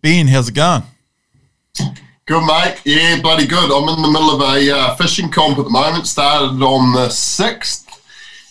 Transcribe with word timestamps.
Ben, 0.00 0.28
how's 0.28 0.48
it 0.48 0.54
going? 0.54 0.84
Good, 2.26 2.46
mate. 2.46 2.80
Yeah, 2.84 3.20
bloody 3.20 3.48
good. 3.48 3.72
I'm 3.72 3.88
in 3.88 4.00
the 4.00 4.08
middle 4.08 4.30
of 4.30 4.40
a 4.40 4.70
uh, 4.70 4.94
fishing 4.94 5.28
comp 5.28 5.58
at 5.58 5.64
the 5.64 5.70
moment. 5.70 6.06
Started 6.06 6.62
on 6.62 6.92
the 6.92 7.08
6th 7.08 7.86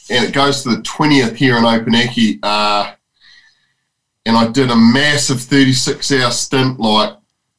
and 0.10 0.25
it 0.25 0.33
goes 0.33 0.63
to 0.63 0.70
the 0.70 0.81
20th 0.81 1.36
here 1.36 1.55
in 1.55 1.63
Opunake. 1.63 2.39
Uh, 2.44 2.94
and 4.25 4.36
I 4.36 4.47
did 4.49 4.71
a 4.71 4.75
massive 4.75 5.39
36 5.39 6.12
hour 6.12 6.31
stint, 6.31 6.81
like 6.81 7.15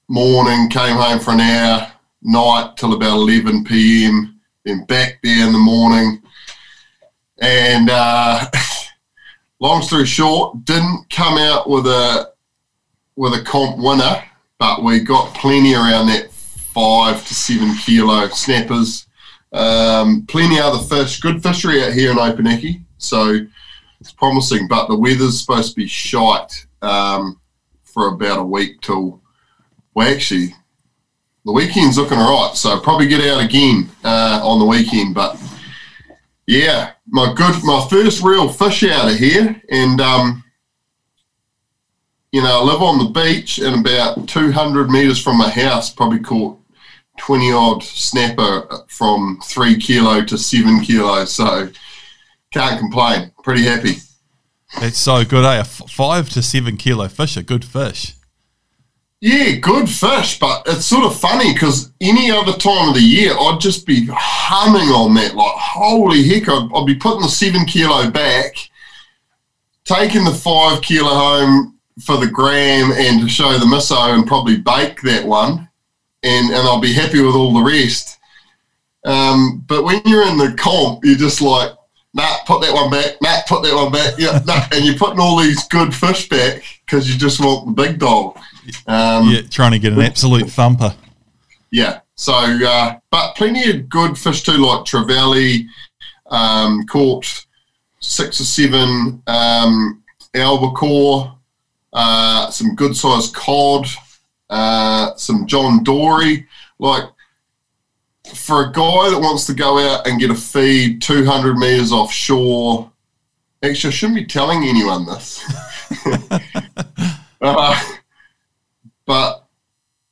morning, 0.09 0.69
came 0.69 0.97
home 0.97 1.19
for 1.19 1.31
an 1.31 1.41
hour, 1.41 1.91
night 2.21 2.75
till 2.77 2.93
about 2.93 3.17
11 3.17 3.65
p.m., 3.65 4.39
then 4.65 4.85
back 4.85 5.19
there 5.23 5.47
in 5.47 5.53
the 5.53 5.59
morning. 5.59 6.21
And 7.39 7.89
uh, 7.91 8.45
long 9.61 9.81
story 9.81 10.05
short, 10.05 10.63
didn't 10.67 11.07
come 11.09 11.39
out 11.39 11.71
with 11.71 11.87
a 11.87 12.33
with 13.19 13.35
a 13.35 13.43
comp 13.43 13.77
winner, 13.79 14.23
but 14.61 14.85
we 14.85 15.01
got 15.01 15.35
plenty 15.35 15.75
around 15.75 16.07
that 16.07 16.31
five 16.31 17.27
to 17.27 17.35
seven 17.35 17.75
kilo 17.85 18.29
snappers. 18.29 19.09
Um, 19.53 20.25
plenty 20.29 20.61
other 20.61 20.79
fish, 20.79 21.19
good 21.19 21.43
fishery 21.43 21.83
out 21.83 21.95
here 21.95 22.13
in 22.13 22.17
Opunake, 22.17 22.81
so 22.99 23.41
it's 24.01 24.13
promising. 24.13 24.69
But 24.69 24.87
the 24.87 24.97
weather's 24.97 25.41
supposed 25.41 25.71
to 25.71 25.77
be 25.77 25.89
shite 25.89 26.65
um, 26.81 27.41
for 27.83 28.07
about 28.07 28.39
a 28.39 28.45
week 28.45 28.81
till 28.83 29.21
well, 29.95 30.15
actually, 30.15 30.55
the 31.45 31.51
weekend's 31.51 31.99
looking 31.99 32.19
all 32.19 32.47
right. 32.47 32.57
So 32.57 32.79
probably 32.79 33.09
get 33.09 33.27
out 33.29 33.45
again 33.45 33.91
uh, 34.05 34.41
on 34.45 34.61
the 34.61 34.65
weekend. 34.65 35.17
But 35.17 35.43
yeah, 36.47 36.93
my 37.09 37.35
good, 37.35 37.65
my 37.65 37.85
first 37.91 38.23
real 38.23 38.49
fish 38.49 38.85
out 38.85 39.11
of 39.11 39.19
here, 39.19 39.61
and 39.71 40.01
um, 40.01 40.45
you 42.33 42.43
know, 42.43 42.61
I 42.61 42.63
live 42.63 42.83
on 42.83 42.99
the 42.99 43.11
beach 43.11 43.59
and 43.59 43.81
about 43.81 44.29
200 44.29 44.91
meters 44.91 45.23
from 45.23 45.39
my 45.39 45.49
house. 45.49 45.91
Probably 45.91 46.21
caught 46.21 46.59
20 47.19 47.53
odd 47.53 47.83
snapper 47.83 48.67
from 48.89 49.41
three 49.45 49.79
kilo 49.79 50.25
to 50.25 50.37
seven 50.37 50.81
kilo. 50.81 51.25
So 51.25 51.71
can't 52.53 52.79
complain. 52.79 53.33
Pretty 53.43 53.65
happy. 53.65 53.97
It's 54.83 54.99
so 54.99 55.25
good, 55.25 55.45
eh? 55.45 55.57
A 55.57 55.61
f- 55.61 55.83
five 55.89 56.29
to 56.31 56.43
seven 56.43 56.77
kilo 56.77 57.09
fish, 57.09 57.37
a 57.37 57.43
good 57.43 57.65
fish. 57.65 58.15
Yeah, 59.21 59.57
good 59.57 59.89
fish, 59.89 60.39
but 60.39 60.63
it's 60.67 60.85
sort 60.85 61.05
of 61.05 61.19
funny 61.19 61.53
because 61.53 61.91
any 62.01 62.31
other 62.31 62.53
time 62.53 62.91
of 62.91 62.95
the 62.95 63.01
year, 63.01 63.33
I'd 63.37 63.59
just 63.59 63.85
be 63.85 64.07
humming 64.13 64.91
on 64.91 65.15
that. 65.15 65.35
Like, 65.35 65.55
holy 65.57 66.23
heck, 66.23 66.49
I'd, 66.49 66.69
I'd 66.73 66.87
be 66.87 66.95
putting 66.95 67.23
the 67.23 67.29
seven 67.29 67.65
kilo 67.65 68.11
back, 68.11 68.55
taking 69.85 70.25
the 70.25 70.31
five 70.31 70.83
kilo 70.83 71.09
home 71.09 71.78
for 72.03 72.17
the 72.17 72.27
gram 72.27 72.93
and 72.93 73.21
to 73.21 73.29
show 73.29 73.53
the 73.59 73.65
miso 73.65 74.15
and 74.15 74.27
probably 74.27 74.57
bake 74.57 75.01
that 75.03 75.25
one, 75.25 75.69
and, 76.23 76.51
and 76.51 76.69
I'll 76.69 76.81
be 76.81 76.93
happy 76.93 77.21
with 77.21 77.35
all 77.35 77.55
the 77.55 77.63
rest. 77.63 78.19
Um, 79.05 79.65
but 79.67 79.85
when 79.85 80.01
you're 80.05 80.27
in 80.27 80.39
the 80.39 80.55
comp, 80.59 81.05
you're 81.05 81.17
just 81.17 81.41
like, 81.41 81.73
nah, 82.15 82.37
put 82.47 82.61
that 82.63 82.75
one 82.75 82.91
back, 82.91 83.17
nah, 83.23 83.41
put 83.47 83.63
that 83.63 83.75
one 83.75 83.93
back, 83.93 84.15
yeah, 84.19 84.41
nah, 84.47 84.67
and 84.73 84.85
you're 84.85 84.97
putting 84.97 85.21
all 85.21 85.39
these 85.39 85.67
good 85.69 85.95
fish 85.95 86.29
back 86.29 86.63
because 86.85 87.11
you 87.11 87.19
just 87.19 87.41
want 87.41 87.67
the 87.67 87.73
big 87.73 87.99
dog. 87.99 88.39
Um, 88.87 89.31
yeah, 89.31 89.43
trying 89.43 89.73
to 89.73 89.79
get 89.79 89.93
an 89.93 90.01
absolute 90.01 90.51
thumper. 90.51 90.95
Yeah. 91.71 92.01
So, 92.17 92.35
uh, 92.35 92.99
but 93.11 93.37
plenty 93.37 93.71
of 93.71 93.89
good 93.89 94.19
fish 94.19 94.43
too, 94.43 94.53
like 94.53 94.85
trevally, 94.85 95.67
um, 96.31 96.85
caught 96.87 97.47
six 98.01 98.41
or 98.41 98.45
seven 98.45 99.23
um, 99.27 100.03
albacore, 100.35 101.38
uh, 101.93 102.51
some 102.51 102.75
good 102.75 102.97
sized 102.97 103.35
cod, 103.35 103.87
uh, 104.51 105.15
some 105.17 105.47
John 105.47 105.83
Dory. 105.85 106.47
Like 106.79 107.05
for 108.35 108.65
a 108.65 108.73
guy 108.73 109.11
that 109.11 109.21
wants 109.21 109.47
to 109.47 109.55
go 109.55 109.79
out 109.79 110.07
and 110.07 110.21
get 110.21 110.31
a 110.31 110.35
feed 110.35 111.03
200 111.03 111.57
meters 111.57 111.93
offshore, 111.93 112.91
actually, 113.63 113.91
I 113.91 113.93
shouldn't 113.93 114.19
be 114.19 114.27
telling 114.27 114.65
anyone 114.65 115.07
this. 115.07 115.43
uh, 117.41 117.95
but 119.07 119.49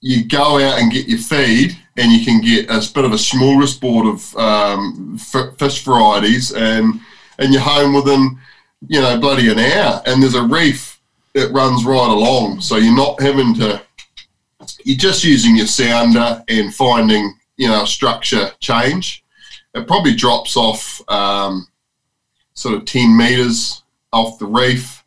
you 0.00 0.25
go 0.25 0.58
out 0.58 0.81
and 0.81 0.93
get 0.93 1.08
your 1.08 1.19
feed 1.19 1.76
and 1.97 2.12
you 2.12 2.25
can 2.25 2.41
get 2.41 2.70
a 2.70 2.93
bit 2.94 3.04
of 3.04 3.12
a 3.12 3.16
smorgasbord 3.16 4.12
of 4.12 4.37
um, 4.37 5.16
f- 5.19 5.58
fish 5.58 5.82
varieties 5.84 6.53
and 6.53 7.00
and 7.38 7.53
you're 7.53 7.62
home 7.62 7.94
within 7.94 8.38
you 8.88 9.00
know 9.00 9.19
bloody 9.19 9.50
an 9.50 9.58
hour 9.58 10.03
and 10.06 10.22
there's 10.22 10.34
a 10.34 10.43
reef 10.43 10.95
that 11.36 11.52
runs 11.52 11.84
right 11.84 12.10
along. 12.10 12.62
So 12.62 12.76
you're 12.76 12.97
not 12.97 13.20
having 13.20 13.54
to 13.56 13.82
you're 14.84 14.97
just 14.97 15.22
using 15.22 15.54
your 15.54 15.66
sounder 15.66 16.42
and 16.48 16.74
finding 16.74 17.38
you 17.58 17.69
know 17.69 17.84
structure 17.84 18.50
change. 18.58 19.22
It 19.75 19.86
probably 19.86 20.14
drops 20.14 20.56
off 20.56 21.02
um, 21.10 21.69
sort 22.54 22.76
of 22.76 22.86
10 22.86 23.14
meters 23.14 23.82
off 24.14 24.38
the 24.38 24.46
reef. 24.46 25.04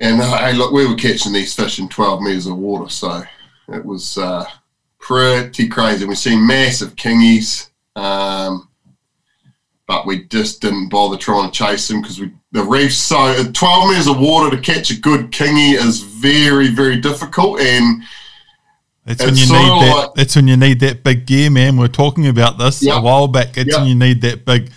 And 0.00 0.20
uh, 0.20 0.38
hey, 0.38 0.54
look, 0.54 0.72
we 0.72 0.88
were 0.88 0.96
catching 0.96 1.32
these 1.32 1.54
fish 1.54 1.78
in 1.78 1.88
12 1.88 2.20
meters 2.20 2.46
of 2.46 2.58
water, 2.58 2.90
so 2.90 3.22
it 3.68 3.84
was 3.84 4.18
uh, 4.18 4.44
pretty 4.98 5.68
crazy. 5.68 6.04
We've 6.04 6.18
seen 6.18 6.44
massive 6.44 6.96
kingies, 6.96 7.70
um, 7.94 8.68
but 9.86 10.04
we 10.04 10.24
just 10.24 10.60
didn't 10.60 10.88
bother 10.88 11.16
trying 11.16 11.48
to 11.48 11.56
chase 11.56 11.86
them 11.86 12.02
because 12.02 12.20
the 12.54 12.62
reef's 12.62 12.96
so 12.96 13.16
uh, 13.18 13.44
12 13.52 13.88
meters 13.88 14.06
of 14.06 14.20
water 14.20 14.56
to 14.56 14.62
catch 14.62 14.88
a 14.92 14.98
good 14.98 15.32
kingy 15.32 15.74
is 15.74 16.00
very, 16.00 16.68
very 16.68 16.96
difficult. 17.00 17.60
And 17.60 18.04
that's 19.04 19.24
when 19.24 19.34
you 19.34 19.46
need 19.46 19.82
that. 19.82 19.94
Like, 19.96 20.14
that's 20.14 20.36
when 20.36 20.46
you 20.46 20.56
need 20.56 20.78
that 20.80 21.02
big 21.02 21.26
gear, 21.26 21.50
man. 21.50 21.76
We 21.76 21.84
are 21.84 21.88
talking 21.88 22.28
about 22.28 22.56
this 22.56 22.80
yep, 22.80 22.98
a 22.98 23.00
while 23.00 23.26
back. 23.26 23.58
It's 23.58 23.70
yep. 23.70 23.80
when 23.80 23.88
you 23.88 23.96
need 23.96 24.22
that 24.22 24.44
big 24.44 24.70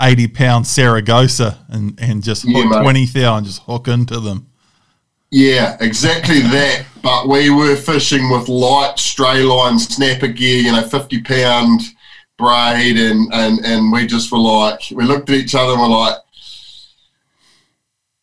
80 0.00 0.28
pound 0.28 0.64
Saragosa 0.64 1.58
and, 1.68 1.98
and 2.00 2.22
just 2.22 2.44
hook 2.44 2.66
yeah, 2.70 2.82
20 2.82 3.06
thou 3.06 3.36
and 3.36 3.44
just 3.44 3.62
hook 3.62 3.88
into 3.88 4.20
them. 4.20 4.46
Yeah, 5.32 5.76
exactly 5.80 6.38
that. 6.38 6.86
But 7.02 7.26
we 7.26 7.50
were 7.50 7.74
fishing 7.74 8.30
with 8.30 8.48
light 8.48 9.00
stray 9.00 9.42
line 9.42 9.80
snapper 9.80 10.28
gear, 10.28 10.62
you 10.62 10.70
know, 10.70 10.86
50 10.86 11.20
pound 11.22 11.80
braid, 12.38 12.96
and, 12.96 13.28
and, 13.34 13.58
and 13.64 13.90
we 13.90 14.06
just 14.06 14.30
were 14.30 14.38
like, 14.38 14.82
we 14.92 15.02
looked 15.02 15.30
at 15.30 15.36
each 15.36 15.56
other 15.56 15.72
and 15.72 15.80
we're 15.80 15.88
like, 15.88 16.18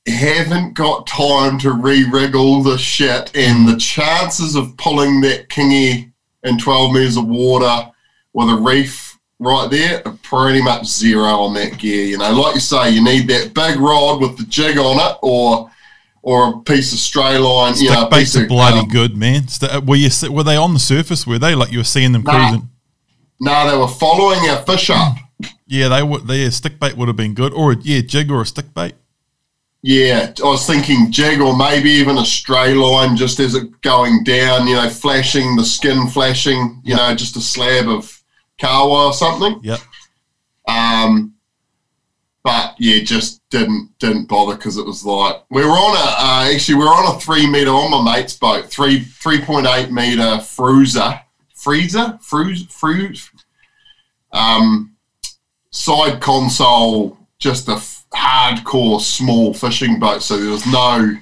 haven't 0.08 0.74
got 0.74 1.08
time 1.08 1.60
to 1.60 1.74
re-rig 1.74 2.36
all 2.36 2.64
the 2.64 2.78
shit, 2.78 3.36
and 3.36 3.68
the 3.68 3.78
chances 3.78 4.56
of 4.56 4.76
pulling 4.78 5.22
that 5.22 5.50
kingy 5.50 6.12
in 6.44 6.58
12 6.58 6.94
meters 6.94 7.18
of 7.18 7.28
water 7.28 7.92
with 8.34 8.50
a 8.50 8.56
reef 8.56 9.12
right 9.42 9.70
there 9.72 10.08
are 10.08 10.18
pretty 10.24 10.62
much 10.62 10.86
zero 10.86 11.26
on 11.26 11.54
that 11.56 11.78
gear. 11.78 12.06
You 12.06 12.18
know, 12.18 12.32
like 12.34 12.56
you 12.56 12.62
say, 12.62 12.92
you 12.92 13.04
need 13.04 13.28
that 13.28 13.54
big 13.54 13.80
rod 13.80 14.22
with 14.22 14.38
the 14.38 14.46
jig 14.46 14.78
on 14.78 14.98
it, 15.00 15.18
or 15.22 15.70
or 16.22 16.54
a 16.54 16.60
piece 16.60 16.94
of 16.94 17.00
stray 17.00 17.38
line. 17.38 17.76
Stick 17.76 17.90
you 17.90 17.96
know, 17.96 18.08
baits 18.08 18.36
are 18.38 18.48
bloody 18.48 18.80
um, 18.80 18.88
good, 18.88 19.18
man. 19.18 19.44
Were 19.86 19.96
you 19.96 20.10
were 20.32 20.44
they 20.44 20.56
on 20.56 20.74
the 20.74 20.80
surface? 20.80 21.28
Were 21.28 21.40
they 21.40 21.56
like 21.56 21.72
you 21.72 21.80
were 21.80 21.84
seeing 21.84 22.12
them 22.12 22.24
cruising? 22.24 22.70
No, 23.40 23.52
nah, 23.52 23.72
they 23.72 23.78
were 23.78 23.88
following 23.88 24.48
our 24.50 24.62
fish 24.64 24.90
up. 24.92 25.18
Yeah, 25.66 25.88
they 25.88 26.04
would. 26.04 26.28
Their 26.28 26.52
stick 26.52 26.80
bait 26.80 26.96
would 26.96 27.08
have 27.08 27.18
been 27.18 27.34
good, 27.34 27.54
or 27.54 27.74
a, 27.74 27.78
yeah, 27.82 28.02
jig 28.02 28.32
or 28.32 28.42
a 28.42 28.46
stick 28.46 28.74
bait. 28.74 28.94
Yeah, 29.84 30.32
I 30.44 30.48
was 30.48 30.68
thinking 30.68 31.12
jig 31.12 31.42
or 31.42 31.58
maybe 31.58 31.90
even 31.90 32.20
a 32.20 32.26
stray 32.26 32.76
line, 32.76 33.16
just 33.16 33.40
as 33.40 33.56
it 33.56 33.82
going 33.82 34.24
down. 34.24 34.68
You 34.68 34.76
know, 34.76 34.90
flashing 34.90 35.56
the 35.56 35.66
skin, 35.66 36.08
flashing. 36.08 36.82
You 36.84 36.96
yep. 36.96 36.98
know, 36.98 37.16
just 37.16 37.36
a 37.36 37.42
slab 37.42 37.88
of 37.88 38.22
kawa 38.60 39.08
or 39.08 39.14
something. 39.14 39.60
Yep. 39.64 39.80
Um, 40.68 41.34
but 42.44 42.76
yeah, 42.80 43.04
just 43.04 43.48
didn't 43.50 43.90
didn't 44.00 44.28
bother 44.28 44.56
because 44.56 44.78
it 44.78 44.86
was 44.86 45.06
like 45.06 45.44
we 45.50 45.64
were 45.64 45.70
on 45.70 45.96
a 45.96 46.50
uh, 46.50 46.54
actually 46.54 46.76
we 46.76 46.84
were 46.84 46.90
on 46.90 47.16
a 47.16 47.20
three 47.20 47.50
meter 47.50 47.72
on 47.72 47.92
my 47.92 48.18
mate's 48.18 48.36
boat, 48.36 48.66
three 48.66 49.00
three 49.00 49.42
point 49.42 49.68
eight 49.68 49.92
meter 49.92 50.40
freezer, 50.40 51.20
freezer, 51.54 52.20
fruze, 52.22 52.68
fruze, 52.68 53.30
um, 54.32 54.96
side 55.70 56.20
console, 56.22 57.18
just 57.38 57.68
a 57.68 57.82
hardcore 58.14 59.02
small 59.02 59.54
fishing 59.54 60.00
boat. 60.00 60.22
So 60.22 60.38
there 60.38 60.52
was 60.52 60.66
no, 60.68 61.16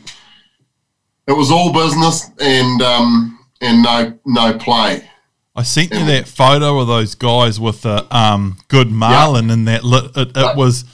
it 1.28 1.34
was 1.34 1.52
all 1.52 1.74
business 1.74 2.30
and 2.40 2.82
um, 2.82 3.40
and 3.62 3.84
no 3.84 4.18
no 4.26 4.58
play. 4.58 5.10
I 5.56 5.64
sent 5.64 5.92
you 5.92 6.06
that 6.06 6.28
photo 6.28 6.80
of 6.80 6.88
those 6.88 7.16
guys 7.16 7.60
with 7.60 7.82
the 7.82 8.08
um, 8.16 8.58
good 8.70 8.92
marlin 8.92 9.50
yep. 9.50 9.54
and 9.54 9.68
that 9.68 9.84
lit, 9.84 10.16
it, 10.16 10.38
it 10.38 10.56
was 10.56 10.86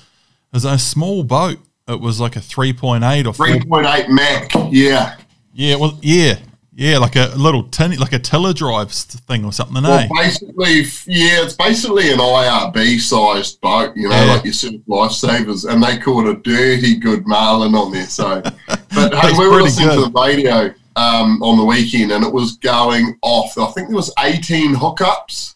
was 0.56 0.66
a 0.66 0.80
small 0.80 1.24
boat. 1.24 1.60
It 1.88 2.00
was 2.00 2.20
like 2.20 2.36
a 2.36 2.40
3.8 2.40 3.28
or 3.28 3.34
3.8 3.34 4.10
Mac. 4.10 4.52
Yeah. 4.72 5.18
Yeah. 5.54 5.76
Well, 5.76 6.00
yeah. 6.02 6.40
Yeah. 6.76 7.00
Like 7.00 7.16
a 7.16 7.32
little 7.36 7.64
tin, 7.64 7.98
like 7.98 8.14
a 8.14 8.20
tiller 8.20 8.54
drive 8.54 8.92
thing 8.92 9.46
or 9.46 9.52
something. 9.52 9.82
Well, 9.82 10.00
eh? 10.00 10.08
basically, 10.14 10.82
yeah, 11.08 11.44
it's 11.44 11.56
basically 11.56 12.12
an 12.12 12.20
IRB 12.20 13.00
sized 13.00 13.60
boat, 13.62 13.96
you 13.96 14.10
know, 14.10 14.16
yeah. 14.16 14.34
like 14.34 14.44
your 14.44 14.54
sort 14.54 14.76
of 14.76 14.82
lifesavers. 14.82 15.68
And 15.68 15.82
they 15.82 15.98
caught 15.98 16.28
a 16.28 16.36
dirty 16.36 16.98
good 16.98 17.26
marlin 17.26 17.74
on 17.74 17.92
there. 17.92 18.06
So, 18.06 18.42
but 18.94 19.14
hey, 19.16 19.32
we 19.38 19.48
were 19.48 19.64
listening 19.64 19.90
good. 19.90 20.06
to 20.06 20.12
the 20.12 20.22
radio. 20.22 20.74
um, 20.96 21.42
on 21.44 21.58
the 21.58 21.66
weekend, 21.66 22.12
and 22.12 22.24
it 22.24 22.32
was 22.32 22.58
going 22.58 23.18
off. 23.22 23.58
I 23.58 23.68
think 23.72 23.90
there 23.90 23.96
was 23.96 24.14
18 24.20 24.76
hookups. 24.76 25.56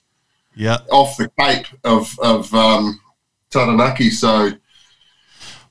Yeah. 0.55 0.79
Off 0.91 1.15
the 1.17 1.31
Cape 1.39 1.67
of 1.83 2.17
of 2.19 2.53
um, 2.53 2.99
Taranaki. 3.49 4.09
So 4.09 4.51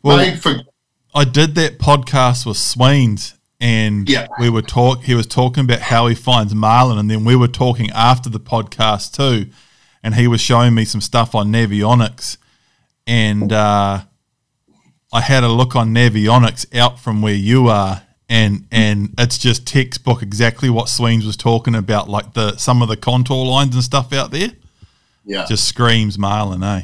well, 0.03 0.37
for. 0.37 0.61
I 1.15 1.25
did 1.25 1.55
that 1.57 1.79
podcast 1.79 2.47
with 2.47 2.57
Sweens, 2.57 3.35
and 3.61 4.09
we 4.39 4.51
were 4.51 4.63
talk. 4.63 5.03
He 5.03 5.15
was 5.15 5.27
talking 5.27 5.65
about 5.65 5.81
how 5.81 6.07
he 6.07 6.15
finds 6.15 6.55
marlin, 6.55 6.99
and 6.99 7.11
then 7.11 7.25
we 7.25 7.37
were 7.37 7.49
talking 7.49 7.91
after 7.91 8.31
the 8.31 8.41
podcast 8.41 9.15
too, 9.15 9.51
and 10.03 10.15
he 10.15 10.29
was 10.29 10.41
showing 10.41 10.75
me 10.75 10.85
some 10.85 11.01
stuff 11.01 11.35
on 11.35 11.53
Navionics, 11.53 12.37
and 13.07 13.53
uh, 13.53 14.03
I 15.13 15.21
had 15.21 15.43
a 15.43 15.49
look 15.49 15.75
on 15.75 15.93
Navionics 15.93 16.77
out 16.77 17.01
from 17.01 17.21
where 17.21 17.35
you 17.35 17.69
are, 17.69 18.03
and 18.29 18.67
and 18.71 19.15
it's 19.19 19.39
just 19.39 19.67
textbook 19.67 20.23
exactly 20.23 20.71
what 20.71 20.89
Sweens 20.89 21.27
was 21.27 21.37
talking 21.37 21.75
about, 21.75 22.09
like 22.09 22.35
the 22.35 22.57
some 22.57 22.81
of 22.83 22.89
the 22.89 22.97
contour 22.97 23.45
lines 23.45 23.75
and 23.75 23.83
stuff 23.83 24.13
out 24.13 24.31
there. 24.31 24.53
Yeah, 25.25 25.47
just 25.47 25.67
screams 25.67 26.17
marlin, 26.17 26.63
eh? 26.63 26.83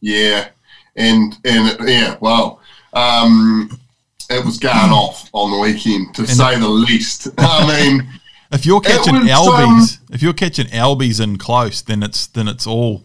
Yeah, 0.00 0.48
and 0.94 1.36
and 1.44 1.76
yeah, 1.88 2.16
well, 2.20 2.60
um, 2.92 3.80
it 4.30 4.44
was 4.44 4.58
going 4.58 4.74
off 4.92 5.28
on 5.32 5.50
the 5.50 5.58
weekend 5.58 6.14
to 6.14 6.22
and 6.22 6.30
say 6.30 6.58
the 6.58 6.68
least. 6.68 7.28
I 7.38 7.66
mean, 7.66 8.08
if 8.52 8.66
you're 8.66 8.80
catching 8.80 9.14
albies, 9.14 9.98
um, 9.98 10.06
if 10.12 10.22
you're 10.22 10.32
catching 10.32 10.66
albies 10.66 11.20
in 11.20 11.38
close, 11.38 11.82
then 11.82 12.02
it's 12.02 12.26
then 12.28 12.48
it's 12.48 12.66
all, 12.66 13.04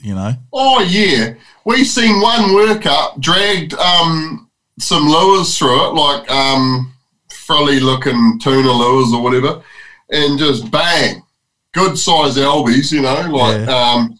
you 0.00 0.14
know. 0.14 0.34
Oh 0.52 0.80
yeah, 0.80 1.34
we 1.64 1.84
seen 1.84 2.20
one 2.20 2.50
workup 2.50 3.20
dragged 3.20 3.74
um, 3.74 4.48
some 4.78 5.08
lures 5.08 5.56
through 5.56 5.88
it, 5.88 5.94
like 5.94 6.30
um, 6.30 6.92
frilly 7.28 7.80
looking 7.80 8.38
tuna 8.40 8.70
lures 8.70 9.12
or 9.12 9.22
whatever, 9.22 9.62
and 10.10 10.38
just 10.38 10.70
bang, 10.70 11.22
good 11.72 11.98
size 11.98 12.36
albies, 12.36 12.92
you 12.92 13.02
know, 13.02 13.28
like. 13.30 13.66
Yeah. 13.66 13.74
Um, 13.74 14.18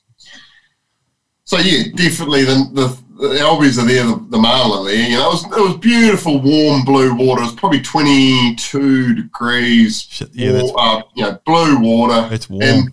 so 1.49 1.57
yeah, 1.57 1.85
definitely 1.95 2.45
the, 2.45 2.69
the 2.75 2.99
the 3.19 3.39
albies 3.41 3.83
are 3.83 3.87
there, 3.87 4.05
the, 4.07 4.27
the 4.31 4.39
male 4.39 4.73
are 4.73 4.85
there. 4.85 5.09
You 5.09 5.17
know, 5.17 5.31
it 5.31 5.33
was, 5.33 5.45
it 5.45 5.61
was 5.61 5.77
beautiful, 5.79 6.41
warm 6.41 6.85
blue 6.85 7.15
water. 7.15 7.43
It 7.43 7.47
was 7.47 7.55
probably 7.57 7.81
22 7.81 9.15
degrees. 9.15 10.03
Shit, 10.03 10.31
yeah, 10.33 10.53
that's, 10.53 10.73
uh, 10.77 11.03
you 11.17 11.25
know, 11.25 11.41
blue 11.45 11.81
water. 11.81 12.33
It's 12.33 12.49
warm. 12.49 12.63
And 12.63 12.93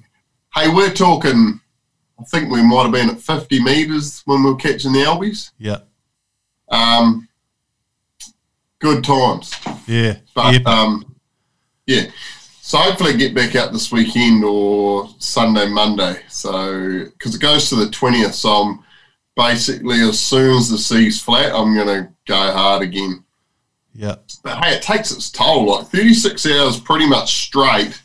hey, 0.56 0.74
we're 0.74 0.94
talking, 0.94 1.60
I 2.20 2.24
think 2.24 2.50
we 2.50 2.64
might 2.64 2.84
have 2.84 2.92
been 2.92 3.12
at 3.12 3.22
50 3.22 3.62
meters 3.62 4.24
when 4.26 4.44
we 4.44 4.50
were 4.50 4.58
catching 4.58 4.94
the 4.94 5.00
albies. 5.00 5.52
Yeah. 5.60 5.80
Um, 6.70 7.30
good 8.80 9.04
times. 9.04 9.54
Yeah. 9.86 10.18
But, 10.34 10.54
yeah. 10.56 10.60
um, 10.66 11.16
yeah. 11.86 12.06
So 12.62 12.80
hopefully 12.80 13.16
get 13.16 13.36
back 13.36 13.56
out 13.56 13.72
this 13.72 13.92
weekend 13.92 14.44
or 14.44 15.08
Sunday, 15.20 15.70
Monday. 15.70 16.22
So, 16.30 17.04
because 17.04 17.36
it 17.36 17.42
goes 17.42 17.70
to 17.70 17.76
the 17.76 17.86
20th. 17.86 18.34
So 18.34 18.50
I'm, 18.50 18.80
basically 19.36 20.02
as 20.02 20.20
soon 20.20 20.58
as 20.58 20.70
the 20.70 20.78
sea's 20.78 21.22
flat, 21.22 21.54
I'm 21.54 21.74
going 21.76 21.88
to 21.88 22.10
go 22.26 22.36
hard 22.36 22.84
again. 22.84 23.24
Yeah. 23.94 24.16
But 24.44 24.64
hey, 24.64 24.76
it 24.76 24.82
takes 24.82 25.12
its 25.12 25.30
toll. 25.30 25.72
Like 25.72 25.88
36 25.88 26.46
hours 26.48 26.80
pretty 26.80 27.08
much 27.08 27.46
straight. 27.46 28.02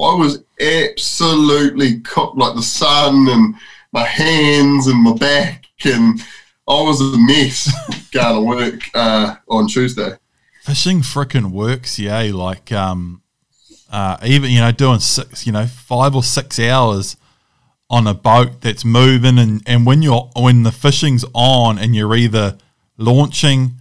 I 0.00 0.14
was 0.14 0.42
absolutely 0.60 2.00
cooked, 2.00 2.36
like 2.36 2.54
the 2.54 2.62
sun 2.62 3.28
and 3.28 3.54
my 3.92 4.04
hands 4.04 4.86
and 4.86 5.02
my 5.02 5.14
back, 5.14 5.66
and 5.84 6.20
I 6.66 6.82
was 6.82 7.00
a 7.00 7.18
mess 7.18 7.70
going 8.12 8.34
to 8.34 8.40
work 8.40 8.80
uh, 8.94 9.36
on 9.48 9.68
Tuesday. 9.68 10.12
Fishing 10.62 11.00
freaking 11.00 11.50
works, 11.50 11.98
yeah. 11.98 12.30
Like, 12.32 12.72
um, 12.72 13.22
uh, 13.90 14.16
even 14.24 14.50
you 14.50 14.60
know, 14.60 14.72
doing 14.72 15.00
six, 15.00 15.46
you 15.46 15.52
know, 15.52 15.66
five 15.66 16.14
or 16.14 16.22
six 16.22 16.58
hours 16.58 17.16
on 17.90 18.06
a 18.06 18.14
boat 18.14 18.60
that's 18.60 18.84
moving 18.84 19.36
and, 19.38 19.62
and 19.66 19.84
when 19.84 20.00
you're 20.00 20.30
when 20.36 20.62
the 20.62 20.72
fishing's 20.72 21.24
on 21.34 21.76
and 21.76 21.94
you're 21.94 22.14
either 22.14 22.56
launching, 22.96 23.72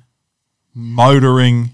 motoring, 0.73 1.69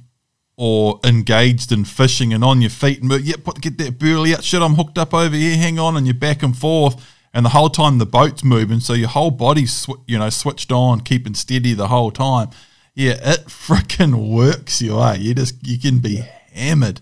or 0.57 0.99
engaged 1.03 1.71
in 1.71 1.83
fishing 1.85 2.33
and 2.33 2.43
on 2.43 2.61
your 2.61 2.69
feet 2.69 3.01
and 3.01 3.11
yeah, 3.25 3.35
put 3.43 3.61
get 3.61 3.77
that 3.77 3.97
burley 3.97 4.33
out. 4.33 4.43
Shit, 4.43 4.61
I'm 4.61 4.75
hooked 4.75 4.97
up 4.97 5.13
over 5.13 5.35
here. 5.35 5.57
Hang 5.57 5.79
on, 5.79 5.97
and 5.97 6.05
you're 6.05 6.13
back 6.13 6.43
and 6.43 6.57
forth, 6.57 7.13
and 7.33 7.45
the 7.45 7.49
whole 7.49 7.69
time 7.69 7.97
the 7.97 8.05
boat's 8.05 8.43
moving, 8.43 8.79
so 8.79 8.93
your 8.93 9.09
whole 9.09 9.31
body's 9.31 9.73
sw- 9.73 10.01
you 10.07 10.17
know 10.17 10.29
switched 10.29 10.71
on, 10.71 11.01
keeping 11.01 11.33
steady 11.33 11.73
the 11.73 11.87
whole 11.87 12.11
time. 12.11 12.49
Yeah, 12.93 13.13
it 13.13 13.45
freaking 13.47 14.33
works, 14.33 14.81
you 14.81 14.97
are. 14.97 15.15
You 15.15 15.33
just 15.33 15.65
you 15.65 15.79
can 15.79 15.99
be 15.99 16.23
hammered. 16.53 17.01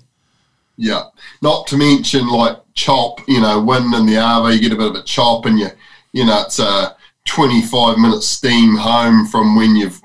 Yeah, 0.75 1.03
not 1.41 1.67
to 1.67 1.77
mention 1.77 2.27
like 2.27 2.57
chop, 2.73 3.19
you 3.27 3.41
know, 3.41 3.61
wind 3.61 3.93
in 3.93 4.05
the 4.05 4.13
RV, 4.13 4.53
you 4.53 4.61
get 4.61 4.73
a 4.73 4.77
bit 4.77 4.89
of 4.89 4.95
a 4.95 5.03
chop, 5.03 5.45
and 5.45 5.59
you, 5.59 5.67
you 6.13 6.25
know, 6.25 6.41
it's 6.41 6.59
a 6.59 6.95
25 7.27 7.97
minute 7.97 8.23
steam 8.23 8.75
home 8.75 9.25
from 9.27 9.55
when 9.55 9.75
you've, 9.75 10.01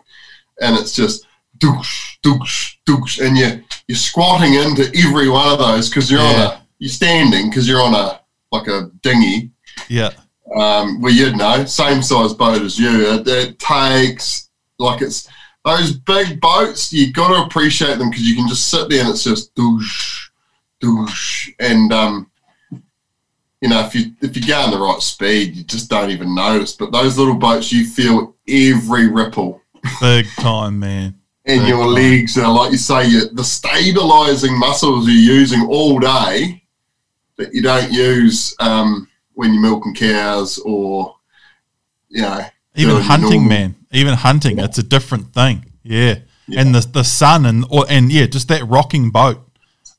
and 0.60 0.76
it's 0.76 0.94
just 0.94 1.26
douche, 1.58 2.18
douche, 2.22 2.76
douche, 2.84 3.18
and 3.18 3.36
you 3.36 3.62
you're 3.86 3.96
squatting 3.96 4.54
into 4.54 4.90
every 4.94 5.28
one 5.28 5.50
of 5.50 5.58
those 5.58 5.88
because 5.88 6.10
you're 6.10 6.20
yeah. 6.20 6.26
on 6.26 6.40
a, 6.40 6.62
you're 6.78 6.90
standing 6.90 7.48
because 7.48 7.66
you're 7.66 7.82
on 7.82 7.94
a 7.94 8.20
like 8.52 8.68
a 8.68 8.90
dinghy. 9.02 9.50
Yeah. 9.88 10.10
Um, 10.56 11.00
well, 11.00 11.12
you 11.12 11.34
know, 11.36 11.64
same 11.64 12.02
size 12.02 12.34
boat 12.34 12.62
as 12.62 12.78
you. 12.78 13.14
It, 13.14 13.28
it 13.28 13.58
takes 13.58 14.50
like 14.78 15.02
it's 15.02 15.28
those 15.64 15.92
big 15.92 16.40
boats. 16.40 16.92
You've 16.92 17.14
got 17.14 17.28
to 17.28 17.44
appreciate 17.44 17.98
them 17.98 18.10
because 18.10 18.28
you 18.28 18.36
can 18.36 18.48
just 18.48 18.68
sit 18.68 18.88
there 18.88 19.00
and 19.00 19.10
it's 19.10 19.24
just 19.24 19.54
douche, 19.54 20.27
douche, 20.80 21.50
and 21.58 21.92
um, 21.92 22.30
you 23.60 23.68
know, 23.68 23.84
if 23.84 23.94
you 23.94 24.12
if 24.20 24.36
you 24.36 24.46
go 24.46 24.64
in 24.64 24.70
the 24.70 24.78
right 24.78 25.00
speed, 25.00 25.56
you 25.56 25.64
just 25.64 25.90
don't 25.90 26.10
even 26.10 26.34
notice. 26.34 26.74
But 26.74 26.92
those 26.92 27.18
little 27.18 27.34
boats, 27.34 27.72
you 27.72 27.86
feel 27.86 28.36
every 28.48 29.08
ripple. 29.08 29.60
Big 30.00 30.26
time, 30.38 30.78
man. 30.78 31.18
and 31.46 31.60
Big 31.60 31.68
your 31.68 31.84
time. 31.84 31.94
legs 31.94 32.38
are 32.38 32.52
like 32.52 32.72
you 32.72 32.78
say, 32.78 33.06
you, 33.08 33.28
the 33.30 33.44
stabilizing 33.44 34.58
muscles 34.58 35.06
you're 35.06 35.36
using 35.36 35.62
all 35.62 35.98
day 35.98 36.62
that 37.36 37.54
you 37.54 37.62
don't 37.62 37.90
use 37.92 38.54
um, 38.60 39.08
when 39.34 39.54
you're 39.54 39.62
milking 39.62 39.94
cows 39.94 40.58
or 40.58 41.16
you 42.08 42.22
know 42.22 42.44
even 42.74 43.00
hunting, 43.00 43.48
man. 43.48 43.74
Even 43.90 44.14
hunting, 44.14 44.58
yeah. 44.58 44.64
it's 44.64 44.78
a 44.78 44.82
different 44.82 45.32
thing. 45.34 45.72
Yeah. 45.82 46.18
yeah. 46.46 46.60
and 46.60 46.74
the 46.74 46.80
the 46.80 47.02
sun 47.02 47.46
and 47.46 47.64
or 47.70 47.86
and 47.88 48.12
yeah, 48.12 48.26
just 48.26 48.48
that 48.48 48.66
rocking 48.68 49.10
boat, 49.10 49.47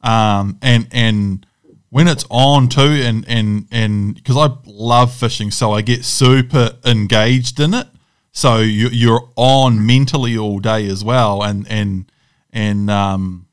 um, 0.01 0.57
and 0.61 0.87
and 0.91 1.45
when 1.89 2.07
it's 2.07 2.25
on 2.29 2.69
too, 2.69 2.81
and 2.81 3.25
and 3.27 3.67
and 3.71 4.15
because 4.15 4.37
I 4.37 4.55
love 4.65 5.13
fishing, 5.13 5.51
so 5.51 5.71
I 5.71 5.81
get 5.81 6.05
super 6.05 6.77
engaged 6.85 7.59
in 7.59 7.73
it. 7.73 7.87
So 8.31 8.57
you, 8.59 8.89
you're 8.89 9.27
on 9.35 9.85
mentally 9.85 10.37
all 10.37 10.59
day 10.59 10.87
as 10.87 11.03
well, 11.03 11.43
and 11.43 11.67
and 11.69 12.11
and 12.51 12.89
um 12.89 13.47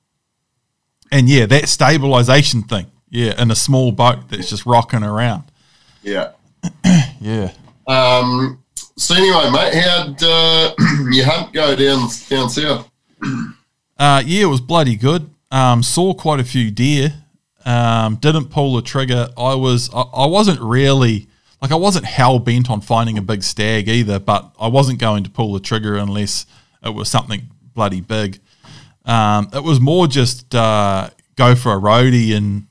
and 1.11 1.29
yeah, 1.29 1.47
that 1.47 1.69
stabilization 1.69 2.63
thing, 2.63 2.87
yeah, 3.09 3.41
in 3.41 3.51
a 3.51 3.57
small 3.57 3.93
boat 3.93 4.29
that's 4.29 4.51
just 4.51 4.67
rocking 4.67 5.03
around. 5.03 5.45
Yeah, 6.03 6.33
yeah. 7.21 7.53
Um. 7.87 8.63
So 8.99 9.15
anyway, 9.15 9.51
mate, 9.51 9.75
how'd 9.75 10.23
uh, 10.23 10.75
your 11.11 11.27
hunt 11.27 11.53
go 11.53 11.75
down 11.77 12.09
down 12.29 12.51
south? 12.51 12.91
Uh, 13.99 14.23
yeah, 14.25 14.43
it 14.43 14.47
was 14.47 14.61
bloody 14.61 14.97
good. 14.97 15.31
Um, 15.57 15.83
saw 15.83 16.13
quite 16.13 16.39
a 16.39 16.45
few 16.45 16.71
deer. 16.71 17.15
Um, 17.65 18.17
didn't 18.17 18.51
pull 18.51 18.77
the 18.77 18.83
trigger. 18.83 19.29
I 19.39 19.55
was 19.55 19.89
I, 19.95 20.03
I 20.03 20.27
wasn't 20.27 20.61
really 20.61 21.29
like 21.63 21.73
I 21.73 21.77
wasn't 21.77 22.05
hell 22.05 22.39
bent 22.39 22.69
on 22.71 22.83
finding 22.83 23.17
a 23.17 23.23
big 23.23 23.43
stag 23.43 23.89
either, 23.89 24.19
but 24.19 24.55
I 24.61 24.69
wasn't 24.69 24.99
going 24.99 25.25
to 25.25 25.31
pull 25.31 25.55
the 25.55 25.61
trigger 25.61 25.97
unless 25.97 26.45
it 26.85 26.91
was 26.91 27.09
something 27.09 27.49
bloody 27.75 28.03
big. 28.03 28.39
Um, 29.07 29.49
it 29.55 29.65
was 29.65 29.81
more 29.81 30.07
just 30.07 30.55
uh, 30.55 31.09
go 31.37 31.55
for 31.55 31.73
a 31.73 31.81
roadie 31.81 32.37
and 32.37 32.67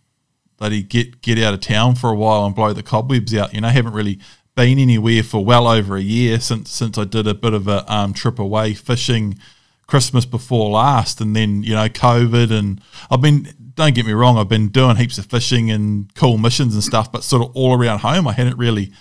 bloody 0.58 0.84
get 0.84 1.24
get 1.24 1.40
out 1.40 1.56
of 1.56 1.62
town 1.62 1.96
for 1.96 2.12
a 2.12 2.16
while 2.16 2.46
and 2.46 2.54
blow 2.54 2.72
the 2.72 2.84
cobwebs 2.84 3.34
out. 3.34 3.56
You 3.56 3.62
know, 3.62 3.68
I 3.68 3.72
haven't 3.72 3.94
really 3.94 4.20
been 4.54 4.78
anywhere 4.78 5.24
for 5.24 5.44
well 5.44 5.68
over 5.68 5.98
a 5.98 6.02
year 6.02 6.40
since 6.40 6.70
since 6.70 7.00
I 7.00 7.06
did 7.06 7.26
a 7.26 7.34
bit 7.34 7.56
of 7.56 7.68
a 7.68 7.92
um, 7.92 8.14
trip 8.14 8.38
away 8.38 8.76
fishing 8.76 9.40
Christmas 9.88 10.26
before 10.26 10.70
last, 10.72 11.22
and 11.22 11.36
then 11.36 11.64
you 11.64 11.76
know 11.76 11.88
COVID, 11.88 12.52
and 12.52 12.82
I've 13.10 13.22
been 13.22 13.48
don't 13.76 13.94
get 13.94 14.06
me 14.06 14.14
wrong, 14.14 14.38
I've 14.38 14.50
been 14.50 14.70
doing 14.70 14.96
heaps 14.96 15.18
of 15.18 15.26
fishing 15.26 15.70
and 15.70 16.14
cool 16.16 16.38
missions 16.38 16.74
and 16.74 16.84
stuff, 16.84 17.12
but 17.12 17.24
sort 17.24 17.44
of 17.44 17.56
all 17.56 17.78
around 17.78 18.00
home, 18.00 18.28
I 18.28 18.32
hadn't 18.32 18.58
really, 18.58 18.92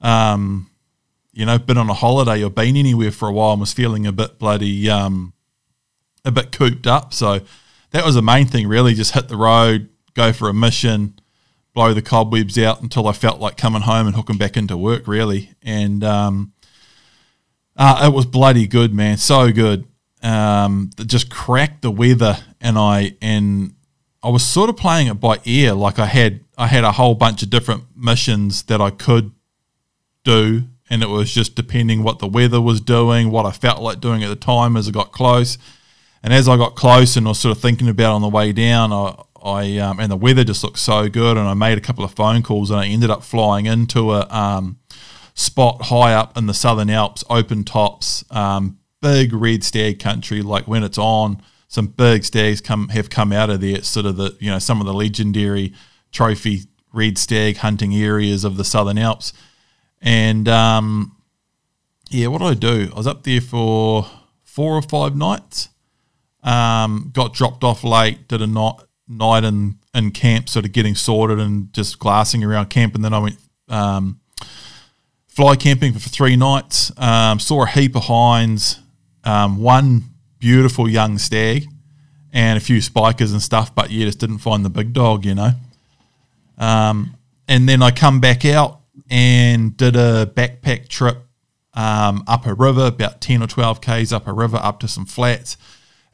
um, 0.00 0.70
you 1.32 1.44
know, 1.44 1.58
been 1.58 1.76
on 1.76 1.90
a 1.90 1.94
holiday 1.94 2.42
or 2.42 2.50
been 2.50 2.76
anywhere 2.76 3.10
for 3.10 3.28
a 3.28 3.32
while 3.32 3.52
and 3.52 3.60
was 3.60 3.72
feeling 3.72 4.06
a 4.06 4.12
bit 4.12 4.38
bloody, 4.38 4.88
um, 4.88 5.34
a 6.24 6.32
bit 6.32 6.52
cooped 6.52 6.86
up. 6.86 7.12
So 7.12 7.40
that 7.90 8.04
was 8.04 8.14
the 8.14 8.22
main 8.22 8.46
thing, 8.46 8.66
really. 8.66 8.94
Just 8.94 9.12
hit 9.12 9.28
the 9.28 9.36
road, 9.36 9.90
go 10.14 10.32
for 10.32 10.48
a 10.48 10.54
mission, 10.54 11.18
blow 11.74 11.92
the 11.92 12.02
cobwebs 12.02 12.56
out 12.58 12.80
until 12.80 13.06
I 13.06 13.12
felt 13.12 13.40
like 13.40 13.58
coming 13.58 13.82
home 13.82 14.06
and 14.06 14.16
hooking 14.16 14.38
back 14.38 14.56
into 14.56 14.76
work, 14.76 15.06
really. 15.06 15.50
And 15.62 16.02
um, 16.02 16.54
uh, 17.76 18.04
it 18.06 18.14
was 18.14 18.24
bloody 18.24 18.66
good, 18.66 18.94
man. 18.94 19.18
So 19.18 19.52
good. 19.52 19.86
Um, 20.24 20.90
just 21.06 21.30
cracked 21.30 21.82
the 21.82 21.90
weather, 21.90 22.38
and 22.60 22.78
I 22.78 23.16
and 23.20 23.74
I 24.22 24.30
was 24.30 24.42
sort 24.42 24.70
of 24.70 24.76
playing 24.76 25.08
it 25.08 25.20
by 25.20 25.38
ear. 25.44 25.74
Like 25.74 25.98
I 25.98 26.06
had 26.06 26.40
I 26.56 26.66
had 26.66 26.82
a 26.82 26.92
whole 26.92 27.14
bunch 27.14 27.42
of 27.42 27.50
different 27.50 27.84
missions 27.94 28.62
that 28.64 28.80
I 28.80 28.90
could 28.90 29.32
do, 30.24 30.62
and 30.88 31.02
it 31.02 31.08
was 31.08 31.32
just 31.32 31.54
depending 31.54 32.02
what 32.02 32.18
the 32.18 32.26
weather 32.26 32.60
was 32.60 32.80
doing, 32.80 33.30
what 33.30 33.44
I 33.44 33.52
felt 33.52 33.82
like 33.82 34.00
doing 34.00 34.24
at 34.24 34.28
the 34.28 34.36
time 34.36 34.76
as 34.76 34.88
I 34.88 34.92
got 34.92 35.12
close. 35.12 35.58
And 36.22 36.32
as 36.32 36.48
I 36.48 36.56
got 36.56 36.74
close 36.74 37.16
and 37.16 37.26
was 37.26 37.38
sort 37.38 37.54
of 37.54 37.62
thinking 37.62 37.88
about 37.88 38.14
on 38.14 38.22
the 38.22 38.30
way 38.30 38.52
down, 38.52 38.94
I, 38.94 39.22
I 39.44 39.78
um, 39.78 40.00
and 40.00 40.10
the 40.10 40.16
weather 40.16 40.42
just 40.42 40.64
looked 40.64 40.78
so 40.78 41.08
good, 41.10 41.36
and 41.36 41.46
I 41.46 41.52
made 41.52 41.76
a 41.76 41.82
couple 41.82 42.02
of 42.02 42.12
phone 42.12 42.42
calls, 42.42 42.70
and 42.70 42.80
I 42.80 42.86
ended 42.86 43.10
up 43.10 43.22
flying 43.22 43.66
into 43.66 44.12
a 44.12 44.26
um, 44.30 44.78
spot 45.34 45.82
high 45.82 46.14
up 46.14 46.38
in 46.38 46.46
the 46.46 46.54
Southern 46.54 46.88
Alps, 46.88 47.24
open 47.28 47.62
tops, 47.62 48.24
um, 48.30 48.78
big 49.04 49.32
red 49.32 49.62
stag 49.62 49.98
country. 49.98 50.42
Like 50.42 50.66
when 50.66 50.82
it's 50.82 50.98
on, 50.98 51.42
some 51.68 51.88
big 51.88 52.24
stags 52.24 52.60
come 52.60 52.88
have 52.88 53.10
come 53.10 53.32
out 53.32 53.50
of 53.50 53.60
there. 53.60 53.76
It's 53.76 53.88
sort 53.88 54.06
of 54.06 54.16
the 54.16 54.36
you 54.40 54.50
know 54.50 54.58
some 54.58 54.80
of 54.80 54.86
the 54.86 54.94
legendary 54.94 55.74
trophy 56.10 56.62
red 56.92 57.18
stag 57.18 57.58
hunting 57.58 57.94
areas 57.94 58.44
of 58.44 58.56
the 58.56 58.64
Southern 58.64 58.98
Alps, 58.98 59.32
and 60.00 60.48
um, 60.48 61.16
yeah, 62.10 62.28
what 62.28 62.38
did 62.38 62.48
I 62.48 62.54
do? 62.54 62.90
I 62.92 62.96
was 62.96 63.06
up 63.06 63.22
there 63.24 63.40
for 63.40 64.06
four 64.42 64.74
or 64.74 64.82
five 64.82 65.16
nights 65.16 65.68
um, 66.44 67.10
got 67.12 67.32
dropped 67.32 67.64
off 67.64 67.82
late, 67.82 68.28
did 68.28 68.42
a 68.42 68.46
night 68.46 68.74
night 69.08 69.44
in, 69.44 69.78
in 69.94 70.10
camp, 70.10 70.48
sort 70.48 70.64
of 70.64 70.72
getting 70.72 70.94
sorted 70.94 71.38
and 71.38 71.72
just 71.72 71.98
glassing 71.98 72.44
around 72.44 72.70
camp. 72.70 72.94
And 72.94 73.04
then 73.04 73.12
I 73.12 73.18
went 73.18 73.38
um, 73.68 74.20
fly 75.26 75.56
camping 75.56 75.92
for 75.94 76.08
three 76.08 76.36
nights. 76.36 76.92
Um, 76.98 77.38
saw 77.40 77.64
a 77.64 77.66
heap 77.66 77.96
of 77.96 78.04
hinds, 78.04 78.80
um, 79.24 79.58
one 79.58 80.04
beautiful 80.38 80.88
young 80.88 81.18
stag, 81.18 81.66
and 82.32 82.56
a 82.56 82.60
few 82.60 82.80
spikers 82.80 83.32
and 83.32 83.42
stuff. 83.42 83.74
But 83.74 83.90
yeah, 83.90 84.06
just 84.06 84.18
didn't 84.18 84.38
find 84.38 84.64
the 84.64 84.70
big 84.70 84.92
dog, 84.92 85.24
you 85.24 85.34
know. 85.34 85.50
Um, 86.58 87.16
and 87.48 87.68
then 87.68 87.82
I 87.82 87.90
come 87.90 88.20
back 88.20 88.44
out 88.44 88.80
and 89.10 89.76
did 89.76 89.96
a 89.96 90.26
backpack 90.26 90.88
trip 90.88 91.18
um, 91.74 92.24
up 92.26 92.46
a 92.46 92.54
river, 92.54 92.86
about 92.86 93.20
10 93.20 93.42
or 93.42 93.46
12 93.46 93.80
Ks 93.80 94.12
up 94.12 94.26
a 94.26 94.32
river, 94.32 94.58
up 94.62 94.80
to 94.80 94.88
some 94.88 95.04
flats 95.04 95.56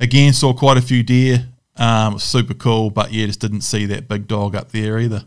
again, 0.00 0.32
saw 0.32 0.52
quite 0.52 0.78
a 0.78 0.82
few 0.82 1.02
deer. 1.02 1.46
Um, 1.76 2.18
super 2.18 2.54
cool, 2.54 2.90
but 2.90 3.12
yeah, 3.12 3.26
just 3.26 3.40
didn't 3.40 3.60
see 3.60 3.86
that 3.86 4.08
big 4.08 4.26
dog 4.26 4.56
up 4.56 4.72
there 4.72 4.98
either. 4.98 5.24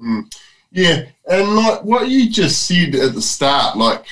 Mm. 0.00 0.32
Yeah, 0.72 1.06
and 1.28 1.56
like 1.56 1.84
what 1.84 2.08
you 2.08 2.30
just 2.30 2.66
said 2.66 2.94
at 2.94 3.14
the 3.14 3.20
start, 3.20 3.76
like 3.76 4.04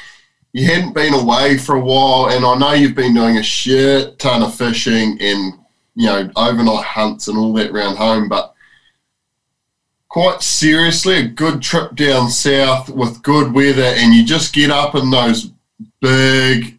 you 0.52 0.66
hadn't 0.66 0.94
been 0.94 1.14
away 1.14 1.58
for 1.58 1.76
a 1.76 1.80
while, 1.80 2.30
and 2.30 2.44
I 2.44 2.56
know 2.56 2.72
you've 2.72 2.94
been 2.94 3.14
doing 3.14 3.36
a 3.36 3.42
shit 3.42 4.18
ton 4.18 4.42
of 4.42 4.54
fishing 4.54 5.18
and 5.20 5.54
you 5.94 6.06
know 6.06 6.30
overnight 6.36 6.84
hunts 6.84 7.28
and 7.28 7.36
all 7.36 7.52
that 7.54 7.70
around 7.70 7.96
home, 7.96 8.28
but 8.28 8.54
quite 10.08 10.42
seriously, 10.42 11.16
a 11.16 11.28
good 11.28 11.60
trip 11.60 11.94
down 11.94 12.30
south 12.30 12.88
with 12.88 13.22
good 13.22 13.52
weather, 13.52 13.82
and 13.82 14.14
you 14.14 14.24
just 14.24 14.54
get 14.54 14.70
up 14.70 14.94
in 14.94 15.10
those 15.10 15.52
big 16.00 16.78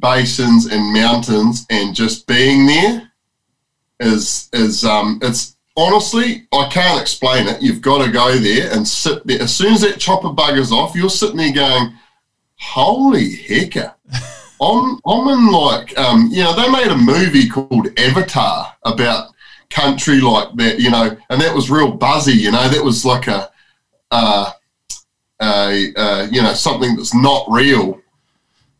basins 0.00 0.66
and 0.66 0.92
mountains 0.92 1.66
and 1.70 1.94
just 1.94 2.26
being 2.26 2.66
there 2.66 3.10
is 4.00 4.48
is 4.52 4.84
um 4.84 5.18
it's 5.22 5.56
honestly 5.76 6.46
I 6.52 6.68
can't 6.70 7.00
explain 7.00 7.48
it. 7.48 7.62
You've 7.62 7.80
got 7.80 8.04
to 8.04 8.10
go 8.10 8.36
there 8.36 8.72
and 8.72 8.86
sit 8.86 9.26
there. 9.26 9.42
As 9.42 9.54
soon 9.54 9.72
as 9.74 9.80
that 9.80 9.98
chopper 9.98 10.28
buggers 10.28 10.72
off, 10.72 10.94
you're 10.94 11.10
sitting 11.10 11.36
there 11.36 11.52
going, 11.52 11.94
"Holy 12.60 13.34
hecker!" 13.36 13.94
I'm 14.60 15.00
I'm 15.06 15.28
in 15.28 15.52
like 15.52 15.96
um 15.98 16.28
you 16.30 16.42
know 16.42 16.54
they 16.54 16.70
made 16.70 16.88
a 16.88 16.96
movie 16.96 17.48
called 17.48 17.88
Avatar 17.98 18.74
about 18.84 19.30
country 19.70 20.20
like 20.20 20.48
that 20.56 20.80
you 20.80 20.90
know 20.90 21.16
and 21.30 21.40
that 21.40 21.54
was 21.54 21.70
real 21.70 21.92
buzzy 21.92 22.32
you 22.32 22.50
know 22.50 22.68
that 22.68 22.82
was 22.82 23.04
like 23.04 23.28
a 23.28 23.50
uh, 24.10 24.50
a, 25.40 25.92
uh, 25.94 26.26
you 26.32 26.42
know 26.42 26.54
something 26.54 26.96
that's 26.96 27.14
not 27.14 27.46
real 27.50 28.00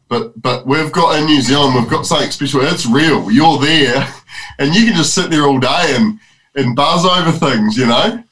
but 0.08 0.40
but 0.40 0.66
we've 0.66 0.90
got 0.90 1.18
in 1.18 1.26
New 1.26 1.40
Zealand, 1.40 1.74
we've 1.74 1.88
got 1.88 2.06
something 2.06 2.30
special. 2.30 2.62
It's 2.62 2.86
real. 2.86 3.30
You're 3.30 3.58
there, 3.58 4.08
and 4.58 4.74
you 4.74 4.86
can 4.86 4.96
just 4.96 5.14
sit 5.14 5.30
there 5.30 5.44
all 5.44 5.58
day 5.58 5.94
and 5.96 6.18
and 6.54 6.74
buzz 6.74 7.04
over 7.04 7.30
things, 7.30 7.76
you 7.76 7.86
know. 7.86 8.24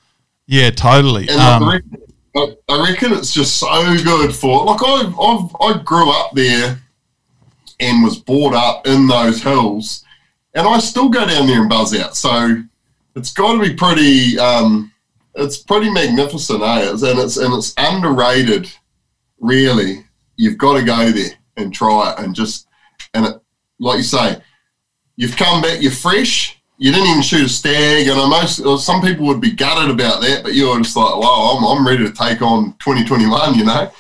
Yeah, 0.47 0.71
totally. 0.71 1.29
And 1.29 1.39
um, 1.39 1.65
I, 1.65 1.73
reckon, 1.75 1.99
I 2.37 2.89
reckon 2.89 3.13
it's 3.13 3.33
just 3.33 3.57
so 3.57 3.97
good 4.05 4.35
for 4.35 4.65
like 4.65 4.81
I 4.83 5.03
I've 5.07 5.57
I 5.61 5.83
grew 5.83 6.11
up 6.11 6.33
there 6.33 6.81
and 7.81 8.05
was 8.05 8.19
brought 8.19 8.55
up 8.55 8.87
in 8.87 9.07
those 9.07 9.43
hills, 9.43 10.05
and 10.55 10.67
I 10.67 10.79
still 10.79 11.09
go 11.09 11.27
down 11.27 11.47
there 11.47 11.61
and 11.61 11.69
buzz 11.69 11.99
out. 11.99 12.17
So 12.17 12.63
it's 13.15 13.33
got 13.33 13.55
to 13.55 13.61
be 13.61 13.75
pretty. 13.75 14.39
Um, 14.39 14.93
it's 15.35 15.59
pretty 15.59 15.91
magnificent, 15.91 16.63
eh? 16.63 16.91
And 16.91 17.19
it's 17.19 17.37
and 17.37 17.55
it's 17.55 17.75
underrated. 17.79 18.71
Really, 19.41 20.05
you've 20.37 20.59
got 20.59 20.79
to 20.79 20.85
go 20.85 21.11
there 21.11 21.31
and 21.57 21.73
try 21.73 22.13
it 22.13 22.19
and 22.19 22.35
just 22.35 22.69
and 23.15 23.27
it, 23.27 23.41
like 23.79 23.99
you 23.99 24.03
say, 24.03 24.41
you've 25.17 25.37
come 25.37 25.63
back, 25.63 25.81
you're 25.83 25.93
fresh. 25.93 26.56
You 26.79 26.93
didn't 26.93 27.09
even 27.09 27.23
shoot 27.23 27.47
a 27.47 27.49
stag, 27.49 28.07
and 28.07 28.21
I 28.21 28.29
most 28.29 28.85
some 28.85 29.01
people 29.01 29.27
would 29.27 29.41
be 29.41 29.53
gutted 29.53 29.91
about 29.91 30.21
that, 30.21 30.43
but 30.43 30.55
you're 30.55 30.79
just 30.79 30.97
like, 30.97 31.17
wow, 31.17 31.57
I'm, 31.57 31.65
I'm 31.65 31.87
ready 31.87 32.05
to 32.05 32.13
take 32.13 32.43
on 32.43 32.73
2021. 32.81 33.55
You 33.55 33.65
know, 33.65 33.91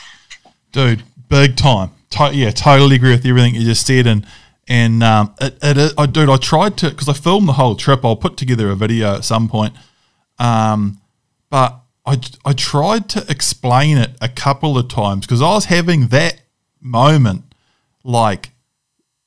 dude, 0.72 1.02
big 1.28 1.56
time. 1.56 1.90
To- 2.10 2.34
yeah, 2.34 2.50
totally 2.50 2.96
agree 2.96 3.10
with 3.10 3.24
everything 3.24 3.54
you 3.54 3.62
just 3.62 3.86
said, 3.86 4.06
and 4.06 4.26
and 4.68 5.02
um, 5.02 5.34
it, 5.40 5.58
it, 5.62 5.94
I, 5.96 6.06
dude, 6.06 6.28
I 6.28 6.36
tried 6.36 6.76
to 6.78 6.90
because 6.90 7.08
I 7.08 7.14
filmed 7.14 7.48
the 7.48 7.54
whole 7.54 7.76
trip. 7.76 8.04
I'll 8.04 8.16
put 8.16 8.36
together 8.36 8.70
a 8.70 8.76
video 8.76 9.14
at 9.14 9.24
some 9.24 9.48
point, 9.48 9.74
um, 10.38 11.00
but 11.48 11.80
I 12.04 12.20
I 12.44 12.52
tried 12.52 13.08
to 13.10 13.24
explain 13.28 13.96
it 13.96 14.10
a 14.20 14.28
couple 14.28 14.76
of 14.76 14.88
times 14.88 15.26
because 15.26 15.40
I 15.40 15.54
was 15.54 15.66
having 15.66 16.08
that 16.08 16.42
moment 16.80 17.44
like 18.04 18.50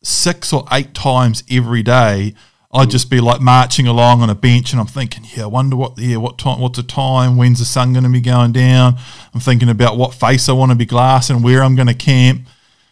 six 0.04 0.54
or 0.54 0.66
eight 0.72 0.94
times 0.94 1.44
every 1.50 1.84
day. 1.84 2.36
I'd 2.72 2.92
just 2.92 3.10
be 3.10 3.20
like 3.20 3.42
marching 3.42 3.88
along 3.88 4.22
on 4.22 4.30
a 4.30 4.36
bench, 4.36 4.72
and 4.72 4.80
I'm 4.80 4.88
thinking, 4.88 5.26
yeah, 5.36 5.44
I 5.44 5.48
wonder 5.48 5.76
what 5.76 5.98
yeah, 5.98 6.18
what 6.18 6.38
time, 6.38 6.60
what's 6.60 6.78
the 6.78 6.84
time, 6.84 7.36
when's 7.36 7.60
the 7.60 7.66
sun 7.66 7.94
going 7.94 8.04
to 8.04 8.10
be 8.10 8.22
going 8.22 8.52
down? 8.52 8.98
I'm 9.34 9.40
thinking 9.40 9.70
about 9.70 9.98
what 9.98 10.14
face 10.14 10.48
I 10.48 10.54
want 10.54 10.72
to 10.72 10.78
be 10.78 10.86
glassing, 10.86 11.42
where 11.42 11.64
I'm 11.64 11.76
going 11.76 11.88
to 11.88 11.96
camp, 11.96 12.48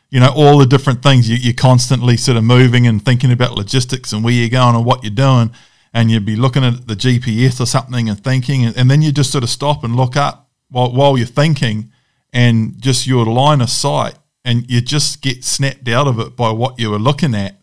you 0.09 0.19
know, 0.19 0.31
all 0.35 0.57
the 0.57 0.65
different 0.65 1.03
things. 1.03 1.29
You, 1.29 1.51
are 1.51 1.53
constantly 1.53 2.17
sort 2.17 2.37
of 2.37 2.43
moving 2.43 2.87
and 2.87 3.03
thinking 3.03 3.31
about 3.31 3.53
logistics 3.53 4.13
and 4.13 4.23
where 4.23 4.33
you're 4.33 4.49
going 4.49 4.75
and 4.75 4.83
what 4.83 5.03
you're 5.03 5.11
doing, 5.11 5.51
and 5.93 6.09
you'd 6.09 6.25
be 6.25 6.35
looking 6.35 6.63
at 6.63 6.87
the 6.87 6.95
GPS 6.95 7.61
or 7.61 7.67
something 7.67 8.09
and 8.09 8.23
thinking, 8.23 8.65
and, 8.65 8.75
and 8.75 8.89
then 8.89 9.03
you 9.03 9.11
just 9.11 9.31
sort 9.31 9.43
of 9.43 9.49
stop 9.49 9.83
and 9.83 9.95
look 9.95 10.15
up 10.15 10.49
while 10.71 10.91
while 10.91 11.19
you're 11.19 11.27
thinking, 11.27 11.91
and 12.33 12.81
just 12.81 13.05
your 13.05 13.25
line 13.25 13.61
of 13.61 13.69
sight 13.69 14.15
and 14.43 14.69
you 14.71 14.79
just 14.79 15.21
get 15.21 15.43
snapped 15.43 15.89
out 15.89 16.07
of 16.07 16.19
it 16.19 16.35
by 16.37 16.49
what 16.49 16.79
you 16.79 16.89
were 16.89 16.97
looking 16.97 17.35
at 17.35 17.57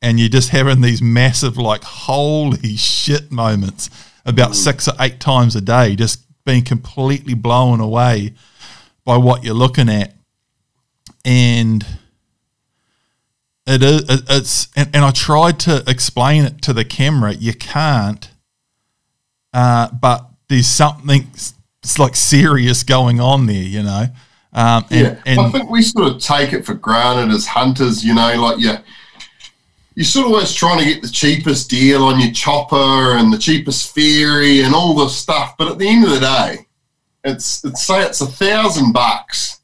and 0.00 0.20
you're 0.20 0.28
just 0.28 0.50
having 0.50 0.80
these 0.80 1.02
massive 1.02 1.56
like 1.56 1.82
holy 1.82 2.76
shit 2.76 3.30
moments 3.30 3.90
about 4.24 4.54
six 4.54 4.88
or 4.88 4.94
eight 5.00 5.20
times 5.20 5.56
a 5.56 5.60
day 5.60 5.96
just 5.96 6.24
being 6.44 6.64
completely 6.64 7.34
blown 7.34 7.80
away 7.80 8.32
by 9.04 9.16
what 9.16 9.44
you're 9.44 9.54
looking 9.54 9.88
at 9.88 10.14
and 11.24 11.84
it 13.66 13.82
is 13.82 14.04
it's 14.28 14.68
and, 14.76 14.88
and 14.94 15.04
i 15.04 15.10
tried 15.10 15.58
to 15.58 15.82
explain 15.86 16.44
it 16.44 16.62
to 16.62 16.72
the 16.72 16.84
camera 16.84 17.32
you 17.32 17.52
can't 17.52 18.30
uh, 19.54 19.88
but 19.90 20.28
there's 20.48 20.66
something 20.66 21.26
it's 21.82 21.98
like 21.98 22.14
serious 22.14 22.82
going 22.82 23.20
on 23.20 23.46
there 23.46 23.56
you 23.56 23.82
know 23.82 24.06
um, 24.52 24.84
and, 24.90 25.00
yeah, 25.00 25.22
and 25.26 25.40
I 25.40 25.50
think 25.50 25.70
we 25.70 25.82
sort 25.82 26.08
of 26.08 26.20
take 26.20 26.52
it 26.52 26.64
for 26.64 26.74
granted 26.74 27.32
as 27.34 27.46
hunters. 27.46 28.02
You 28.02 28.14
know, 28.14 28.40
like 28.40 28.58
you, 28.58 28.72
you're 29.98 30.04
sort 30.04 30.26
of 30.26 30.32
always 30.32 30.54
trying 30.54 30.78
to 30.78 30.84
get 30.84 31.02
the 31.02 31.08
cheapest 31.08 31.68
deal 31.68 32.04
on 32.04 32.20
your 32.20 32.30
chopper 32.30 33.16
and 33.16 33.32
the 33.32 33.36
cheapest 33.36 33.92
ferry 33.92 34.60
and 34.60 34.72
all 34.72 34.94
this 34.94 35.16
stuff. 35.16 35.56
But 35.58 35.72
at 35.72 35.78
the 35.78 35.88
end 35.88 36.04
of 36.04 36.10
the 36.10 36.20
day, 36.20 36.68
it's 37.24 37.64
it's 37.64 37.82
say 37.84 38.04
it's 38.04 38.20
a 38.20 38.26
thousand 38.26 38.92
bucks 38.92 39.58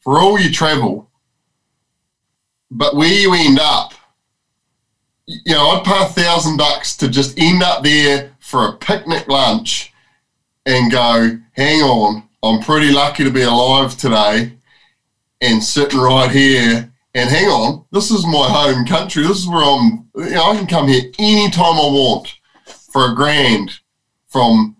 for 0.00 0.20
all 0.20 0.38
your 0.38 0.52
travel, 0.52 1.08
but 2.70 2.94
where 2.94 3.08
you 3.08 3.32
end 3.32 3.58
up, 3.58 3.94
you 5.26 5.54
know, 5.54 5.70
I'd 5.70 5.84
pay 5.84 6.02
a 6.02 6.24
thousand 6.24 6.58
bucks 6.58 6.94
to 6.98 7.08
just 7.08 7.38
end 7.38 7.62
up 7.62 7.82
there 7.82 8.36
for 8.40 8.68
a 8.68 8.76
picnic 8.76 9.28
lunch 9.28 9.94
and 10.66 10.92
go, 10.92 11.38
hang 11.52 11.80
on, 11.80 12.28
I'm 12.42 12.60
pretty 12.60 12.92
lucky 12.92 13.24
to 13.24 13.30
be 13.30 13.40
alive 13.40 13.96
today 13.96 14.58
and 15.40 15.64
sitting 15.64 16.00
right 16.00 16.30
here. 16.30 16.92
And 17.14 17.30
hang 17.30 17.46
on, 17.46 17.84
this 17.92 18.10
is 18.10 18.26
my 18.26 18.48
home 18.48 18.84
country. 18.84 19.22
This 19.22 19.38
is 19.38 19.48
where 19.48 19.62
I'm, 19.62 20.08
you 20.16 20.30
know, 20.34 20.50
I 20.50 20.56
can 20.56 20.66
come 20.66 20.88
here 20.88 21.12
anytime 21.18 21.74
I 21.74 21.88
want 21.90 22.34
for 22.66 23.10
a 23.10 23.14
grand 23.14 23.70
from, 24.26 24.76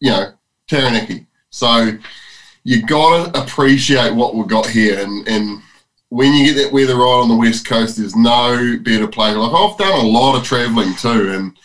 you 0.00 0.10
know, 0.10 0.32
Taranaki. 0.68 1.26
So 1.50 1.98
you 2.64 2.82
got 2.86 3.34
to 3.34 3.42
appreciate 3.42 4.14
what 4.14 4.34
we've 4.34 4.48
got 4.48 4.66
here. 4.66 4.98
And, 5.00 5.28
and 5.28 5.60
when 6.08 6.32
you 6.32 6.46
get 6.46 6.62
that 6.62 6.72
weather 6.72 6.96
right 6.96 7.20
on 7.20 7.28
the 7.28 7.36
west 7.36 7.66
coast, 7.66 7.98
there's 7.98 8.16
no 8.16 8.78
better 8.82 9.06
place. 9.06 9.36
Like 9.36 9.52
I've 9.52 9.76
done 9.76 10.04
a 10.04 10.08
lot 10.08 10.36
of 10.36 10.44
traveling 10.44 10.94
too, 10.94 11.30
and 11.32 11.56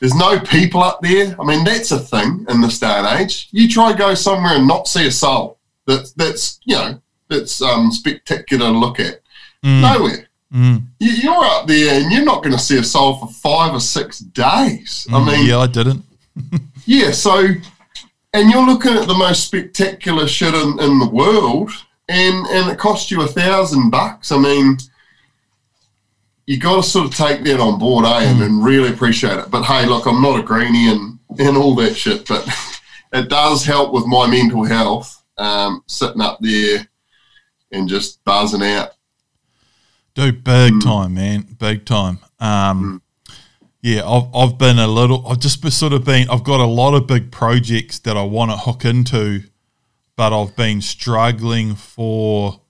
There's 0.00 0.14
no 0.14 0.38
people 0.38 0.82
up 0.82 1.00
there. 1.00 1.34
I 1.40 1.44
mean, 1.44 1.64
that's 1.64 1.90
a 1.90 1.98
thing 1.98 2.44
in 2.48 2.60
this 2.60 2.78
day 2.78 2.86
and 2.88 3.20
age. 3.20 3.48
You 3.52 3.68
try 3.68 3.90
to 3.90 3.96
go 3.96 4.14
somewhere 4.14 4.56
and 4.56 4.68
not 4.68 4.86
see 4.86 5.06
a 5.06 5.10
soul. 5.10 5.58
That's 5.86 6.12
that's 6.12 6.60
you 6.64 6.76
know 6.76 7.00
that's 7.28 7.62
um, 7.62 7.90
spectacular 7.90 8.66
to 8.66 8.78
look 8.78 9.00
at. 9.00 9.20
Mm. 9.64 9.80
Nowhere. 9.80 10.28
Mm. 10.52 10.82
You, 11.00 11.32
are 11.32 11.60
up 11.60 11.66
there 11.66 12.00
and 12.00 12.12
you're 12.12 12.24
not 12.24 12.42
going 12.42 12.54
to 12.54 12.62
see 12.62 12.78
a 12.78 12.84
soul 12.84 13.16
for 13.16 13.28
five 13.28 13.74
or 13.74 13.80
six 13.80 14.18
days. 14.18 15.06
Mm. 15.10 15.14
I 15.14 15.26
mean, 15.26 15.46
yeah, 15.46 15.58
I 15.58 15.66
didn't. 15.66 16.04
yeah, 16.86 17.10
so 17.10 17.46
and 18.34 18.50
you're 18.50 18.66
looking 18.66 18.94
at 18.94 19.06
the 19.06 19.14
most 19.14 19.44
spectacular 19.44 20.26
shit 20.26 20.54
in, 20.54 20.78
in 20.80 20.98
the 20.98 21.08
world, 21.10 21.70
and 22.08 22.46
and 22.48 22.70
it 22.70 22.78
cost 22.78 23.10
you 23.10 23.22
a 23.22 23.26
thousand 23.26 23.90
bucks. 23.90 24.30
I 24.30 24.38
mean, 24.38 24.76
you 26.46 26.58
got 26.58 26.76
to 26.76 26.88
sort 26.88 27.06
of 27.06 27.14
take 27.14 27.42
that 27.44 27.60
on 27.60 27.78
board, 27.78 28.04
eh, 28.04 28.24
and, 28.24 28.40
mm. 28.40 28.44
and 28.44 28.64
really 28.64 28.90
appreciate 28.90 29.38
it. 29.38 29.50
But 29.50 29.64
hey, 29.64 29.86
look, 29.86 30.06
I'm 30.06 30.20
not 30.20 30.40
a 30.40 30.42
greenie 30.42 30.88
and 30.90 31.18
and 31.38 31.56
all 31.56 31.74
that 31.76 31.94
shit, 31.94 32.28
but 32.28 32.46
it 33.12 33.28
does 33.28 33.64
help 33.64 33.92
with 33.92 34.06
my 34.06 34.26
mental 34.26 34.64
health. 34.64 35.22
Um, 35.36 35.82
sitting 35.86 36.20
up 36.20 36.38
there 36.40 36.86
and 37.72 37.88
just 37.88 38.22
buzzing 38.24 38.62
out. 38.62 38.90
Dude, 40.14 40.44
big 40.44 40.74
mm. 40.74 40.82
time, 40.82 41.14
man, 41.14 41.42
big 41.58 41.84
time. 41.84 42.18
Um, 42.38 43.02
mm. 43.28 43.34
Yeah, 43.82 44.08
I've, 44.08 44.34
I've 44.34 44.58
been 44.58 44.78
a 44.78 44.86
little, 44.86 45.26
I've 45.26 45.40
just 45.40 45.62
sort 45.72 45.92
of 45.92 46.04
been, 46.04 46.30
I've 46.30 46.44
got 46.44 46.60
a 46.60 46.66
lot 46.66 46.94
of 46.94 47.06
big 47.06 47.30
projects 47.30 47.98
that 48.00 48.16
I 48.16 48.22
want 48.22 48.50
to 48.50 48.56
hook 48.56 48.84
into, 48.84 49.42
but 50.16 50.32
I've 50.32 50.56
been 50.56 50.80
struggling 50.80 51.74
for 51.74 52.60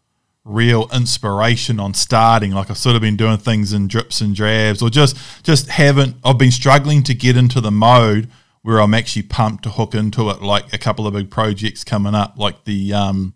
real 0.44 0.88
inspiration 0.92 1.80
on 1.80 1.94
starting. 1.94 2.52
Like 2.52 2.70
I've 2.70 2.78
sort 2.78 2.96
of 2.96 3.02
been 3.02 3.16
doing 3.16 3.38
things 3.38 3.72
in 3.72 3.88
drips 3.88 4.20
and 4.20 4.34
drabs, 4.34 4.82
or 4.82 4.90
just 4.90 5.16
just 5.42 5.68
haven't. 5.68 6.16
I've 6.24 6.38
been 6.38 6.50
struggling 6.50 7.02
to 7.04 7.14
get 7.14 7.36
into 7.36 7.60
the 7.60 7.70
mode 7.70 8.30
where 8.62 8.80
I'm 8.80 8.94
actually 8.94 9.22
pumped 9.22 9.64
to 9.64 9.70
hook 9.70 9.94
into 9.94 10.30
it. 10.30 10.42
Like 10.42 10.72
a 10.72 10.78
couple 10.78 11.06
of 11.06 11.14
big 11.14 11.30
projects 11.30 11.84
coming 11.84 12.14
up, 12.14 12.38
like 12.38 12.64
the 12.64 12.92
um, 12.92 13.34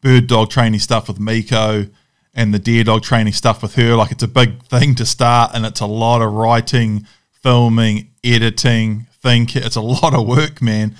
bird 0.00 0.26
dog 0.26 0.50
training 0.50 0.80
stuff 0.80 1.08
with 1.08 1.18
Miko 1.18 1.86
and 2.34 2.52
the 2.52 2.58
deer 2.58 2.84
dog 2.84 3.02
training 3.02 3.32
stuff 3.32 3.62
with 3.62 3.74
her. 3.76 3.94
Like 3.94 4.10
it's 4.10 4.22
a 4.22 4.28
big 4.28 4.62
thing 4.64 4.94
to 4.96 5.06
start, 5.06 5.52
and 5.54 5.64
it's 5.64 5.80
a 5.80 5.86
lot 5.86 6.22
of 6.22 6.32
writing, 6.32 7.06
filming, 7.30 8.10
editing. 8.22 9.06
Think 9.20 9.56
it's 9.56 9.76
a 9.76 9.80
lot 9.80 10.14
of 10.14 10.26
work, 10.26 10.60
man. 10.60 10.96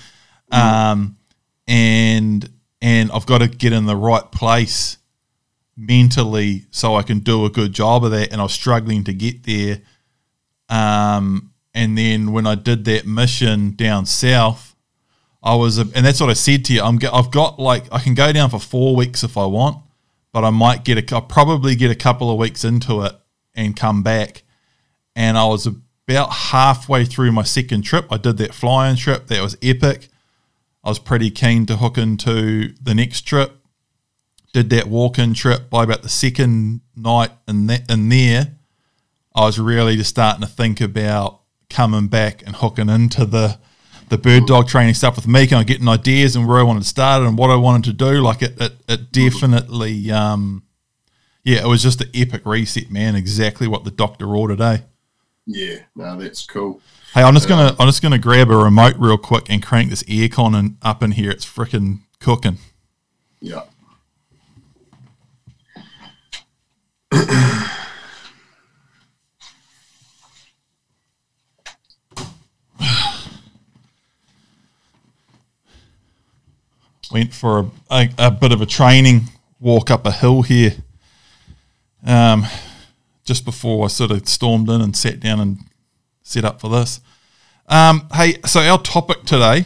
Mm. 0.51 0.57
Um, 0.57 1.17
and 1.67 2.49
and 2.81 3.11
I've 3.11 3.25
got 3.25 3.39
to 3.39 3.47
get 3.47 3.73
in 3.73 3.85
the 3.85 3.95
right 3.95 4.31
place 4.31 4.97
mentally 5.77 6.65
so 6.71 6.95
I 6.95 7.01
can 7.01 7.19
do 7.19 7.45
a 7.45 7.49
good 7.49 7.73
job 7.73 8.05
of 8.05 8.11
that. 8.11 8.31
And 8.31 8.39
I 8.39 8.43
was 8.43 8.53
struggling 8.53 9.03
to 9.05 9.13
get 9.13 9.43
there. 9.43 9.81
Um, 10.69 11.51
and 11.73 11.97
then 11.97 12.31
when 12.31 12.47
I 12.47 12.55
did 12.55 12.85
that 12.85 13.05
mission 13.05 13.75
down 13.75 14.05
south, 14.05 14.75
I 15.43 15.55
was, 15.55 15.77
and 15.77 15.91
that's 15.91 16.19
what 16.19 16.29
I 16.29 16.33
said 16.33 16.65
to 16.65 16.73
you. 16.73 16.81
I'm, 16.81 16.99
I've 17.11 17.29
got 17.29 17.59
like 17.59 17.91
I 17.91 17.99
can 17.99 18.15
go 18.15 18.31
down 18.31 18.49
for 18.49 18.59
four 18.59 18.95
weeks 18.95 19.23
if 19.23 19.37
I 19.37 19.45
want, 19.45 19.77
but 20.35 20.43
I 20.43 20.49
might 20.49 20.83
get 20.83 20.97
a, 20.97 21.15
I'll 21.15 21.21
probably 21.21 21.77
get 21.77 21.91
a 21.91 21.95
couple 21.95 22.29
of 22.29 22.37
weeks 22.37 22.65
into 22.65 23.03
it 23.03 23.13
and 23.55 23.73
come 23.73 24.03
back. 24.03 24.43
And 25.15 25.37
I 25.37 25.45
was 25.45 25.65
about 25.65 26.29
halfway 26.29 27.05
through 27.05 27.31
my 27.31 27.43
second 27.43 27.83
trip. 27.83 28.07
I 28.11 28.17
did 28.17 28.35
that 28.39 28.53
flying 28.53 28.97
trip. 28.97 29.27
That 29.27 29.41
was 29.41 29.57
epic. 29.61 30.09
I 30.83 30.89
was 30.89 30.99
pretty 30.99 31.31
keen 31.31 31.65
to 31.67 31.77
hook 31.77 31.97
into 31.97 32.73
the 32.83 32.93
next 32.93 33.21
trip. 33.21 33.53
Did 34.51 34.69
that 34.71 34.87
walk-in 34.87 35.35
trip 35.35 35.69
by 35.69 35.85
about 35.85 36.01
the 36.01 36.09
second 36.09 36.81
night 36.97 37.31
in 37.47 37.67
that 37.67 37.89
in 37.89 38.09
there. 38.09 38.57
I 39.33 39.45
was 39.45 39.57
really 39.57 39.95
just 39.95 40.09
starting 40.09 40.41
to 40.41 40.47
think 40.47 40.81
about 40.81 41.43
coming 41.69 42.07
back 42.09 42.45
and 42.45 42.57
hooking 42.57 42.89
into 42.89 43.25
the 43.25 43.57
the 44.09 44.17
bird 44.17 44.45
dog 44.45 44.67
training 44.67 44.93
stuff 44.93 45.15
with 45.15 45.27
me, 45.27 45.47
kind 45.47 45.61
of 45.61 45.67
getting 45.67 45.87
ideas 45.87 46.35
and 46.35 46.47
where 46.47 46.59
I 46.59 46.63
wanted 46.63 46.83
to 46.83 46.89
start 46.89 47.23
and 47.23 47.37
what 47.37 47.49
I 47.49 47.55
wanted 47.55 47.83
to 47.85 47.93
do. 47.93 48.21
Like 48.21 48.41
it, 48.41 48.59
it, 48.61 48.73
it 48.87 49.11
definitely, 49.11 50.11
um, 50.11 50.63
yeah, 51.43 51.59
it 51.59 51.67
was 51.67 51.81
just 51.81 52.01
an 52.01 52.09
epic 52.13 52.45
reset, 52.45 52.91
man. 52.91 53.15
Exactly 53.15 53.67
what 53.67 53.83
the 53.83 53.91
doctor 53.91 54.35
ordered, 54.35 54.61
eh? 54.61 54.79
Yeah, 55.45 55.77
no, 55.95 56.17
that's 56.17 56.45
cool. 56.45 56.81
Hey, 57.13 57.21
I'm 57.21 57.33
just 57.33 57.47
gonna 57.47 57.75
I'm 57.79 57.87
just 57.87 58.01
gonna 58.01 58.17
grab 58.17 58.49
a 58.49 58.57
remote 58.57 58.95
real 58.97 59.17
quick 59.17 59.45
and 59.49 59.63
crank 59.63 59.89
this 59.89 60.03
aircon 60.03 60.57
and 60.57 60.77
up 60.81 61.03
in 61.03 61.11
here. 61.11 61.31
It's 61.31 61.45
freaking 61.45 61.99
cooking. 62.19 62.57
Yeah. 63.39 63.61
Went 77.11 77.33
for 77.33 77.59
a, 77.59 77.65
a, 77.89 78.09
a, 78.17 78.31
bit 78.31 78.51
of 78.51 78.61
a 78.61 78.65
training 78.65 79.21
walk 79.59 79.91
up 79.91 80.05
a 80.05 80.11
hill 80.11 80.41
here. 80.41 80.73
Um, 82.05 82.45
just 83.23 83.45
before 83.45 83.85
I 83.85 83.87
sort 83.87 84.11
of 84.11 84.27
stormed 84.27 84.69
in 84.69 84.81
and 84.81 84.95
sat 84.95 85.19
down 85.19 85.39
and 85.39 85.57
set 86.23 86.45
up 86.45 86.61
for 86.61 86.69
this. 86.69 87.01
Um, 87.67 88.07
hey, 88.13 88.39
so 88.45 88.59
our 88.61 88.79
topic 88.79 89.23
today 89.23 89.65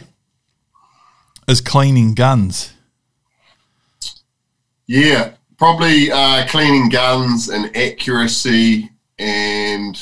is 1.46 1.60
cleaning 1.60 2.14
guns. 2.14 2.72
Yeah, 4.86 5.34
probably 5.58 6.10
uh, 6.10 6.46
cleaning 6.48 6.88
guns 6.88 7.48
and 7.48 7.76
accuracy 7.76 8.90
and 9.18 10.00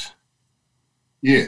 yeah, 1.20 1.46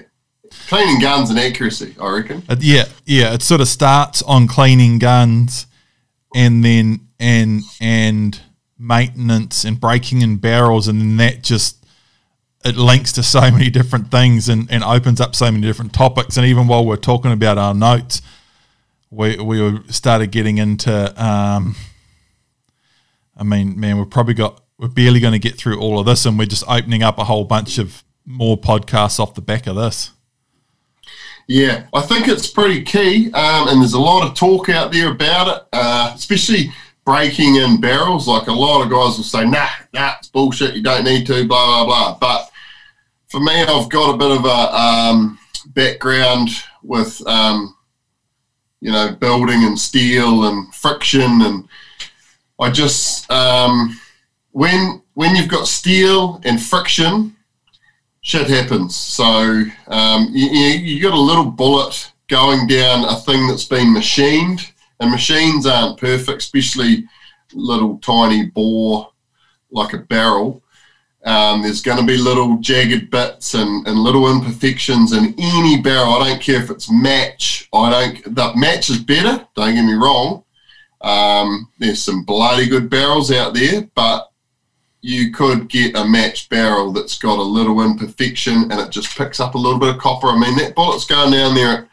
cleaning 0.69 1.01
guns 1.01 1.31
and 1.31 1.39
accuracy. 1.39 1.95
I 2.01 2.11
reckon. 2.11 2.43
Uh, 2.49 2.57
yeah, 2.59 2.85
yeah. 3.07 3.33
It 3.33 3.43
sort 3.43 3.61
of 3.61 3.69
starts 3.69 4.23
on 4.23 4.49
cleaning 4.49 4.99
guns, 4.99 5.67
and 6.35 6.65
then 6.65 7.09
and 7.19 7.63
and 7.81 8.41
maintenance 8.79 9.65
and 9.65 9.81
breaking 9.81 10.23
in 10.23 10.37
barrels, 10.37 10.89
and 10.89 11.01
then 11.01 11.17
that 11.19 11.43
just 11.43 11.85
it 12.65 12.77
links 12.77 13.13
to 13.13 13.23
so 13.23 13.41
many 13.51 13.71
different 13.71 14.11
things 14.11 14.49
and, 14.49 14.71
and 14.71 14.85
opens 14.85 15.21
up 15.21 15.35
so 15.35 15.51
many 15.51 15.67
different 15.67 15.93
topics. 15.93 16.37
And 16.37 16.47
even 16.47 16.67
while 16.67 16.85
we're 16.85 16.97
talking 16.97 17.33
about 17.33 17.59
our 17.59 17.75
notes, 17.75 18.23
we 19.11 19.37
we 19.39 19.81
started 19.89 20.31
getting 20.31 20.59
into. 20.59 21.23
Um, 21.23 21.77
I 23.37 23.43
mean, 23.43 23.81
man, 23.81 23.97
we've 23.97 24.11
probably 24.11 24.35
got 24.35 24.63
we're 24.79 24.89
barely 24.89 25.21
going 25.21 25.33
to 25.33 25.39
get 25.39 25.57
through 25.57 25.81
all 25.81 25.99
of 25.99 26.07
this, 26.07 26.27
and 26.27 26.39
we're 26.39 26.47
just 26.47 26.65
opening 26.69 27.03
up 27.03 27.19
a 27.19 27.25
whole 27.25 27.45
bunch 27.45 27.79
of 27.79 28.05
more 28.25 28.59
podcasts 28.59 29.19
off 29.19 29.35
the 29.35 29.41
back 29.41 29.67
of 29.67 29.77
this. 29.77 30.11
Yeah, 31.51 31.87
I 31.93 32.03
think 32.03 32.29
it's 32.29 32.47
pretty 32.49 32.85
key, 32.85 33.27
um, 33.33 33.67
and 33.67 33.81
there's 33.81 33.95
a 33.95 34.01
lot 34.01 34.25
of 34.25 34.37
talk 34.37 34.69
out 34.69 34.93
there 34.93 35.11
about 35.11 35.49
it, 35.49 35.67
uh, 35.73 36.13
especially 36.15 36.71
breaking 37.05 37.57
in 37.57 37.81
barrels. 37.81 38.29
Like 38.29 38.47
a 38.47 38.53
lot 38.53 38.83
of 38.85 38.89
guys 38.89 39.17
will 39.17 39.25
say, 39.25 39.45
"Nah, 39.45 39.67
nah, 39.93 40.15
bullshit. 40.33 40.77
You 40.77 40.83
don't 40.85 41.03
need 41.03 41.27
to." 41.27 41.45
Blah 41.49 41.85
blah 41.85 41.87
blah. 41.87 42.19
But 42.21 42.51
for 43.27 43.41
me, 43.41 43.63
I've 43.63 43.89
got 43.89 44.15
a 44.15 44.17
bit 44.17 44.31
of 44.31 44.45
a 44.45 44.77
um, 44.81 45.41
background 45.75 46.51
with, 46.85 47.21
um, 47.27 47.77
you 48.81 48.93
know, 48.93 49.11
building 49.19 49.65
and 49.65 49.77
steel 49.77 50.45
and 50.45 50.73
friction, 50.73 51.43
and 51.43 51.69
I 52.61 52.71
just 52.71 53.29
um, 53.29 53.99
when 54.53 55.03
when 55.15 55.35
you've 55.35 55.49
got 55.49 55.67
steel 55.67 56.41
and 56.45 56.63
friction, 56.63 57.35
shit 58.23 58.49
happens. 58.49 58.97
So 58.97 59.65
um, 59.89 60.29
you, 60.33 60.49
you 60.49 61.03
got 61.03 61.15
a 61.15 61.21
little 61.21 61.51
bullet 61.51 62.13
going 62.29 62.67
down 62.67 63.05
a 63.05 63.17
thing 63.17 63.47
that's 63.47 63.65
been 63.65 63.93
machined, 63.93 64.73
and 65.01 65.11
machines 65.11 65.67
aren't 65.67 65.99
perfect, 65.99 66.43
especially 66.43 67.05
little 67.53 67.99
tiny 67.99 68.47
bore 68.47 69.11
like 69.71 69.93
a 69.93 69.99
barrel. 69.99 70.63
Um, 71.25 71.63
there's 71.63 71.83
going 71.83 71.99
to 71.99 72.07
be 72.07 72.17
little 72.17 72.57
jagged 72.59 73.11
bits 73.11 73.55
and, 73.55 73.87
and 73.87 73.99
little 73.99 74.31
imperfections 74.31 75.13
in 75.13 75.35
any 75.39 75.83
barrel. 75.83 76.15
I 76.15 76.31
don't 76.31 76.43
care 76.43 76.63
if 76.63 76.71
it's 76.71 76.91
match. 76.91 77.69
I 77.75 77.91
don't. 77.91 78.35
The 78.35 78.53
match 78.57 78.89
is 78.89 78.99
better. 78.99 79.47
Don't 79.55 79.75
get 79.75 79.85
me 79.85 79.95
wrong. 79.95 80.45
Um, 81.03 81.69
there's 81.79 82.03
some 82.03 82.25
bloody 82.25 82.69
good 82.69 82.89
barrels 82.89 83.31
out 83.31 83.55
there, 83.55 83.89
but 83.95 84.30
you 85.03 85.33
could 85.33 85.69
get 85.69 85.97
a 85.97 86.05
matched 86.05 86.51
barrel 86.51 86.93
that's 86.93 87.19
got 87.19 87.39
a 87.39 87.43
little 87.43 87.81
imperfection 87.81 88.71
and 88.71 88.81
it 88.81 88.91
just 88.91 89.17
picks 89.17 89.41
up 89.41 89.55
a 89.55 89.59
little 89.59 89.79
bit 89.79 89.95
of 89.95 89.99
copper. 89.99 90.29
I 90.29 90.39
mean, 90.39 90.57
that 90.59 90.75
bullet's 90.75 91.07
going 91.07 91.33
down 91.33 91.55
there 91.55 91.79
at, 91.79 91.89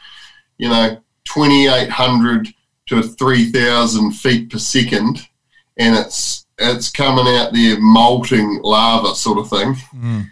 you 0.58 0.70
know, 0.70 1.02
2,800 1.26 2.48
to 2.88 3.04
3,000 3.04 4.12
feet 4.12 4.50
per 4.50 4.58
second, 4.58 5.28
and 5.78 5.96
it's 5.96 6.46
it's 6.60 6.90
coming 6.90 7.28
out 7.36 7.54
there 7.54 7.80
molting 7.80 8.60
lava 8.64 9.14
sort 9.16 9.38
of 9.38 9.50
thing. 9.50 9.76
Mm. 9.96 10.26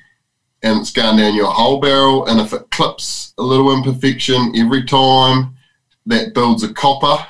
And 0.63 0.81
it's 0.81 0.91
going 0.91 1.17
down 1.17 1.35
your 1.35 1.51
whole 1.51 1.79
barrel. 1.79 2.25
And 2.25 2.39
if 2.39 2.51
it 2.51 2.71
clips 2.71 3.33
a 3.37 3.43
little 3.43 3.71
imperfection 3.71 4.53
every 4.55 4.83
time, 4.85 5.55
that 6.07 6.33
builds 6.33 6.63
a 6.63 6.73
copper, 6.73 7.23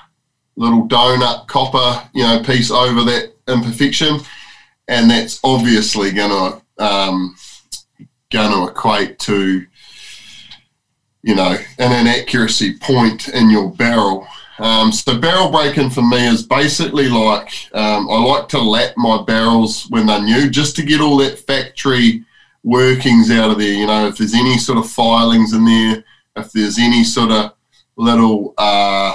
little 0.56 0.88
donut 0.88 1.48
copper, 1.48 2.08
you 2.14 2.24
know, 2.24 2.42
piece 2.44 2.72
over 2.72 3.04
that 3.04 3.34
imperfection. 3.48 4.20
And 4.88 5.10
that's 5.10 5.40
obviously 5.44 6.12
going 6.12 6.30
to 6.78 6.84
um, 6.84 7.36
going 8.32 8.52
to 8.52 8.72
equate 8.72 9.20
to 9.20 9.66
you 11.26 11.34
know, 11.34 11.58
an 11.80 11.92
inaccuracy 11.92 12.78
point 12.78 13.30
in 13.30 13.50
your 13.50 13.72
barrel. 13.72 14.28
Um, 14.60 14.92
so 14.92 15.20
barrel 15.20 15.50
breaking 15.50 15.90
for 15.90 16.04
me 16.04 16.28
is 16.28 16.44
basically 16.44 17.10
like 17.10 17.50
um, 17.74 18.08
I 18.10 18.20
like 18.24 18.48
to 18.50 18.62
lap 18.62 18.94
my 18.96 19.24
barrels 19.24 19.88
when 19.90 20.06
they're 20.06 20.22
new, 20.22 20.52
just 20.52 20.76
to 20.76 20.86
get 20.86 21.02
all 21.02 21.18
that 21.18 21.40
factory 21.40 22.24
workings 22.64 23.32
out 23.32 23.50
of 23.50 23.58
there. 23.58 23.74
You 23.74 23.88
know, 23.88 24.08
if 24.08 24.20
there's 24.20 24.36
any 24.36 24.60
sort 24.60 24.78
of 24.78 24.88
filings 24.88 25.54
in 25.54 25.66
there, 25.66 26.04
if 26.36 26.52
there's 26.52 26.78
any 26.78 27.04
sort 27.04 27.32
of 27.32 27.56
little, 27.96 28.54
uh, 28.60 29.14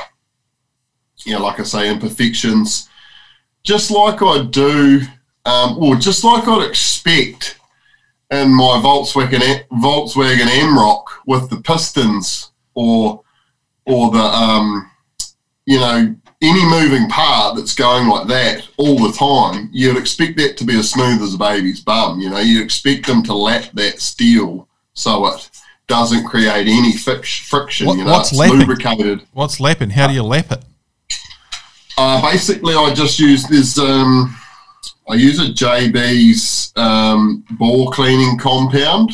you 1.24 1.34
know, 1.34 1.44
like 1.44 1.60
I 1.60 1.62
say, 1.62 1.90
imperfections, 1.90 2.88
just 3.62 3.92
like 3.92 4.20
I 4.20 4.42
do, 4.42 5.02
um, 5.44 5.78
or 5.78 5.96
just 5.96 6.24
like 6.24 6.46
I'd 6.46 6.68
expect 6.68 7.58
in 8.30 8.54
my 8.54 8.80
Volkswagen 8.82 9.66
Volkswagen 9.68 10.46
Amarok 10.46 11.04
with 11.26 11.50
the 11.50 11.60
pistons 11.62 12.50
or 12.74 13.22
or 13.86 14.10
the 14.10 14.18
um, 14.18 14.90
you 15.66 15.78
know, 15.78 16.14
any 16.42 16.64
moving 16.68 17.08
part 17.08 17.56
that's 17.56 17.74
going 17.74 18.08
like 18.08 18.26
that 18.28 18.66
all 18.76 18.98
the 18.98 19.12
time, 19.12 19.68
you'd 19.72 19.96
expect 19.96 20.36
that 20.38 20.56
to 20.56 20.64
be 20.64 20.78
as 20.78 20.90
smooth 20.90 21.22
as 21.22 21.34
a 21.34 21.38
baby's 21.38 21.80
bum. 21.80 22.20
You 22.20 22.30
know, 22.30 22.38
you 22.38 22.62
expect 22.62 23.06
them 23.06 23.22
to 23.24 23.34
lap 23.34 23.70
that 23.74 24.00
steel 24.00 24.66
so 24.94 25.26
it 25.28 25.50
doesn't 25.86 26.24
create 26.24 26.66
any 26.66 26.96
friction. 26.96 27.86
What, 27.86 27.98
you 27.98 28.04
know, 28.04 28.10
what's 28.10 28.32
lapping? 28.32 28.58
lubricated. 28.58 29.26
What's 29.32 29.60
lapping? 29.60 29.90
How 29.90 30.08
do 30.08 30.14
you 30.14 30.22
lap 30.22 30.50
it? 30.50 30.64
Uh, 31.98 32.22
basically, 32.22 32.74
I 32.74 32.94
just 32.94 33.18
use 33.18 33.46
this. 33.46 33.78
Um, 33.78 34.36
I 35.10 35.14
use 35.14 35.40
a 35.40 35.46
JB's 35.46 36.72
um, 36.76 37.44
bore 37.58 37.90
cleaning 37.90 38.38
compound. 38.38 39.10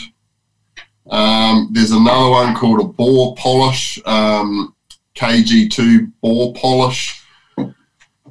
Um, 1.11 1.71
there's 1.73 1.93
another 1.93 2.29
one 2.29 2.55
called 2.55 2.81
a 2.81 2.85
bore 2.85 3.35
polish. 3.37 3.99
Um, 4.05 4.75
KG2 5.15 6.13
bore 6.21 6.53
polish. 6.53 7.23
Uh, 7.57 7.65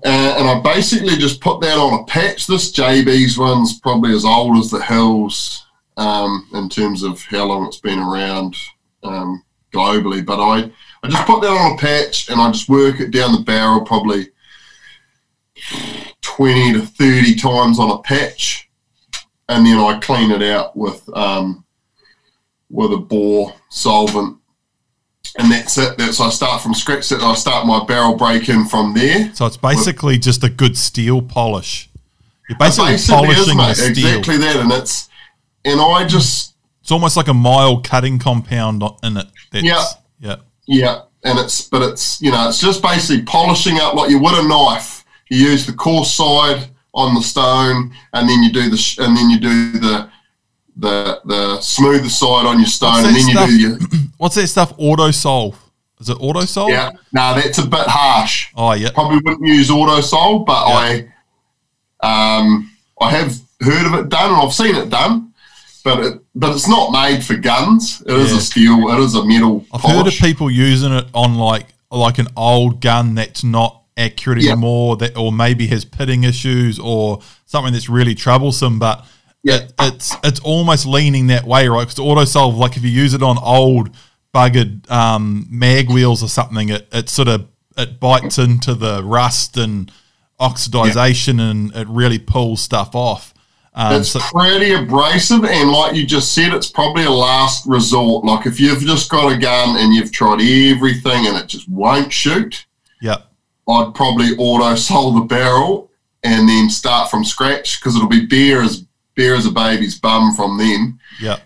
and 0.04 0.48
I 0.48 0.62
basically 0.64 1.16
just 1.16 1.42
put 1.42 1.60
that 1.62 1.80
on 1.80 2.02
a 2.02 2.06
patch. 2.06 2.46
This 2.46 2.72
JB's 2.72 3.40
one's 3.40 3.80
probably 3.80 4.14
as 4.14 4.26
old 4.26 4.58
as 4.58 4.70
the 4.70 4.84
hills 4.84 5.66
um, 5.98 6.48
in 6.54 6.70
terms 6.70 7.02
of 7.02 7.20
how 7.24 7.46
long 7.46 7.66
it's 7.66 7.80
been 7.80 7.98
around 7.98 8.56
um, 9.02 9.44
globally. 9.74 10.24
But 10.24 10.40
I, 10.40 10.72
I 11.02 11.10
just 11.10 11.26
put 11.26 11.42
that 11.42 11.50
on 11.50 11.74
a 11.74 11.78
patch 11.78 12.30
and 12.30 12.40
I 12.40 12.52
just 12.52 12.70
work 12.70 13.00
it 13.00 13.10
down 13.10 13.32
the 13.32 13.42
barrel 13.42 13.82
probably 13.82 14.28
20 16.36 16.74
to 16.74 16.82
30 16.82 17.36
times 17.36 17.80
on 17.80 17.92
a 17.92 18.02
patch. 18.02 18.70
And 19.48 19.66
then 19.66 19.78
I 19.78 20.00
clean 20.00 20.32
it 20.32 20.42
out 20.42 20.76
with 20.76 21.08
um, 21.16 21.66
with 22.70 22.92
a 22.92 22.98
bore 22.98 23.54
solvent 23.70 24.40
and 25.38 25.52
that's 25.52 25.78
it. 25.78 25.98
That's 25.98 26.20
I 26.20 26.30
start 26.30 26.62
from 26.62 26.74
scratch. 26.74 27.10
That 27.10 27.22
I 27.22 27.34
start 27.36 27.66
my 27.68 27.84
barrel 27.86 28.16
breaking 28.16 28.66
from 28.66 28.94
there. 28.94 29.34
So 29.34 29.46
it's 29.46 29.58
basically 29.58 30.16
with, 30.16 30.24
just 30.24 30.44
a 30.44 30.50
good 30.50 30.78
steel 30.78 31.22
polish. 31.22 31.90
You're 32.48 32.58
basically, 32.58 32.92
basically 32.92 33.28
polishing 33.28 33.60
is, 33.60 33.78
the 33.78 33.94
steel. 33.94 34.08
Exactly 34.08 34.38
that, 34.38 34.56
and 34.58 34.72
it's 34.72 35.10
and 35.64 35.82
I 35.82 36.06
just 36.06 36.56
it's 36.82 36.92
almost 36.92 37.18
like 37.18 37.28
a 37.28 37.34
mild 37.34 37.86
cutting 37.86 38.20
compound 38.20 38.84
in 39.04 39.18
it. 39.18 39.28
That's, 39.52 39.66
yeah, 39.66 39.84
yeah, 40.20 40.36
yeah. 40.68 41.02
And 41.24 41.40
it's 41.40 41.68
but 41.68 41.82
it's 41.82 42.22
you 42.22 42.32
know 42.32 42.48
it's 42.48 42.62
just 42.62 42.82
basically 42.82 43.24
polishing 43.24 43.80
up 43.80 43.96
like 43.96 44.10
you 44.10 44.20
would 44.20 44.34
a 44.34 44.48
knife. 44.48 45.04
You 45.30 45.38
use 45.50 45.66
the 45.66 45.74
coarse 45.74 46.14
side 46.14 46.70
on 46.94 47.14
the 47.16 47.22
stone, 47.22 47.92
and 48.14 48.30
then 48.30 48.44
you 48.44 48.52
do 48.52 48.70
the 48.70 48.78
sh- 48.78 49.00
and 49.00 49.16
then 49.16 49.30
you 49.30 49.40
do 49.40 49.72
the 49.80 50.10
the 50.78 51.22
the 51.26 51.62
smoother 51.62 52.10
side 52.10 52.46
on 52.46 52.60
your 52.60 52.68
stone, 52.68 53.06
and 53.06 53.16
then 53.16 53.22
stuff, 53.22 53.50
you 53.50 53.58
do 53.58 53.62
your. 53.62 53.78
What's 54.18 54.36
that 54.36 54.48
stuff? 54.48 54.76
Autosol. 54.78 55.56
Is 56.00 56.10
it 56.10 56.18
Autosol? 56.18 56.70
Yeah. 56.70 56.92
No, 57.14 57.34
that's 57.36 57.58
a 57.58 57.66
bit 57.66 57.88
harsh. 57.88 58.52
Oh 58.56 58.74
yeah. 58.74 58.92
Probably 58.94 59.20
wouldn't 59.24 59.48
use 59.48 59.70
Autosol, 59.70 60.46
but 60.46 60.68
yeah. 60.68 61.12
I 62.02 62.38
um 62.38 62.72
I 63.00 63.12
have 63.12 63.38
heard 63.62 63.86
of 63.86 63.94
it 63.94 64.10
done 64.10 64.32
and 64.32 64.42
I've 64.42 64.54
seen 64.54 64.76
it 64.76 64.90
done. 64.90 65.34
But 65.84 66.00
it, 66.00 66.22
but 66.34 66.54
it's 66.56 66.68
not 66.68 66.92
made 66.92 67.24
for 67.24 67.36
guns. 67.36 68.02
It 68.02 68.12
yeah. 68.12 68.18
is 68.18 68.32
a 68.34 68.42
steel. 68.42 68.90
It 68.90 69.00
is 69.00 69.16
a 69.16 69.24
metal. 69.24 69.66
I've 69.72 69.82
polish. 69.82 69.98
heard 69.98 70.08
of 70.08 70.14
people 70.20 70.50
using 70.50 70.92
it 70.92 71.06
on 71.14 71.36
like 71.36 71.68
like 71.92 72.18
an 72.18 72.28
old 72.36 72.82
gun 72.82 73.16
that's 73.16 73.44
not 73.44 73.84
accurate 73.98 74.42
yeah. 74.42 74.52
anymore, 74.52 74.98
that 74.98 75.18
or 75.18 75.32
maybe 75.32 75.68
has 75.68 75.86
pitting 75.86 76.24
issues 76.24 76.80
or 76.80 77.20
something 77.46 77.74
that's 77.74 77.90
really 77.90 78.16
troublesome. 78.16 78.80
But 78.80 79.06
yeah. 79.46 79.58
It, 79.58 79.74
it's 79.80 80.16
it's 80.24 80.40
almost 80.40 80.88
leaning 80.88 81.28
that 81.28 81.46
way, 81.46 81.68
right? 81.68 81.88
Because 81.88 82.04
Autosol, 82.04 82.58
like 82.58 82.78
if 82.78 82.84
you 82.84 82.90
use 82.90 83.14
it 83.14 83.22
on 83.22 83.38
old 83.38 83.96
buggered 84.34 84.90
um, 84.90 85.46
mag 85.50 85.90
wheels 85.90 86.24
or 86.24 86.28
something, 86.28 86.70
it, 86.70 86.88
it 86.92 87.10
sort 87.10 87.28
of 87.28 87.48
it 87.78 88.00
bites 88.00 88.40
into 88.40 88.74
the 88.74 89.04
rust 89.04 89.56
and 89.58 89.92
oxidization, 90.40 91.38
yeah. 91.38 91.52
and 91.52 91.76
it 91.76 91.88
really 91.88 92.18
pulls 92.18 92.62
stuff 92.62 92.96
off. 92.96 93.34
Um, 93.76 94.00
it's 94.00 94.12
so, 94.12 94.20
pretty 94.20 94.74
abrasive, 94.74 95.46
and 95.46 95.70
like 95.70 95.96
you 95.96 96.06
just 96.06 96.34
said, 96.34 96.54
it's 96.54 96.72
probably 96.72 97.04
a 97.04 97.12
last 97.12 97.68
resort. 97.68 98.26
Like 98.26 98.48
if 98.48 98.60
you've 98.60 98.82
just 98.82 99.12
got 99.12 99.32
a 99.32 99.38
gun 99.38 99.78
and 99.78 99.94
you've 99.94 100.12
tried 100.12 100.42
everything 100.42 101.28
and 101.28 101.38
it 101.38 101.48
just 101.48 101.70
won't 101.70 102.12
shoot, 102.12 102.66
yeah, 103.00 103.18
I'd 103.68 103.94
probably 103.96 104.36
Autosol 104.36 105.20
the 105.20 105.26
barrel 105.26 105.90
and 106.24 106.48
then 106.48 106.70
start 106.70 107.10
from 107.10 107.24
scratch 107.24 107.80
because 107.80 107.96
it'll 107.96 108.08
be 108.08 108.26
bare 108.26 108.62
as 108.62 108.86
bare 109.16 109.36
as 109.36 109.46
a 109.46 109.52
baby's 109.52 110.00
bum 110.00 110.34
from 110.36 110.58
then. 110.58 111.00
Yeah. 111.20 111.40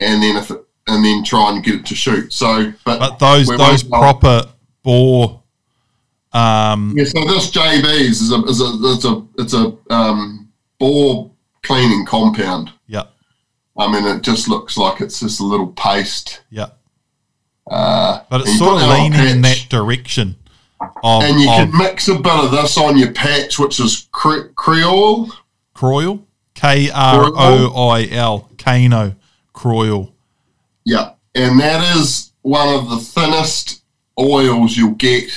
And 0.00 0.22
then 0.22 0.36
if 0.36 0.50
it, 0.50 0.62
and 0.86 1.04
then 1.04 1.24
try 1.24 1.50
and 1.50 1.64
get 1.64 1.76
it 1.76 1.86
to 1.86 1.94
shoot. 1.94 2.32
So, 2.32 2.72
but, 2.84 2.98
but 2.98 3.18
those 3.18 3.48
those 3.48 3.82
proper 3.82 4.48
bore. 4.82 5.42
Um, 6.32 6.94
yeah, 6.96 7.04
so 7.04 7.24
this 7.24 7.50
JB's 7.50 8.20
is 8.20 8.32
a 8.32 8.42
is 8.44 8.60
a 8.60 8.94
it's 8.94 9.04
a 9.04 9.26
it's 9.38 9.54
a 9.54 9.76
um, 9.92 10.52
bore 10.78 11.30
cleaning 11.62 12.06
compound. 12.06 12.72
Yeah. 12.86 13.04
I 13.78 13.90
mean, 13.90 14.06
it 14.06 14.22
just 14.22 14.48
looks 14.48 14.76
like 14.76 15.00
it's 15.00 15.20
just 15.20 15.40
a 15.40 15.44
little 15.44 15.68
paste. 15.68 16.42
Yeah. 16.50 16.68
Uh, 17.68 18.20
but 18.30 18.42
it's 18.42 18.58
sort 18.58 18.80
of 18.80 18.88
leaning 18.88 19.26
in 19.26 19.42
that 19.42 19.66
direction. 19.68 20.36
Of, 20.80 21.22
and 21.22 21.40
you 21.40 21.48
of, 21.48 21.56
can 21.56 21.78
mix 21.78 22.08
a 22.08 22.16
bit 22.16 22.26
of 22.26 22.50
this 22.50 22.76
on 22.76 22.98
your 22.98 23.12
patch, 23.12 23.58
which 23.58 23.80
is 23.80 24.08
cre- 24.12 24.48
Creole. 24.54 25.30
Kroil? 25.74 26.22
K 26.54 26.90
R 26.90 27.30
O 27.34 27.88
I 27.88 28.08
L, 28.10 28.50
Kano 28.58 29.14
Kroil. 29.54 30.12
Yeah, 30.84 31.12
and 31.34 31.60
that 31.60 31.96
is 31.96 32.32
one 32.42 32.74
of 32.74 32.88
the 32.88 32.98
thinnest 32.98 33.82
oils 34.18 34.76
you'll 34.76 34.94
get. 34.94 35.30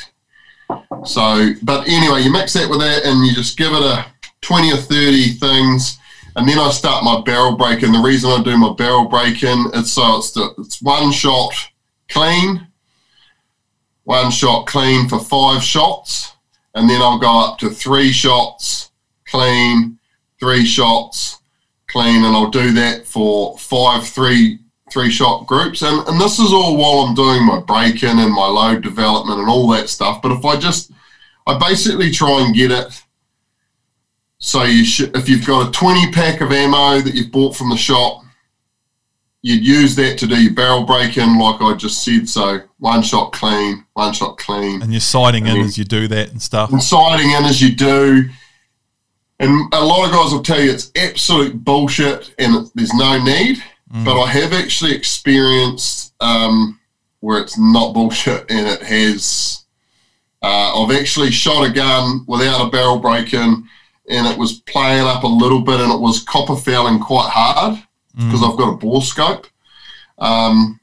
So, 1.05 1.53
but 1.63 1.87
anyway, 1.87 2.21
you 2.21 2.31
mix 2.31 2.53
that 2.53 2.69
with 2.69 2.79
that 2.79 3.03
and 3.03 3.25
you 3.25 3.33
just 3.33 3.57
give 3.57 3.73
it 3.73 3.81
a 3.81 4.05
20 4.41 4.73
or 4.73 4.77
30 4.77 5.29
things. 5.33 5.97
And 6.35 6.47
then 6.47 6.59
I 6.59 6.69
start 6.69 7.03
my 7.03 7.21
barrel 7.21 7.57
breaking. 7.57 7.91
The 7.91 7.99
reason 7.99 8.29
I 8.29 8.43
do 8.43 8.55
my 8.57 8.73
barrel 8.73 9.05
breaking 9.05 9.71
is 9.73 9.91
so 9.91 10.17
it's, 10.17 10.31
the, 10.31 10.53
it's 10.59 10.81
one 10.81 11.11
shot 11.11 11.53
clean, 12.09 12.67
one 14.09 14.31
shot 14.31 14.65
clean 14.65 15.07
for 15.07 15.19
five 15.19 15.61
shots. 15.61 16.33
And 16.73 16.89
then 16.89 16.99
I'll 16.99 17.19
go 17.19 17.41
up 17.41 17.59
to 17.59 17.69
three 17.69 18.11
shots 18.11 18.89
clean, 19.27 19.99
three 20.39 20.65
shots 20.65 21.37
clean, 21.87 22.23
and 22.23 22.35
I'll 22.35 22.49
do 22.49 22.71
that 22.71 23.05
for 23.05 23.55
five 23.59 24.07
three 24.07 24.59
three 24.91 25.11
shot 25.11 25.45
groups. 25.45 25.83
And 25.83 26.07
and 26.07 26.19
this 26.19 26.39
is 26.39 26.51
all 26.51 26.75
while 26.75 27.05
I'm 27.05 27.13
doing 27.13 27.45
my 27.45 27.59
break 27.59 28.01
in 28.01 28.17
and 28.17 28.33
my 28.33 28.47
load 28.47 28.81
development 28.81 29.41
and 29.41 29.49
all 29.49 29.67
that 29.69 29.89
stuff. 29.89 30.23
But 30.23 30.31
if 30.31 30.43
I 30.43 30.57
just 30.57 30.91
I 31.45 31.59
basically 31.59 32.09
try 32.09 32.43
and 32.43 32.55
get 32.55 32.71
it 32.71 33.03
so 34.39 34.63
you 34.63 34.85
should 34.85 35.15
if 35.15 35.29
you've 35.29 35.45
got 35.45 35.69
a 35.69 35.71
20 35.71 36.11
pack 36.13 36.41
of 36.41 36.51
ammo 36.51 36.99
that 36.99 37.13
you've 37.13 37.31
bought 37.31 37.55
from 37.55 37.69
the 37.69 37.77
shop, 37.77 38.23
you'd 39.41 39.65
use 39.65 39.95
that 39.95 40.17
to 40.19 40.27
do 40.27 40.41
your 40.41 40.53
barrel 40.53 40.83
break 40.83 41.17
in, 41.17 41.37
like 41.37 41.61
I 41.61 41.75
just 41.75 42.03
said. 42.03 42.27
So 42.27 42.61
one 42.77 43.01
shot 43.01 43.31
clean, 43.31 43.85
one 43.93 44.13
shot 44.13 44.37
clean. 44.37 44.81
And 44.81 44.91
you're 44.91 44.99
sighting 44.99 45.47
and 45.47 45.59
in 45.59 45.65
as 45.65 45.77
you 45.77 45.85
do 45.85 46.07
that 46.07 46.31
and 46.31 46.41
stuff. 46.41 46.71
And 46.71 46.83
sighting 46.83 47.31
in 47.31 47.45
as 47.45 47.61
you 47.61 47.75
do. 47.75 48.29
And 49.39 49.73
a 49.73 49.83
lot 49.83 50.05
of 50.05 50.11
guys 50.11 50.33
will 50.33 50.43
tell 50.43 50.61
you 50.61 50.71
it's 50.71 50.91
absolute 50.97 51.63
bullshit 51.63 52.33
and 52.37 52.69
there's 52.75 52.93
no 52.93 53.21
need. 53.23 53.63
Mm. 53.93 54.05
But 54.05 54.21
I 54.21 54.27
have 54.27 54.51
actually 54.51 54.93
experienced 54.93 56.13
um, 56.19 56.79
where 57.21 57.41
it's 57.41 57.57
not 57.57 57.93
bullshit 57.93 58.49
and 58.51 58.67
it 58.67 58.81
has. 58.81 59.63
Uh, 60.41 60.83
I've 60.83 60.95
actually 60.95 61.31
shot 61.31 61.69
a 61.69 61.71
gun 61.71 62.23
without 62.27 62.65
a 62.65 62.69
barrel 62.69 62.99
break 62.99 63.33
in 63.33 63.67
and 64.09 64.27
it 64.27 64.37
was 64.37 64.61
playing 64.61 65.05
up 65.05 65.23
a 65.23 65.27
little 65.27 65.61
bit 65.61 65.81
and 65.81 65.91
it 65.91 65.99
was 65.99 66.23
copper 66.23 66.55
fouling 66.55 66.99
quite 66.99 67.29
hard 67.29 67.83
because 68.15 68.41
mm. 68.41 68.51
I've 68.51 68.57
got 68.57 68.73
a 68.73 68.77
bore 68.77 69.01
scope. 69.01 69.47
Um, 70.17 70.79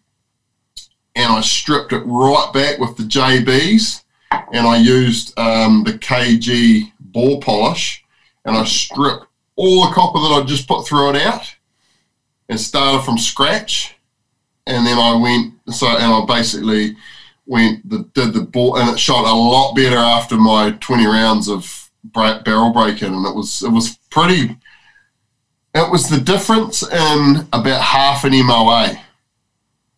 and 1.15 1.33
I 1.33 1.41
stripped 1.41 1.93
it 1.93 2.03
right 2.05 2.51
back 2.53 2.79
with 2.79 2.97
the 2.97 3.03
JBs 3.03 4.05
and 4.53 4.67
I 4.67 4.77
used 4.77 5.39
um, 5.39 5.83
the 5.85 5.93
KG 5.93 6.93
bore 7.01 7.41
polish 7.41 8.05
and 8.45 8.57
I 8.57 8.65
stripped 8.65 9.27
all 9.57 9.89
the 9.89 9.95
copper 9.95 10.21
that 10.21 10.43
I 10.43 10.45
just 10.45 10.69
put 10.69 10.87
through 10.87 11.11
it 11.11 11.17
out 11.17 11.55
and 12.49 12.61
started 12.61 13.05
from 13.05 13.19
scratch. 13.19 13.97
And 14.67 14.87
then 14.87 14.99
I 14.99 15.15
went 15.17 15.55
so 15.75 15.89
and 15.89 16.13
I 16.13 16.25
basically 16.27 16.97
went 17.47 17.89
the 17.89 17.99
did 18.15 18.35
the 18.35 18.43
ball 18.43 18.77
and 18.77 18.91
it 18.91 18.99
shot 18.99 19.25
a 19.25 19.35
lot 19.35 19.75
better 19.75 19.97
after 19.97 20.37
my 20.37 20.73
20 20.81 21.07
rounds 21.07 21.49
of 21.49 21.91
barrel 22.05 22.73
breaking 22.73 23.15
and 23.15 23.27
it 23.27 23.35
was 23.35 23.63
it 23.63 23.71
was 23.71 23.99
pretty 24.11 24.57
it 25.77 25.91
was 25.91 26.09
the 26.09 26.21
difference 26.21 26.83
in 26.83 27.47
about 27.53 27.83
half 27.83 28.25
an 28.25 28.33
MOA 28.47 28.99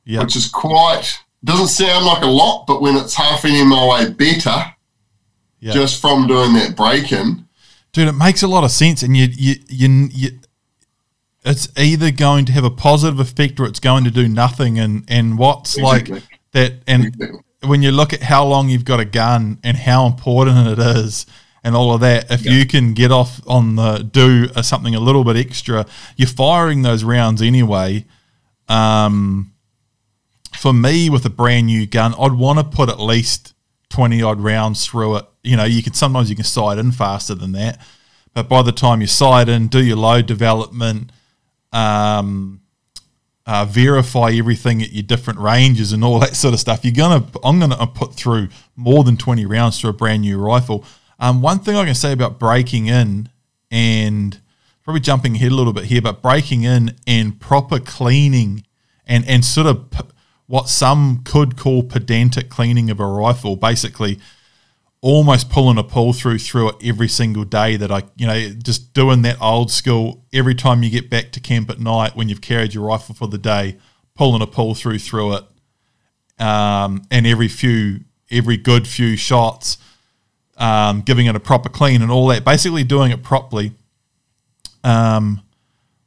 yep. 0.05 0.23
which 0.23 0.37
is 0.37 0.49
quite 0.49 1.19
doesn't 1.45 1.69
sound 1.69 2.05
like 2.05 2.23
a 2.23 2.27
lot 2.27 2.67
but 2.67 2.81
when 2.81 2.97
it's 2.97 3.15
half 3.15 3.45
an 3.45 3.69
MOA 3.69 4.11
better 4.11 4.75
yep. 5.61 5.75
just 5.75 6.01
from 6.01 6.27
doing 6.27 6.53
that 6.55 6.75
breaking 6.77 7.47
dude 7.93 8.09
it 8.09 8.13
makes 8.13 8.43
a 8.43 8.49
lot 8.49 8.65
of 8.65 8.71
sense 8.71 9.03
and 9.03 9.17
you 9.17 9.29
you 9.33 9.55
you, 9.69 10.09
you 10.13 10.31
it's 11.45 11.69
either 11.79 12.11
going 12.11 12.45
to 12.45 12.53
have 12.53 12.65
a 12.65 12.71
positive 12.71 13.21
effect 13.21 13.61
or 13.61 13.67
it's 13.67 13.81
going 13.81 14.05
to 14.05 14.11
do 14.11 14.29
nothing 14.29 14.79
and 14.79 15.05
and 15.09 15.39
what's 15.39 15.79
exactly. 15.79 16.15
like 16.15 16.25
that 16.53 16.73
and 16.87 17.15
when 17.63 17.83
you 17.83 17.91
look 17.91 18.13
at 18.13 18.23
how 18.23 18.45
long 18.45 18.69
you've 18.69 18.85
got 18.85 19.01
a 19.01 19.05
gun 19.05 19.59
and 19.63 19.77
how 19.77 20.07
important 20.07 20.67
it 20.67 20.79
is 20.79 21.27
and 21.65 21.75
all 21.75 21.93
of 21.93 22.01
that 22.01 22.31
if 22.31 22.45
you 22.45 22.67
can 22.67 22.95
get 22.95 23.11
off 23.11 23.41
on 23.47 23.77
the 23.77 23.99
do 23.99 24.49
a, 24.55 24.63
something 24.63 24.95
a 24.95 25.01
little 25.01 25.25
bit 25.25 25.37
extra 25.37 25.87
you're 26.17 26.29
firing 26.29 26.83
those 26.83 27.05
rounds 27.05 27.43
anyway 27.43 28.05
um, 28.69 29.53
for 30.57 30.73
me 30.73 31.11
with 31.11 31.25
a 31.25 31.31
brand 31.31 31.67
new 31.67 31.87
gun 31.87 32.15
i'd 32.19 32.33
want 32.33 32.59
to 32.59 32.65
put 32.65 32.89
at 32.89 33.01
least 33.01 33.55
20 33.91 34.23
odd 34.23 34.41
rounds 34.41 34.87
through 34.87 35.17
it 35.17 35.25
you 35.43 35.57
know 35.57 35.65
you 35.65 35.83
can 35.83 35.95
sometimes 35.95 36.31
you 36.31 36.37
can 36.37 36.45
sight 36.45 36.79
in 36.79 36.93
faster 36.93 37.35
than 37.35 37.53
that 37.53 37.81
but 38.35 38.49
by 38.49 38.63
the 38.63 38.73
time 38.73 39.01
you 39.01 39.07
sight 39.07 39.49
in 39.49 39.67
do 39.69 39.83
your 39.83 39.97
load 39.97 40.27
development 40.27 41.11
um, 41.73 42.61
uh, 43.49 43.65
verify 43.65 44.31
everything 44.31 44.83
at 44.83 44.93
your 44.93 45.03
different 45.03 45.41
ranges 45.41 45.93
and 45.93 46.05
all 46.05 46.19
that 46.19 46.37
sort 46.37 46.53
of 46.53 46.61
stuff. 46.61 46.85
You're 46.85 46.93
gonna, 46.93 47.27
I'm 47.43 47.59
gonna 47.59 47.87
put 47.87 48.13
through 48.13 48.49
more 48.77 49.05
than 49.05 49.17
20 49.17 49.47
rounds 49.47 49.81
to 49.81 49.89
a 49.89 49.93
brand 49.93 50.21
new 50.21 50.39
rifle. 50.39 50.85
Um, 51.19 51.43
one 51.43 51.59
thing 51.59 51.77
I 51.77 51.85
can 51.85 51.95
say 51.95 52.13
about 52.13 52.39
breaking 52.39 52.87
in 52.87 53.29
and 53.71 54.41
probably 54.83 55.01
jumping 55.01 55.37
ahead 55.37 55.53
a 55.53 55.55
little 55.55 55.73
bit 55.73 55.85
here, 55.85 56.01
but 56.01 56.23
breaking 56.23 56.63
in 56.63 56.95
and 57.07 57.39
proper 57.41 57.79
cleaning 57.79 58.65
and 59.07 59.27
and 59.29 59.45
sort 59.45 59.67
of 59.67 59.91
p- 59.91 60.01
what 60.47 60.69
some 60.69 61.23
could 61.25 61.57
call 61.57 61.83
pedantic 61.83 62.49
cleaning 62.49 62.91
of 62.91 63.01
a 63.01 63.07
rifle, 63.07 63.57
basically 63.57 64.19
almost 65.01 65.49
pulling 65.51 65.79
a 65.79 65.85
pull 65.85 66.13
through 66.13 66.39
through 66.39 66.71
it 66.71 66.77
every 66.83 67.09
single 67.09 67.45
day 67.45 67.77
that 67.77 67.91
I, 67.91 68.03
you 68.17 68.27
know, 68.27 68.51
just 68.51 68.93
doing 68.95 69.23
that 69.23 69.41
old 69.41 69.71
school 69.71 70.25
every 70.33 70.55
time 70.55 70.83
you 70.83 70.91
get 70.91 71.11
back 71.11 71.33
to 71.33 71.41
camp 71.41 71.71
at 71.71 71.79
night 71.79 72.17
when 72.17 72.29
you've 72.29 72.41
carried 72.41 72.75
your 72.75 72.85
rifle 72.85 73.15
for 73.15 73.29
the 73.29 73.39
day, 73.39 73.77
pulling 74.15 74.43
a 74.43 74.47
pull 74.47 74.75
through 74.75 74.99
through 74.99 75.35
it. 75.35 75.45
Um, 76.41 77.03
and 77.11 77.27
every 77.27 77.49
few, 77.49 78.01
every 78.31 78.57
good 78.57 78.87
few 78.87 79.17
shots, 79.17 79.79
um, 80.59 81.03
giving 81.03 81.27
it 81.27 81.37
a 81.37 81.41
proper 81.41 81.69
clean 81.69 82.03
and 82.03 82.11
all 82.11 82.27
that, 82.29 82.45
basically 82.45 82.85
doing 82.85 83.13
it 83.13 83.23
properly. 83.23 83.73
Um, 84.85 85.43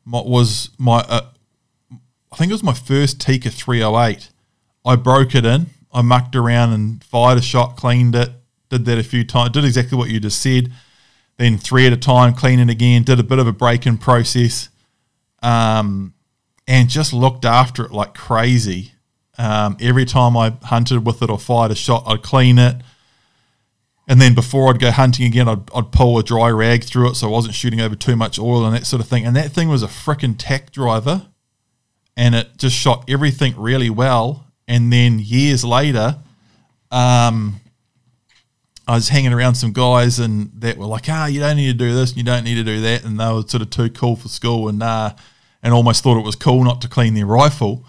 what 0.04 0.28
was 0.28 0.70
my, 0.78 1.00
uh, 1.08 1.26
I 2.32 2.36
think 2.36 2.50
it 2.50 2.54
was 2.54 2.64
my 2.64 2.74
first 2.74 3.20
Tikka 3.20 3.50
308. 3.50 4.30
I 4.86 4.96
broke 4.96 5.36
it 5.36 5.46
in, 5.46 5.68
I 5.94 6.02
mucked 6.02 6.36
around 6.36 6.74
and 6.74 7.04
fired 7.04 7.38
a 7.38 7.42
shot, 7.42 7.78
cleaned 7.78 8.16
it, 8.16 8.32
did 8.70 8.86
that 8.86 8.98
a 8.98 9.04
few 9.04 9.24
times, 9.24 9.52
did 9.52 9.66
exactly 9.66 9.98
what 9.98 10.10
you 10.10 10.20
just 10.20 10.42
said. 10.42 10.72
Then 11.38 11.58
three 11.58 11.88
at 11.88 11.94
a 11.94 11.98
time, 11.98 12.34
cleaning 12.34 12.70
again, 12.70 13.04
did 13.04 13.20
a 13.20 13.24
bit 13.24 13.40
of 13.40 13.48
a 13.48 13.52
break 13.52 13.88
in 13.88 13.98
process, 13.98 14.70
um, 15.42 16.14
and 16.68 16.90
just 16.90 17.14
looked 17.14 17.46
after 17.46 17.86
it 17.86 17.92
like 17.92 18.14
crazy. 18.14 18.92
Um, 19.38 19.78
every 19.80 20.06
time 20.06 20.38
I 20.38 20.54
hunted 20.64 21.06
with 21.06 21.22
it 21.22 21.30
or 21.30 21.40
fired 21.40 21.72
a 21.72 21.76
shot, 21.76 22.04
I'd 22.06 22.22
clean 22.22 22.60
it. 22.60 22.76
And 24.12 24.20
then 24.20 24.36
before 24.36 24.70
I'd 24.70 24.80
go 24.82 24.92
hunting 24.92 25.26
again, 25.26 25.48
I'd, 25.48 25.72
I'd 25.74 25.94
pull 25.94 26.20
a 26.20 26.24
dry 26.24 26.50
rag 26.50 26.84
through 26.84 27.12
it 27.12 27.16
so 27.16 27.28
I 27.28 27.32
wasn't 27.32 27.56
shooting 27.56 27.80
over 27.80 27.96
too 27.96 28.18
much 28.18 28.38
oil 28.38 28.66
and 28.66 28.76
that 28.76 28.86
sort 28.86 29.02
of 29.02 29.08
thing. 29.08 29.26
And 29.26 29.38
that 29.38 29.54
thing 29.54 29.70
was 29.70 29.84
a 29.84 29.88
freaking 29.88 30.36
tack 30.38 30.74
driver 30.74 31.28
and 32.18 32.36
it 32.36 32.58
just 32.58 32.76
shot 32.76 33.06
everything 33.08 33.54
really 33.56 33.90
well. 33.90 34.48
And 34.68 34.92
then 34.92 35.20
years 35.20 35.64
later, 35.64 36.18
um, 36.92 37.62
I 38.86 38.96
was 38.96 39.08
hanging 39.08 39.32
around 39.32 39.56
some 39.56 39.72
guys 39.72 40.20
and 40.20 40.52
that 40.56 40.76
were 40.76 40.88
like, 40.88 41.06
ah, 41.08 41.28
you 41.28 41.40
don't 41.40 41.56
need 41.56 41.72
to 41.72 41.74
do 41.74 41.96
this 41.96 42.10
and 42.10 42.18
you 42.18 42.26
don't 42.26 42.44
need 42.44 42.56
to 42.56 42.66
do 42.66 42.82
that. 42.82 43.06
And 43.06 43.18
they 43.18 43.32
were 43.32 43.44
sort 43.48 43.62
of 43.62 43.70
too 43.70 43.90
cool 43.92 44.18
for 44.18 44.28
school 44.28 44.68
and 44.68 44.84
uh, 44.84 45.14
and 45.64 45.74
almost 45.74 46.04
thought 46.04 46.20
it 46.20 46.26
was 46.26 46.36
cool 46.36 46.66
not 46.66 46.82
to 46.82 46.90
clean 46.90 47.14
their 47.14 47.28
rifle. 47.28 47.86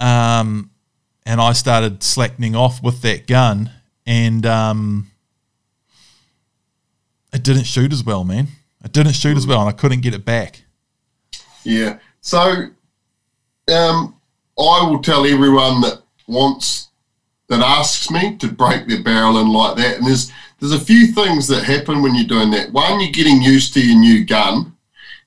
Um, 0.00 0.70
and 1.26 1.38
I 1.38 1.52
started 1.52 2.02
slackening 2.02 2.56
off 2.56 2.82
with 2.82 3.02
that 3.02 3.26
gun 3.26 3.70
and 4.06 4.46
um, 4.46 5.10
it 7.34 7.42
didn't 7.42 7.64
shoot 7.64 7.92
as 7.92 8.04
well, 8.04 8.24
man. 8.24 8.46
It 8.84 8.92
didn't 8.92 9.12
shoot 9.14 9.36
as 9.36 9.46
well 9.46 9.60
and 9.60 9.68
I 9.68 9.72
couldn't 9.72 10.00
get 10.00 10.14
it 10.14 10.24
back. 10.24 10.62
Yeah. 11.64 11.98
So 12.20 12.38
um, 13.72 14.16
I 14.58 14.88
will 14.88 15.02
tell 15.02 15.26
everyone 15.26 15.80
that 15.82 16.02
wants 16.26 16.88
that 17.48 17.60
asks 17.60 18.10
me 18.10 18.36
to 18.36 18.48
break 18.48 18.86
their 18.86 19.02
barrel 19.02 19.38
in 19.38 19.48
like 19.48 19.76
that. 19.76 19.98
And 19.98 20.06
there's 20.06 20.32
there's 20.60 20.72
a 20.72 20.80
few 20.80 21.08
things 21.08 21.46
that 21.48 21.64
happen 21.64 22.02
when 22.02 22.14
you're 22.14 22.26
doing 22.26 22.50
that. 22.52 22.72
One, 22.72 23.00
you're 23.00 23.10
getting 23.10 23.42
used 23.42 23.74
to 23.74 23.86
your 23.86 23.98
new 23.98 24.24
gun. 24.24 24.74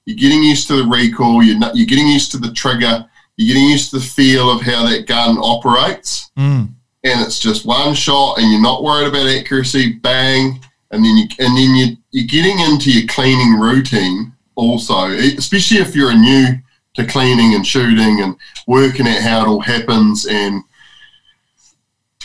You're 0.06 0.18
getting 0.18 0.42
used 0.42 0.68
to 0.70 0.78
the 0.78 0.90
recoil. 0.90 1.44
You're 1.44 1.60
not, 1.60 1.76
you're 1.76 1.86
getting 1.86 2.08
used 2.08 2.32
to 2.32 2.38
the 2.38 2.54
trigger. 2.54 3.08
You're 3.36 3.54
getting 3.54 3.70
used 3.70 3.92
to 3.92 4.00
the 4.00 4.06
feel 4.06 4.50
of 4.50 4.62
how 4.62 4.88
that 4.88 5.06
gun 5.06 5.38
operates. 5.38 6.32
Mm. 6.38 6.70
And 7.04 7.22
it's 7.22 7.40
just 7.40 7.66
one 7.66 7.94
shot, 7.94 8.40
and 8.40 8.52
you're 8.52 8.62
not 8.62 8.84
worried 8.84 9.08
about 9.08 9.28
accuracy. 9.28 9.94
Bang, 9.94 10.60
and 10.92 11.04
then 11.04 11.18
you 11.18 11.28
and 11.40 11.58
then 11.58 11.76
you 11.76 11.98
you're 12.12 12.28
getting 12.28 12.60
into 12.60 12.92
your 12.92 13.08
cleaning 13.08 13.60
routine 13.60 14.34
also, 14.56 15.06
especially 15.06 15.78
if 15.78 15.96
you're 15.96 16.18
new 16.18 16.48
to 16.96 17.06
cleaning 17.06 17.54
and 17.54 17.66
shooting 17.66 18.22
and 18.22 18.36
working 18.66 19.08
out 19.08 19.22
how 19.22 19.42
it 19.44 19.48
all 19.48 19.62
happens 19.62 20.26
and 20.26 20.64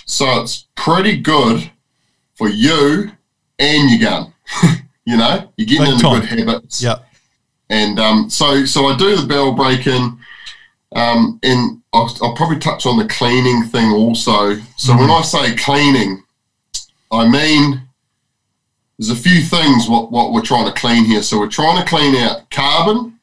so 0.07 0.43
it's 0.43 0.67
pretty 0.75 1.17
good 1.17 1.71
for 2.35 2.49
you 2.49 3.11
and 3.59 3.91
your 3.91 4.11
gun. 4.11 4.35
you 5.05 5.17
know, 5.17 5.51
you're 5.57 5.67
getting 5.67 5.85
Big 5.85 5.93
into 5.95 6.03
time. 6.03 6.21
good 6.21 6.29
habits. 6.39 6.83
Yeah. 6.83 6.97
And 7.71 7.99
um, 7.99 8.29
so, 8.29 8.65
so 8.67 8.87
I 8.87 8.97
do 8.97 9.17
the 9.17 9.27
barrel 9.27 9.53
breaking, 9.53 10.19
um, 10.95 11.41
and 11.43 11.81
I'll, 11.95 12.15
I'll, 12.21 12.35
probably 12.35 12.59
touch 12.59 12.85
on 12.85 12.99
the 12.99 13.07
cleaning 13.07 13.63
thing 13.65 13.91
also. 13.93 14.57
So 14.77 14.93
mm-hmm. 14.93 15.01
when 15.01 15.11
I 15.11 15.23
say 15.23 15.57
cleaning, 15.57 16.23
I 17.11 17.27
mean 17.27 17.81
there's 19.03 19.19
a 19.19 19.21
few 19.21 19.43
things 19.43 19.89
what, 19.89 20.13
what 20.13 20.33
we're 20.33 20.43
trying 20.43 20.67
to 20.67 20.81
clean 20.81 21.05
here. 21.05 21.23
So 21.23 21.41
we're 21.41 21.49
trying 21.49 21.83
to 21.83 21.89
clean 21.89 22.15
out 22.15 22.49
carbon, 22.51 23.19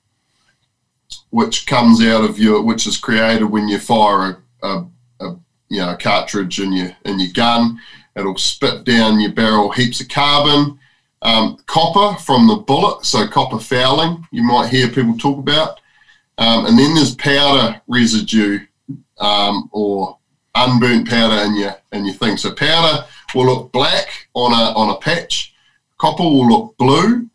which 1.29 1.65
comes 1.67 2.01
out 2.01 2.25
of 2.25 2.37
your, 2.37 2.61
which 2.61 2.85
is 2.85 2.97
created 2.97 3.45
when 3.45 3.69
you 3.69 3.79
fire 3.79 4.43
a, 4.61 4.67
a 5.21 5.37
you 5.69 5.79
know, 5.79 5.93
a 5.93 5.97
cartridge 5.97 6.59
in 6.59 6.73
your 6.73 6.91
in 7.05 7.17
your 7.19 7.31
gun. 7.31 7.79
It'll 8.17 8.37
spit 8.37 8.83
down 8.83 9.21
your 9.21 9.31
barrel 9.31 9.71
heaps 9.71 10.01
of 10.01 10.09
carbon. 10.09 10.79
Um, 11.21 11.57
copper 11.65 12.19
from 12.19 12.47
the 12.47 12.55
bullet, 12.55 13.05
so 13.05 13.27
copper 13.27 13.59
fouling, 13.59 14.25
you 14.31 14.43
might 14.43 14.69
hear 14.69 14.87
people 14.87 15.17
talk 15.17 15.37
about. 15.37 15.79
Um, 16.37 16.65
and 16.65 16.77
then 16.77 16.95
there's 16.95 17.15
powder 17.15 17.81
residue 17.87 18.59
um, 19.17 19.69
or 19.71 20.17
unburnt 20.55 21.09
powder 21.09 21.41
in 21.45 21.55
your 21.55 21.75
in 21.93 22.05
your 22.05 22.15
thing. 22.15 22.35
So 22.35 22.51
powder 22.53 23.05
will 23.33 23.45
look 23.45 23.71
black 23.71 24.27
on 24.33 24.51
a 24.51 24.77
on 24.77 24.89
a 24.89 24.97
patch. 24.97 25.53
Copper 25.99 26.23
will 26.23 26.47
look 26.47 26.77
blue, 26.77 27.29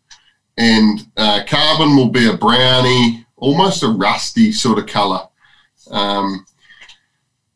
and 0.57 1.07
uh, 1.15 1.43
carbon 1.47 1.95
will 1.95 2.09
be 2.09 2.27
a 2.27 2.35
browny, 2.35 3.25
almost 3.37 3.83
a 3.83 3.87
rusty 3.87 4.51
sort 4.51 4.79
of 4.79 4.87
color. 4.87 5.27
Um, 5.91 6.45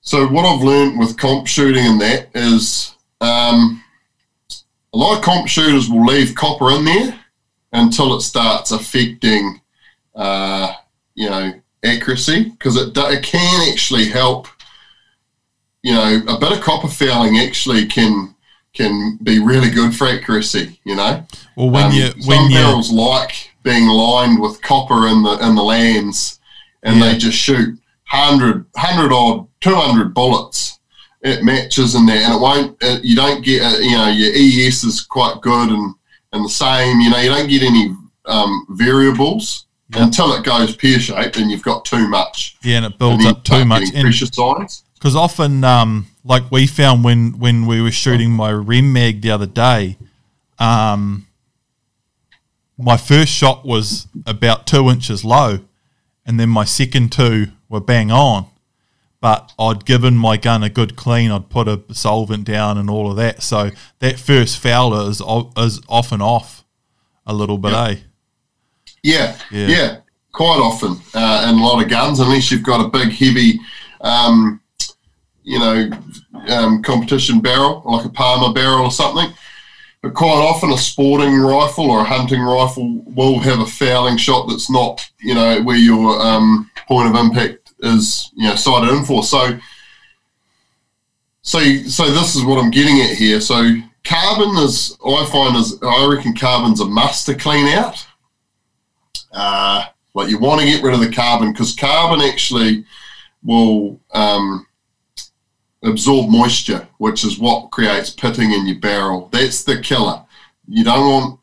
so 0.01 0.27
what 0.27 0.45
I've 0.45 0.63
learned 0.63 0.99
with 0.99 1.17
comp 1.17 1.47
shooting 1.47 1.85
and 1.85 2.01
that 2.01 2.29
is 2.33 2.95
um, 3.21 3.83
a 4.93 4.97
lot 4.97 5.17
of 5.17 5.23
comp 5.23 5.47
shooters 5.47 5.89
will 5.89 6.05
leave 6.05 6.35
copper 6.35 6.71
in 6.71 6.85
there 6.85 7.19
until 7.73 8.15
it 8.15 8.21
starts 8.21 8.71
affecting, 8.71 9.61
uh, 10.15 10.73
you 11.15 11.29
know, 11.29 11.53
accuracy 11.83 12.49
because 12.49 12.75
it, 12.75 12.95
it 12.95 13.23
can 13.23 13.71
actually 13.71 14.05
help. 14.05 14.47
You 15.81 15.93
know, 15.93 16.21
a 16.27 16.39
bit 16.39 16.51
of 16.51 16.61
copper 16.61 16.89
fouling 16.89 17.37
actually 17.37 17.85
can 17.85 18.35
can 18.73 19.17
be 19.23 19.39
really 19.39 19.69
good 19.69 19.95
for 19.95 20.07
accuracy. 20.07 20.79
You 20.83 20.95
know, 20.95 21.25
well 21.55 21.69
when 21.69 21.85
um, 21.85 21.91
you 21.91 22.09
when 22.25 22.37
some 22.37 22.49
barrels 22.49 22.91
like 22.91 23.51
being 23.63 23.87
lined 23.87 24.41
with 24.41 24.61
copper 24.61 25.07
in 25.07 25.23
the 25.23 25.37
in 25.45 25.55
the 25.55 25.63
lands, 25.63 26.39
and 26.83 26.97
yeah. 26.97 27.11
they 27.11 27.17
just 27.17 27.37
shoot 27.37 27.77
100, 28.11 28.65
100 28.71 29.11
odd 29.13 29.47
200 29.61 30.13
bullets 30.13 30.79
it 31.21 31.43
matches 31.43 31.95
in 31.95 32.05
there 32.05 32.23
and 32.23 32.33
it 32.33 32.39
won't 32.39 32.77
it, 32.81 33.03
you 33.03 33.15
don't 33.15 33.43
get 33.43 33.61
uh, 33.61 33.77
you 33.79 33.91
know 33.91 34.07
your 34.07 34.31
es 34.33 34.83
is 34.83 35.01
quite 35.01 35.41
good 35.41 35.69
and 35.69 35.93
and 36.31 36.45
the 36.45 36.49
same 36.49 36.99
you 37.01 37.09
know 37.09 37.19
you 37.19 37.29
don't 37.29 37.49
get 37.49 37.63
any 37.63 37.93
um, 38.25 38.65
variables 38.69 39.65
until 39.95 40.33
it 40.33 40.45
goes 40.45 40.75
pear 40.75 40.99
shaped 40.99 41.37
and 41.37 41.49
you've 41.51 41.63
got 41.63 41.83
too 41.83 42.07
much 42.07 42.57
yeah 42.61 42.77
and 42.77 42.85
it 42.85 42.97
builds 42.97 43.25
and 43.25 43.35
up 43.35 43.43
too 43.43 43.65
much 43.65 43.91
pressure 43.91 44.25
signs 44.27 44.83
because 44.99 45.15
often, 45.15 45.63
um, 45.63 46.07
like 46.25 46.51
we 46.51 46.67
found 46.67 47.03
when 47.03 47.39
when 47.39 47.65
we 47.65 47.81
were 47.81 47.91
shooting 47.91 48.31
my 48.31 48.51
Rem 48.51 48.91
mag 48.91 49.21
the 49.21 49.31
other 49.31 49.45
day, 49.45 49.97
um, 50.59 51.25
my 52.77 52.97
first 52.97 53.31
shot 53.31 53.65
was 53.65 54.07
about 54.25 54.67
two 54.67 54.89
inches 54.89 55.23
low, 55.23 55.59
and 56.25 56.39
then 56.39 56.49
my 56.49 56.65
second 56.65 57.13
two 57.13 57.47
were 57.69 57.79
bang 57.79 58.11
on. 58.11 58.47
But 59.21 59.53
I'd 59.57 59.85
given 59.85 60.15
my 60.15 60.37
gun 60.37 60.63
a 60.63 60.69
good 60.69 60.95
clean. 60.95 61.31
I'd 61.31 61.49
put 61.49 61.67
a 61.67 61.81
solvent 61.93 62.45
down 62.45 62.77
and 62.77 62.89
all 62.89 63.09
of 63.09 63.17
that. 63.17 63.41
So 63.41 63.71
that 63.99 64.19
first 64.19 64.59
fouler 64.59 65.09
is 65.09 65.21
is 65.57 65.81
often 65.87 66.21
off 66.21 66.65
a 67.25 67.33
little 67.33 67.57
bit, 67.57 67.71
yep. 67.71 67.89
eh? 67.89 67.95
Yeah, 69.01 69.37
yeah, 69.51 69.67
yeah, 69.67 69.97
quite 70.33 70.59
often 70.59 70.97
uh, 71.13 71.47
in 71.49 71.59
a 71.59 71.63
lot 71.63 71.81
of 71.81 71.89
guns, 71.89 72.19
unless 72.19 72.51
you've 72.51 72.63
got 72.63 72.85
a 72.85 72.89
big, 72.89 73.13
heavy, 73.13 73.59
um, 74.01 74.58
you 75.49 75.57
know, 75.57 75.89
um, 76.49 76.83
competition 76.83 77.39
barrel 77.41 77.81
like 77.83 78.05
a 78.05 78.09
Palmer 78.09 78.53
barrel 78.53 78.83
or 78.83 78.91
something. 78.91 79.33
But 80.03 80.13
quite 80.13 80.37
often, 80.37 80.71
a 80.71 80.77
sporting 80.77 81.35
rifle 81.39 81.89
or 81.89 82.01
a 82.01 82.05
hunting 82.05 82.39
rifle 82.39 83.01
will 83.07 83.39
have 83.39 83.59
a 83.59 83.65
fouling 83.65 84.15
shot 84.15 84.47
that's 84.47 84.69
not, 84.69 85.01
you 85.19 85.33
know, 85.33 85.61
where 85.63 85.75
your 85.75 86.21
um, 86.21 86.69
point 86.87 87.09
of 87.09 87.15
impact 87.15 87.73
is, 87.79 88.31
you 88.35 88.47
know, 88.47 88.55
sighted 88.55 88.95
in 88.95 89.03
for. 89.03 89.23
So, 89.23 89.59
so, 91.41 91.59
so 91.59 92.11
this 92.11 92.35
is 92.35 92.45
what 92.45 92.63
I'm 92.63 92.71
getting 92.71 93.01
at 93.01 93.17
here. 93.17 93.41
So, 93.41 93.75
carbon 94.05 94.55
is, 94.63 94.95
I 95.05 95.25
find, 95.31 95.57
is 95.57 95.77
I 95.81 96.07
reckon 96.15 96.35
carbon's 96.35 96.79
a 96.79 96.85
must 96.85 97.25
to 97.25 97.33
clean 97.33 97.67
out. 97.75 98.05
Uh, 99.33 99.85
like 100.13 100.29
you 100.29 100.37
want 100.37 100.61
to 100.61 100.67
get 100.67 100.83
rid 100.83 100.93
of 100.93 101.01
the 101.01 101.11
carbon 101.11 101.51
because 101.51 101.75
carbon 101.75 102.21
actually 102.21 102.85
will 103.43 103.99
um, 104.13 104.65
absorb 105.83 106.29
moisture, 106.29 106.87
which 106.97 107.23
is 107.23 107.39
what 107.39 107.71
creates 107.71 108.09
pitting 108.09 108.51
in 108.51 108.67
your 108.67 108.79
barrel. 108.79 109.29
That's 109.31 109.63
the 109.63 109.79
killer. 109.79 110.23
You 110.67 110.83
don't 110.83 111.07
want 111.07 111.39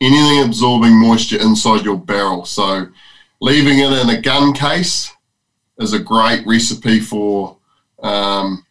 anything 0.00 0.44
absorbing 0.44 1.00
moisture 1.00 1.40
inside 1.40 1.84
your 1.84 1.98
barrel. 1.98 2.44
So 2.44 2.88
leaving 3.40 3.78
it 3.78 3.92
in 3.92 4.10
a 4.10 4.20
gun 4.20 4.52
case 4.52 5.10
is 5.78 5.92
a 5.92 5.98
great 5.98 6.46
recipe 6.46 7.00
for, 7.00 7.56
um, 8.02 8.64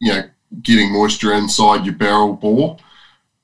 you 0.00 0.12
know, 0.12 0.28
getting 0.62 0.92
moisture 0.92 1.32
inside 1.32 1.84
your 1.84 1.94
barrel 1.94 2.34
bore. 2.34 2.76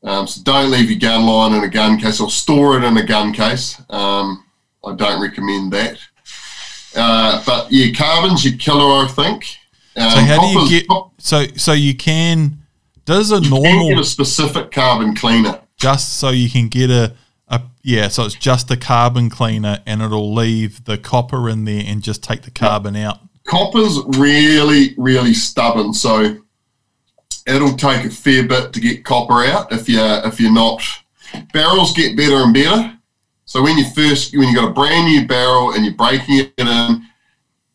Um, 0.02 0.26
so 0.26 0.42
don't 0.42 0.70
leave 0.70 0.90
your 0.90 0.98
gun 0.98 1.26
line 1.26 1.52
in 1.52 1.64
a 1.64 1.68
gun 1.68 1.98
case 1.98 2.20
or 2.20 2.30
store 2.30 2.78
it 2.78 2.84
in 2.84 2.96
a 2.96 3.04
gun 3.04 3.32
case. 3.32 3.80
Um, 3.90 4.44
I 4.84 4.94
don't 4.94 5.20
recommend 5.20 5.72
that. 5.72 5.98
Uh, 6.96 7.42
but 7.44 7.70
yeah, 7.70 7.92
carbon's 7.92 8.44
your 8.44 8.56
killer, 8.56 9.04
I 9.04 9.08
think. 9.08 9.44
Um, 10.00 10.10
so 10.10 10.18
how 10.20 10.40
do 10.40 10.46
you 10.46 10.80
get? 10.80 10.86
So 11.18 11.46
so 11.56 11.72
you 11.72 11.94
can. 11.94 12.58
Does 13.04 13.32
a 13.32 13.40
normal 13.40 13.88
get 13.88 13.98
a 13.98 14.04
specific 14.04 14.70
carbon 14.70 15.16
cleaner 15.16 15.60
just 15.76 16.18
so 16.18 16.30
you 16.30 16.48
can 16.48 16.68
get 16.68 16.90
a 16.90 17.14
a 17.48 17.62
yeah? 17.82 18.08
So 18.08 18.24
it's 18.24 18.34
just 18.34 18.70
a 18.70 18.76
carbon 18.76 19.30
cleaner, 19.30 19.82
and 19.86 20.00
it'll 20.02 20.32
leave 20.32 20.84
the 20.84 20.96
copper 20.96 21.48
in 21.48 21.64
there 21.64 21.82
and 21.84 22.02
just 22.02 22.22
take 22.22 22.42
the 22.42 22.50
carbon 22.50 22.94
out. 22.96 23.18
Copper's 23.46 23.98
really 24.18 24.94
really 24.96 25.34
stubborn, 25.34 25.92
so 25.92 26.38
it'll 27.46 27.76
take 27.76 28.04
a 28.04 28.10
fair 28.10 28.46
bit 28.46 28.72
to 28.72 28.80
get 28.80 29.04
copper 29.04 29.44
out 29.44 29.72
if 29.72 29.88
you 29.88 30.00
if 30.00 30.40
you're 30.40 30.52
not. 30.52 30.82
Barrels 31.52 31.92
get 31.94 32.16
better 32.16 32.36
and 32.36 32.54
better. 32.54 32.96
So 33.44 33.62
when 33.62 33.76
you 33.76 33.84
first 33.90 34.36
when 34.36 34.48
you 34.48 34.54
got 34.54 34.68
a 34.68 34.72
brand 34.72 35.06
new 35.06 35.26
barrel 35.26 35.72
and 35.72 35.84
you're 35.84 35.94
breaking 35.94 36.38
it 36.38 36.52
in, 36.56 37.06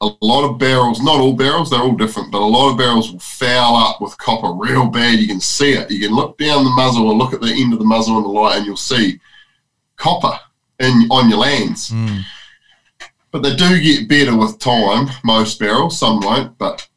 a 0.05 0.25
lot 0.25 0.49
of 0.49 0.57
barrels, 0.57 1.01
not 1.01 1.19
all 1.19 1.33
barrels, 1.33 1.69
they're 1.69 1.81
all 1.81 1.95
different, 1.95 2.31
but 2.31 2.41
a 2.41 2.45
lot 2.45 2.71
of 2.71 2.77
barrels 2.77 3.11
will 3.11 3.19
foul 3.19 3.75
up 3.75 4.01
with 4.01 4.17
copper 4.17 4.51
real 4.51 4.87
bad. 4.87 5.19
You 5.19 5.27
can 5.27 5.39
see 5.39 5.73
it. 5.73 5.89
You 5.91 5.99
can 5.99 6.15
look 6.15 6.37
down 6.37 6.63
the 6.63 6.69
muzzle 6.69 7.07
or 7.07 7.13
look 7.13 7.33
at 7.33 7.41
the 7.41 7.51
end 7.51 7.73
of 7.73 7.79
the 7.79 7.85
muzzle 7.85 8.17
in 8.17 8.23
the 8.23 8.29
light, 8.29 8.57
and 8.57 8.65
you'll 8.65 8.77
see 8.77 9.19
copper 9.97 10.39
in 10.79 11.07
on 11.09 11.29
your 11.29 11.39
lands. 11.39 11.89
Mm. 11.89 12.23
But 13.31 13.43
they 13.43 13.55
do 13.55 13.81
get 13.81 14.07
better 14.07 14.35
with 14.35 14.59
time. 14.59 15.09
Most 15.23 15.59
barrels, 15.59 15.99
some 15.99 16.19
won't, 16.21 16.57
but 16.57 16.87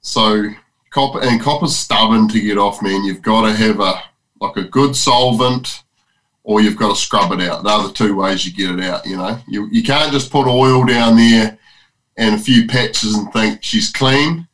so 0.00 0.48
copper 0.90 1.22
and 1.22 1.40
copper's 1.40 1.76
stubborn 1.76 2.28
to 2.28 2.40
get 2.40 2.58
off, 2.58 2.82
man. 2.82 3.04
You've 3.04 3.22
got 3.22 3.46
to 3.46 3.54
have 3.54 3.80
a 3.80 4.02
like 4.40 4.56
a 4.56 4.64
good 4.64 4.96
solvent, 4.96 5.84
or 6.42 6.60
you've 6.60 6.76
got 6.76 6.90
to 6.90 7.00
scrub 7.00 7.32
it 7.32 7.40
out. 7.40 7.64
They're 7.64 7.82
the 7.82 7.92
two 7.92 8.16
ways 8.16 8.44
you 8.44 8.52
get 8.52 8.78
it 8.78 8.84
out. 8.84 9.06
You 9.06 9.16
know, 9.16 9.38
you 9.48 9.68
you 9.70 9.82
can't 9.82 10.12
just 10.12 10.30
put 10.30 10.46
oil 10.46 10.84
down 10.84 11.16
there 11.16 11.58
and 12.16 12.34
a 12.34 12.38
few 12.38 12.66
patches 12.66 13.14
and 13.14 13.32
think 13.32 13.62
she's 13.62 13.90
clean, 13.90 14.46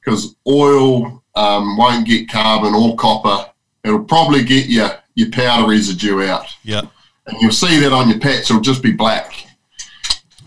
because 0.00 0.36
oil 0.46 1.22
um, 1.34 1.76
won't 1.76 2.06
get 2.06 2.28
carbon 2.28 2.74
or 2.74 2.96
copper. 2.96 3.50
It'll 3.84 4.04
probably 4.04 4.44
get 4.44 4.66
your 4.66 4.90
your 5.14 5.30
powder 5.30 5.68
residue 5.68 6.22
out. 6.22 6.46
Yeah, 6.62 6.82
and 7.26 7.36
you'll 7.40 7.52
see 7.52 7.78
that 7.80 7.92
on 7.92 8.08
your 8.08 8.18
patch. 8.18 8.50
It'll 8.50 8.60
just 8.60 8.82
be 8.82 8.92
black. 8.92 9.46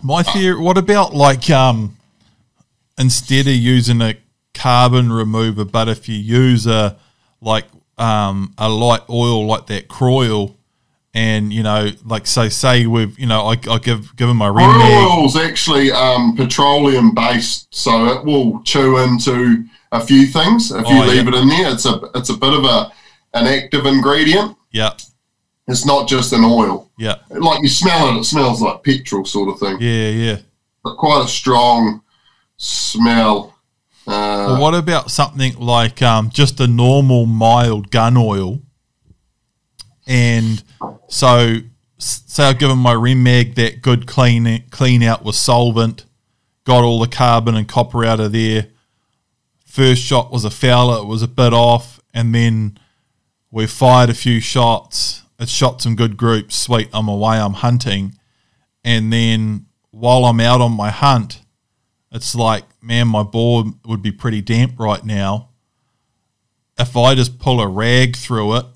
My 0.02 0.22
theory. 0.22 0.60
What 0.60 0.78
about 0.78 1.14
like 1.14 1.50
um, 1.50 1.96
instead 2.98 3.46
of 3.46 3.54
using 3.54 4.02
a 4.02 4.16
carbon 4.54 5.12
remover, 5.12 5.64
but 5.64 5.88
if 5.88 6.08
you 6.08 6.16
use 6.16 6.66
a 6.66 6.96
like 7.40 7.64
um, 7.96 8.54
a 8.58 8.68
light 8.68 9.02
oil 9.08 9.46
like 9.46 9.66
that 9.66 9.88
Kroil, 9.88 10.56
and 11.18 11.52
you 11.52 11.64
know, 11.64 11.90
like 12.04 12.28
so, 12.28 12.48
say 12.48 12.82
say 12.82 12.86
with 12.86 13.18
you 13.18 13.26
know, 13.26 13.40
I, 13.46 13.56
I 13.68 13.78
give 13.78 14.14
give 14.16 14.28
them 14.28 14.36
my 14.36 14.46
ring. 14.46 14.68
Oil's 14.68 15.36
actually 15.36 15.90
um, 15.90 16.36
petroleum 16.36 17.12
based, 17.12 17.74
so 17.74 18.06
it 18.06 18.24
will 18.24 18.62
chew 18.62 18.98
into 18.98 19.64
a 19.90 20.00
few 20.00 20.26
things 20.26 20.70
if 20.70 20.86
you 20.86 20.96
oh, 20.96 21.06
leave 21.06 21.24
yeah. 21.24 21.28
it 21.30 21.34
in 21.34 21.48
there. 21.48 21.72
It's 21.72 21.86
a 21.86 22.00
it's 22.14 22.30
a 22.30 22.36
bit 22.36 22.52
of 22.52 22.64
a 22.64 22.92
an 23.34 23.48
active 23.48 23.84
ingredient. 23.84 24.56
Yeah. 24.70 24.92
It's 25.66 25.84
not 25.84 26.08
just 26.08 26.32
an 26.32 26.44
oil. 26.44 26.88
Yeah. 26.96 27.16
Like 27.30 27.62
you 27.62 27.68
smell 27.68 28.14
it, 28.14 28.20
it 28.20 28.24
smells 28.24 28.62
like 28.62 28.84
petrol 28.84 29.24
sort 29.24 29.48
of 29.48 29.58
thing. 29.58 29.76
Yeah, 29.80 30.10
yeah. 30.10 30.38
But 30.84 30.96
quite 30.96 31.24
a 31.24 31.28
strong 31.28 32.02
smell. 32.56 33.54
Uh, 34.06 34.54
well, 34.54 34.62
what 34.62 34.74
about 34.74 35.10
something 35.10 35.54
like 35.58 36.00
um, 36.00 36.30
just 36.30 36.60
a 36.60 36.66
normal 36.66 37.26
mild 37.26 37.90
gun 37.90 38.16
oil? 38.16 38.60
And 40.08 40.62
so, 41.06 41.58
say 41.98 42.44
I've 42.44 42.58
given 42.58 42.78
my 42.78 42.94
Rem 42.94 43.22
mag 43.22 43.54
that 43.56 43.82
good 43.82 44.06
clean 44.06 44.64
clean 44.70 45.02
out 45.02 45.22
with 45.22 45.36
solvent, 45.36 46.06
got 46.64 46.82
all 46.82 46.98
the 46.98 47.06
carbon 47.06 47.54
and 47.54 47.68
copper 47.68 48.04
out 48.04 48.18
of 48.18 48.32
there. 48.32 48.68
First 49.66 50.02
shot 50.02 50.32
was 50.32 50.46
a 50.46 50.50
fouler; 50.50 51.02
it 51.02 51.06
was 51.06 51.22
a 51.22 51.28
bit 51.28 51.52
off, 51.52 52.00
and 52.14 52.34
then 52.34 52.78
we 53.50 53.66
fired 53.66 54.08
a 54.08 54.14
few 54.14 54.40
shots. 54.40 55.24
It 55.38 55.50
shot 55.50 55.82
some 55.82 55.94
good 55.94 56.16
groups. 56.16 56.56
Sweet, 56.56 56.88
I'm 56.94 57.06
away. 57.06 57.36
I'm 57.36 57.52
hunting, 57.52 58.18
and 58.82 59.12
then 59.12 59.66
while 59.90 60.24
I'm 60.24 60.40
out 60.40 60.62
on 60.62 60.72
my 60.72 60.90
hunt, 60.90 61.42
it's 62.10 62.34
like, 62.34 62.64
man, 62.82 63.08
my 63.08 63.22
bore 63.22 63.64
would 63.84 64.00
be 64.00 64.12
pretty 64.12 64.40
damp 64.40 64.80
right 64.80 65.04
now. 65.04 65.50
If 66.78 66.96
I 66.96 67.14
just 67.14 67.38
pull 67.38 67.60
a 67.60 67.68
rag 67.68 68.16
through 68.16 68.56
it, 68.56 68.66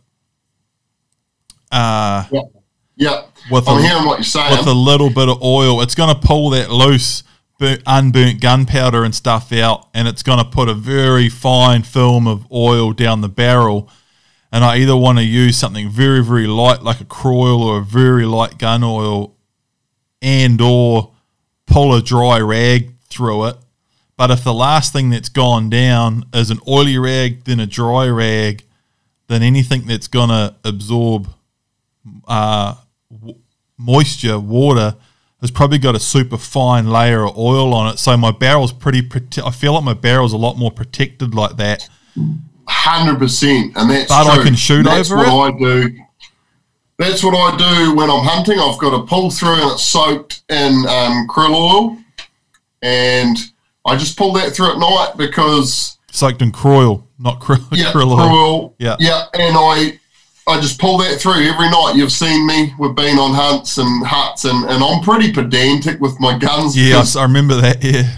uh, 1.73 2.25
yeah, 2.31 2.41
yeah. 2.97 3.23
With 3.51 3.69
I'm 3.69 3.79
a, 3.79 3.83
hearing 3.83 4.05
what 4.05 4.19
you're 4.19 4.25
saying. 4.25 4.57
With 4.57 4.67
a 4.67 4.75
little 4.75 5.11
bit 5.11 5.29
of 5.29 5.43
oil, 5.43 5.81
it's 5.81 5.95
going 5.95 6.15
to 6.15 6.21
pull 6.21 6.51
that 6.51 6.71
loose, 6.71 7.25
burnt, 7.59 7.83
unburnt 7.87 8.41
gunpowder 8.41 9.03
and 9.03 9.15
stuff 9.15 9.53
out, 9.53 9.89
and 9.95 10.07
it's 10.07 10.23
going 10.23 10.39
to 10.39 10.45
put 10.45 10.69
a 10.69 10.75
very 10.75 11.29
fine 11.29 11.83
film 11.83 12.29
of 12.29 12.51
oil 12.53 12.93
down 12.93 13.23
the 13.23 13.29
barrel. 13.29 13.91
And 14.53 14.63
I 14.63 14.77
either 14.77 14.95
want 14.95 15.17
to 15.17 15.25
use 15.25 15.57
something 15.57 15.89
very, 15.89 16.23
very 16.23 16.47
light, 16.47 16.83
like 16.83 17.01
a 17.01 17.07
Kroil 17.07 17.63
or 17.63 17.79
a 17.79 17.85
very 17.85 18.27
light 18.27 18.59
gun 18.59 18.85
oil, 18.85 19.35
and 20.21 20.61
or 20.61 21.13
pull 21.67 21.95
a 21.95 22.03
dry 22.03 22.39
rag 22.39 22.93
through 23.09 23.47
it. 23.47 23.57
But 24.19 24.31
if 24.31 24.45
the 24.45 24.53
last 24.53 24.93
thing 24.93 25.09
that's 25.09 25.31
gone 25.31 25.71
down 25.71 26.27
is 26.35 26.51
an 26.51 26.61
oily 26.69 26.99
rag, 26.99 27.45
then 27.45 27.61
a 27.61 27.67
dry 27.67 28.09
rag, 28.09 28.63
then 29.29 29.43
anything 29.43 29.87
that's 29.87 30.07
going 30.07 30.29
to 30.29 30.55
absorb 30.65 31.33
uh, 32.27 32.75
w- 33.11 33.39
moisture, 33.79 34.39
water, 34.39 34.97
has 35.41 35.51
probably 35.51 35.79
got 35.79 35.95
a 35.95 36.01
super 36.01 36.39
fine 36.39 36.89
layer 36.89 37.27
of 37.27 37.37
oil 37.37 37.75
on 37.75 37.93
it. 37.93 37.99
So 37.99 38.17
my 38.17 38.31
barrel's 38.31 38.73
pretty. 38.73 39.03
Prote- 39.03 39.47
I 39.47 39.51
feel 39.51 39.75
like 39.75 39.85
my 39.85 39.95
barrel's 39.95 40.33
a 40.33 40.37
lot 40.37 40.57
more 40.57 40.71
protected 40.71 41.35
like 41.35 41.57
that. 41.57 41.89
Hundred 42.69 43.19
percent, 43.19 43.73
and 43.77 43.91
that's 43.91 44.09
but 44.09 44.25
true. 44.25 44.41
I 44.41 44.45
can 44.45 44.55
shoot 44.55 44.85
that's 44.85 45.11
over 45.11 45.23
what 45.25 45.49
it. 45.49 45.55
I 45.55 45.59
do. 45.59 45.99
That's 46.99 47.25
what 47.25 47.35
I 47.35 47.57
do 47.57 47.95
when 47.97 48.09
I'm 48.11 48.25
hunting. 48.25 48.59
I've 48.59 48.79
got 48.79 48.95
a 48.95 49.05
pull 49.05 49.31
through 49.31 49.55
and 49.55 49.73
it's 49.73 49.85
soaked 49.85 50.43
in 50.49 50.87
um, 50.89 51.27
krill 51.29 51.55
oil 51.55 51.99
and 52.83 53.37
I 53.87 53.97
just 53.97 54.17
pull 54.17 54.33
that 54.35 54.53
through 54.53 54.73
at 54.73 54.79
night 54.79 55.15
because 55.17 55.99
soaked 56.11 56.43
in 56.43 56.53
Kroil, 56.53 57.07
not 57.19 57.41
krill. 57.41 57.65
Yeah, 57.73 57.93
krill. 57.93 58.75
Yeah, 58.79 58.97
yeah, 58.99 59.25
and 59.35 59.57
I 59.59 59.99
I 60.47 60.61
just 60.61 60.81
pull 60.81 60.99
that 60.99 61.21
through 61.21 61.49
every 61.49 61.71
night. 61.71 61.95
You've 61.95 62.13
seen 62.13 62.47
me. 62.47 62.75
We've 62.79 62.95
been 62.95 63.19
on 63.19 63.35
hunts 63.35 63.79
and 63.79 64.05
huts, 64.05 64.45
and, 64.45 64.65
and 64.69 64.83
I'm 64.83 65.03
pretty 65.03 65.33
pedantic 65.33 66.01
with 66.01 66.19
my 66.19 66.37
guns. 66.37 66.77
Yes, 66.77 67.15
I 67.15 67.23
remember 67.23 67.61
that. 67.61 67.83
Yeah, 67.83 68.17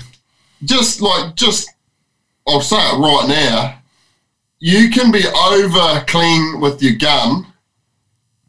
just 0.65 1.03
like 1.03 1.35
just 1.35 1.69
I'll 2.49 2.63
say 2.63 2.77
it 2.79 2.99
right 2.99 3.27
now. 3.29 3.79
You 4.59 4.89
can 4.89 5.13
be 5.13 5.23
over 5.27 6.05
clean 6.07 6.61
with 6.61 6.83
your 6.83 6.95
gun, 6.95 7.47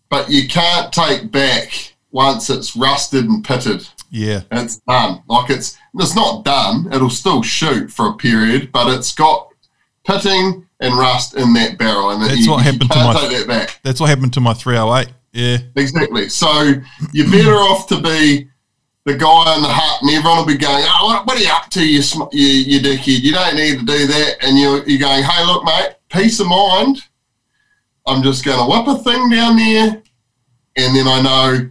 but 0.09 0.29
you 0.29 0.47
can't 0.47 0.93
take 0.93 1.29
back 1.29 1.95
once 2.11 2.49
it's 2.49 2.77
rusted 2.77 3.25
and 3.25 3.43
pitted. 3.43 3.89
Yeah, 4.09 4.43
it's 4.51 4.77
done. 4.87 5.21
Like 5.27 5.49
it's 5.49 5.77
it's 5.95 6.15
not 6.15 6.45
done. 6.45 6.87
It'll 6.93 7.09
still 7.09 7.43
shoot 7.43 7.91
for 7.91 8.07
a 8.07 8.13
period, 8.13 8.71
but 8.71 8.87
it's 8.87 9.13
got 9.13 9.49
pitting 10.05 10.64
and 10.79 10.97
rust 10.97 11.35
in 11.35 11.53
that 11.53 11.77
barrel, 11.77 12.11
and 12.11 12.21
that's 12.21 12.45
you, 12.45 12.51
what 12.51 12.63
happened 12.63 12.91
to 12.91 12.97
my. 12.97 13.13
Take 13.13 13.37
That 13.39 13.47
back. 13.47 13.79
That's 13.83 13.99
what 13.99 14.09
happened 14.09 14.33
to 14.33 14.41
my 14.41 14.53
308. 14.53 15.13
Yeah, 15.33 15.57
exactly. 15.75 16.29
So 16.29 16.73
you're 17.11 17.29
better 17.29 17.55
off 17.55 17.87
to 17.87 18.01
be 18.01 18.49
the 19.05 19.15
guy 19.15 19.55
in 19.55 19.61
the 19.61 19.69
hut, 19.69 20.01
and 20.01 20.11
everyone 20.11 20.39
will 20.39 20.45
be 20.45 20.57
going, 20.57 20.83
"Oh, 20.87 21.07
what, 21.07 21.27
what 21.27 21.37
are 21.37 21.41
you 21.41 21.49
up 21.51 21.69
to, 21.71 21.85
you, 21.85 22.01
you, 22.31 22.47
you 22.47 22.79
dickhead? 22.79 23.21
You 23.21 23.31
don't 23.33 23.55
need 23.55 23.79
to 23.79 23.85
do 23.85 24.07
that." 24.07 24.37
And 24.41 24.57
you're, 24.57 24.87
you're 24.87 24.99
going, 24.99 25.23
"Hey, 25.23 25.45
look, 25.45 25.63
mate, 25.63 25.95
peace 26.09 26.39
of 26.39 26.47
mind. 26.47 26.99
I'm 28.07 28.21
just 28.21 28.45
going 28.45 28.59
to 28.59 28.65
whip 28.65 28.87
a 28.87 29.01
thing 29.03 29.29
down 29.29 29.57
there, 29.57 30.03
and 30.77 30.95
then 30.95 31.07
I 31.07 31.21
know 31.21 31.69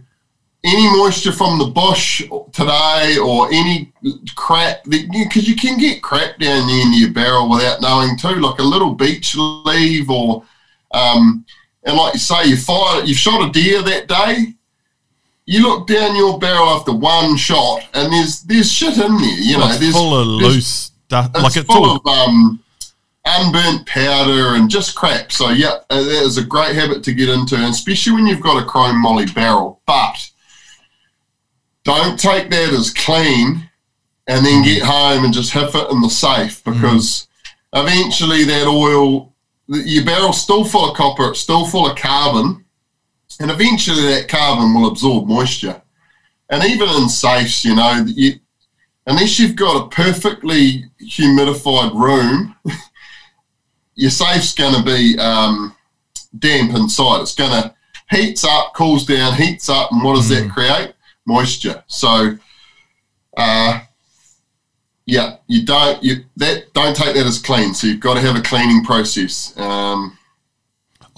any 0.65 0.97
moisture 0.97 1.31
from 1.31 1.59
the 1.59 1.65
bush 1.65 2.23
today 2.51 3.17
or 3.23 3.47
any 3.51 3.93
crap 4.35 4.83
because 4.85 5.47
you 5.47 5.55
can 5.55 5.77
get 5.77 6.01
crap 6.01 6.39
down 6.39 6.67
there 6.67 6.81
in 6.81 6.93
your 6.93 7.11
barrel 7.11 7.49
without 7.49 7.81
knowing 7.81 8.17
too, 8.17 8.35
like 8.35 8.59
a 8.59 8.63
little 8.63 8.93
beech 8.93 9.35
leaf 9.35 10.09
or 10.09 10.43
um, 10.91 11.45
and 11.83 11.97
like 11.97 12.13
you 12.13 12.19
say, 12.19 12.45
you 12.45 12.57
fired, 12.57 13.07
you've 13.07 13.17
shot 13.17 13.47
a 13.47 13.51
deer 13.51 13.81
that 13.83 14.07
day. 14.07 14.53
You 15.45 15.61
look 15.61 15.87
down 15.87 16.15
your 16.15 16.39
barrel 16.39 16.69
after 16.69 16.91
one 16.91 17.37
shot, 17.37 17.87
and 17.93 18.11
there's 18.11 18.41
there's 18.41 18.71
shit 18.71 18.97
in 18.97 19.17
there. 19.17 19.39
You 19.39 19.59
know, 19.59 19.67
there's 19.77 19.93
full 19.93 20.19
of 20.19 20.25
loose 20.25 20.91
stuff. 21.05 21.29
It's 21.35 21.43
like 21.43 21.57
it's 21.57 21.67
full 21.67 21.85
all... 21.85 21.95
of 21.97 22.07
um, 22.07 22.63
unburnt 23.25 23.85
powder 23.85 24.55
and 24.55 24.67
just 24.69 24.95
crap. 24.95 25.31
So 25.31 25.49
yeah, 25.49 25.77
uh, 25.91 26.01
that 26.01 26.23
is 26.23 26.39
a 26.39 26.43
great 26.43 26.75
habit 26.75 27.03
to 27.03 27.13
get 27.13 27.29
into, 27.29 27.55
and 27.55 27.65
especially 27.65 28.13
when 28.13 28.25
you've 28.25 28.41
got 28.41 28.61
a 28.61 28.65
chrome 28.65 28.99
moly 28.99 29.27
barrel. 29.27 29.81
But 29.85 30.31
don't 31.85 32.19
take 32.19 32.49
that 32.49 32.73
as 32.73 32.91
clean 32.91 33.69
and 34.27 34.45
then 34.45 34.63
get 34.63 34.81
home 34.83 35.23
and 35.23 35.33
just 35.33 35.51
have 35.51 35.73
it 35.75 35.91
in 35.91 36.01
the 36.01 36.09
safe 36.09 36.63
because 36.63 37.27
mm. 37.73 37.83
eventually 37.83 38.43
that 38.43 38.67
oil, 38.67 39.33
your 39.67 40.03
barrel's 40.03 40.41
still 40.41 40.65
full 40.65 40.89
of 40.89 40.97
copper, 40.97 41.29
it's 41.29 41.39
still 41.39 41.65
full 41.65 41.89
of 41.89 41.95
carbon, 41.95 42.65
and 43.39 43.51
eventually 43.51 44.01
that 44.01 44.27
carbon 44.27 44.73
will 44.73 44.87
absorb 44.87 45.27
moisture. 45.27 45.81
And 46.49 46.63
even 46.63 46.89
in 46.89 47.07
safes, 47.07 47.63
you 47.63 47.75
know, 47.75 48.03
you, 48.07 48.33
unless 49.05 49.39
you've 49.39 49.55
got 49.55 49.85
a 49.85 49.89
perfectly 49.89 50.85
humidified 51.01 51.93
room, 51.93 52.55
your 53.95 54.11
safe's 54.11 54.53
going 54.55 54.75
to 54.75 54.83
be 54.83 55.17
um, 55.19 55.75
damp 56.37 56.75
inside. 56.75 57.21
It's 57.21 57.35
going 57.35 57.51
to 57.51 57.75
heats 58.09 58.43
up, 58.43 58.73
cools 58.73 59.05
down, 59.05 59.35
heats 59.35 59.69
up, 59.69 59.91
and 59.91 60.03
what 60.03 60.15
does 60.15 60.31
mm. 60.31 60.47
that 60.47 60.51
create? 60.51 60.94
Moisture. 61.25 61.83
So, 61.87 62.37
uh, 63.35 63.79
yeah, 65.05 65.37
you 65.47 65.65
don't 65.65 66.03
you 66.03 66.25
that 66.37 66.73
don't 66.73 66.95
take 66.95 67.15
that 67.15 67.25
as 67.25 67.39
clean. 67.39 67.73
So 67.73 67.87
you've 67.87 67.99
got 67.99 68.15
to 68.15 68.21
have 68.21 68.35
a 68.35 68.41
cleaning 68.41 68.83
process. 68.83 69.57
Um, 69.57 70.17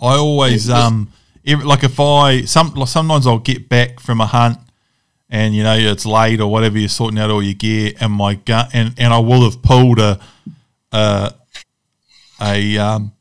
I 0.01 0.15
always 0.15 0.67
yeah, 0.67 0.85
um 0.85 1.11
every, 1.45 1.65
like 1.65 1.83
if 1.83 1.99
I 1.99 2.41
some 2.41 2.73
sometimes 2.85 3.25
I'll 3.25 3.39
get 3.39 3.69
back 3.69 3.99
from 3.99 4.21
a 4.21 4.25
hunt 4.25 4.59
and 5.29 5.55
you 5.55 5.63
know 5.63 5.75
it's 5.75 6.05
late 6.05 6.41
or 6.41 6.51
whatever 6.51 6.77
you're 6.77 6.89
sorting 6.89 7.19
out 7.19 7.31
all 7.31 7.41
your 7.41 7.53
gear 7.53 7.93
and 7.99 8.11
my 8.11 8.35
gun 8.35 8.67
and, 8.73 8.93
and 8.97 9.13
I 9.13 9.19
will 9.19 9.43
have 9.43 9.61
pulled 9.61 9.99
a 9.99 10.19
a, 10.91 11.33
a 12.41 12.77
um 12.77 13.13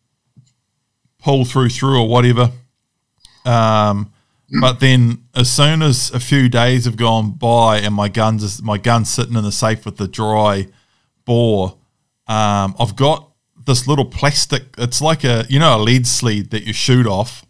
pull 1.18 1.44
through 1.44 1.70
through 1.70 2.00
or 2.00 2.08
whatever 2.08 2.50
um 3.44 4.12
but 4.48 4.80
then, 4.80 5.24
as 5.34 5.50
soon 5.50 5.82
as 5.82 6.10
a 6.12 6.20
few 6.20 6.48
days 6.48 6.84
have 6.84 6.96
gone 6.96 7.32
by 7.32 7.78
and 7.78 7.92
my 7.94 8.08
guns 8.08 8.62
my 8.62 8.78
gun's 8.78 9.10
sitting 9.10 9.34
in 9.34 9.42
the 9.42 9.52
safe 9.52 9.84
with 9.84 9.96
the 9.96 10.06
dry 10.06 10.68
bore, 11.24 11.76
um, 12.28 12.76
I've 12.78 12.94
got 12.94 13.32
this 13.64 13.88
little 13.88 14.04
plastic. 14.04 14.74
It's 14.78 15.00
like 15.00 15.24
a 15.24 15.44
you 15.48 15.58
know 15.58 15.76
a 15.76 15.82
lead 15.82 16.06
sleeve 16.06 16.50
that 16.50 16.64
you 16.64 16.72
shoot 16.72 17.06
off. 17.06 17.44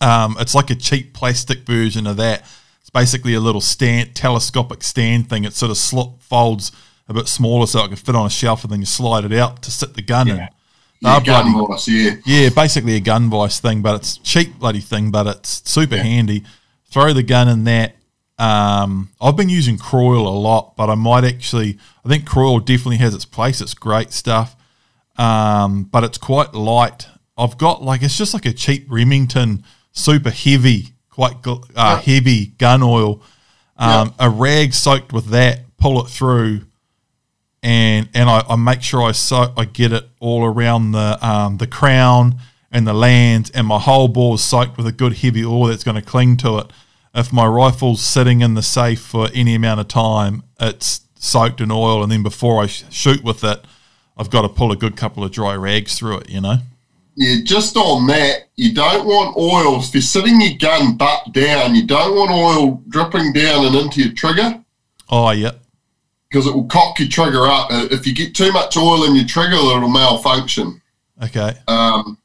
Um, 0.00 0.36
it's 0.40 0.54
like 0.54 0.70
a 0.70 0.74
cheap 0.74 1.14
plastic 1.14 1.60
version 1.60 2.06
of 2.06 2.16
that. 2.16 2.42
It's 2.80 2.90
basically 2.90 3.34
a 3.34 3.40
little 3.40 3.60
stand, 3.60 4.14
telescopic 4.14 4.82
stand 4.82 5.28
thing. 5.28 5.44
It 5.44 5.54
sort 5.54 5.70
of 5.70 5.78
slot 5.78 6.20
folds 6.20 6.72
a 7.08 7.14
bit 7.14 7.28
smaller 7.28 7.66
so 7.66 7.84
it 7.84 7.88
can 7.88 7.96
fit 7.96 8.16
on 8.16 8.26
a 8.26 8.30
shelf, 8.30 8.64
and 8.64 8.72
then 8.72 8.80
you 8.80 8.86
slide 8.86 9.24
it 9.24 9.32
out 9.32 9.62
to 9.62 9.70
sit 9.70 9.94
the 9.94 10.02
gun 10.02 10.26
yeah. 10.26 10.34
in. 10.34 10.48
Yeah, 11.06 11.20
gun 11.20 11.52
bloody, 11.52 11.72
vice, 11.72 11.88
yeah. 11.88 12.10
Yeah, 12.24 12.48
basically 12.50 12.96
a 12.96 13.00
gun 13.00 13.30
vice 13.30 13.60
thing, 13.60 13.82
but 13.82 13.96
it's 13.96 14.18
cheap 14.18 14.58
bloody 14.58 14.80
thing, 14.80 15.10
but 15.10 15.26
it's 15.26 15.68
super 15.70 15.96
yeah. 15.96 16.02
handy. 16.02 16.44
Throw 16.90 17.12
the 17.12 17.22
gun 17.22 17.48
in 17.48 17.64
that. 17.64 17.94
Um, 18.38 19.10
I've 19.20 19.36
been 19.36 19.48
using 19.48 19.78
Kroil 19.78 20.26
a 20.26 20.36
lot, 20.38 20.76
but 20.76 20.90
I 20.90 20.94
might 20.94 21.24
actually. 21.24 21.78
I 22.04 22.08
think 22.08 22.26
Kroil 22.26 22.60
definitely 22.60 22.98
has 22.98 23.14
its 23.14 23.24
place. 23.24 23.60
It's 23.60 23.74
great 23.74 24.12
stuff, 24.12 24.56
um, 25.16 25.84
but 25.84 26.04
it's 26.04 26.18
quite 26.18 26.54
light. 26.54 27.08
I've 27.38 27.58
got 27.58 27.82
like 27.82 28.02
it's 28.02 28.16
just 28.16 28.34
like 28.34 28.46
a 28.46 28.52
cheap 28.52 28.86
Remington, 28.88 29.64
super 29.92 30.30
heavy, 30.30 30.88
quite 31.10 31.36
uh, 31.46 32.00
heavy 32.00 32.46
gun 32.58 32.82
oil. 32.82 33.22
Um, 33.78 34.14
yeah. 34.18 34.26
A 34.26 34.30
rag 34.30 34.74
soaked 34.74 35.12
with 35.12 35.26
that, 35.26 35.60
pull 35.78 36.04
it 36.04 36.08
through 36.08 36.65
and 37.62 38.08
and 38.14 38.28
I, 38.28 38.44
I 38.48 38.56
make 38.56 38.82
sure 38.82 39.02
I 39.02 39.12
so 39.12 39.52
I 39.56 39.64
get 39.64 39.92
it 39.92 40.08
all 40.20 40.44
around 40.44 40.92
the 40.92 41.18
um, 41.26 41.56
the 41.58 41.66
crown 41.66 42.36
and 42.70 42.86
the 42.86 42.94
lands, 42.94 43.50
and 43.50 43.66
my 43.66 43.78
whole 43.78 44.08
bore 44.08 44.34
is 44.34 44.44
soaked 44.44 44.76
with 44.76 44.86
a 44.86 44.92
good 44.92 45.18
heavy 45.18 45.44
oil 45.44 45.66
that's 45.66 45.84
going 45.84 45.94
to 45.94 46.02
cling 46.02 46.36
to 46.38 46.58
it. 46.58 46.66
If 47.14 47.32
my 47.32 47.46
rifle's 47.46 48.02
sitting 48.02 48.42
in 48.42 48.54
the 48.54 48.62
safe 48.62 49.00
for 49.00 49.28
any 49.32 49.54
amount 49.54 49.80
of 49.80 49.88
time, 49.88 50.42
it's 50.60 51.00
soaked 51.14 51.60
in 51.60 51.70
oil, 51.70 52.02
and 52.02 52.12
then 52.12 52.22
before 52.22 52.62
I 52.62 52.66
sh- 52.66 52.84
shoot 52.90 53.24
with 53.24 53.42
it, 53.42 53.64
I've 54.16 54.30
got 54.30 54.42
to 54.42 54.48
pull 54.48 54.72
a 54.72 54.76
good 54.76 54.96
couple 54.96 55.24
of 55.24 55.32
dry 55.32 55.54
rags 55.54 55.98
through 55.98 56.18
it. 56.18 56.30
You 56.30 56.40
know. 56.40 56.58
Yeah, 57.18 57.36
just 57.42 57.78
on 57.78 58.06
that, 58.08 58.48
you 58.56 58.74
don't 58.74 59.06
want 59.06 59.38
oil. 59.38 59.80
If 59.80 59.94
you're 59.94 60.02
sitting 60.02 60.38
your 60.38 60.58
gun 60.58 60.98
butt 60.98 61.32
down, 61.32 61.74
you 61.74 61.86
don't 61.86 62.14
want 62.14 62.30
oil 62.30 62.82
dripping 62.90 63.32
down 63.32 63.64
and 63.64 63.74
into 63.74 64.02
your 64.02 64.12
trigger. 64.12 64.62
Oh, 65.08 65.30
yeah 65.30 65.52
because 66.36 66.46
it 66.46 66.54
will 66.54 66.66
cock 66.66 66.98
your 66.98 67.08
trigger 67.08 67.46
up. 67.46 67.70
Uh, 67.70 67.88
if 67.90 68.06
you 68.06 68.14
get 68.14 68.34
too 68.34 68.52
much 68.52 68.76
oil 68.76 69.04
in 69.04 69.16
your 69.16 69.24
trigger, 69.24 69.54
it'll 69.54 69.88
malfunction. 69.88 70.82
Okay. 71.22 71.54
Um, 71.66 72.18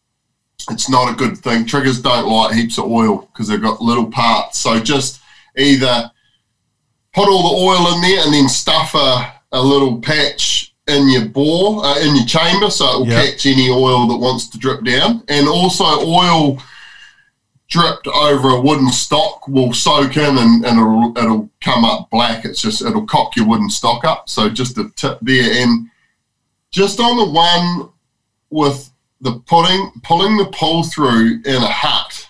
it's 0.69 0.89
not 0.89 1.13
a 1.13 1.15
good 1.15 1.37
thing. 1.37 1.65
Triggers 1.65 2.01
don't 2.01 2.27
like 2.27 2.53
heaps 2.53 2.77
of 2.77 2.91
oil 2.91 3.19
because 3.31 3.47
they've 3.47 3.61
got 3.61 3.81
little 3.81 4.11
parts. 4.11 4.59
So 4.59 4.81
just 4.81 5.21
either 5.57 6.11
put 7.13 7.29
all 7.29 7.51
the 7.51 7.71
oil 7.71 7.95
in 7.95 8.01
there 8.01 8.25
and 8.25 8.33
then 8.33 8.49
stuff 8.49 8.93
a, 8.95 9.33
a 9.53 9.61
little 9.61 10.01
patch 10.01 10.75
in 10.87 11.07
your 11.07 11.29
bore, 11.29 11.85
uh, 11.85 11.97
in 11.99 12.13
your 12.13 12.25
chamber, 12.25 12.69
so 12.69 12.85
it 12.85 12.99
will 12.99 13.07
yep. 13.07 13.31
catch 13.31 13.45
any 13.45 13.69
oil 13.69 14.07
that 14.09 14.17
wants 14.17 14.49
to 14.49 14.57
drip 14.57 14.83
down. 14.83 15.23
And 15.29 15.47
also 15.47 15.85
oil 15.85 16.61
dripped 17.71 18.05
over 18.05 18.49
a 18.49 18.59
wooden 18.59 18.89
stock 18.89 19.47
will 19.47 19.71
soak 19.73 20.17
in 20.17 20.37
and, 20.37 20.65
and 20.65 20.77
it'll, 20.77 21.17
it'll 21.17 21.49
come 21.61 21.85
up 21.85 22.09
black. 22.09 22.43
It's 22.43 22.61
just, 22.61 22.81
it'll 22.81 23.05
cock 23.05 23.37
your 23.37 23.47
wooden 23.47 23.69
stock 23.69 24.03
up. 24.03 24.27
So 24.27 24.49
just 24.49 24.77
a 24.77 24.89
tip 24.97 25.19
there. 25.21 25.63
And 25.63 25.89
just 26.69 26.99
on 26.99 27.15
the 27.15 27.31
one 27.31 27.89
with 28.49 28.91
the 29.21 29.39
putting, 29.47 29.89
pulling 30.03 30.35
the 30.35 30.47
pull 30.47 30.83
through 30.83 31.41
in 31.45 31.63
a 31.63 31.71
hut 31.71 32.27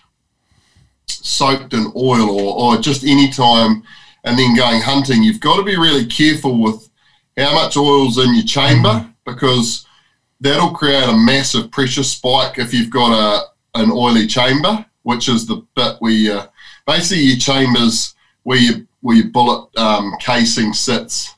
soaked 1.07 1.73
in 1.73 1.91
oil 1.95 2.29
or, 2.29 2.75
or 2.75 2.77
just 2.77 3.03
any 3.03 3.31
time 3.31 3.81
and 4.23 4.37
then 4.37 4.55
going 4.55 4.79
hunting, 4.79 5.23
you've 5.23 5.39
got 5.39 5.57
to 5.57 5.63
be 5.63 5.75
really 5.75 6.05
careful 6.05 6.61
with 6.61 6.87
how 7.35 7.51
much 7.55 7.75
oil's 7.75 8.19
in 8.19 8.35
your 8.35 8.45
chamber 8.45 8.89
mm-hmm. 8.89 9.09
because 9.25 9.87
that'll 10.39 10.69
create 10.69 11.09
a 11.09 11.17
massive 11.17 11.71
pressure 11.71 12.03
spike 12.03 12.59
if 12.59 12.75
you've 12.75 12.91
got 12.91 13.11
a, 13.11 13.79
an 13.79 13.89
oily 13.91 14.27
chamber 14.27 14.85
which 15.03 15.29
is 15.29 15.45
the 15.45 15.65
bit 15.75 15.95
where 15.99 16.11
you, 16.11 16.41
basically 16.85 17.23
your 17.23 17.37
chambers 17.37 18.15
where 18.43 18.57
you 18.57 18.87
where 19.01 19.17
your 19.17 19.29
bullet 19.29 19.75
um, 19.77 20.13
casing 20.19 20.73
sits 20.73 21.35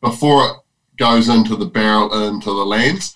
before 0.00 0.46
it 0.46 0.56
goes 0.96 1.28
into 1.28 1.56
the 1.56 1.66
barrel 1.66 2.28
into 2.28 2.50
the 2.50 2.64
lands. 2.64 3.14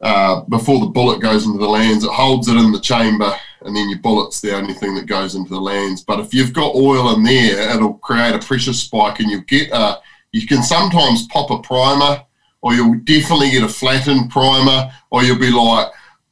Uh, 0.00 0.42
before 0.42 0.80
the 0.80 0.86
bullet 0.86 1.20
goes 1.20 1.46
into 1.46 1.58
the 1.58 1.68
lands, 1.68 2.04
it 2.04 2.10
holds 2.10 2.48
it 2.48 2.56
in 2.56 2.70
the 2.70 2.80
chamber, 2.80 3.34
and 3.62 3.74
then 3.74 3.88
your 3.88 3.98
bullet's 4.00 4.42
the 4.42 4.54
only 4.54 4.74
thing 4.74 4.94
that 4.94 5.06
goes 5.06 5.34
into 5.34 5.48
the 5.50 5.60
lands. 5.60 6.02
But 6.04 6.20
if 6.20 6.34
you've 6.34 6.52
got 6.52 6.74
oil 6.74 7.14
in 7.14 7.22
there, 7.22 7.74
it'll 7.74 7.94
create 7.94 8.34
a 8.34 8.38
pressure 8.38 8.74
spike, 8.74 9.20
and 9.20 9.30
you 9.30 9.40
get 9.42 9.70
a. 9.72 10.00
You 10.32 10.46
can 10.46 10.62
sometimes 10.62 11.26
pop 11.28 11.50
a 11.50 11.60
primer, 11.60 12.22
or 12.60 12.74
you'll 12.74 13.00
definitely 13.04 13.50
get 13.50 13.62
a 13.62 13.68
flattened 13.68 14.30
primer, 14.30 14.92
or 15.10 15.22
you'll 15.22 15.38
be 15.38 15.50
like, 15.50 15.86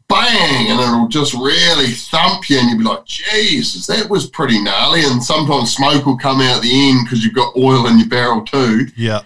bang, 0.08 0.70
and 0.70 0.80
it'll 0.80 1.08
just 1.08 1.34
really 1.34 1.88
thump 1.88 2.48
you, 2.48 2.58
and 2.58 2.68
you'll 2.70 2.78
be 2.78 2.84
like, 2.84 3.04
Jesus, 3.04 3.86
that 3.86 4.08
was 4.10 4.28
pretty 4.28 4.62
gnarly. 4.62 5.04
And 5.04 5.22
sometimes 5.22 5.74
smoke 5.74 6.06
will 6.06 6.18
come 6.18 6.40
out 6.40 6.62
the 6.62 6.90
end 6.90 7.00
because 7.04 7.24
you've 7.24 7.34
got 7.34 7.56
oil 7.56 7.86
in 7.86 7.98
your 7.98 8.08
barrel 8.08 8.42
too. 8.44 8.86
Yeah. 8.96 9.22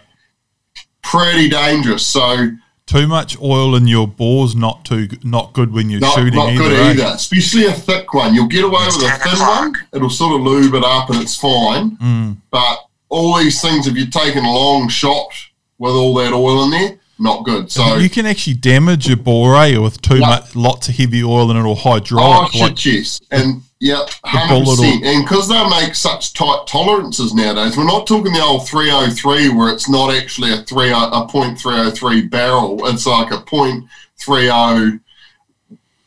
pretty 1.03 1.49
dangerous. 1.49 2.07
So 2.07 2.51
too 2.87 3.07
much 3.07 3.39
oil 3.41 3.75
in 3.75 3.87
your 3.87 4.09
bore's 4.09 4.55
not 4.57 4.85
too 4.85 5.09
not 5.23 5.53
good 5.53 5.73
when 5.73 5.91
you're 5.91 6.01
not, 6.01 6.15
shooting. 6.15 6.35
Not 6.35 6.51
either, 6.51 6.63
good 6.63 6.73
eh? 6.73 6.91
either, 6.91 7.15
especially 7.15 7.67
a 7.67 7.73
thick 7.73 8.15
one. 8.15 8.35
You'll 8.35 8.47
get 8.47 8.65
away 8.65 8.81
It's 8.83 8.97
with 8.97 9.07
a 9.07 9.19
thin 9.19 9.33
o'clock. 9.35 9.61
one; 9.61 9.75
it'll 9.93 10.11
sort 10.11 10.35
of 10.41 10.47
lube 10.47 10.75
it 10.75 10.85
up 10.85 11.11
and 11.11 11.21
it's 11.21 11.37
fine. 11.37 11.97
Mm. 11.99 12.37
But 12.51 12.87
all 13.11 13.37
these 13.39 13.61
things, 13.61 13.87
if 13.87 13.97
you're 13.97 14.07
taking 14.07 14.45
a 14.45 14.53
long 14.53 14.89
shot 14.89 15.31
with 15.79 15.93
all 15.93 16.15
that 16.15 16.33
oil 16.33 16.65
in 16.65 16.71
there, 16.71 16.99
not 17.19 17.45
good. 17.45 17.71
So 17.71 17.97
you 17.97 18.09
can 18.11 18.27
actually 18.27 18.55
damage 18.55 19.09
your 19.09 19.17
bore 19.17 19.53
with 19.81 20.01
too 20.03 20.19
Yeah. 20.19 20.29
much, 20.29 20.55
lots 20.55 20.89
of 20.89 20.97
heavy 20.97 21.23
oil, 21.25 21.51
and 21.51 21.59
it'll 21.59 21.73
oh 21.73 21.75
hydraulic. 21.75 22.53
shit, 22.53 22.61
like, 22.63 22.85
yes, 22.85 23.21
and 23.31 23.63
yeah, 23.81 24.05
hundred 24.25 24.65
percent. 24.65 25.05
And 25.05 25.25
because 25.25 25.49
they 25.49 25.69
make 25.71 25.95
such 25.95 26.35
tight 26.35 26.65
tolerances 26.67 27.35
nowadays, 27.35 27.77
we're 27.77 27.85
not 27.85 28.07
talking 28.07 28.33
the 28.33 28.41
old 28.43 28.67
three 28.69 28.91
hundred 28.91 29.15
three 29.15 29.49
where 29.49 29.73
it's 29.73 29.89
not 29.89 30.13
actually 30.15 30.53
a 30.53 30.59
three 30.63 30.91
a 30.93 31.27
point 31.29 31.59
three 31.59 31.77
hundred 31.77 31.95
three 31.97 32.23
barrel. 32.23 32.87
It's 32.89 33.07
like 33.07 33.31
a 33.33 33.41
point 33.41 33.85
three 34.19 34.47
zero, 34.47 34.99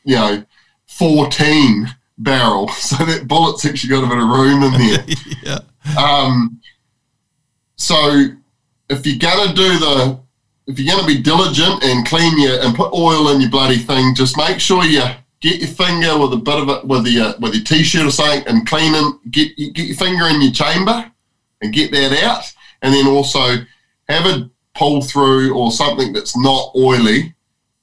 you 0.03 0.15
know, 0.15 0.43
fourteen 0.85 1.87
barrel. 2.17 2.67
So 2.73 3.03
that 3.05 3.27
bullet's 3.27 3.65
actually 3.65 3.89
got 3.89 4.03
a 4.03 4.07
bit 4.07 4.17
of 4.17 4.27
room 4.27 4.63
in 4.63 4.73
there. 4.73 5.05
yeah, 5.43 5.97
Um, 5.97 6.61
so 7.75 8.25
if 8.89 9.05
you're 9.07 9.17
gonna 9.17 9.53
do 9.53 9.79
the, 9.79 10.19
if 10.71 10.79
you're 10.79 10.95
gonna 10.95 11.07
be 11.07 11.21
diligent 11.21 11.83
and 11.83 12.05
clean 12.05 12.39
your 12.39 12.61
and 12.61 12.75
put 12.75 12.93
oil 12.93 13.29
in 13.29 13.41
your 13.41 13.49
bloody 13.49 13.77
thing, 13.77 14.15
just 14.15 14.37
make 14.37 14.59
sure 14.59 14.83
you 14.83 15.03
get 15.41 15.59
your 15.59 15.69
finger 15.69 16.17
with 16.17 16.33
a 16.33 16.37
bit 16.37 16.59
of 16.59 16.69
it 16.69 16.85
with 16.85 17.05
your 17.07 17.33
with 17.39 17.53
your 17.53 17.63
t-shirt 17.63 18.05
or 18.05 18.11
something 18.11 18.47
and 18.47 18.67
clean 18.67 18.93
and 18.95 19.19
get 19.31 19.55
get 19.73 19.87
your 19.87 19.97
finger 19.97 20.27
in 20.27 20.41
your 20.41 20.51
chamber 20.51 21.11
and 21.61 21.73
get 21.73 21.91
that 21.91 22.23
out, 22.23 22.51
and 22.81 22.93
then 22.93 23.07
also 23.07 23.57
have 24.09 24.25
a 24.25 24.49
pull 24.75 25.01
through 25.01 25.55
or 25.55 25.71
something 25.71 26.13
that's 26.13 26.37
not 26.37 26.71
oily, 26.75 27.35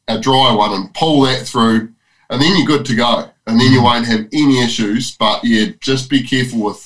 a 0.08 0.18
dry 0.18 0.52
one, 0.52 0.72
and 0.72 0.94
pull 0.94 1.22
that 1.22 1.46
through, 1.46 1.92
and 2.30 2.40
then 2.40 2.56
you're 2.56 2.66
good 2.66 2.86
to 2.86 2.96
go, 2.96 3.30
and 3.46 3.60
then 3.60 3.72
you 3.72 3.80
mm. 3.80 3.84
won't 3.84 4.06
have 4.06 4.26
any 4.32 4.62
issues. 4.62 5.16
But 5.16 5.44
yeah, 5.44 5.66
just 5.80 6.10
be 6.10 6.22
careful 6.22 6.60
with 6.60 6.84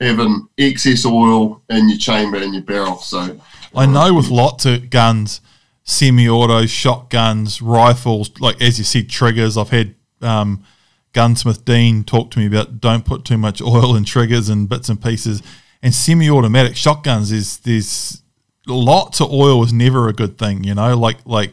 having 0.00 0.48
excess 0.58 1.06
oil 1.06 1.62
in 1.70 1.88
your 1.88 1.98
chamber 1.98 2.36
and 2.38 2.52
your 2.52 2.62
barrel. 2.62 2.98
So 2.98 3.40
I 3.76 3.86
know 3.86 4.14
with 4.14 4.28
lots 4.28 4.64
of 4.64 4.90
guns, 4.90 5.40
semi-autos, 5.84 6.70
shotguns, 6.70 7.60
rifles, 7.60 8.30
like 8.40 8.60
as 8.60 8.78
you 8.78 8.84
said, 8.84 9.08
triggers. 9.10 9.56
I've 9.56 9.70
had 9.70 9.94
um, 10.22 10.64
gunsmith 11.12 11.64
Dean 11.64 12.02
talk 12.02 12.30
to 12.32 12.38
me 12.38 12.46
about 12.46 12.80
don't 12.80 13.04
put 13.04 13.24
too 13.24 13.38
much 13.38 13.60
oil 13.62 13.94
in 13.94 14.04
triggers 14.04 14.48
and 14.48 14.68
bits 14.68 14.88
and 14.88 15.00
pieces. 15.00 15.42
And 15.82 15.94
semi-automatic 15.94 16.74
shotguns 16.74 17.30
is 17.30 17.58
there's 17.58 18.22
lots 18.66 19.20
of 19.20 19.30
oil 19.30 19.62
is 19.62 19.72
never 19.72 20.08
a 20.08 20.12
good 20.12 20.38
thing. 20.38 20.64
You 20.64 20.74
know, 20.74 20.96
like 20.96 21.18
like 21.26 21.52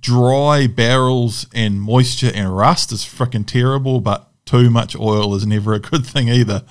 dry 0.00 0.66
barrels 0.66 1.46
and 1.54 1.80
moisture 1.80 2.32
and 2.34 2.56
rust 2.56 2.92
is 2.92 3.04
freaking 3.04 3.46
terrible, 3.46 4.00
but 4.00 4.30
too 4.46 4.70
much 4.70 4.96
oil 4.96 5.34
is 5.34 5.46
never 5.46 5.74
a 5.74 5.78
good 5.78 6.06
thing 6.06 6.28
either. 6.28 6.64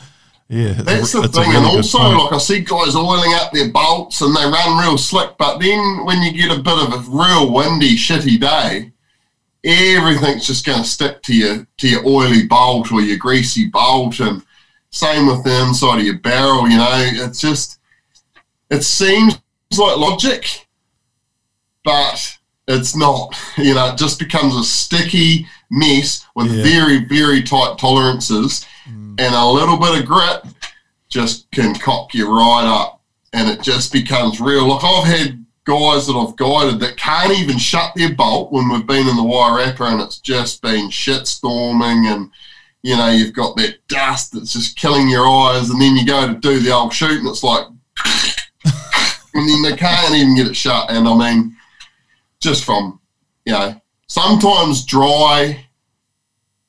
Yeah, 0.50 0.74
that's 0.74 1.12
the 1.12 1.28
thing. 1.28 1.43
really 1.43 1.58
and 1.58 1.66
also, 1.66 2.00
point. 2.00 2.18
like 2.18 2.34
I 2.34 2.38
see 2.39 2.62
guys 2.62 2.95
oiling 2.95 3.34
up 3.36 3.52
their 3.52 3.70
bolts 3.70 4.22
and 4.22 4.36
they 4.36 4.43
run 4.43 4.80
real 4.84 4.97
slick, 4.97 5.38
but 5.38 5.60
then 5.60 6.04
when 6.06 6.24
you 6.24 6.32
get 6.34 6.58
a 6.58 6.62
bit 6.62 6.74
of 6.74 6.91
a 6.93 6.97
real 7.10 7.52
windy, 7.54 7.95
shitty 7.95 8.39
day, 8.39 8.91
everything's 9.64 10.47
just 10.47 10.66
going 10.66 10.80
to 10.82 10.88
stick 10.88 11.22
to 11.24 11.36
your 11.36 11.68
to 11.78 11.88
your 11.88 12.06
oily 12.08 12.47
bolt 12.47 12.91
or 12.91 13.02
your 13.02 13.18
greasy 13.18 13.68
bolt, 13.68 14.20
and 14.20 14.43
same 14.89 15.28
with 15.28 15.43
the 15.43 15.66
inside 15.68 16.00
of 16.00 16.06
your 16.06 16.18
barrel. 16.18 16.68
You 16.68 16.78
know, 16.78 16.89
it's 17.26 17.41
just 17.41 17.80
it 18.72 18.84
seems 18.84 19.34
like 19.78 19.97
logic, 19.97 20.68
but 21.84 22.38
it's 22.68 22.95
not. 22.95 23.36
You 23.58 23.74
know, 23.76 23.89
it 23.91 23.97
just 23.97 24.20
becomes 24.20 24.56
a 24.56 24.64
sticky 24.64 25.45
mess 25.70 26.26
with 26.36 26.52
Yeah. 26.52 26.64
very 26.64 27.06
very 27.06 27.43
tight 27.43 27.78
tolerances, 27.78 28.66
and 29.20 29.36
a 29.36 29.45
little 29.45 29.78
bit 29.78 29.99
of 29.99 30.07
grit 30.07 30.41
just 31.09 31.49
can 31.51 31.76
cock 31.76 32.13
you 32.13 32.28
right 32.28 32.65
up, 32.65 33.01
and 33.34 33.49
it 33.49 33.61
just 33.61 33.91
becomes 33.91 34.39
real. 34.39 34.67
Look, 34.67 34.84
I've 34.84 35.05
had 35.05 35.45
guys 35.65 36.07
that 36.07 36.15
I've 36.15 36.36
guided 36.36 36.80
that 36.80 36.97
can't 36.97 37.32
even 37.34 37.57
shut 37.57 37.93
their 37.95 38.13
bolt 38.13 38.51
when 38.51 38.70
we've 38.70 38.88
been 38.88 39.07
in 39.07 39.15
the 39.15 39.24
Wairarapa, 39.24 39.91
and 39.91 40.01
it's 40.01 40.20
just 40.20 40.61
been 40.61 40.89
shit 40.89 41.28
storming 41.28 42.07
and 42.07 42.32
you 42.82 42.95
know, 42.95 43.09
you've 43.09 43.34
got 43.34 43.55
that 43.57 43.76
dust 43.88 44.32
that's 44.32 44.53
just 44.53 44.78
killing 44.78 45.09
your 45.09 45.28
eyes, 45.28 45.70
and 45.70 45.82
then 45.82 45.95
you 45.95 46.05
go 46.05 46.28
to 46.28 46.39
do 46.39 46.59
the 46.59 46.72
old 46.72 46.93
shoot, 46.93 47.20
and 47.20 47.28
it's 47.28 47.43
like, 47.43 47.65
and 49.34 49.49
then 49.49 49.61
they 49.61 49.76
can't 49.76 50.15
even 50.15 50.36
get 50.36 50.47
it 50.47 50.55
shut. 50.55 50.89
And 50.89 51.07
I 51.07 51.17
mean, 51.17 51.57
just 52.39 52.63
from, 52.63 52.99
you 53.45 53.53
know, 53.53 53.82
sometimes 54.07 54.86
dry 54.86 55.65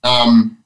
um, 0.02 0.58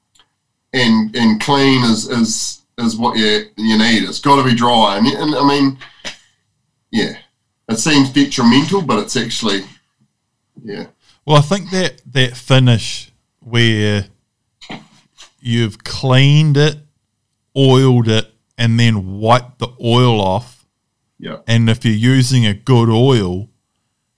and 0.75 1.15
and 1.15 1.41
clean 1.41 1.83
is 1.83 2.07
is 2.09 2.61
is 2.77 2.97
what 2.97 3.17
you 3.17 3.45
you 3.55 3.77
need. 3.77 4.03
It's 4.03 4.19
got 4.19 4.35
to 4.35 4.43
be 4.43 4.55
dry, 4.55 4.97
and, 4.97 5.07
and 5.07 5.35
I 5.35 5.47
mean, 5.47 5.77
yeah, 6.91 7.17
it 7.69 7.77
seems 7.77 8.09
detrimental, 8.09 8.81
but 8.81 8.99
it's 8.99 9.15
actually, 9.15 9.61
yeah, 10.63 10.87
Well, 11.25 11.37
I 11.37 11.41
think 11.41 11.71
that 11.71 12.01
that 12.11 12.35
finish 12.35 13.11
where 13.39 14.07
you've 15.39 15.83
cleaned 15.83 16.57
it, 16.57 16.77
oiled 17.57 18.09
it, 18.09 18.31
and 18.57 18.79
then 18.79 19.19
wiped 19.19 19.59
the 19.59 19.69
oil 19.81 20.19
off, 20.19 20.65
yeah, 21.17 21.37
and 21.47 21.69
if 21.69 21.85
you're 21.85 21.93
using 21.93 22.45
a 22.45 22.53
good 22.53 22.89
oil, 22.89 23.47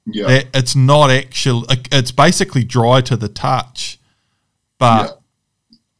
yeah, 0.08 0.28
that 0.28 0.48
it's 0.56 0.76
not 0.76 1.12
actually 1.12 1.68
it's 1.92 2.12
basically 2.12 2.64
dry 2.64 3.02
to 3.02 3.16
the 3.16 3.30
touch, 3.30 4.00
but 4.80 5.17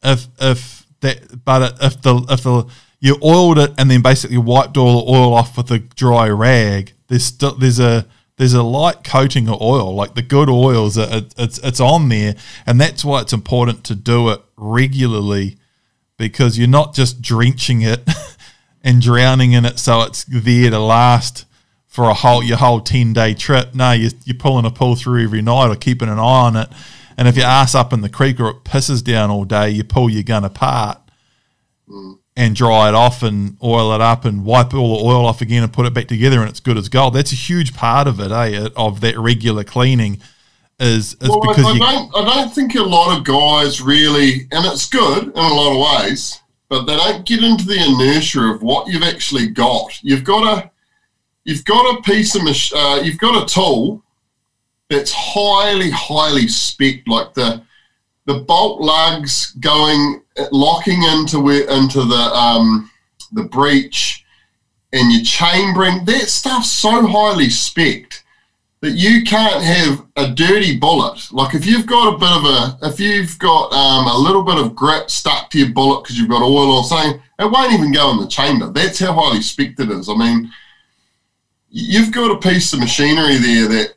if 0.02 0.26
if 0.40 0.86
that 1.00 1.44
but 1.44 1.76
if 1.82 2.00
the 2.02 2.26
if 2.28 2.42
the 2.42 2.68
you 3.00 3.16
oiled 3.22 3.58
it 3.58 3.72
and 3.78 3.90
then 3.90 4.02
basically 4.02 4.38
wiped 4.38 4.76
all 4.76 5.04
the 5.04 5.12
oil 5.12 5.34
off 5.34 5.56
with 5.56 5.70
a 5.70 5.78
dry 5.78 6.28
rag, 6.28 6.92
there's 7.08 7.24
still 7.24 7.54
there's 7.54 7.78
a 7.78 8.06
there's 8.36 8.54
a 8.54 8.62
light 8.62 9.02
coating 9.04 9.48
of 9.48 9.60
oil, 9.60 9.94
like 9.94 10.14
the 10.14 10.22
good 10.22 10.48
oils. 10.48 10.96
It, 10.96 11.34
it's 11.36 11.58
it's 11.58 11.80
on 11.80 12.08
there, 12.08 12.34
and 12.66 12.80
that's 12.80 13.04
why 13.04 13.20
it's 13.20 13.32
important 13.32 13.84
to 13.84 13.94
do 13.94 14.30
it 14.30 14.40
regularly, 14.56 15.58
because 16.16 16.58
you're 16.58 16.68
not 16.68 16.94
just 16.94 17.20
drenching 17.20 17.82
it 17.82 18.08
and 18.82 19.02
drowning 19.02 19.52
in 19.52 19.64
it, 19.64 19.78
so 19.78 20.02
it's 20.02 20.24
there 20.24 20.70
to 20.70 20.78
last 20.78 21.46
for 21.86 22.04
a 22.04 22.14
whole 22.14 22.42
your 22.42 22.58
whole 22.58 22.80
ten 22.80 23.12
day 23.12 23.34
trip. 23.34 23.74
No, 23.74 23.92
you're, 23.92 24.12
you're 24.24 24.36
pulling 24.36 24.64
a 24.64 24.70
pull 24.70 24.94
through 24.94 25.24
every 25.24 25.42
night 25.42 25.68
or 25.68 25.76
keeping 25.76 26.08
an 26.08 26.18
eye 26.18 26.22
on 26.22 26.56
it. 26.56 26.68
And 27.18 27.26
if 27.26 27.36
your 27.36 27.46
ass 27.46 27.74
up 27.74 27.92
in 27.92 28.00
the 28.00 28.08
creek 28.08 28.38
or 28.38 28.48
it 28.50 28.64
pisses 28.64 29.02
down 29.02 29.28
all 29.28 29.44
day, 29.44 29.70
you 29.70 29.82
pull 29.82 30.08
your 30.08 30.22
gun 30.22 30.44
apart 30.44 30.98
and 32.36 32.54
dry 32.54 32.88
it 32.88 32.94
off 32.94 33.24
and 33.24 33.58
oil 33.60 33.92
it 33.92 34.00
up 34.00 34.24
and 34.24 34.44
wipe 34.44 34.72
all 34.72 34.96
the 34.96 35.04
oil 35.04 35.26
off 35.26 35.40
again 35.40 35.64
and 35.64 35.72
put 35.72 35.84
it 35.84 35.92
back 35.92 36.06
together 36.06 36.40
and 36.40 36.48
it's 36.48 36.60
good 36.60 36.78
as 36.78 36.88
gold. 36.88 37.14
That's 37.14 37.32
a 37.32 37.34
huge 37.34 37.74
part 37.74 38.06
of 38.06 38.20
it, 38.20 38.30
eh? 38.30 38.68
Of 38.76 39.00
that 39.00 39.18
regular 39.18 39.64
cleaning 39.64 40.20
is, 40.78 41.14
is 41.14 41.28
well, 41.28 41.40
because 41.40 41.64
I, 41.64 41.70
I 41.70 41.72
you 41.72 41.78
don't. 41.80 42.14
I 42.14 42.34
don't 42.36 42.54
think 42.54 42.76
a 42.76 42.82
lot 42.84 43.18
of 43.18 43.24
guys 43.24 43.80
really, 43.80 44.46
and 44.52 44.64
it's 44.64 44.88
good 44.88 45.24
in 45.24 45.30
a 45.30 45.54
lot 45.54 45.72
of 45.72 46.04
ways, 46.04 46.40
but 46.68 46.84
they 46.84 46.96
don't 46.96 47.26
get 47.26 47.42
into 47.42 47.66
the 47.66 47.84
inertia 47.84 48.42
of 48.42 48.62
what 48.62 48.86
you've 48.86 49.02
actually 49.02 49.48
got. 49.48 50.00
You've 50.04 50.22
got 50.22 50.58
a, 50.58 50.70
you've 51.42 51.64
got 51.64 51.98
a 51.98 52.02
piece 52.02 52.36
of, 52.36 52.44
mach- 52.44 52.72
uh, 52.76 53.00
you've 53.02 53.18
got 53.18 53.42
a 53.42 53.52
tool 53.52 54.04
that's 54.88 55.12
highly, 55.12 55.90
highly 55.90 56.48
spec 56.48 57.06
like 57.06 57.34
the, 57.34 57.62
the 58.26 58.40
bolt 58.40 58.80
lugs 58.80 59.52
going 59.60 60.22
locking 60.52 61.02
into 61.02 61.40
where 61.40 61.68
into 61.70 62.04
the 62.04 62.14
um, 62.34 62.90
the 63.32 63.44
breech 63.44 64.24
and 64.92 65.12
your 65.12 65.22
chambering. 65.22 66.04
That 66.04 66.28
stuff's 66.28 66.70
so 66.70 67.06
highly 67.06 67.50
spec 67.50 68.22
that 68.80 68.92
you 68.92 69.24
can't 69.24 69.62
have 69.62 70.06
a 70.16 70.32
dirty 70.32 70.78
bullet. 70.78 71.32
Like 71.32 71.54
if 71.54 71.66
you've 71.66 71.86
got 71.86 72.14
a 72.14 72.18
bit 72.18 72.30
of 72.30 72.44
a, 72.44 72.86
if 72.92 73.00
you've 73.00 73.38
got 73.38 73.72
um, 73.72 74.06
a 74.06 74.16
little 74.16 74.44
bit 74.44 74.58
of 74.58 74.76
grit 74.76 75.10
stuck 75.10 75.50
to 75.50 75.58
your 75.58 75.70
bullet 75.70 76.02
because 76.02 76.18
you've 76.18 76.28
got 76.28 76.42
oil 76.42 76.70
or 76.70 76.84
something, 76.84 77.20
it 77.38 77.50
won't 77.50 77.72
even 77.72 77.92
go 77.92 78.10
in 78.12 78.18
the 78.18 78.28
chamber. 78.28 78.70
That's 78.70 79.00
how 79.00 79.12
highly 79.12 79.42
spec 79.42 79.78
it 79.78 79.90
is. 79.90 80.08
I 80.08 80.14
mean, 80.14 80.50
you've 81.70 82.12
got 82.12 82.30
a 82.30 82.48
piece 82.48 82.72
of 82.72 82.80
machinery 82.80 83.36
there 83.36 83.68
that 83.68 83.94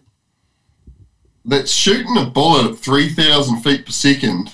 that's 1.46 1.72
shooting 1.72 2.18
a 2.18 2.26
bullet 2.26 2.72
at 2.72 2.78
3,000 2.78 3.62
feet 3.62 3.86
per 3.86 3.92
second. 3.92 4.54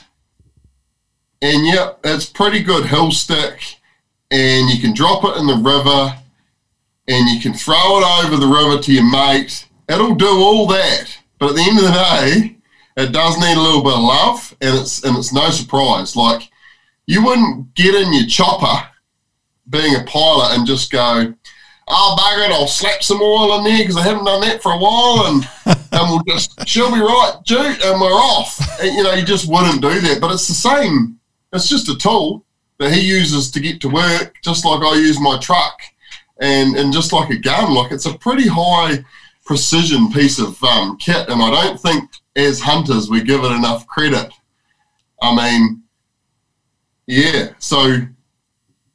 And 1.42 1.68
yeah, 1.68 1.94
it's 2.04 2.26
pretty 2.26 2.64
good 2.64 2.88
hill 2.88 3.12
stick. 3.12 3.62
And 4.32 4.70
you 4.70 4.82
can 4.82 4.94
drop 4.94 5.24
it 5.24 5.38
in 5.38 5.48
the 5.48 5.56
river 5.56 6.18
and 7.08 7.30
you 7.30 7.40
can 7.40 7.54
throw 7.54 8.00
it 8.00 8.26
over 8.26 8.36
the 8.36 8.48
river 8.48 8.82
to 8.82 8.94
your 8.94 9.10
mate. 9.10 9.68
It'll 9.88 10.16
do 10.16 10.28
all 10.28 10.68
that. 10.68 11.18
But 11.40 11.52
at 11.52 11.56
the 11.56 11.62
end 11.62 11.78
of 11.78 11.86
the 11.86 11.92
day, 11.92 12.58
it 12.98 13.12
does 13.12 13.38
need 13.38 13.56
a 13.56 13.62
little 13.62 13.84
bit 13.84 13.94
of 13.94 14.02
love 14.02 14.56
and 14.60 14.78
it's 14.78 15.04
and 15.04 15.16
it's 15.18 15.32
no 15.32 15.50
surprise. 15.50 16.16
Like 16.16 16.50
you 17.06 17.24
wouldn't 17.24 17.74
get 17.76 17.96
in 17.96 18.12
your 18.12 18.28
chopper 18.28 18.88
being 19.70 19.96
a 19.96 20.04
pilot 20.04 20.58
and 20.58 20.68
just 20.68 20.92
go, 20.92 21.34
oh, 21.88 22.16
bugger 22.20 22.46
it, 22.46 22.52
I'll 22.52 22.68
slap 22.68 23.04
some 23.04 23.22
oil 23.22 23.58
in 23.58 23.64
there 23.64 23.80
because 23.80 23.98
I 23.98 24.04
haven't 24.04 24.26
done 24.26 24.42
that 24.42 24.62
for 24.62 24.74
a 24.74 24.78
while 24.78 25.28
and, 25.28 25.48
and 25.92 26.10
we'll 26.10 26.24
just, 26.28 26.68
she'll 26.68 26.94
be 26.94 27.00
right, 27.00 27.36
Jute, 27.46 27.84
and 27.84 28.02
we're 28.02 28.08
off. 28.08 28.60
And, 28.82 28.96
you 28.96 29.04
know, 29.04 29.14
you 29.14 29.26
just 29.26 29.50
wouldn't 29.50 29.82
do 29.82 30.00
that. 30.02 30.20
But 30.20 30.32
it's 30.32 30.48
the 30.48 30.54
same, 30.54 31.20
it's 31.54 31.70
just 31.70 31.90
a 31.90 31.98
tool 31.98 32.44
that 32.80 32.92
he 32.92 33.02
uses 33.02 33.52
to 33.52 33.60
get 33.60 33.82
to 33.82 33.90
work, 33.90 34.36
just 34.44 34.66
like 34.66 34.82
I 34.82 34.96
use 34.96 35.20
my 35.20 35.38
truck 35.40 35.80
and, 36.40 36.76
and 36.76 36.94
just 36.94 37.14
like 37.14 37.30
a 37.30 37.38
gun. 37.38 37.74
Like 37.74 37.92
it's 37.92 38.06
a 38.06 38.18
pretty 38.18 38.48
high 38.48 39.04
precision 39.46 40.12
piece 40.12 40.40
of 40.40 40.62
um, 40.64 40.98
kit. 40.98 41.30
And 41.30 41.42
I 41.42 41.50
don't 41.50 41.80
think 41.80 42.10
as 42.36 42.60
hunters 42.60 43.10
we 43.10 43.24
give 43.24 43.44
it 43.44 43.52
enough 43.52 43.88
credit. 43.88 44.32
I 45.22 45.36
mean, 45.36 45.84
yeah, 47.08 47.54
so 47.58 48.02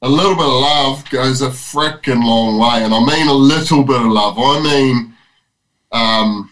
a 0.03 0.09
little 0.09 0.35
bit 0.35 0.45
of 0.45 0.53
love 0.53 1.09
goes 1.11 1.43
a 1.43 1.49
freaking 1.49 2.25
long 2.25 2.59
way. 2.59 2.85
And 2.85 2.93
I 2.93 3.01
mean 3.05 3.29
a 3.29 3.33
little 3.33 3.85
bit 3.85 4.01
of 4.01 4.09
love. 4.09 4.35
I 4.37 4.61
mean, 4.61 5.15
um, 5.93 6.51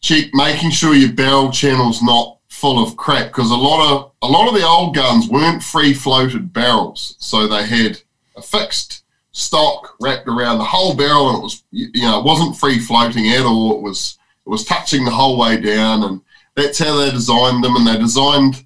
check, 0.00 0.26
making 0.34 0.70
sure 0.70 0.94
your 0.94 1.12
barrel 1.12 1.50
channel's 1.50 2.02
not 2.02 2.38
full 2.48 2.82
of 2.82 2.96
crap 2.96 3.26
because 3.28 3.50
a 3.50 3.56
lot 3.56 3.90
of 3.90 4.12
a 4.22 4.26
lot 4.26 4.46
of 4.46 4.54
the 4.54 4.64
old 4.64 4.94
guns 4.94 5.28
weren't 5.28 5.62
free 5.62 5.94
floated 5.94 6.52
barrels, 6.52 7.16
so 7.18 7.48
they 7.48 7.66
had 7.66 8.00
a 8.36 8.42
fixed 8.42 9.02
stock 9.32 9.96
wrapped 10.00 10.28
around 10.28 10.58
the 10.58 10.64
whole 10.64 10.94
barrel, 10.94 11.30
and 11.30 11.38
it 11.38 11.42
was 11.42 11.64
you 11.70 12.02
know 12.02 12.20
it 12.20 12.24
wasn't 12.24 12.56
free 12.56 12.78
floating 12.78 13.30
at 13.30 13.46
all. 13.46 13.76
It 13.76 13.82
was 13.82 14.18
it 14.46 14.50
was 14.50 14.64
touching 14.64 15.04
the 15.04 15.10
whole 15.10 15.38
way 15.38 15.60
down, 15.60 16.02
and 16.04 16.20
that's 16.54 16.78
how 16.78 16.96
they 16.98 17.10
designed 17.10 17.64
them, 17.64 17.74
and 17.74 17.86
they 17.86 17.96
designed 17.96 18.64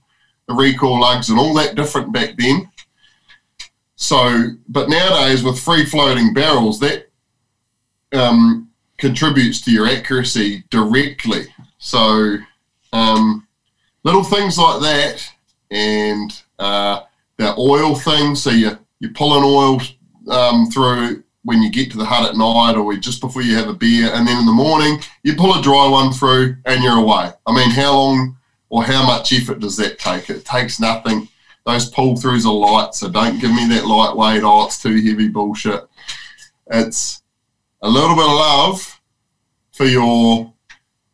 the 0.48 0.54
recoil 0.54 1.00
lugs 1.00 1.30
and 1.30 1.38
all 1.38 1.54
that 1.54 1.74
different 1.74 2.12
back 2.12 2.36
then. 2.36 2.70
So, 3.96 4.50
but 4.68 4.88
nowadays 4.88 5.42
with 5.42 5.58
free 5.58 5.86
floating 5.86 6.34
barrels, 6.34 6.78
that 6.80 7.10
um, 8.12 8.70
contributes 8.98 9.60
to 9.62 9.72
your 9.72 9.88
accuracy 9.88 10.64
directly. 10.70 11.46
So, 11.78 12.36
um, 12.92 13.46
little 14.04 14.22
things 14.22 14.58
like 14.58 14.80
that, 14.82 15.28
and 15.70 16.42
uh, 16.58 17.00
the 17.38 17.54
oil 17.56 17.94
thing. 17.94 18.34
So 18.34 18.50
you 18.50 18.78
you 19.00 19.10
pull 19.10 19.36
an 19.36 19.44
oil 19.44 19.80
um, 20.30 20.70
through 20.70 21.24
when 21.44 21.62
you 21.62 21.70
get 21.70 21.90
to 21.92 21.96
the 21.96 22.04
hut 22.04 22.28
at 22.28 22.36
night, 22.36 22.76
or 22.76 22.94
just 22.96 23.20
before 23.20 23.42
you 23.42 23.56
have 23.56 23.68
a 23.68 23.74
beer, 23.74 24.10
and 24.12 24.26
then 24.26 24.38
in 24.38 24.46
the 24.46 24.52
morning 24.52 25.00
you 25.22 25.34
pull 25.34 25.58
a 25.58 25.62
dry 25.62 25.88
one 25.88 26.12
through, 26.12 26.56
and 26.66 26.82
you're 26.82 26.98
away. 26.98 27.30
I 27.46 27.54
mean, 27.54 27.70
how 27.70 27.94
long 27.94 28.36
or 28.68 28.84
how 28.84 29.06
much 29.06 29.32
effort 29.32 29.60
does 29.60 29.76
that 29.76 29.98
take? 29.98 30.28
It 30.28 30.44
takes 30.44 30.80
nothing 30.80 31.28
those 31.66 31.90
pull 31.90 32.14
throughs 32.14 32.46
are 32.46 32.52
light, 32.52 32.94
so 32.94 33.10
don't 33.10 33.40
give 33.40 33.50
me 33.50 33.66
that 33.68 33.86
lightweight, 33.86 34.44
oh, 34.44 34.66
it's 34.66 34.80
too 34.80 34.94
heavy 34.94 35.28
bullshit. 35.28 35.84
It's 36.68 37.22
a 37.82 37.88
little 37.88 38.14
bit 38.14 38.24
of 38.24 38.30
love 38.30 39.00
for 39.72 39.84
your 39.84 40.52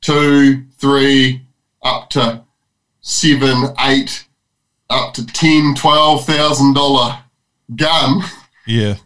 two, 0.03 0.65
three, 0.79 1.43
up 1.83 2.11
to 2.11 2.43
seven, 3.01 3.75
eight, 3.81 4.27
up 4.91 5.15
to 5.15 5.27
ten, 5.27 5.75
twelve 5.75 6.27
thousand 6.27 6.75
dollar 6.75 7.19
gun. 7.75 8.23
Yeah. 8.67 8.97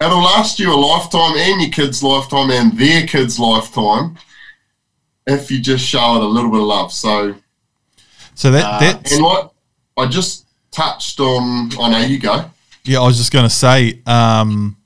It'll 0.00 0.22
last 0.22 0.58
you 0.58 0.72
a 0.72 0.76
lifetime 0.76 1.36
and 1.36 1.62
your 1.62 1.70
kid's 1.70 2.02
lifetime 2.02 2.50
and 2.50 2.76
their 2.76 3.06
kid's 3.06 3.38
lifetime 3.38 4.18
if 5.26 5.50
you 5.50 5.60
just 5.60 5.86
show 5.86 6.16
it 6.16 6.22
a 6.22 6.26
little 6.26 6.50
bit 6.50 6.60
of 6.60 6.66
love. 6.66 6.92
So 6.92 7.36
So 8.34 8.50
that 8.50 8.64
uh, 8.64 8.80
that's 8.80 9.12
and 9.12 9.22
what 9.22 9.54
I 9.96 10.06
just 10.06 10.46
touched 10.72 11.20
on. 11.20 11.70
I 11.78 11.90
know 11.90 12.06
you 12.06 12.18
go. 12.18 12.50
Yeah, 12.84 13.00
I 13.00 13.06
was 13.06 13.16
just 13.16 13.32
going 13.32 13.44
to 13.44 13.54
say, 13.54 14.00
um, 14.06 14.76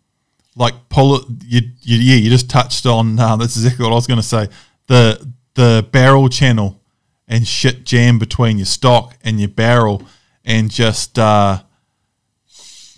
like 0.54 0.74
pull 0.90 1.16
it. 1.16 1.24
You, 1.46 1.60
you, 1.82 1.96
yeah, 1.98 2.16
you 2.16 2.28
just 2.28 2.50
touched 2.50 2.84
on. 2.84 3.18
Uh, 3.18 3.36
that's 3.36 3.56
exactly 3.56 3.84
what 3.84 3.92
I 3.92 3.94
was 3.94 4.06
going 4.06 4.20
to 4.20 4.26
say. 4.26 4.48
The 4.88 5.32
the 5.54 5.88
barrel 5.90 6.28
channel 6.28 6.80
and 7.26 7.46
shit 7.46 7.84
jam 7.84 8.18
between 8.18 8.58
your 8.58 8.66
stock 8.66 9.16
and 9.22 9.40
your 9.40 9.48
barrel, 9.48 10.02
and 10.44 10.70
just 10.70 11.18
uh, 11.18 11.62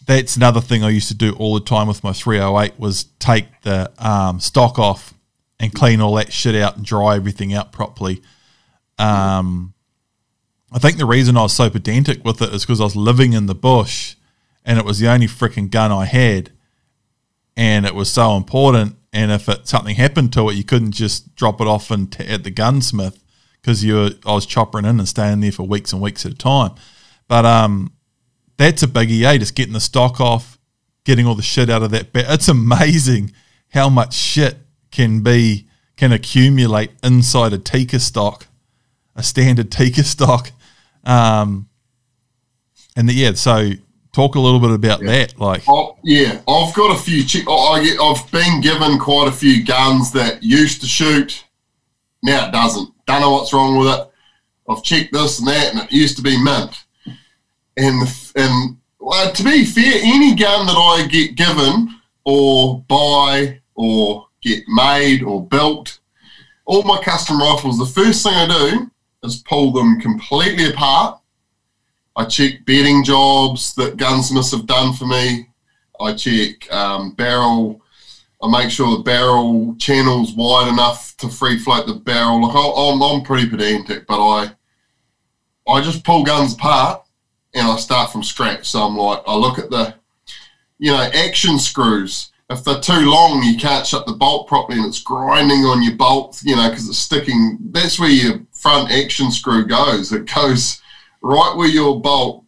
that's 0.06 0.36
another 0.36 0.60
thing 0.60 0.82
I 0.82 0.88
used 0.88 1.08
to 1.08 1.14
do 1.14 1.32
all 1.34 1.54
the 1.54 1.60
time 1.60 1.86
with 1.86 2.02
my 2.02 2.12
308 2.12 2.80
was 2.80 3.04
take 3.18 3.60
the 3.62 3.92
um, 3.98 4.40
stock 4.40 4.78
off 4.78 5.14
and 5.60 5.72
clean 5.72 6.00
all 6.00 6.14
that 6.14 6.32
shit 6.32 6.54
out 6.54 6.76
and 6.76 6.84
dry 6.84 7.16
everything 7.16 7.52
out 7.52 7.72
properly. 7.72 8.22
Um, 8.98 9.74
I 10.70 10.78
think 10.78 10.98
the 10.98 11.06
reason 11.06 11.36
I 11.36 11.42
was 11.42 11.54
so 11.54 11.70
pedantic 11.70 12.24
with 12.24 12.42
it 12.42 12.52
is 12.52 12.64
because 12.64 12.80
I 12.80 12.84
was 12.84 12.96
living 12.96 13.32
in 13.32 13.46
the 13.46 13.54
bush 13.54 14.16
and 14.64 14.78
it 14.78 14.84
was 14.84 14.98
the 14.98 15.08
only 15.08 15.26
freaking 15.26 15.70
gun 15.70 15.90
I 15.90 16.04
had. 16.04 16.50
And 17.56 17.86
it 17.86 17.94
was 17.94 18.10
so 18.10 18.36
important. 18.36 18.96
And 19.12 19.32
if 19.32 19.48
it, 19.48 19.66
something 19.66 19.96
happened 19.96 20.32
to 20.34 20.48
it, 20.50 20.56
you 20.56 20.64
couldn't 20.64 20.92
just 20.92 21.34
drop 21.34 21.60
it 21.60 21.66
off 21.66 21.90
and 21.90 22.12
t- 22.12 22.24
at 22.26 22.44
the 22.44 22.50
gunsmith 22.50 23.24
because 23.60 23.82
you 23.82 24.10
I 24.26 24.32
was 24.32 24.46
choppering 24.46 24.88
in 24.88 24.98
and 24.98 25.08
staying 25.08 25.40
there 25.40 25.52
for 25.52 25.62
weeks 25.64 25.92
and 25.92 26.02
weeks 26.02 26.26
at 26.26 26.32
a 26.32 26.36
time. 26.36 26.72
But 27.26 27.46
um, 27.46 27.92
that's 28.58 28.82
a 28.82 28.86
biggie, 28.86 29.24
eh? 29.24 29.38
Just 29.38 29.54
getting 29.54 29.72
the 29.72 29.80
stock 29.80 30.20
off, 30.20 30.58
getting 31.04 31.26
all 31.26 31.34
the 31.34 31.42
shit 31.42 31.70
out 31.70 31.82
of 31.82 31.90
that. 31.92 32.12
Ba- 32.12 32.32
it's 32.32 32.48
amazing 32.48 33.32
how 33.72 33.88
much 33.88 34.14
shit 34.14 34.58
can 34.90 35.22
be 35.22 35.66
can 35.96 36.12
accumulate 36.12 36.90
inside 37.02 37.52
a 37.52 37.58
Tikka 37.58 37.98
stock, 37.98 38.46
a 39.16 39.22
standard 39.22 39.70
Tikka 39.72 40.04
stock. 40.04 40.52
Um, 41.08 41.68
and 42.94 43.08
the, 43.08 43.14
yeah, 43.14 43.32
so 43.32 43.70
talk 44.12 44.34
a 44.34 44.40
little 44.40 44.60
bit 44.60 44.70
about 44.70 45.00
yeah. 45.00 45.10
that. 45.10 45.40
Like, 45.40 45.62
oh, 45.66 45.96
yeah, 46.04 46.40
I've 46.46 46.74
got 46.74 46.94
a 46.94 47.02
few. 47.02 47.22
I 47.48 47.82
get, 47.82 47.98
I've 48.00 48.30
been 48.30 48.60
given 48.60 48.98
quite 48.98 49.28
a 49.28 49.32
few 49.32 49.64
guns 49.64 50.12
that 50.12 50.42
used 50.42 50.82
to 50.82 50.86
shoot. 50.86 51.44
Now 52.22 52.48
it 52.48 52.52
doesn't. 52.52 52.92
Don't 53.06 53.22
know 53.22 53.30
what's 53.30 53.52
wrong 53.52 53.78
with 53.78 53.88
it. 53.88 54.10
I've 54.68 54.82
checked 54.82 55.14
this 55.14 55.38
and 55.38 55.48
that, 55.48 55.72
and 55.72 55.82
it 55.82 55.92
used 55.92 56.16
to 56.18 56.22
be 56.22 56.42
mint. 56.42 56.84
And 57.76 58.02
and 58.36 58.76
well, 58.98 59.32
to 59.32 59.44
be 59.44 59.64
fair, 59.64 59.94
any 60.02 60.34
gun 60.34 60.66
that 60.66 60.76
I 60.76 61.06
get 61.06 61.36
given 61.36 61.94
or 62.24 62.84
buy 62.88 63.60
or 63.74 64.26
get 64.42 64.64
made 64.68 65.22
or 65.22 65.46
built, 65.46 66.00
all 66.66 66.82
my 66.82 67.00
custom 67.02 67.40
rifles, 67.40 67.78
the 67.78 67.86
first 67.86 68.22
thing 68.22 68.34
I 68.34 68.46
do 68.46 68.90
is 69.22 69.42
pull 69.42 69.72
them 69.72 70.00
completely 70.00 70.70
apart. 70.70 71.20
I 72.16 72.24
check 72.24 72.64
bedding 72.66 73.04
jobs 73.04 73.74
that 73.74 73.96
gunsmiths 73.96 74.50
have 74.52 74.66
done 74.66 74.92
for 74.92 75.06
me. 75.06 75.48
I 76.00 76.14
check 76.14 76.70
um, 76.72 77.12
barrel. 77.12 77.80
I 78.42 78.50
make 78.50 78.70
sure 78.70 78.96
the 78.96 79.02
barrel 79.02 79.74
channel's 79.78 80.32
wide 80.34 80.68
enough 80.68 81.16
to 81.18 81.28
free 81.28 81.58
float 81.58 81.86
the 81.86 81.94
barrel. 81.94 82.40
Look, 82.40 82.54
I'm, 82.54 83.02
I'm 83.02 83.22
pretty 83.24 83.48
pedantic, 83.48 84.06
but 84.06 84.20
I 84.20 84.52
I 85.68 85.82
just 85.82 86.04
pull 86.04 86.24
guns 86.24 86.54
apart 86.54 87.02
and 87.54 87.66
I 87.68 87.76
start 87.76 88.10
from 88.10 88.22
scratch. 88.22 88.70
So 88.70 88.82
I'm 88.82 88.96
like, 88.96 89.22
I 89.26 89.34
look 89.34 89.58
at 89.58 89.70
the, 89.70 89.94
you 90.78 90.92
know, 90.92 91.10
action 91.12 91.58
screws 91.58 92.30
if 92.50 92.64
they're 92.64 92.80
too 92.80 93.10
long, 93.10 93.42
you 93.42 93.58
can't 93.58 93.86
shut 93.86 94.06
the 94.06 94.12
bolt 94.12 94.48
properly 94.48 94.78
and 94.78 94.86
it's 94.86 95.02
grinding 95.02 95.64
on 95.64 95.82
your 95.82 95.96
bolt, 95.96 96.40
you 96.42 96.56
know, 96.56 96.68
because 96.68 96.88
it's 96.88 96.98
sticking. 96.98 97.58
That's 97.60 97.98
where 97.98 98.08
your 98.08 98.40
front 98.58 98.90
action 98.90 99.30
screw 99.30 99.66
goes. 99.66 100.12
It 100.12 100.32
goes 100.34 100.82
right 101.22 101.54
where 101.56 101.68
your 101.68 102.00
bolt 102.00 102.44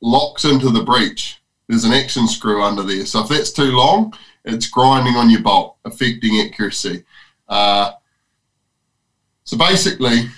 locks 0.00 0.44
into 0.44 0.70
the 0.70 0.84
breech. 0.84 1.42
There's 1.68 1.84
an 1.84 1.92
action 1.92 2.28
screw 2.28 2.62
under 2.62 2.82
there. 2.82 3.04
So 3.04 3.22
if 3.22 3.28
that's 3.28 3.52
too 3.52 3.72
long, 3.72 4.14
it's 4.44 4.68
grinding 4.68 5.16
on 5.16 5.30
your 5.30 5.42
bolt, 5.42 5.76
affecting 5.84 6.40
accuracy. 6.40 7.04
Uh, 7.48 7.92
so 9.44 9.56
basically, 9.56 10.30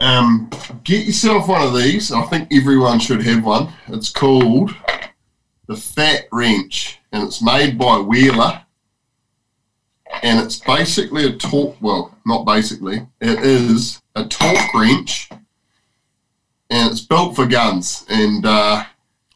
um, 0.00 0.50
get 0.84 1.06
yourself 1.06 1.48
one 1.48 1.62
of 1.62 1.74
these. 1.74 2.12
I 2.12 2.22
think 2.22 2.48
everyone 2.52 3.00
should 3.00 3.22
have 3.22 3.44
one. 3.44 3.72
It's 3.88 4.10
called 4.10 4.74
the 5.66 5.76
Fat 5.76 6.26
Wrench 6.30 7.00
and 7.12 7.22
it's 7.22 7.42
made 7.42 7.78
by 7.78 7.98
Wheeler. 7.98 8.62
And 10.22 10.38
it's 10.40 10.58
basically 10.58 11.26
a 11.26 11.32
torque, 11.32 11.76
well, 11.80 12.16
not 12.26 12.44
basically, 12.44 13.06
it 13.20 13.40
is 13.40 14.02
a 14.14 14.24
torque 14.24 14.74
wrench 14.74 15.30
and 16.72 16.90
it's 16.90 17.00
built 17.00 17.36
for 17.36 17.46
guns. 17.46 18.04
And 18.08 18.44
uh, 18.46 18.84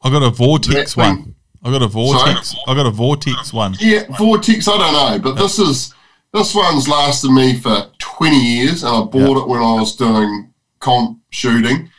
I 0.03 0.11
got 0.11 0.22
a 0.22 0.31
Vortex 0.31 0.97
one. 0.97 1.35
I 1.62 1.70
got 1.70 1.83
a 1.83 1.89
Vortex. 1.89 2.51
Sorry? 2.51 2.62
I 2.66 2.74
got 2.74 2.87
a 2.87 2.91
Vortex 2.91 3.53
one. 3.53 3.77
Yeah, 3.79 4.05
Vortex. 4.16 4.66
I 4.68 4.79
don't 4.79 4.93
know, 4.93 5.18
but 5.18 5.41
this 5.41 5.59
is 5.59 5.95
this 6.33 6.55
one's 6.55 6.89
lasted 6.89 7.31
me 7.31 7.59
for 7.59 7.91
twenty 7.99 8.41
years, 8.41 8.83
and 8.83 8.95
I 8.95 9.01
bought 9.03 9.37
yep. 9.37 9.39
it 9.39 9.49
when 9.49 9.61
I 9.61 9.74
was 9.74 9.97
doing 9.97 10.53
comp 10.81 11.20
shooting, 11.31 11.91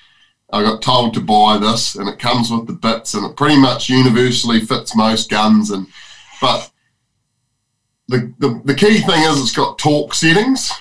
I 0.51 0.63
got 0.63 0.81
told 0.81 1.13
to 1.13 1.21
buy 1.21 1.57
this, 1.57 1.95
and 1.95 2.09
it 2.09 2.19
comes 2.19 2.49
with 2.49 2.67
the 2.67 2.73
bits, 2.73 3.13
and 3.13 3.25
it 3.25 3.35
pretty 3.35 3.59
much 3.59 3.89
universally 3.89 4.59
fits 4.59 4.95
most 4.95 5.29
guns. 5.29 5.69
And 5.69 5.87
but 6.41 6.71
the, 8.07 8.33
the, 8.39 8.61
the 8.65 8.75
key 8.75 8.99
thing 8.99 9.21
is 9.23 9.41
it's 9.41 9.55
got 9.55 9.77
torque 9.77 10.13
settings. 10.13 10.71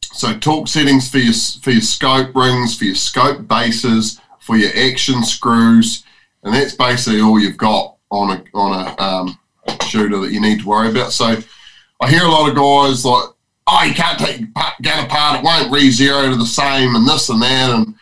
So 0.00 0.36
torque 0.38 0.68
settings 0.68 1.10
for 1.10 1.18
your 1.18 1.34
for 1.62 1.70
your 1.70 1.80
scope 1.80 2.34
rings, 2.34 2.76
for 2.76 2.84
your 2.84 2.96
scope 2.96 3.46
bases, 3.46 4.20
for 4.40 4.56
your 4.56 4.70
action 4.76 5.22
screws, 5.22 6.04
and 6.42 6.52
that's 6.52 6.74
basically 6.74 7.20
all 7.20 7.38
you've 7.38 7.56
got 7.56 7.96
on 8.10 8.36
a 8.36 8.44
on 8.52 8.86
a 8.86 9.02
um, 9.02 9.38
shooter 9.86 10.18
that 10.18 10.32
you 10.32 10.40
need 10.40 10.60
to 10.60 10.66
worry 10.66 10.90
about. 10.90 11.12
So 11.12 11.36
I 12.00 12.10
hear 12.10 12.24
a 12.24 12.30
lot 12.30 12.48
of 12.48 12.56
guys 12.56 13.04
like, 13.04 13.28
oh, 13.66 13.84
you 13.84 13.94
can't 13.94 14.18
take 14.18 14.54
gun 14.82 15.04
apart, 15.04 15.38
it 15.38 15.44
won't 15.44 15.72
re-zero 15.72 16.30
to 16.30 16.36
the 16.36 16.46
same 16.46 16.94
and 16.94 17.06
this 17.06 17.28
and 17.28 17.42
that. 17.42 17.70
And, 17.70 17.94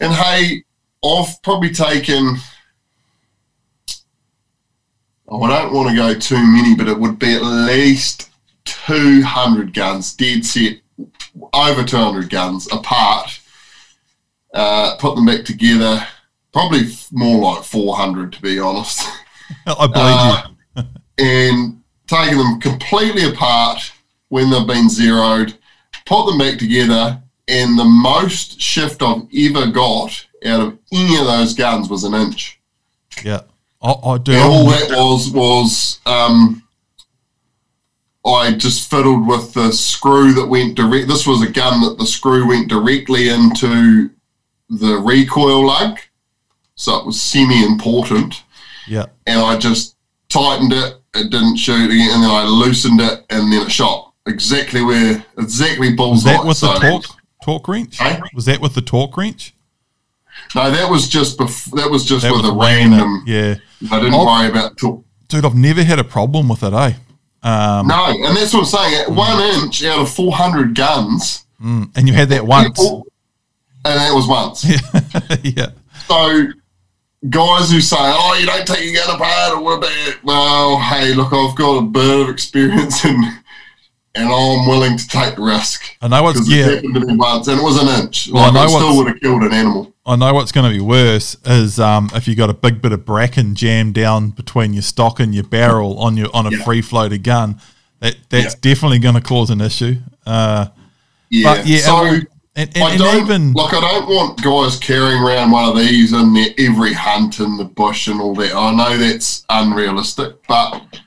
and 0.00 0.12
hey, 0.12 0.64
I've 1.04 1.42
probably 1.42 1.70
taken, 1.70 2.36
oh, 5.32 5.42
I 5.42 5.62
don't 5.62 5.72
want 5.72 5.88
to 5.88 5.96
go 5.96 6.14
too 6.14 6.36
many, 6.36 6.74
but 6.74 6.88
it 6.88 6.98
would 6.98 7.18
be 7.18 7.34
at 7.34 7.42
least 7.42 8.30
200 8.64 9.72
guns, 9.72 10.14
dead 10.14 10.44
set, 10.44 10.78
over 11.54 11.82
200 11.82 12.28
guns 12.28 12.70
apart, 12.70 13.40
uh, 14.54 14.96
put 14.98 15.14
them 15.16 15.26
back 15.26 15.44
together, 15.44 16.06
probably 16.52 16.82
more 17.10 17.54
like 17.54 17.64
400 17.64 18.32
to 18.34 18.42
be 18.42 18.58
honest. 18.58 19.08
I 19.66 19.86
believe 19.86 19.96
uh, 19.96 20.46
you. 20.76 21.24
and 21.24 21.82
taking 22.06 22.38
them 22.38 22.60
completely 22.60 23.24
apart 23.24 23.92
when 24.28 24.50
they've 24.50 24.66
been 24.66 24.90
zeroed, 24.90 25.56
put 26.04 26.26
them 26.26 26.38
back 26.38 26.58
together, 26.58 27.22
and 27.48 27.78
the 27.78 27.84
most 27.84 28.60
shift 28.60 29.02
I've 29.02 29.26
ever 29.34 29.70
got 29.70 30.26
out 30.44 30.60
of 30.60 30.78
any 30.92 31.18
of 31.18 31.26
those 31.26 31.54
guns 31.54 31.88
was 31.88 32.04
an 32.04 32.14
inch. 32.14 32.60
Yeah. 33.24 33.42
I, 33.82 33.90
I 33.90 34.18
do. 34.18 34.36
All 34.38 34.66
that 34.66 34.90
was 34.90 35.30
was 35.30 36.00
um, 36.06 36.62
I 38.24 38.52
just 38.52 38.88
fiddled 38.88 39.26
with 39.26 39.54
the 39.54 39.72
screw 39.72 40.32
that 40.34 40.46
went 40.46 40.76
direct. 40.76 41.08
This 41.08 41.26
was 41.26 41.42
a 41.42 41.50
gun 41.50 41.80
that 41.82 41.98
the 41.98 42.06
screw 42.06 42.48
went 42.48 42.68
directly 42.68 43.28
into 43.28 44.10
the 44.70 44.96
recoil 44.98 45.66
lug, 45.66 45.98
so 46.76 46.96
it 46.98 47.06
was 47.06 47.20
semi-important. 47.20 48.44
Yeah. 48.86 49.06
And 49.26 49.40
I 49.40 49.58
just 49.58 49.96
tightened 50.28 50.72
it. 50.72 50.94
It 51.14 51.30
didn't 51.30 51.56
shoot 51.56 51.90
again, 51.90 52.10
and 52.12 52.22
then 52.22 52.30
I 52.30 52.44
loosened 52.44 53.00
it, 53.00 53.24
and 53.30 53.52
then 53.52 53.66
it 53.66 53.72
shot 53.72 54.12
exactly 54.26 54.82
where 54.82 55.24
exactly 55.38 55.92
bullseye. 55.92 56.30
Was 56.32 56.36
that 56.36 56.46
with 56.46 56.56
so, 56.56 56.72
the 56.74 56.78
torque 56.78 57.04
torque 57.42 57.68
wrench? 57.68 57.98
Was 58.34 58.46
that 58.46 58.60
with 58.60 58.74
the 58.74 58.80
torque 58.80 59.16
wrench? 59.16 59.54
No, 60.54 60.70
that 60.70 60.90
was 60.90 61.08
just 61.08 61.38
bef- 61.38 61.70
that 61.72 61.90
was 61.90 62.04
just 62.04 62.22
that 62.22 62.32
with 62.32 62.42
was 62.42 62.50
a 62.50 62.54
random. 62.54 63.24
yeah, 63.26 63.56
I 63.90 64.00
didn't 64.00 64.14
I've, 64.14 64.26
worry 64.26 64.48
about 64.48 64.76
torque. 64.76 65.04
Dude, 65.28 65.44
I've 65.44 65.54
never 65.54 65.82
had 65.82 65.98
a 65.98 66.04
problem 66.04 66.48
with 66.48 66.62
it, 66.62 66.72
eh? 66.72 66.92
Um, 67.42 67.88
no, 67.88 68.06
and 68.06 68.36
that's 68.36 68.54
what 68.54 68.60
I'm 68.60 68.66
saying. 68.66 69.06
Mm. 69.06 69.16
one 69.16 69.64
inch 69.64 69.84
out 69.84 70.00
of 70.00 70.14
400 70.14 70.74
guns, 70.74 71.44
mm, 71.60 71.90
and 71.96 72.06
you 72.06 72.14
had 72.14 72.28
that 72.28 72.46
once, 72.46 72.78
people, 72.78 73.06
and 73.84 73.98
that 73.98 74.14
was 74.14 74.28
once. 74.28 74.64
yeah. 75.42 75.70
So 76.06 76.46
guys 77.28 77.70
who 77.70 77.80
say, 77.80 77.96
"Oh, 77.98 78.36
you 78.38 78.46
don't 78.46 78.66
take 78.66 78.84
your 78.84 79.02
gun 79.02 79.16
apart," 79.16 79.54
or 79.54 79.60
what 79.60 79.78
about? 79.78 80.24
Well, 80.24 80.78
hey, 80.78 81.14
look, 81.14 81.32
I've 81.32 81.56
got 81.56 81.78
a 81.78 81.82
bit 81.82 82.20
of 82.20 82.28
experience 82.28 83.04
and 83.04 83.24
and 84.14 84.28
I'm 84.28 84.66
willing 84.66 84.96
to 84.98 85.08
take 85.08 85.36
the 85.36 85.42
risk. 85.42 85.96
I 86.00 86.08
know 86.08 86.22
what's 86.22 86.48
yeah. 86.48 86.66
It 86.66 86.74
happened 86.76 86.94
to 86.94 87.00
me 87.06 87.16
once, 87.16 87.48
and 87.48 87.58
it 87.58 87.62
was 87.62 87.82
an 87.82 88.04
inch. 88.04 88.28
Well, 88.30 88.42
like, 88.42 88.52
I, 88.52 88.54
know 88.54 88.62
I 88.62 88.66
still 88.66 88.96
would 88.98 89.06
have 89.08 89.20
killed 89.20 89.42
an 89.42 89.52
animal. 89.52 89.92
I 90.04 90.16
know 90.16 90.34
what's 90.34 90.52
going 90.52 90.70
to 90.70 90.76
be 90.76 90.82
worse 90.82 91.36
is 91.46 91.78
um, 91.78 92.10
if 92.14 92.26
you 92.26 92.34
got 92.34 92.50
a 92.50 92.54
big 92.54 92.82
bit 92.82 92.92
of 92.92 93.04
bracken 93.04 93.54
jammed 93.54 93.94
down 93.94 94.30
between 94.30 94.72
your 94.72 94.82
stock 94.82 95.20
and 95.20 95.34
your 95.34 95.44
barrel 95.44 95.98
on 95.98 96.16
your 96.16 96.28
on 96.34 96.46
a 96.46 96.50
yeah. 96.50 96.64
free 96.64 96.82
floated 96.82 97.22
gun. 97.22 97.60
That 98.00 98.16
that's 98.28 98.54
yeah. 98.54 98.60
definitely 98.60 98.98
going 98.98 99.14
to 99.14 99.20
cause 99.20 99.50
an 99.50 99.60
issue. 99.60 99.96
Uh, 100.26 100.68
yeah. 101.30 101.54
But 101.54 101.66
yeah. 101.66 101.78
So, 101.78 102.04
and, 102.54 102.76
and, 102.76 102.84
I 102.84 102.96
don't, 102.98 103.22
even 103.22 103.52
like 103.54 103.72
I 103.72 103.80
don't 103.80 104.08
want 104.08 104.42
guys 104.42 104.78
carrying 104.78 105.22
around 105.22 105.52
one 105.52 105.64
of 105.64 105.76
these 105.76 106.12
in 106.12 106.34
their 106.34 106.48
every 106.58 106.92
hunt 106.92 107.40
in 107.40 107.56
the 107.56 107.64
bush 107.64 108.08
and 108.08 108.20
all 108.20 108.34
that. 108.34 108.54
I 108.54 108.74
know 108.74 108.98
that's 108.98 109.46
unrealistic, 109.48 110.46
but 110.46 111.00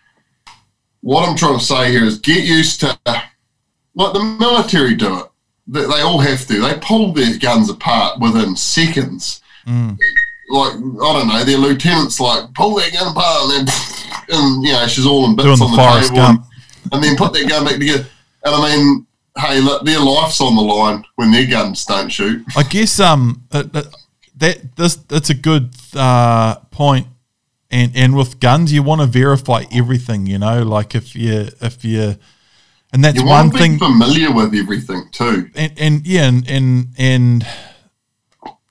what 1.05 1.29
I'm 1.29 1.37
trying 1.37 1.59
to 1.59 1.63
say 1.63 1.91
here 1.91 2.03
is 2.03 2.17
get 2.17 2.43
used 2.43 2.79
to 2.79 2.97
like 3.05 4.13
the 4.13 4.37
military 4.39 4.95
do 4.95 5.19
it. 5.19 5.25
They, 5.67 5.81
they 5.81 6.01
all 6.01 6.17
have 6.17 6.47
to. 6.47 6.59
They 6.59 6.79
pull 6.79 7.13
their 7.13 7.37
guns 7.37 7.69
apart 7.69 8.19
within 8.19 8.55
seconds. 8.55 9.39
Mm. 9.67 9.99
Like 10.49 10.73
I 10.73 11.13
don't 11.13 11.27
know, 11.27 11.43
their 11.43 11.59
lieutenants 11.59 12.19
like 12.19 12.51
pull 12.55 12.73
their 12.73 12.89
gun 12.89 13.11
apart 13.11 13.51
and 13.53 13.67
then 13.67 13.75
and 14.29 14.63
you 14.63 14.73
know 14.73 14.87
she's 14.87 15.05
all 15.05 15.29
in 15.29 15.35
bits 15.35 15.45
Doing 15.45 15.61
on 15.61 15.71
the, 15.71 15.77
the 15.77 16.07
table 16.07 16.19
and, 16.21 16.39
and, 16.91 17.03
then 17.03 17.15
put 17.15 17.33
their 17.33 17.47
gun 17.47 17.65
back 17.65 17.75
together. 17.75 18.07
And 18.43 18.55
I 18.55 18.75
mean, 18.75 19.07
hey, 19.37 19.61
look, 19.61 19.85
their 19.85 19.99
life's 19.99 20.41
on 20.41 20.55
the 20.55 20.61
line 20.63 21.05
when 21.17 21.31
their 21.31 21.45
guns 21.45 21.85
don't 21.85 22.09
shoot. 22.09 22.43
I 22.57 22.63
guess 22.63 22.99
um 22.99 23.43
that, 23.51 23.71
that 24.37 24.75
this 24.75 24.95
that's 24.95 25.29
a 25.29 25.35
good 25.35 25.69
uh, 25.95 26.55
point. 26.71 27.05
And 27.75 27.91
and 27.93 28.15
with 28.15 28.39
guns, 28.39 28.71
you 28.71 28.83
want 28.83 29.01
to 29.01 29.07
verify 29.07 29.65
everything. 29.69 30.27
You 30.27 30.39
know, 30.39 30.63
like 30.63 30.95
if 30.95 31.13
you 31.13 31.49
if 31.61 31.83
you 31.83 32.15
and 32.93 33.03
that's 33.03 33.19
you 33.19 33.27
one 33.27 33.51
thing. 33.51 33.77
Familiar 33.77 34.33
with 34.33 34.55
everything 34.55 35.09
too, 35.11 35.49
and, 35.53 35.73
and 35.77 36.07
yeah, 36.07 36.27
and, 36.29 36.49
and 36.49 36.87
and 36.97 37.47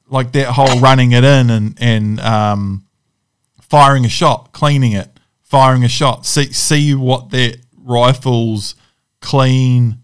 like 0.09 0.33
that 0.33 0.47
whole 0.47 0.81
running 0.81 1.13
it 1.13 1.23
in 1.23 1.51
and 1.51 1.77
and 1.79 2.19
um, 2.21 2.87
firing 3.61 4.07
a 4.07 4.09
shot, 4.09 4.53
cleaning 4.53 4.93
it, 4.93 5.21
firing 5.43 5.85
a 5.85 5.89
shot. 5.89 6.25
See 6.25 6.51
see 6.55 6.95
what 6.95 7.29
that 7.31 7.59
rifle's 7.77 8.75
clean, 9.21 9.99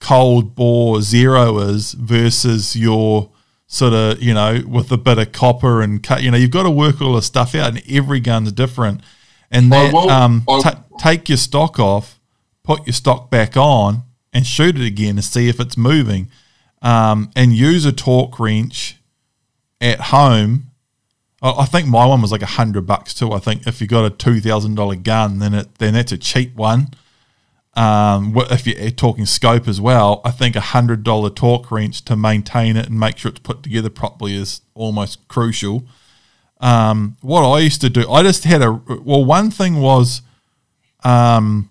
cold 0.00 0.56
bore 0.56 1.00
zero 1.00 1.58
is 1.58 1.92
versus 1.92 2.74
your 2.74 3.30
sort 3.74 3.92
of 3.92 4.22
you 4.22 4.34
know 4.34 4.62
with 4.66 4.90
a 4.92 4.98
bit 4.98 5.18
of 5.18 5.32
copper 5.32 5.82
and 5.82 6.02
cut. 6.02 6.22
You 6.22 6.30
know 6.30 6.36
you've 6.36 6.50
got 6.50 6.64
to 6.64 6.70
work 6.70 7.00
all 7.00 7.14
the 7.14 7.22
stuff 7.22 7.54
out, 7.54 7.70
and 7.70 7.82
every 7.88 8.20
gun's 8.20 8.52
different. 8.52 9.00
And 9.50 9.70
that 9.70 9.94
um, 9.94 10.44
t- 10.62 10.70
take 10.98 11.28
your 11.28 11.38
stock 11.38 11.78
off 11.78 12.18
put 12.64 12.86
your 12.86 12.94
stock 12.94 13.30
back 13.30 13.56
on 13.56 14.02
and 14.32 14.44
shoot 14.44 14.76
it 14.76 14.84
again 14.84 15.14
to 15.16 15.22
see 15.22 15.48
if 15.48 15.60
it's 15.60 15.76
moving, 15.76 16.28
um, 16.82 17.30
and 17.36 17.52
use 17.52 17.84
a 17.84 17.92
torque 17.92 18.40
wrench 18.40 18.96
at 19.80 20.00
home. 20.00 20.70
I 21.40 21.66
think 21.66 21.86
my 21.86 22.06
one 22.06 22.22
was 22.22 22.32
like 22.32 22.42
a 22.42 22.46
hundred 22.46 22.86
bucks 22.86 23.12
too. 23.12 23.32
I 23.32 23.38
think 23.38 23.66
if 23.66 23.80
you 23.80 23.86
got 23.86 24.06
a 24.06 24.10
two 24.10 24.40
thousand 24.40 24.74
dollar 24.76 24.96
gun, 24.96 25.38
then 25.38 25.52
it 25.54 25.74
then 25.78 25.92
that's 25.92 26.10
a 26.10 26.18
cheap 26.18 26.56
one. 26.56 26.88
Um, 27.76 28.34
if 28.50 28.66
you're 28.66 28.90
talking 28.90 29.26
scope 29.26 29.66
as 29.66 29.80
well, 29.80 30.20
I 30.24 30.30
think 30.30 30.54
a 30.54 30.60
hundred 30.60 31.02
dollar 31.02 31.30
torque 31.30 31.70
wrench 31.70 32.04
to 32.04 32.16
maintain 32.16 32.76
it 32.76 32.86
and 32.86 32.98
make 32.98 33.18
sure 33.18 33.30
it's 33.30 33.40
put 33.40 33.62
together 33.62 33.90
properly 33.90 34.36
is 34.36 34.60
almost 34.74 35.26
crucial. 35.28 35.84
Um, 36.60 37.16
what 37.20 37.42
I 37.42 37.58
used 37.60 37.80
to 37.80 37.90
do, 37.90 38.08
I 38.10 38.22
just 38.22 38.44
had 38.44 38.62
a 38.62 38.72
well. 38.72 39.24
One 39.24 39.50
thing 39.50 39.80
was, 39.80 40.22
um, 41.02 41.68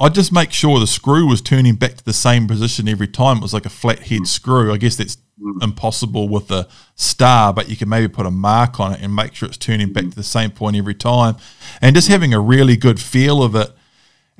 I'd 0.00 0.14
just 0.14 0.32
make 0.32 0.52
sure 0.52 0.80
the 0.80 0.88
screw 0.88 1.28
was 1.28 1.40
turning 1.40 1.76
back 1.76 1.94
to 1.96 2.04
the 2.04 2.12
same 2.12 2.48
position 2.48 2.88
every 2.88 3.06
time. 3.06 3.36
It 3.36 3.42
was 3.42 3.54
like 3.54 3.66
a 3.66 3.70
flathead 3.70 4.26
screw. 4.26 4.72
I 4.72 4.76
guess 4.76 4.96
that's 4.96 5.18
impossible 5.60 6.28
with 6.28 6.50
a 6.50 6.68
star, 6.96 7.52
but 7.52 7.68
you 7.68 7.76
can 7.76 7.88
maybe 7.88 8.08
put 8.08 8.26
a 8.26 8.30
mark 8.30 8.80
on 8.80 8.92
it 8.92 9.00
and 9.00 9.14
make 9.14 9.34
sure 9.34 9.48
it's 9.48 9.56
turning 9.56 9.92
back 9.92 10.04
to 10.04 10.16
the 10.16 10.22
same 10.22 10.50
point 10.50 10.76
every 10.76 10.94
time. 10.94 11.36
And 11.80 11.94
just 11.94 12.08
having 12.08 12.34
a 12.34 12.40
really 12.40 12.76
good 12.76 13.00
feel 13.00 13.42
of 13.42 13.54
it. 13.54 13.70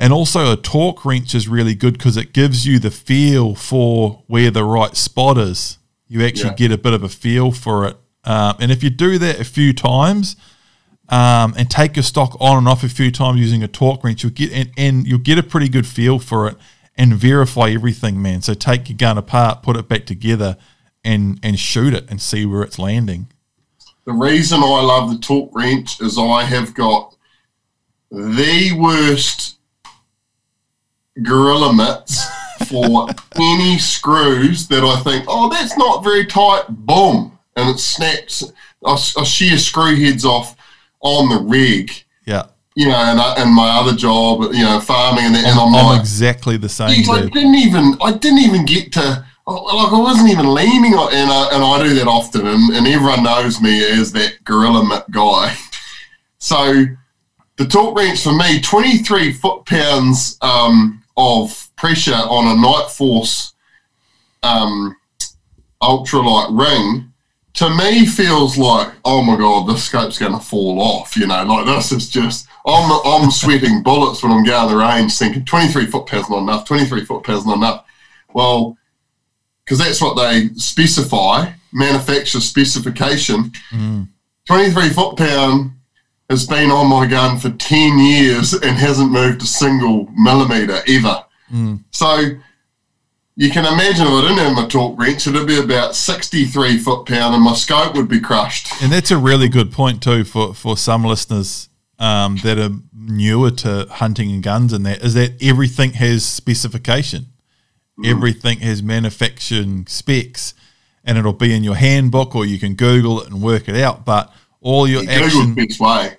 And 0.03 0.13
also, 0.13 0.53
a 0.53 0.57
torque 0.57 1.05
wrench 1.05 1.33
is 1.33 1.47
really 1.47 1.77
good 1.77 1.93
because 1.93 2.17
it 2.17 2.33
gives 2.33 2.67
you 2.67 2.81
the 2.81 2.91
feel 2.91 3.55
for 3.55 4.25
where 4.27 4.51
the 4.51 4.65
right 4.65 4.97
spot 4.97 5.39
is. 5.39 5.79
You 6.09 6.27
actually 6.27 6.51
yeah. 6.51 6.57
get 6.57 6.73
a 6.73 6.77
bit 6.77 6.93
of 6.93 7.05
a 7.05 7.09
feel 7.09 7.53
for 7.53 7.87
it. 7.87 7.97
Um, 8.25 8.57
and 8.59 8.73
if 8.73 8.83
you 8.83 8.91
do 8.91 9.17
that 9.19 9.39
a 9.39 9.45
few 9.45 9.73
times, 9.73 10.35
um, 11.09 11.55
and 11.57 11.71
take 11.71 11.95
your 11.95 12.03
stock 12.03 12.37
on 12.41 12.59
and 12.59 12.67
off 12.67 12.83
a 12.83 12.89
few 12.89 13.13
times 13.13 13.39
using 13.39 13.63
a 13.63 13.69
torque 13.69 14.03
wrench, 14.03 14.25
you'll 14.25 14.33
get 14.33 14.51
and, 14.51 14.71
and 14.77 15.07
you'll 15.07 15.21
get 15.21 15.39
a 15.39 15.43
pretty 15.45 15.69
good 15.69 15.87
feel 15.87 16.19
for 16.19 16.49
it 16.49 16.57
and 16.97 17.15
verify 17.15 17.71
everything, 17.71 18.21
man. 18.21 18.43
So 18.43 18.55
take 18.55 18.89
your 18.89 18.99
gun 18.99 19.19
apart, 19.19 19.63
put 19.63 19.77
it 19.77 19.89
back 19.89 20.05
together, 20.05 20.57
and 21.05 21.39
and 21.45 21.61
shoot 21.61 21.95
it 21.95 22.11
and 22.11 22.21
see 22.21 22.45
where 22.45 22.63
it's 22.65 22.77
landing. 22.77 23.29
The 24.05 24.15
reason 24.15 24.65
I 24.65 24.81
love 24.81 25.11
the 25.11 25.19
torque 25.19 25.55
wrench 25.55 26.01
is 26.01 26.19
I 26.19 26.43
have 26.43 26.75
got 26.75 27.15
the 28.11 28.73
worst 28.77 29.59
gorilla 31.21 31.73
mitts 31.75 32.25
for 32.67 33.09
any 33.37 33.79
screws 33.79 34.69
that 34.69 34.85
I 34.85 35.01
think, 35.01 35.25
oh, 35.29 35.49
that's 35.51 35.77
not 35.77 36.05
very 36.05 36.27
tight. 36.27 36.65
Boom, 36.69 37.39
and 37.57 37.69
it 37.69 37.79
snaps. 37.79 38.53
I, 38.85 38.93
I 38.93 39.25
shear 39.25 39.59
screw 39.59 39.97
heads 39.97 40.25
off 40.25 40.57
on 41.01 41.29
the 41.29 41.43
rig. 41.49 41.93
Yeah. 42.27 42.47
You 42.75 42.89
know, 42.89 42.97
and, 42.97 43.21
I, 43.21 43.35
and 43.37 43.53
my 43.53 43.69
other 43.69 43.95
job, 43.95 44.55
you 44.55 44.65
know, 44.65 44.81
farming, 44.81 45.27
and, 45.27 45.37
and 45.37 45.59
I'm, 45.59 45.75
I'm 45.75 45.87
like, 45.87 46.01
exactly 46.01 46.57
the 46.57 46.71
same. 46.71 46.89
I 47.11 47.21
didn't 47.27 47.55
even, 47.55 47.97
I 48.01 48.13
didn't 48.13 48.39
even 48.39 48.65
get 48.65 48.93
to, 48.93 49.27
like, 49.47 49.93
I 49.93 50.01
wasn't 50.01 50.31
even 50.31 50.55
leaning 50.55 50.95
on, 50.95 51.13
and 51.13 51.31
I, 51.31 51.51
and 51.53 51.63
I 51.63 51.83
do 51.83 51.95
that 51.97 52.07
often, 52.07 52.47
and, 52.47 52.75
and 52.75 52.87
everyone 52.87 53.25
knows 53.25 53.61
me 53.61 53.85
as 53.85 54.13
that 54.13 54.43
gorilla 54.45 55.05
guy. 55.11 55.55
so, 56.39 56.87
the 57.57 57.67
torque 57.67 57.99
wrench 57.99 58.23
for 58.23 58.33
me, 58.33 58.61
23 58.61 59.35
foot 59.35 59.67
pounds 59.67 60.39
um, 60.41 61.02
of 61.17 61.69
pressure 61.77 62.13
on 62.13 62.57
a 62.57 62.61
Nightforce 62.61 63.53
um, 64.43 64.97
ultralight 65.83 66.59
ring 66.59 67.13
to 67.55 67.69
me 67.69 68.07
feels 68.07 68.57
like, 68.57 68.93
oh 69.05 69.23
my 69.23 69.37
god, 69.37 69.69
this 69.69 69.85
scope's 69.85 70.19
going 70.19 70.33
to 70.33 70.41
fall 70.41 70.81
off. 70.81 71.17
You 71.17 71.27
know, 71.27 71.45
like 71.45 71.67
this 71.67 71.93
is 71.93 72.09
just. 72.09 72.49
I'm 72.65 73.01
I'm 73.05 73.31
sweating 73.31 73.83
bullets 73.85 74.23
when 74.23 74.33
I'm 74.33 74.45
going 74.45 74.71
the 74.71 74.77
range, 74.77 75.17
thinking 75.17 75.45
23 75.45 75.87
foot 75.87 76.07
pounds 76.07 76.31
not 76.31 76.43
enough. 76.43 76.65
23 76.65 77.05
foot 77.05 77.25
pounds 77.25 77.45
not 77.45 77.57
enough. 77.57 77.85
Well, 78.33 78.79
because 79.65 79.79
that's 79.79 80.01
what 80.01 80.17
they 80.17 80.49
specify, 80.55 81.53
manufacturer 81.73 82.41
specification. 82.41 83.53
Mm. 83.71 84.09
23 84.47 84.89
foot 84.91 85.17
pound 85.17 85.73
has 86.33 86.47
been 86.47 86.71
on 86.71 86.89
my 86.89 87.07
gun 87.07 87.39
for 87.39 87.51
10 87.51 87.99
years 87.99 88.53
and 88.55 88.77
hasn't 88.77 89.13
moved 89.13 89.43
a 89.43 89.47
single 89.47 90.09
millimeter 90.17 90.81
ever. 90.89 91.25
Mm. 91.53 91.85
So 91.91 92.39
you 93.37 93.51
can 93.51 93.65
imagine 93.65 94.07
if 94.07 94.13
I 94.13 94.21
didn't 94.23 94.39
have 94.39 94.55
my 94.55 94.67
torque 94.67 94.99
wrench, 94.99 95.27
it'd 95.27 95.47
be 95.47 95.59
about 95.59 95.95
63 95.95 96.79
foot 96.79 97.07
pound 97.07 97.35
and 97.35 97.45
my 97.45 97.55
scope 97.55 97.95
would 97.95 98.09
be 98.09 98.21
crushed. 98.21 98.83
And 98.83 98.91
that's 98.91 99.11
a 99.11 99.19
really 99.19 99.49
good 99.49 99.73
point, 99.73 100.03
too, 100.03 100.25
for, 100.25 100.55
for 100.55 100.77
some 100.77 101.05
listeners 101.05 101.69
um, 101.99 102.39
that 102.43 102.59
are 102.59 102.71
newer 102.95 103.51
to 103.51 103.87
hunting 103.91 104.31
and 104.33 104.43
guns 104.43 104.73
and 104.73 104.85
that, 104.87 105.03
is 105.03 105.15
that 105.15 105.43
everything 105.43 105.93
has 105.93 106.25
specification. 106.25 107.27
Mm. 107.99 108.11
Everything 108.11 108.59
has 108.61 108.83
manufacturing 108.83 109.87
specs 109.87 110.55
and 111.05 111.19
it'll 111.19 111.33
be 111.33 111.55
in 111.55 111.63
your 111.63 111.75
handbook 111.75 112.35
or 112.35 112.47
you 112.47 112.59
can 112.59 112.75
Google 112.75 113.21
it 113.21 113.31
and 113.31 113.43
work 113.43 113.69
it 113.69 113.77
out. 113.77 114.05
But 114.05 114.33
all 114.63 114.89
your 114.89 115.03
yeah, 115.03 115.25
action, 115.25 115.55
Google's 115.55 115.79
way. 115.79 116.17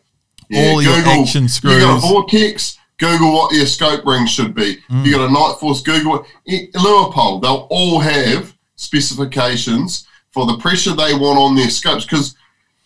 Yeah, 0.53 0.69
all 0.69 0.81
Google, 0.81 1.13
your 1.13 1.21
action 1.21 1.47
screws. 1.47 1.73
You 1.75 1.79
got 1.81 1.97
a 1.97 2.01
vortex, 2.01 2.77
Google 2.97 3.33
what 3.33 3.53
your 3.53 3.65
scope 3.65 4.05
ring 4.05 4.25
should 4.25 4.53
be. 4.53 4.77
Mm. 4.89 5.05
You 5.05 5.11
got 5.11 5.29
a 5.29 5.33
Nightforce, 5.33 5.83
Google 5.83 6.25
it. 6.45 6.73
Leupold, 6.73 7.41
they'll 7.41 7.67
all 7.69 7.99
have 7.99 8.55
specifications 8.75 10.07
for 10.31 10.45
the 10.45 10.57
pressure 10.57 10.91
they 10.91 11.13
want 11.13 11.37
on 11.37 11.55
their 11.55 11.69
scopes 11.69 12.05
because 12.05 12.35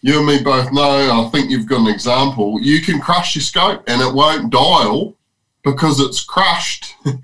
you 0.02 0.18
and 0.18 0.28
me 0.28 0.44
both 0.44 0.72
know, 0.72 1.26
I 1.26 1.30
think 1.32 1.50
you've 1.50 1.68
got 1.68 1.82
an 1.82 1.88
example, 1.88 2.60
you 2.62 2.82
can 2.82 3.00
crush 3.00 3.36
your 3.36 3.42
scope 3.42 3.84
and 3.88 4.02
it 4.02 4.14
won't 4.14 4.52
dial 4.52 5.16
because 5.64 6.00
it's 6.00 6.24
crushed. 6.24 6.94
and 7.06 7.20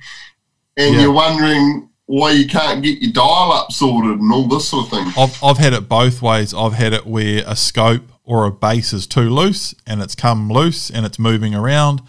yeah. 0.78 1.02
you're 1.02 1.12
wondering 1.12 1.89
why 2.06 2.32
you 2.32 2.48
can't 2.48 2.84
get 2.84 3.02
your 3.02 3.12
dial 3.12 3.52
up 3.52 3.72
sorted 3.72 4.20
and 4.20 4.32
all 4.32 4.48
this 4.48 4.70
sort 4.70 4.86
of 4.86 4.91
thing. 4.91 5.08
I've, 5.18 5.44
I've 5.44 5.58
had 5.58 5.74
it 5.74 5.88
both 5.88 6.22
ways. 6.22 6.54
I've 6.54 6.74
had 6.74 6.94
it 6.94 7.06
where 7.06 7.44
a 7.46 7.56
scope 7.56 8.04
or 8.24 8.45
a 8.45 8.51
base 8.51 8.93
is 8.93 9.05
too 9.07 9.30
loose 9.30 9.76
and 9.86 10.01
it's 10.01 10.15
come 10.15 10.49
loose 10.49 10.89
and 10.89 11.05
it's 11.05 11.19
moving 11.19 11.53
around 11.53 12.01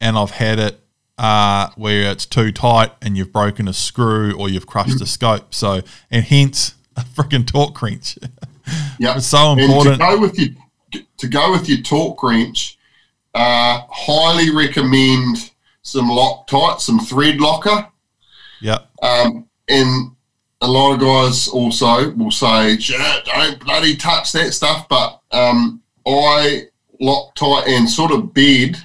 and 0.00 0.16
I've 0.16 0.32
had 0.32 0.58
it 0.58 0.80
uh, 1.18 1.70
where 1.76 2.10
it's 2.10 2.24
too 2.24 2.52
tight 2.52 2.92
and 3.02 3.16
you've 3.16 3.32
broken 3.32 3.68
a 3.68 3.72
screw 3.72 4.32
or 4.32 4.48
you've 4.48 4.66
crushed 4.66 5.00
a 5.00 5.06
scope. 5.06 5.52
So, 5.52 5.82
and 6.10 6.24
hence 6.24 6.74
a 6.96 7.00
freaking 7.00 7.46
torque 7.46 7.80
wrench. 7.82 8.18
Yeah, 8.98 9.16
it's 9.16 9.26
so 9.26 9.52
important. 9.52 9.94
And 9.94 9.98
to 9.98 10.06
go 10.06 10.20
with 10.20 10.38
your 10.38 10.50
to 11.16 11.26
go 11.26 11.52
with 11.52 11.70
your 11.70 11.78
torque 11.78 12.22
wrench, 12.22 12.78
uh, 13.34 13.80
highly 13.88 14.54
recommend 14.54 15.52
some 15.80 16.10
Loctite, 16.10 16.80
some 16.80 17.00
thread 17.00 17.40
locker. 17.40 17.88
Yeah. 18.60 18.80
Um, 19.00 19.48
and 19.68 20.12
a 20.60 20.68
lot 20.68 20.92
of 20.92 21.00
guys 21.00 21.48
also 21.48 22.10
will 22.10 22.30
say, 22.30 22.76
"Don't 22.76 23.58
bloody 23.64 23.96
touch 23.96 24.32
that 24.32 24.52
stuff," 24.52 24.86
but 24.86 25.17
um, 25.30 25.82
I 26.06 26.68
Loctite 27.00 27.68
and 27.68 27.88
sort 27.88 28.10
of 28.10 28.34
bed 28.34 28.76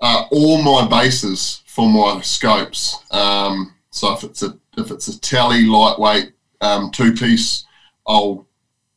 uh, 0.00 0.24
all 0.30 0.62
my 0.62 0.88
bases 0.88 1.62
for 1.66 1.88
my 1.88 2.20
scopes. 2.22 2.96
Um, 3.10 3.74
so 3.90 4.12
if 4.14 4.24
it's 4.24 4.42
a 4.42 4.58
if 4.76 4.90
it's 4.90 5.08
a 5.08 5.20
Talley 5.20 5.64
lightweight 5.64 6.32
um, 6.60 6.90
two 6.92 7.12
piece, 7.12 7.64
I'll 8.06 8.46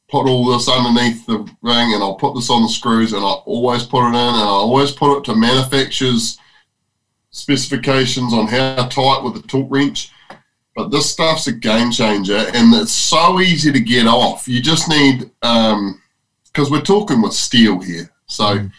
put 0.09 0.27
all 0.27 0.45
this 0.45 0.67
underneath 0.67 1.25
the 1.25 1.39
ring 1.61 1.93
and 1.93 2.03
I'll 2.03 2.15
put 2.15 2.35
this 2.35 2.49
on 2.49 2.63
the 2.63 2.69
screws 2.69 3.13
and 3.13 3.23
I 3.23 3.29
always 3.29 3.83
put 3.83 4.05
it 4.05 4.09
in 4.09 4.15
and 4.15 4.35
I 4.35 4.43
always 4.43 4.91
put 4.91 5.17
it 5.17 5.23
to 5.25 5.35
manufacturer's 5.35 6.37
specifications 7.31 8.33
on 8.33 8.47
how 8.47 8.87
tight 8.87 9.23
with 9.23 9.35
the 9.35 9.47
torque 9.47 9.71
wrench. 9.71 10.11
But 10.75 10.89
this 10.89 11.09
stuff's 11.09 11.47
a 11.47 11.51
game 11.51 11.91
changer 11.91 12.45
and 12.53 12.73
it's 12.75 12.91
so 12.91 13.39
easy 13.39 13.71
to 13.71 13.79
get 13.79 14.05
off. 14.05 14.47
You 14.47 14.61
just 14.61 14.89
need 14.89 15.31
because 16.51 16.69
we're 16.69 16.81
talking 16.81 17.21
with 17.21 17.33
steel 17.33 17.79
here. 17.79 18.11
So 18.27 18.43
mm. 18.43 18.71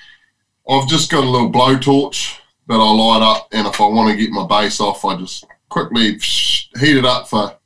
I've 0.68 0.88
just 0.88 1.10
got 1.10 1.24
a 1.24 1.28
little 1.28 1.52
blowtorch 1.52 2.38
that 2.68 2.74
I 2.74 2.92
light 2.92 3.22
up, 3.22 3.48
and 3.52 3.66
if 3.66 3.80
I 3.80 3.86
want 3.86 4.10
to 4.10 4.16
get 4.16 4.30
my 4.30 4.46
base 4.46 4.80
off, 4.80 5.04
I 5.04 5.16
just 5.16 5.44
quickly 5.68 6.18
heat 6.18 6.96
it 6.96 7.04
up 7.04 7.28
for 7.28 7.56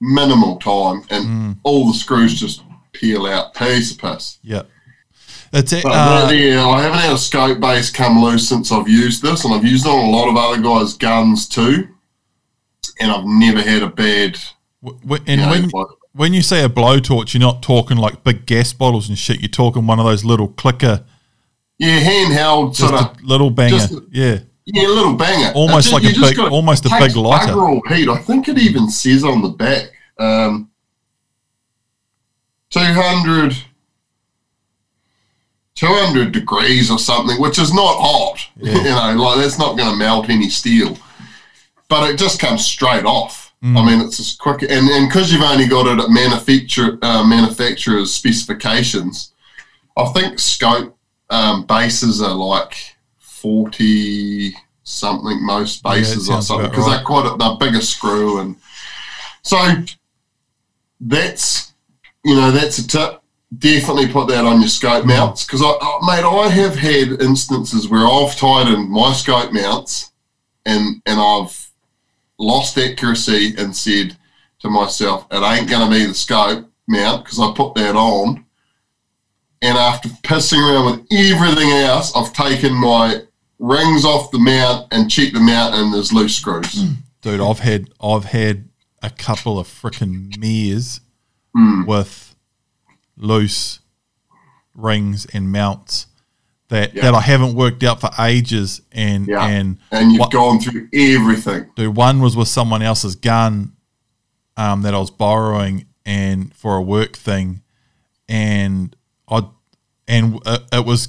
minimal 0.00 0.56
time, 0.56 1.02
and 1.10 1.24
mm. 1.24 1.56
all 1.62 1.86
the 1.86 1.94
screws 1.94 2.38
just 2.38 2.62
peel 2.92 3.26
out. 3.26 3.54
Piece 3.54 3.92
of 3.92 3.98
piss. 3.98 4.38
Yep. 4.42 4.70
That's 5.52 5.72
it. 5.72 5.84
Uh, 5.84 6.30
yeah, 6.32 6.66
I 6.66 6.82
haven't 6.82 6.98
had 6.98 7.12
a 7.12 7.18
scope 7.18 7.60
base 7.60 7.90
come 7.90 8.22
loose 8.22 8.48
since 8.48 8.72
I've 8.72 8.88
used 8.88 9.22
this, 9.22 9.44
and 9.44 9.54
I've 9.54 9.64
used 9.64 9.86
it 9.86 9.90
on 9.90 10.06
a 10.06 10.10
lot 10.10 10.28
of 10.28 10.36
other 10.36 10.60
guys' 10.60 10.94
guns 10.94 11.48
too, 11.48 11.88
and 13.00 13.10
I've 13.10 13.24
never 13.24 13.62
had 13.62 13.82
a 13.82 13.88
bad. 13.88 14.38
W- 14.82 15.22
and 15.26 15.28
you 15.28 15.36
know, 15.36 15.50
when 15.50 15.68
like, 15.68 15.86
when 16.16 16.32
you 16.32 16.42
say 16.42 16.64
a 16.64 16.68
blowtorch, 16.68 17.34
you're 17.34 17.40
not 17.40 17.62
talking 17.62 17.96
like 17.96 18.24
big 18.24 18.46
gas 18.46 18.72
bottles 18.72 19.08
and 19.08 19.18
shit. 19.18 19.40
You're 19.40 19.48
talking 19.48 19.86
one 19.86 19.98
of 19.98 20.06
those 20.06 20.24
little 20.24 20.48
clicker 20.48 21.04
yeah, 21.78 22.00
handheld 22.00 22.74
just 22.74 22.88
sort 22.88 22.94
of 22.94 23.22
little 23.22 23.50
banger. 23.50 23.76
Just, 23.76 23.94
yeah. 24.10 24.38
Yeah, 24.64 24.86
a 24.86 24.88
little 24.88 25.14
banger. 25.14 25.52
Almost 25.54 25.92
like 25.92 26.04
a 26.04 26.18
big, 26.18 26.38
almost 26.38 26.86
a 26.86 26.96
big 26.98 27.14
lighter. 27.14 27.54
Heat. 27.94 28.08
I 28.08 28.18
think 28.18 28.48
it 28.48 28.58
even 28.58 28.88
says 28.88 29.22
on 29.22 29.42
the 29.42 29.50
back, 29.50 29.90
um, 30.18 30.70
200, 32.70 33.56
200 35.76 36.32
degrees 36.32 36.90
or 36.90 36.98
something, 36.98 37.40
which 37.40 37.60
is 37.60 37.72
not 37.72 37.96
hot. 37.98 38.38
Yeah. 38.56 38.74
You 38.76 38.84
know, 39.16 39.22
like 39.22 39.38
that's 39.38 39.58
not 39.58 39.76
going 39.76 39.90
to 39.90 39.96
melt 39.96 40.30
any 40.30 40.48
steel, 40.48 40.98
but 41.88 42.10
it 42.10 42.18
just 42.18 42.40
comes 42.40 42.64
straight 42.64 43.04
off. 43.04 43.45
Mm. 43.66 43.76
I 43.76 43.84
mean, 43.84 44.06
it's 44.06 44.20
as 44.20 44.36
quick, 44.36 44.62
and 44.62 44.88
and 44.88 45.08
because 45.08 45.32
you've 45.32 45.42
only 45.42 45.66
got 45.66 45.88
it 45.88 45.98
at 45.98 46.08
manufacturer 46.08 46.98
uh, 47.02 47.24
manufacturer's 47.24 48.14
specifications, 48.14 49.32
I 49.96 50.04
think 50.12 50.38
scope 50.38 50.96
um, 51.30 51.66
bases 51.66 52.22
are 52.22 52.34
like 52.34 52.76
40 53.18 54.54
something, 54.84 55.44
most 55.44 55.82
bases 55.82 56.28
yeah, 56.28 56.36
or 56.36 56.42
something, 56.42 56.70
because 56.70 56.86
right. 56.86 56.96
they're 56.96 57.04
quite 57.04 57.26
a, 57.26 57.36
they're 57.36 57.56
bigger 57.58 57.80
screw. 57.80 58.38
And 58.38 58.54
so 59.42 59.58
that's, 61.00 61.74
you 62.24 62.36
know, 62.36 62.52
that's 62.52 62.78
a 62.78 62.86
tip. 62.86 63.20
Definitely 63.58 64.08
put 64.08 64.28
that 64.28 64.44
on 64.44 64.60
your 64.60 64.68
scope 64.68 65.04
mm. 65.04 65.08
mounts 65.08 65.44
because, 65.44 65.62
I, 65.62 65.66
oh, 65.80 66.06
mate, 66.06 66.24
I 66.24 66.48
have 66.50 66.76
had 66.76 67.20
instances 67.20 67.88
where 67.88 68.06
I've 68.06 68.36
tightened 68.36 68.90
my 68.90 69.12
scope 69.12 69.52
mounts 69.52 70.12
and 70.64 71.02
and 71.06 71.18
I've 71.18 71.65
lost 72.38 72.78
accuracy 72.78 73.54
and 73.56 73.74
said 73.74 74.16
to 74.60 74.70
myself, 74.70 75.26
it 75.30 75.42
ain't 75.42 75.68
going 75.68 75.90
to 75.90 75.96
be 75.96 76.06
the 76.06 76.14
scope 76.14 76.70
mount 76.88 77.24
because 77.24 77.40
I 77.40 77.52
put 77.54 77.74
that 77.74 77.96
on 77.96 78.46
and 79.62 79.76
after 79.78 80.08
pissing 80.08 80.58
around 80.58 80.84
with 80.84 81.06
everything 81.12 81.70
else, 81.70 82.14
I've 82.14 82.32
taken 82.32 82.74
my 82.74 83.22
rings 83.58 84.04
off 84.04 84.30
the 84.30 84.38
mount 84.38 84.88
and 84.92 85.10
checked 85.10 85.34
the 85.34 85.40
mount, 85.40 85.74
and 85.74 85.92
there's 85.92 86.12
loose 86.12 86.36
screws. 86.36 86.74
Mm. 86.74 86.96
Dude, 87.22 87.40
I've 87.40 87.60
had 87.60 87.90
I've 88.00 88.26
had 88.26 88.68
a 89.02 89.10
couple 89.10 89.58
of 89.58 89.66
freaking 89.66 90.36
mirrors 90.38 91.00
mm. 91.56 91.86
with 91.86 92.36
loose 93.16 93.80
rings 94.74 95.26
and 95.32 95.50
mounts 95.50 96.06
that 96.68 96.94
yeah. 96.94 97.02
that 97.02 97.14
I 97.14 97.20
haven't 97.20 97.54
worked 97.54 97.82
out 97.82 98.00
for 98.00 98.10
ages, 98.18 98.82
and 98.92 99.26
yeah. 99.26 99.46
and 99.46 99.78
and 99.90 100.12
you've 100.12 100.20
what, 100.20 100.32
gone 100.32 100.60
through 100.60 100.88
everything. 100.92 101.70
Dude, 101.76 101.96
one 101.96 102.20
was 102.20 102.36
with 102.36 102.48
someone 102.48 102.82
else's 102.82 103.14
gun 103.14 103.72
um, 104.56 104.82
that 104.82 104.94
I 104.94 104.98
was 104.98 105.10
borrowing 105.10 105.86
and 106.04 106.54
for 106.54 106.76
a 106.76 106.82
work 106.82 107.16
thing, 107.16 107.62
and 108.28 108.94
I 109.28 109.42
and 110.08 110.40
uh, 110.46 110.58
it 110.72 110.84
was 110.84 111.08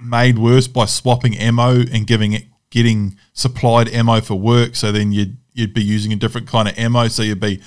made 0.00 0.38
worse 0.38 0.66
by 0.66 0.86
swapping 0.86 1.36
ammo 1.36 1.80
and 1.92 2.06
giving 2.06 2.32
it 2.32 2.44
getting 2.70 3.16
supplied 3.32 3.88
ammo 3.88 4.20
for 4.20 4.34
work. 4.34 4.76
So 4.76 4.92
then 4.92 5.12
you'd 5.12 5.36
you'd 5.52 5.74
be 5.74 5.82
using 5.82 6.12
a 6.12 6.16
different 6.16 6.48
kind 6.48 6.68
of 6.68 6.78
ammo. 6.78 7.08
So 7.08 7.22
you'd 7.22 7.40
be 7.40 7.60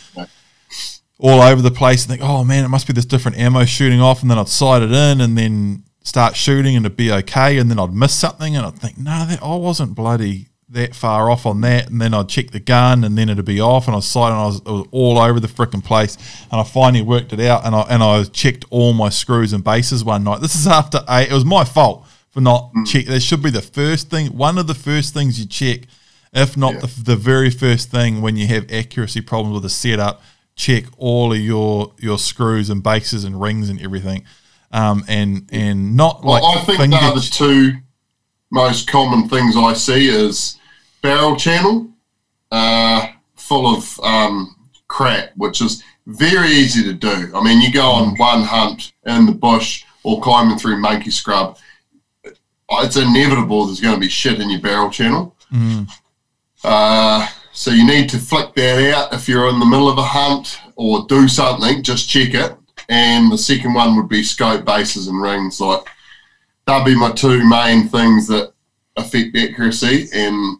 all 1.19 1.41
over 1.41 1.61
the 1.61 1.71
place 1.71 2.03
and 2.03 2.11
think, 2.11 2.21
oh 2.21 2.43
man, 2.43 2.65
it 2.65 2.69
must 2.69 2.87
be 2.87 2.93
this 2.93 3.05
different 3.05 3.37
ammo 3.37 3.65
shooting 3.65 4.01
off. 4.01 4.21
And 4.21 4.31
then 4.31 4.37
I'd 4.37 4.49
sight 4.49 4.81
it 4.81 4.91
in 4.91 5.21
and 5.21 5.37
then 5.37 5.83
start 6.03 6.35
shooting 6.35 6.75
and 6.75 6.85
it'd 6.85 6.97
be 6.97 7.11
okay. 7.11 7.57
And 7.57 7.69
then 7.71 7.79
I'd 7.79 7.93
miss 7.93 8.13
something 8.13 8.55
and 8.55 8.65
I'd 8.65 8.75
think, 8.75 8.97
no, 8.97 9.25
that 9.25 9.41
I 9.41 9.55
wasn't 9.55 9.95
bloody 9.95 10.47
that 10.69 10.95
far 10.95 11.29
off 11.29 11.45
on 11.45 11.61
that, 11.61 11.91
and 11.91 12.01
then 12.01 12.15
I'd 12.15 12.29
check 12.29 12.49
the 12.49 12.59
gun, 12.59 13.03
and 13.03 13.15
then 13.15 13.29
it'd 13.29 13.45
be 13.45 13.61
off, 13.61 13.85
and 13.85 13.93
I 13.93 13.97
was 13.97 14.07
sighting, 14.07 14.35
I 14.35 14.45
was, 14.45 14.57
it 14.57 14.65
was 14.65 14.87
all 14.91 15.19
over 15.19 15.39
the 15.39 15.47
freaking 15.47 15.83
place, 15.83 16.17
and 16.51 16.59
I 16.59 16.63
finally 16.63 17.03
worked 17.03 17.31
it 17.31 17.39
out, 17.41 17.63
and 17.63 17.75
I 17.75 17.81
and 17.81 18.01
I 18.01 18.23
checked 18.23 18.65
all 18.71 18.91
my 18.93 19.09
screws 19.09 19.53
and 19.53 19.63
bases 19.63 20.03
one 20.03 20.23
night. 20.23 20.41
This 20.41 20.55
is 20.55 20.65
after 20.65 21.01
eight. 21.09 21.29
It 21.29 21.33
was 21.33 21.45
my 21.45 21.63
fault 21.63 22.07
for 22.31 22.41
not 22.41 22.71
mm. 22.73 22.87
check. 22.87 23.05
That 23.05 23.19
should 23.19 23.43
be 23.43 23.51
the 23.51 23.61
first 23.61 24.09
thing, 24.09 24.35
one 24.35 24.57
of 24.57 24.65
the 24.65 24.73
first 24.73 25.13
things 25.13 25.39
you 25.39 25.45
check, 25.45 25.81
if 26.33 26.57
not 26.57 26.73
yeah. 26.73 26.79
the, 26.79 27.03
the 27.03 27.15
very 27.17 27.51
first 27.51 27.91
thing 27.91 28.21
when 28.23 28.35
you 28.35 28.47
have 28.47 28.71
accuracy 28.71 29.21
problems 29.21 29.53
with 29.53 29.65
a 29.65 29.69
setup. 29.69 30.23
check 30.55 30.85
all 30.97 31.33
of 31.33 31.39
your 31.39 31.91
your 31.99 32.17
screws 32.17 32.69
and 32.69 32.83
bases 32.83 33.23
and 33.23 33.39
rings 33.39 33.69
and 33.69 33.81
everything, 33.81 34.23
um, 34.73 35.05
and 35.07 35.47
and 35.51 35.95
not 35.95 36.23
well, 36.23 36.43
like 36.43 36.57
I 36.57 36.65
think 36.65 36.79
finger- 36.79 36.97
the 36.97 37.29
two 37.31 37.73
most 38.51 38.87
common 38.87 39.29
things 39.29 39.55
I 39.55 39.73
see 39.73 40.09
is 40.09 40.57
barrel 41.01 41.35
channel 41.35 41.87
uh, 42.51 43.07
full 43.35 43.75
of 43.75 43.99
um, 44.01 44.55
crap, 44.87 45.31
which 45.37 45.61
is 45.61 45.83
very 46.05 46.49
easy 46.49 46.83
to 46.83 46.93
do. 46.93 47.31
I 47.33 47.43
mean, 47.43 47.61
you 47.61 47.71
go 47.71 47.89
on 47.89 48.17
one 48.17 48.43
hunt 48.43 48.91
in 49.05 49.25
the 49.25 49.31
bush 49.31 49.85
or 50.03 50.21
climbing 50.21 50.57
through 50.57 50.77
monkey 50.77 51.09
scrub, 51.09 51.57
it's 52.71 52.95
inevitable 52.95 53.65
there's 53.65 53.79
going 53.79 53.95
to 53.95 53.99
be 53.99 54.09
shit 54.09 54.39
in 54.39 54.49
your 54.49 54.59
barrel 54.59 54.89
channel. 54.89 55.35
Mm. 55.51 55.89
Uh, 56.63 57.27
so 57.51 57.71
you 57.71 57.85
need 57.85 58.09
to 58.09 58.17
flick 58.17 58.53
that 58.55 58.93
out 58.93 59.13
if 59.13 59.27
you're 59.27 59.49
in 59.49 59.59
the 59.59 59.65
middle 59.65 59.89
of 59.89 59.97
a 59.97 60.03
hunt 60.03 60.59
or 60.75 61.05
do 61.07 61.27
something, 61.27 61.83
just 61.83 62.09
check 62.09 62.33
it. 62.33 62.55
And 62.89 63.31
the 63.31 63.37
second 63.37 63.73
one 63.73 63.95
would 63.95 64.09
be 64.09 64.23
scope 64.23 64.65
bases 64.65 65.07
and 65.07 65.21
rings. 65.21 65.59
Like 65.59 65.87
that'd 66.65 66.85
be 66.85 66.97
my 66.97 67.11
two 67.11 67.47
main 67.47 67.87
things 67.87 68.27
that 68.27 68.53
affect 68.97 69.35
accuracy. 69.37 70.07
And 70.13 70.59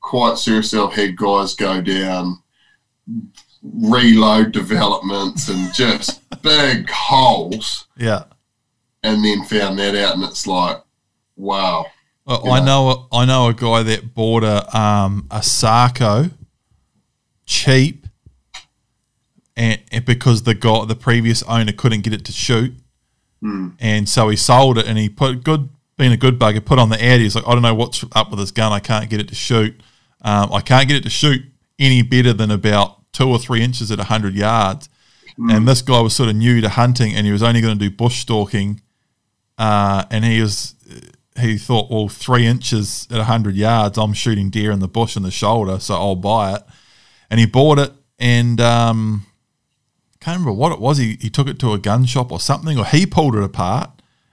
quite 0.00 0.38
seriously, 0.38 0.78
I've 0.78 0.92
had 0.92 1.16
guys 1.16 1.54
go 1.54 1.80
down 1.80 2.42
reload 3.62 4.52
developments 4.52 5.48
and 5.48 5.72
just 5.74 6.20
big 6.42 6.88
holes. 6.90 7.86
Yeah. 7.96 8.24
And 9.02 9.24
then 9.24 9.44
found 9.44 9.78
that 9.78 9.94
out, 9.94 10.16
and 10.16 10.24
it's 10.24 10.46
like, 10.46 10.82
wow. 11.36 11.86
Well, 12.26 12.50
I 12.50 12.60
know 12.60 13.06
I 13.12 13.24
know 13.24 13.48
a 13.48 13.54
guy 13.54 13.82
that 13.84 14.12
bought 14.12 14.42
a 14.42 14.76
um, 14.76 15.28
a 15.30 15.42
Sako 15.42 16.30
cheap, 17.46 18.07
and, 19.58 19.80
and, 19.92 20.04
because 20.04 20.44
the 20.44 20.54
guy 20.54 20.84
the 20.84 20.94
previous 20.94 21.42
owner 21.44 21.72
couldn't 21.72 22.02
get 22.02 22.12
it 22.12 22.24
to 22.26 22.32
shoot, 22.32 22.74
mm. 23.42 23.74
and 23.78 24.08
so 24.08 24.28
he 24.28 24.36
sold 24.36 24.78
it, 24.78 24.86
and 24.86 24.96
he 24.96 25.08
put 25.08 25.44
good 25.44 25.68
being 25.96 26.12
a 26.12 26.16
good 26.16 26.38
bugger 26.38 26.64
put 26.64 26.78
on 26.78 26.88
the 26.88 27.02
ad. 27.02 27.20
He's 27.20 27.34
like, 27.34 27.46
I 27.46 27.52
don't 27.52 27.62
know 27.62 27.74
what's 27.74 28.04
up 28.12 28.30
with 28.30 28.38
this 28.38 28.52
gun. 28.52 28.72
I 28.72 28.78
can't 28.78 29.10
get 29.10 29.20
it 29.20 29.28
to 29.28 29.34
shoot. 29.34 29.74
Um, 30.22 30.52
I 30.52 30.60
can't 30.60 30.86
get 30.88 30.96
it 30.96 31.02
to 31.02 31.10
shoot 31.10 31.42
any 31.78 32.02
better 32.02 32.32
than 32.32 32.50
about 32.50 33.12
two 33.12 33.28
or 33.28 33.38
three 33.38 33.62
inches 33.62 33.90
at 33.90 33.98
hundred 33.98 34.34
yards. 34.34 34.88
Mm. 35.38 35.56
And 35.56 35.68
this 35.68 35.82
guy 35.82 36.00
was 36.00 36.14
sort 36.14 36.28
of 36.28 36.36
new 36.36 36.60
to 36.60 36.68
hunting, 36.68 37.14
and 37.14 37.26
he 37.26 37.32
was 37.32 37.42
only 37.42 37.60
going 37.60 37.78
to 37.78 37.88
do 37.88 37.94
bush 37.94 38.20
stalking, 38.20 38.80
uh, 39.58 40.04
and 40.10 40.24
he 40.24 40.40
was 40.40 40.74
he 41.38 41.56
thought, 41.56 41.90
well, 41.90 42.08
three 42.08 42.46
inches 42.46 43.06
at 43.10 43.18
100 43.18 43.54
yards, 43.54 43.96
I'm 43.96 44.12
shooting 44.12 44.50
deer 44.50 44.72
in 44.72 44.80
the 44.80 44.88
bush 44.88 45.16
in 45.16 45.22
the 45.22 45.30
shoulder, 45.30 45.78
so 45.78 45.94
I'll 45.94 46.16
buy 46.16 46.56
it. 46.56 46.62
And 47.30 47.38
he 47.38 47.46
bought 47.46 47.78
it 47.78 47.92
and 48.18 48.60
um, 48.60 49.26
can't 50.20 50.40
remember 50.40 50.52
what 50.52 50.72
it 50.72 50.80
was. 50.80 50.98
He, 50.98 51.16
he 51.20 51.30
took 51.30 51.48
it 51.48 51.58
to 51.60 51.72
a 51.72 51.78
gun 51.78 52.04
shop 52.04 52.32
or 52.32 52.40
something, 52.40 52.78
or 52.78 52.84
he 52.84 53.06
pulled 53.06 53.36
it 53.36 53.42
apart. 53.42 53.90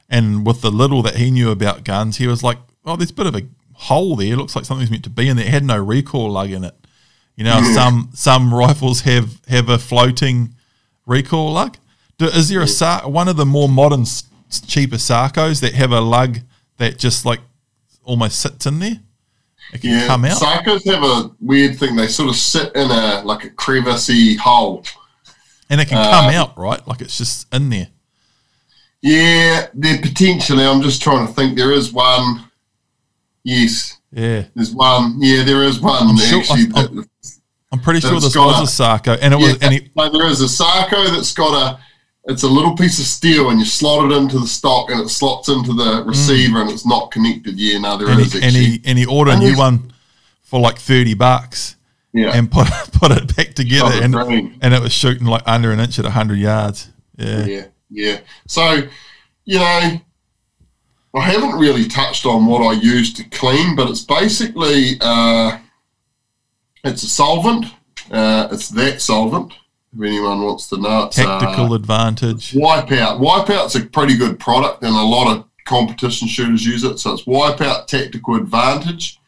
And 0.09 0.45
with 0.45 0.61
the 0.61 0.71
little 0.71 1.01
that 1.03 1.15
he 1.15 1.31
knew 1.31 1.51
about 1.51 1.83
guns, 1.83 2.17
he 2.17 2.27
was 2.27 2.43
like, 2.43 2.57
oh, 2.85 2.95
there's 2.95 3.11
a 3.11 3.13
bit 3.13 3.27
of 3.27 3.35
a 3.35 3.43
hole 3.73 4.15
there. 4.15 4.33
It 4.33 4.37
looks 4.37 4.55
like 4.55 4.65
something's 4.65 4.91
meant 4.91 5.03
to 5.03 5.09
be 5.09 5.27
in 5.27 5.37
there. 5.37 5.45
It 5.45 5.51
had 5.51 5.63
no 5.63 5.77
recoil 5.77 6.29
lug 6.29 6.51
in 6.51 6.63
it. 6.63 6.75
You 7.35 7.43
know, 7.43 7.61
some 7.73 8.11
some 8.13 8.53
rifles 8.53 9.01
have, 9.01 9.41
have 9.47 9.67
a 9.67 9.77
floating 9.77 10.55
recoil 11.05 11.51
lug. 11.51 11.77
Do, 12.17 12.27
is 12.27 12.49
there 12.49 12.61
a 12.61 13.09
one 13.09 13.27
of 13.27 13.35
the 13.35 13.45
more 13.45 13.67
modern, 13.67 14.05
cheaper 14.67 14.95
Sakos 14.95 15.59
that 15.61 15.73
have 15.73 15.91
a 15.91 16.01
lug– 16.01 16.39
that 16.77 16.97
just 16.97 17.25
like 17.25 17.39
almost 18.03 18.39
sits 18.39 18.65
in 18.65 18.79
there. 18.79 18.99
It 19.73 19.81
can 19.81 19.91
yeah, 19.91 20.07
come 20.07 20.25
out. 20.25 20.41
Sakos 20.41 20.85
have 20.85 21.03
a 21.03 21.31
weird 21.39 21.77
thing. 21.77 21.95
They 21.95 22.07
sort 22.07 22.29
of 22.29 22.35
sit 22.35 22.75
in 22.75 22.89
a 22.91 23.23
like 23.23 23.43
a 23.45 23.49
crevicey 23.49 24.37
hole, 24.37 24.83
and 25.69 25.81
it 25.81 25.87
can 25.87 26.03
come 26.03 26.33
out 26.33 26.57
right, 26.57 26.85
like 26.87 27.01
it's 27.01 27.17
just 27.17 27.53
in 27.53 27.69
there. 27.69 27.87
Yeah, 29.01 29.67
there 29.73 29.99
potentially. 30.01 30.65
I'm 30.65 30.81
just 30.81 31.01
trying 31.01 31.27
to 31.27 31.33
think. 31.33 31.55
There 31.55 31.71
is 31.71 31.93
one. 31.93 32.49
Yes. 33.43 33.99
Yeah. 34.11 34.45
There's 34.55 34.73
one. 34.73 35.15
Yeah, 35.19 35.43
there 35.43 35.63
is 35.63 35.79
one. 35.79 36.09
I'm 36.09 36.17
sure, 36.17 36.39
actually, 36.39 36.65
I'm, 36.75 36.99
I'm, 36.99 37.05
I'm 37.73 37.79
pretty 37.79 37.99
sure 37.99 38.11
this 38.11 38.35
was 38.35 38.59
a, 38.59 38.63
a 38.63 38.67
Sako, 38.67 39.13
and 39.13 39.33
it 39.33 39.39
yeah, 39.39 39.47
was. 39.47 39.61
And 39.61 39.73
he, 39.73 39.91
there 39.95 40.27
is 40.27 40.41
a 40.41 40.49
Sako 40.49 41.03
that's 41.11 41.33
got 41.33 41.53
a 41.53 41.79
it's 42.27 42.43
a 42.43 42.47
little 42.47 42.75
piece 42.75 42.99
of 42.99 43.05
steel 43.05 43.49
and 43.49 43.59
you 43.59 43.65
slot 43.65 44.11
it 44.11 44.15
into 44.15 44.39
the 44.39 44.47
stock 44.47 44.89
and 44.89 44.99
it 44.99 45.09
slots 45.09 45.47
into 45.47 45.73
the 45.73 46.03
receiver 46.05 46.57
mm. 46.57 46.61
and 46.61 46.71
it's 46.71 46.85
not 46.85 47.11
connected. 47.11 47.59
Yeah, 47.59 47.77
no, 47.79 47.97
there 47.97 48.09
and 48.09 48.19
is 48.19 48.33
he, 48.33 48.41
And 48.41 48.55
he, 48.55 48.81
and 48.83 48.97
he 48.97 49.05
ordered 49.05 49.35
a 49.35 49.39
new 49.39 49.55
one 49.55 49.93
for 50.41 50.59
like 50.59 50.77
30 50.77 51.13
bucks. 51.13 51.74
Yeah. 52.15 52.31
And 52.33 52.49
put 52.49 52.67
put 52.93 53.11
it 53.11 53.35
back 53.35 53.53
together 53.55 54.01
and, 54.01 54.15
and 54.61 54.73
it 54.73 54.81
was 54.81 54.93
shooting 54.93 55.27
like 55.27 55.43
under 55.45 55.71
an 55.71 55.79
inch 55.79 55.99
at 55.99 56.05
100 56.05 56.35
yards. 56.35 56.89
Yeah. 57.17 57.45
Yeah. 57.45 57.65
Yeah. 57.89 58.19
So, 58.47 58.83
you 59.43 59.59
know, 59.59 59.99
I 61.15 61.21
haven't 61.21 61.59
really 61.59 61.87
touched 61.87 62.25
on 62.25 62.45
what 62.45 62.61
I 62.61 62.73
use 62.73 63.13
to 63.15 63.23
clean, 63.25 63.75
but 63.75 63.89
it's 63.89 64.01
basically 64.01 64.97
uh, 65.01 65.57
it's 66.83 67.03
a 67.03 67.09
solvent. 67.09 67.65
Uh, 68.09 68.47
it's 68.51 68.69
that 68.69 69.01
solvent 69.01 69.53
if 69.93 70.01
anyone 70.01 70.41
wants 70.41 70.69
to 70.69 70.77
know. 70.77 71.05
It's, 71.05 71.17
Tactical 71.17 71.73
uh, 71.73 71.75
advantage. 71.75 72.51
Wipeout. 72.51 73.19
Wipeout's 73.19 73.75
a 73.75 73.85
pretty 73.85 74.17
good 74.17 74.39
product, 74.39 74.83
and 74.83 74.95
a 74.95 75.03
lot 75.03 75.35
of 75.35 75.45
competition 75.65 76.27
shooters 76.27 76.65
use 76.65 76.83
it. 76.83 76.99
So 76.99 77.13
it's 77.13 77.23
Wipeout 77.23 77.87
Tactical 77.87 78.35
Advantage. 78.35 79.19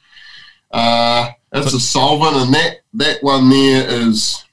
Uh, 0.72 1.30
it's 1.52 1.74
a 1.74 1.80
solvent, 1.80 2.36
and 2.36 2.54
that 2.54 2.78
that 2.94 3.24
one 3.24 3.50
there 3.50 3.88
is. 3.90 4.44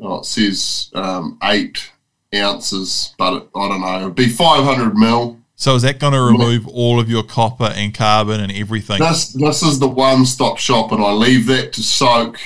Oh, 0.00 0.18
it 0.18 0.24
says 0.24 0.90
um, 0.94 1.38
eight 1.42 1.92
ounces, 2.34 3.14
but 3.18 3.34
it, 3.34 3.48
I 3.54 3.68
don't 3.68 3.80
know. 3.80 4.00
It'd 4.00 4.14
be 4.14 4.28
five 4.28 4.64
hundred 4.64 4.94
mil. 4.94 5.38
So 5.54 5.76
is 5.76 5.82
that 5.82 6.00
going 6.00 6.12
to 6.12 6.20
remove 6.20 6.66
all 6.66 6.98
of 6.98 7.08
your 7.08 7.22
copper 7.22 7.72
and 7.76 7.94
carbon 7.94 8.40
and 8.40 8.50
everything? 8.50 8.98
This 8.98 9.32
this 9.32 9.62
is 9.62 9.78
the 9.78 9.88
one 9.88 10.26
stop 10.26 10.58
shop, 10.58 10.92
and 10.92 11.02
I 11.02 11.12
leave 11.12 11.46
that 11.46 11.72
to 11.74 11.82
soak 11.82 12.38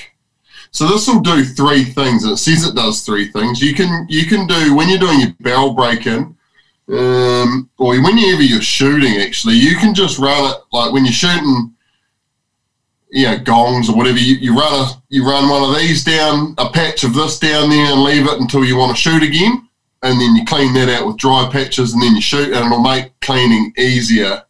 so 0.77 0.87
this 0.87 1.07
will 1.07 1.21
do 1.21 1.43
three 1.43 1.83
things. 1.83 2.23
It 2.23 2.37
says 2.37 2.63
it 2.63 2.75
does 2.75 3.01
three 3.01 3.31
things. 3.31 3.61
You 3.61 3.73
can 3.73 4.05
you 4.09 4.25
can 4.25 4.45
do 4.45 4.75
when 4.75 4.89
you're 4.89 4.99
doing 4.99 5.19
your 5.19 5.33
barrel 5.39 5.73
break 5.73 6.05
in, 6.05 6.35
um, 6.89 7.69
or 7.77 7.99
whenever 7.99 8.43
you're 8.43 8.61
shooting. 8.61 9.19
Actually, 9.19 9.55
you 9.55 9.75
can 9.77 9.93
just 9.93 10.19
run 10.19 10.51
it 10.51 10.57
like 10.71 10.91
when 10.91 11.03
you're 11.03 11.13
shooting, 11.13 11.73
you 13.09 13.25
know, 13.25 13.37
gongs 13.39 13.89
or 13.89 13.95
whatever. 13.95 14.17
You, 14.17 14.35
you 14.35 14.57
run 14.57 14.73
a 14.73 15.03
you 15.09 15.25
run 15.25 15.49
one 15.49 15.69
of 15.69 15.77
these 15.77 16.03
down, 16.03 16.55
a 16.57 16.69
patch 16.69 17.03
of 17.03 17.13
this 17.13 17.39
down 17.39 17.69
there, 17.69 17.91
and 17.91 18.03
leave 18.03 18.25
it 18.25 18.39
until 18.39 18.65
you 18.65 18.77
want 18.77 18.95
to 18.95 19.01
shoot 19.01 19.23
again, 19.23 19.67
and 20.03 20.19
then 20.19 20.35
you 20.35 20.45
clean 20.45 20.73
that 20.73 20.89
out 20.89 21.07
with 21.07 21.17
dry 21.17 21.49
patches, 21.51 21.93
and 21.93 22.01
then 22.01 22.15
you 22.15 22.21
shoot, 22.21 22.53
and 22.53 22.65
it'll 22.65 22.81
make 22.81 23.17
cleaning 23.21 23.73
easier. 23.77 24.43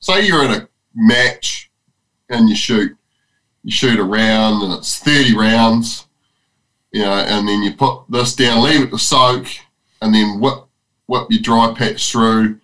Say 0.00 0.26
you're 0.26 0.44
at 0.44 0.62
a 0.62 0.68
match 0.94 1.70
and 2.28 2.48
you 2.48 2.56
shoot 2.56 2.96
you 3.64 3.72
shoot 3.72 3.98
a 3.98 4.04
round 4.04 4.62
and 4.62 4.72
it's 4.72 4.98
30 4.98 5.36
rounds, 5.36 6.06
you 6.92 7.02
know, 7.02 7.12
and 7.12 7.48
then 7.48 7.62
you 7.62 7.72
put 7.72 8.04
this 8.08 8.34
down, 8.34 8.62
leave 8.62 8.82
it 8.82 8.90
to 8.90 8.98
soak, 8.98 9.46
and 10.00 10.14
then 10.14 10.40
whip, 10.40 10.64
whip 11.06 11.26
your 11.30 11.42
dry 11.42 11.74
patch 11.76 12.10
through, 12.10 12.58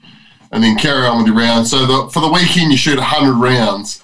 and 0.52 0.62
then 0.62 0.78
carry 0.78 1.06
on 1.06 1.18
with 1.18 1.26
your 1.26 1.36
rounds. 1.36 1.70
So 1.70 1.84
the, 1.84 2.10
for 2.10 2.20
the 2.20 2.32
weekend, 2.32 2.70
you 2.70 2.76
shoot 2.76 2.98
100 2.98 3.32
rounds. 3.34 4.03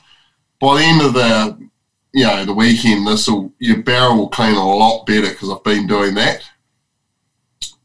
By 0.61 0.79
the 0.79 0.85
end 0.85 1.03
of 1.03 1.15
the, 1.15 1.69
you 2.13 2.25
know, 2.25 2.45
the 2.45 2.55
weekend, 2.55 3.07
this 3.07 3.29
will 3.29 3.53
your 3.59 3.83
barrel 3.83 4.17
will 4.17 4.29
clean 4.29 4.55
a 4.55 4.65
lot 4.65 5.07
better 5.07 5.31
because 5.31 5.51
I've 5.51 5.65
been 5.65 5.87
doing 5.87 6.15
that. 6.15 6.43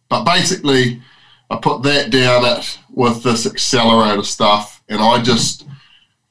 But 0.09 0.23
basically, 0.23 1.01
I 1.49 1.57
put 1.57 1.83
that 1.83 2.11
down 2.11 2.45
it 2.45 2.79
with 2.91 3.23
this 3.23 3.45
accelerator 3.45 4.23
stuff, 4.23 4.83
and 4.89 4.99
I 4.99 5.21
just 5.21 5.65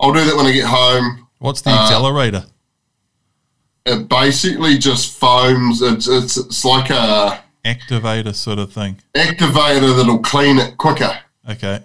I'll 0.01 0.12
do 0.12 0.24
that 0.24 0.36
when 0.36 0.47
I 0.47 0.53
get 0.53 0.66
home. 0.66 1.28
What's 1.38 1.62
the 1.62 1.70
uh, 1.70 1.82
accelerator? 1.82 2.45
it 3.86 4.09
basically 4.09 4.78
just 4.78 5.18
foams. 5.18 5.82
It's, 5.82 6.09
it's 6.09 6.36
it's 6.36 6.64
like 6.64 6.90
a 6.90 7.42
activator 7.64 8.34
sort 8.34 8.59
of 8.59 8.72
thing. 8.72 8.99
Activator 9.14 9.97
that'll 9.97 10.18
clean 10.18 10.59
it 10.59 10.76
quicker. 10.78 11.18
Okay. 11.49 11.80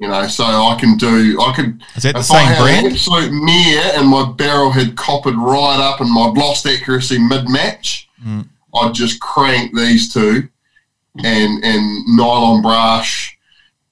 You 0.00 0.08
know, 0.08 0.26
so 0.26 0.44
I 0.44 0.76
can 0.78 0.96
do. 0.96 1.40
I 1.40 1.52
could. 1.54 1.82
Is 1.96 2.02
that 2.02 2.14
the 2.14 2.22
same 2.22 2.46
brand? 2.58 2.86
An 2.86 2.92
absolute 2.92 3.30
mare, 3.32 3.92
and 3.94 4.08
my 4.08 4.32
barrel 4.32 4.70
had 4.70 4.96
coppered 4.96 5.36
right 5.36 5.78
up, 5.80 6.00
and 6.00 6.10
I'd 6.10 6.36
lost 6.36 6.66
accuracy 6.66 7.18
mid 7.18 7.48
match. 7.48 8.08
Mm. 8.24 8.48
I'd 8.74 8.94
just 8.94 9.20
crank 9.20 9.74
these 9.74 10.12
two, 10.12 10.48
and 11.22 11.64
and 11.64 12.16
nylon 12.16 12.62
brush 12.62 13.38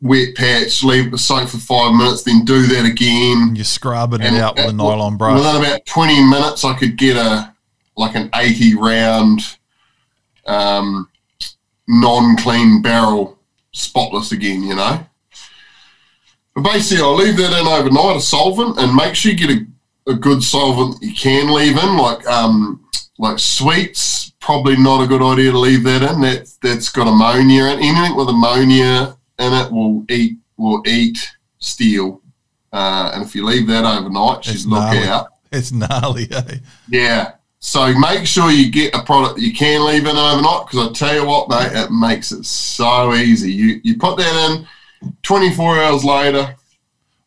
wet 0.02 0.34
patch, 0.34 0.82
leave 0.82 1.12
it 1.12 1.18
soak 1.18 1.48
for 1.48 1.58
five 1.58 1.94
minutes, 1.94 2.22
then 2.22 2.44
do 2.44 2.66
that 2.66 2.84
again. 2.84 3.54
You're 3.54 3.64
scrubbing 3.64 4.20
it 4.20 4.34
out 4.34 4.56
with 4.56 4.66
a 4.66 4.72
nylon 4.72 5.16
brush. 5.16 5.38
Within 5.38 5.56
about 5.56 5.86
20 5.86 6.24
minutes, 6.28 6.64
I 6.64 6.74
could 6.74 6.96
get 6.96 7.16
a 7.16 7.54
like 7.96 8.14
an 8.14 8.28
80 8.34 8.74
round 8.74 9.40
um, 10.46 11.08
non 11.88 12.36
clean 12.36 12.82
barrel 12.82 13.38
spotless 13.72 14.32
again, 14.32 14.62
you 14.62 14.74
know. 14.74 15.06
But 16.56 16.72
basically, 16.72 17.04
I'll 17.04 17.14
leave 17.14 17.36
that 17.36 17.52
in 17.52 17.66
overnight, 17.66 18.16
a 18.16 18.20
solvent, 18.20 18.78
and 18.78 18.96
make 18.96 19.14
sure 19.14 19.30
you 19.30 19.36
get 19.36 19.50
a, 19.50 20.12
a 20.12 20.14
good 20.14 20.42
solvent 20.42 21.02
you 21.02 21.14
can 21.14 21.52
leave 21.52 21.76
in, 21.76 21.96
like 21.98 22.26
um, 22.26 22.82
like 23.18 23.38
Sweet's, 23.38 24.32
probably 24.40 24.74
not 24.74 25.04
a 25.04 25.06
good 25.06 25.20
idea 25.20 25.52
to 25.52 25.58
leave 25.58 25.84
that 25.84 26.02
in. 26.02 26.22
That 26.22 26.50
that's 26.62 26.88
got 26.88 27.08
ammonia 27.08 27.64
in. 27.64 27.78
It. 27.78 27.84
Anything 27.84 28.16
with 28.16 28.30
ammonia 28.30 29.18
in 29.38 29.52
it 29.52 29.70
will 29.70 30.04
eat 30.08 30.38
will 30.56 30.82
eat 30.86 31.18
steel. 31.58 32.22
Uh, 32.72 33.10
and 33.12 33.22
if 33.22 33.34
you 33.34 33.44
leave 33.44 33.66
that 33.66 33.84
overnight, 33.84 34.44
she's 34.44 34.66
look 34.66 34.80
out. 34.82 35.28
It's 35.52 35.72
gnarly, 35.72 36.26
eh? 36.32 36.58
Yeah. 36.88 37.32
So 37.58 37.92
make 37.98 38.26
sure 38.26 38.50
you 38.50 38.70
get 38.70 38.94
a 38.94 39.02
product 39.02 39.36
that 39.36 39.42
you 39.42 39.52
can 39.52 39.86
leave 39.86 40.06
in 40.06 40.16
overnight 40.16 40.66
because 40.66 40.88
I 40.88 40.92
tell 40.92 41.14
you 41.14 41.26
what, 41.26 41.48
mate, 41.50 41.72
it 41.72 41.90
makes 41.90 42.32
it 42.32 42.46
so 42.46 43.14
easy. 43.14 43.52
You 43.52 43.80
you 43.84 43.98
put 43.98 44.16
that 44.16 44.50
in, 44.50 44.66
24 45.22 45.78
hours 45.78 46.04
later. 46.04 46.56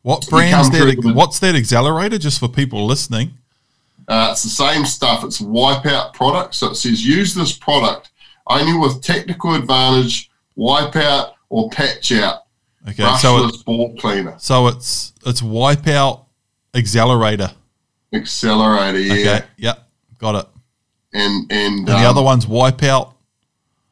What 0.01 0.28
brand's 0.30 0.70
that? 0.72 1.13
What's 1.13 1.39
that 1.39 1.55
accelerator? 1.55 2.17
Just 2.17 2.39
for 2.39 2.47
people 2.47 2.86
listening. 2.86 3.34
Uh, 4.07 4.30
it's 4.32 4.43
the 4.43 4.49
same 4.49 4.86
stuff. 4.86 5.24
It's 5.24 5.39
wipeout 5.39 6.13
product. 6.13 6.55
So 6.55 6.72
it 6.72 6.76
says 6.76 7.05
use 7.05 7.36
this 7.36 7.55
product 7.55 8.09
only 8.47 8.78
with 8.78 9.03
technical 9.03 9.53
advantage, 9.53 10.32
wipeout 10.57 11.34
or 11.49 11.70
patch 11.70 12.11
out. 12.13 12.45
Okay, 12.88 13.15
so 13.17 13.45
it's 13.45 13.57
bore 13.57 13.93
cleaner. 13.95 14.36
So 14.39 14.67
it's 14.67 15.13
it's 15.26 15.41
wipeout 15.41 16.26
accelerator. 16.74 17.51
Accelerator, 18.13 18.99
yeah. 18.99 19.13
Okay, 19.13 19.45
yep, 19.57 19.89
got 20.17 20.36
it. 20.36 20.45
And 21.13 21.51
and, 21.51 21.80
and 21.80 21.89
um, 21.89 22.01
the 22.01 22.07
other 22.07 22.24
one's 22.24 22.45
wipeout. 22.45 23.13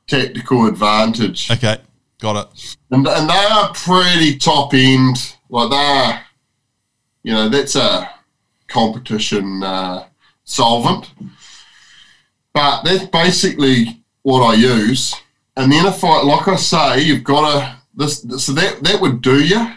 Technical 0.07 0.67
advantage. 0.67 1.51
Okay, 1.51 1.77
got 2.19 2.47
it. 2.47 2.77
And 2.91 3.07
and 3.07 3.29
they 3.29 3.33
are 3.33 3.73
pretty 3.73 4.37
top 4.37 4.73
end. 4.73 5.35
Like 5.49 5.69
they 5.69 5.75
are, 5.75 6.21
you 7.23 7.33
know, 7.33 7.49
that's 7.49 7.75
a 7.75 8.09
competition 8.67 9.63
uh, 9.63 10.05
solvent. 10.43 11.11
But 12.53 12.83
that's 12.83 13.05
basically 13.05 14.03
what 14.23 14.41
I 14.41 14.55
use. 14.55 15.15
And 15.55 15.71
then 15.71 15.85
if 15.85 16.03
I, 16.03 16.21
like 16.21 16.47
I 16.47 16.55
say, 16.55 17.01
you've 17.01 17.23
got 17.23 17.51
to 17.51 17.75
this, 17.95 18.21
so 18.43 18.51
that 18.53 18.83
that 18.83 19.01
would 19.01 19.21
do 19.21 19.43
you 19.43 19.73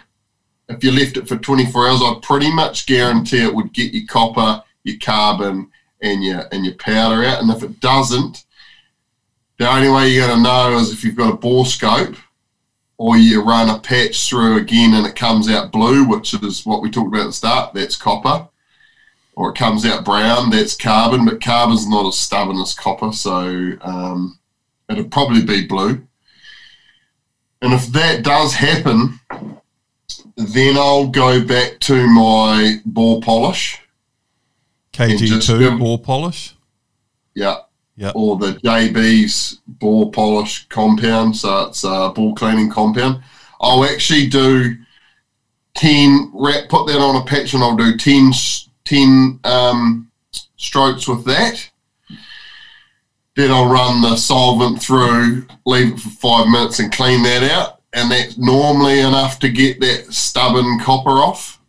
if 0.69 0.85
you 0.85 0.93
left 0.93 1.17
it 1.17 1.29
for 1.29 1.37
24 1.37 1.89
hours. 1.89 2.01
I'd 2.03 2.23
pretty 2.23 2.53
much 2.53 2.87
guarantee 2.87 3.43
it 3.43 3.55
would 3.55 3.73
get 3.73 3.93
your 3.93 4.07
copper, 4.07 4.63
your 4.85 4.99
carbon, 4.99 5.71
and 6.03 6.25
your 6.25 6.47
and 6.53 6.65
your 6.65 6.75
powder 6.75 7.25
out. 7.25 7.43
And 7.43 7.51
if 7.51 7.63
it 7.63 7.81
doesn't, 7.81 8.45
the 9.59 9.71
only 9.71 9.91
way 9.91 10.09
you're 10.09 10.27
going 10.27 10.39
to 10.39 10.43
know 10.43 10.79
is 10.79 10.93
if 10.93 11.05
you've 11.05 11.17
got 11.17 11.35
a 11.35 11.37
borescope 11.37 12.17
or 13.01 13.17
you 13.17 13.43
run 13.43 13.71
a 13.71 13.79
patch 13.79 14.29
through 14.29 14.59
again 14.59 14.93
and 14.93 15.07
it 15.07 15.17
comes 15.17 15.49
out 15.49 15.73
blue, 15.73 16.07
which 16.07 16.35
is 16.35 16.67
what 16.67 16.83
we 16.83 16.91
talked 16.91 17.09
about 17.09 17.23
at 17.23 17.27
the 17.29 17.33
start. 17.33 17.73
That's 17.73 17.97
copper. 17.97 18.47
Or 19.35 19.49
it 19.49 19.57
comes 19.57 19.87
out 19.87 20.05
brown, 20.05 20.51
that's 20.51 20.77
carbon, 20.77 21.25
but 21.25 21.43
carbon's 21.43 21.89
not 21.89 22.07
as 22.07 22.19
stubborn 22.19 22.59
as 22.59 22.75
copper, 22.75 23.11
so 23.11 23.73
um, 23.81 24.39
it'd 24.91 25.11
probably 25.11 25.43
be 25.43 25.67
blue. 25.67 26.07
And 27.63 27.73
if 27.73 27.87
that 27.87 28.23
does 28.23 28.53
happen, 28.53 29.19
then 30.37 30.77
I'll 30.77 31.09
go 31.09 31.43
back 31.43 31.81
to 31.81 32.07
my 32.07 32.83
bore 32.85 33.23
polish. 33.23 33.81
KG2 34.93 35.79
bore 35.79 35.99
polish? 35.99 36.55
Yeah. 37.35 37.61
Yeah. 38.01 38.13
Or 38.15 38.39
the 38.39 38.53
JB's 38.65 39.61
bore 39.67 40.11
polish 40.11 40.67
compound. 40.69 41.37
So 41.37 41.67
it's 41.67 41.85
a 41.85 42.13
bore 42.15 42.35
cleaning 42.35 42.71
compound. 42.71 43.23
I'll 43.61 43.85
actually 43.85 44.27
do 44.27 44.77
10, 45.75 46.33
put 46.33 46.87
that 46.87 46.99
on 46.99 47.17
a 47.17 47.25
patch 47.25 47.53
and 47.53 47.63
I'll 47.63 47.77
do 47.77 47.97
10, 47.97 48.33
10 48.85 49.41
um, 49.45 50.11
strokes 50.57 51.07
with 51.07 51.25
that 51.27 51.71
then 53.41 53.51
I'll 53.51 53.69
run 53.69 54.03
the 54.03 54.17
solvent 54.17 54.83
through, 54.83 55.47
leave 55.65 55.95
it 55.95 56.01
for 56.01 56.11
five 56.11 56.49
minutes 56.49 56.79
and 56.79 56.93
clean 56.93 57.23
that 57.23 57.43
out. 57.51 57.81
And 57.93 58.11
that's 58.11 58.39
normally 58.39 59.01
enough 59.01 59.39
to 59.41 59.49
get 59.49 59.81
that 59.81 60.13
stubborn 60.13 60.79
copper 60.81 61.11
off. 61.11 61.61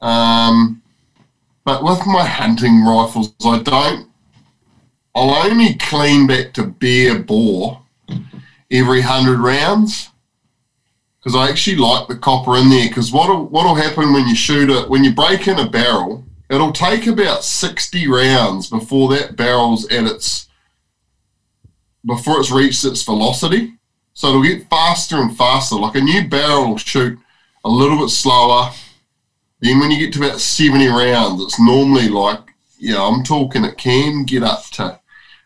Um, 0.00 0.82
but 1.64 1.84
with 1.84 2.04
my 2.06 2.24
hunting 2.24 2.84
rifles, 2.84 3.34
I 3.44 3.62
don't, 3.62 4.08
I'll 5.14 5.30
only 5.50 5.74
clean 5.74 6.26
back 6.26 6.52
to 6.54 6.66
bare 6.66 7.18
bore 7.18 7.82
every 8.70 9.00
100 9.00 9.38
rounds 9.38 10.08
because 11.18 11.36
I 11.36 11.48
actually 11.48 11.76
like 11.76 12.08
the 12.08 12.16
copper 12.16 12.56
in 12.56 12.68
there. 12.68 12.88
Because 12.88 13.12
what'll, 13.12 13.46
what'll 13.46 13.74
happen 13.74 14.12
when 14.12 14.26
you 14.26 14.34
shoot 14.34 14.70
it, 14.70 14.88
when 14.88 15.04
you 15.04 15.14
break 15.14 15.46
in 15.46 15.58
a 15.58 15.68
barrel, 15.68 16.24
it'll 16.50 16.72
take 16.72 17.06
about 17.06 17.44
60 17.44 18.08
rounds 18.08 18.68
before 18.68 19.08
that 19.10 19.36
barrel's 19.36 19.90
at 19.90 20.04
its 20.04 20.48
before 22.04 22.40
it's 22.40 22.50
reached 22.50 22.84
its 22.84 23.02
velocity. 23.02 23.74
So 24.14 24.28
it'll 24.28 24.42
get 24.42 24.68
faster 24.68 25.16
and 25.16 25.36
faster. 25.36 25.76
Like 25.76 25.94
a 25.94 26.00
new 26.00 26.28
barrel 26.28 26.70
will 26.70 26.78
shoot 26.78 27.18
a 27.64 27.68
little 27.68 27.98
bit 27.98 28.10
slower. 28.10 28.72
Then 29.60 29.78
when 29.78 29.92
you 29.92 29.98
get 29.98 30.12
to 30.14 30.26
about 30.26 30.40
70 30.40 30.88
rounds, 30.88 31.42
it's 31.42 31.60
normally 31.60 32.08
like, 32.08 32.40
know, 32.92 33.06
I'm 33.06 33.22
talking 33.22 33.64
it 33.64 33.78
can 33.78 34.24
get 34.24 34.42
up 34.42 34.64
to, 34.72 34.98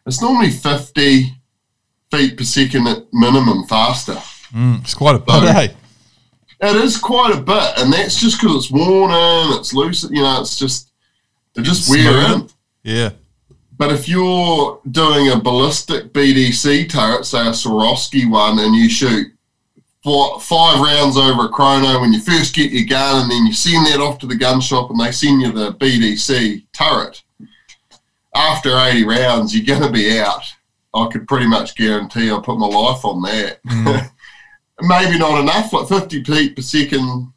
it's 0.07 0.23
normally 0.23 0.51
50 0.51 1.33
feet 2.11 2.37
per 2.37 2.45
second 2.45 2.87
at 2.87 3.05
minimum 3.13 3.65
faster. 3.65 4.15
Mm, 4.53 4.81
it's 4.81 4.95
quite 4.95 5.17
a 5.17 5.19
bit, 5.19 5.33
so, 5.33 5.47
eh? 5.47 5.69
It 6.61 6.77
is 6.77 6.97
quite 6.97 7.35
a 7.35 7.41
bit. 7.41 7.79
And 7.79 7.93
that's 7.93 8.21
just 8.21 8.41
because 8.41 8.57
it's 8.57 8.71
worn 8.71 9.11
in, 9.11 9.59
it's 9.59 9.75
loose, 9.75 10.05
you 10.05 10.23
know, 10.23 10.41
it's 10.41 10.59
just, 10.59 10.91
they 11.55 11.63
just 11.63 11.91
wear 11.91 12.35
in. 12.35 12.49
Yeah. 12.83 13.11
But 13.79 13.93
if 13.93 14.09
you're 14.09 14.81
doing 14.91 15.31
a 15.31 15.39
ballistic 15.39 16.13
BDC 16.13 16.89
turret, 16.89 17.27
say 17.27 17.41
a 17.41 17.51
Swarovski 17.51 18.31
one, 18.31 18.59
and 18.59 18.75
you 18.75 18.89
shoot 18.89 19.27
four, 20.03 20.41
five 20.41 20.81
rounds 20.81 21.19
over 21.19 21.45
a 21.45 21.49
chrono 21.49 22.01
when 22.01 22.13
you 22.13 22.21
first 22.21 22.55
get 22.55 22.71
your 22.71 22.87
gun, 22.87 23.23
and 23.23 23.31
then 23.31 23.45
you 23.45 23.53
send 23.53 23.87
that 23.87 24.01
off 24.01 24.19
to 24.21 24.27
the 24.27 24.37
gun 24.37 24.61
shop 24.61 24.91
and 24.91 24.99
they 24.99 25.13
send 25.13 25.43
you 25.43 25.53
the 25.53 25.73
BDC 25.75 26.65
turret, 26.73 27.23
after 28.37 28.77
80 28.77 29.05
rounds, 29.05 29.57
you're 29.57 29.67
going 29.67 29.87
to 29.87 29.93
be 29.93 30.19
out. 30.19 30.45
I 30.95 31.09
could 31.11 31.29
pretty 31.29 31.47
much 31.47 31.75
guarantee 31.75 32.31
I'll 32.31 32.41
put 32.41 32.59
my 32.59 32.67
life 32.67 33.05
on 33.05 33.23
that. 33.23 33.63
Mm. 33.65 34.11
Maybe 34.83 35.19
not 35.19 35.41
enough, 35.41 35.73
like 35.73 35.89
50 35.89 36.25
feet 36.25 36.57
per 36.57 36.63
second 36.63 37.33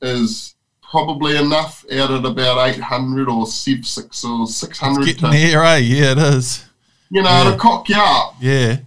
is 0.00 0.54
probably 0.82 1.36
enough 1.36 1.84
out 1.92 2.10
at 2.12 2.24
about 2.24 2.68
800 2.68 3.28
or 3.28 3.46
six 3.46 4.24
or 4.24 4.46
600. 4.46 5.08
It's 5.08 5.20
getting 5.20 5.30
near, 5.30 5.62
eh? 5.64 5.78
Yeah, 5.78 6.12
it 6.12 6.18
is. 6.18 6.64
You 7.10 7.22
know, 7.22 7.30
yeah. 7.30 7.50
to 7.50 7.56
cock 7.56 7.88
you 7.88 7.96
up. 7.98 8.36
Yeah. 8.40 8.78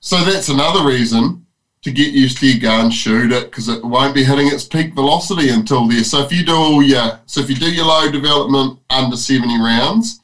So 0.00 0.22
that's 0.24 0.48
another 0.48 0.86
reason 0.86 1.44
to 1.82 1.90
get 1.90 2.12
used 2.14 2.38
to 2.38 2.46
your 2.46 2.60
gun, 2.60 2.90
shoot 2.90 3.32
it, 3.32 3.50
because 3.50 3.68
it 3.68 3.84
won't 3.84 4.14
be 4.14 4.24
hitting 4.24 4.46
its 4.46 4.64
peak 4.64 4.94
velocity 4.94 5.50
until 5.50 5.86
there. 5.86 6.04
So 6.04 6.20
if 6.22 6.32
you 6.32 6.44
do 6.44 6.54
all 6.54 6.82
your, 6.82 7.20
so 7.26 7.40
if 7.40 7.50
you 7.50 7.56
do 7.56 7.72
your 7.72 7.84
load 7.84 8.12
development 8.12 8.78
under 8.88 9.16
70 9.16 9.58
rounds, 9.60 10.20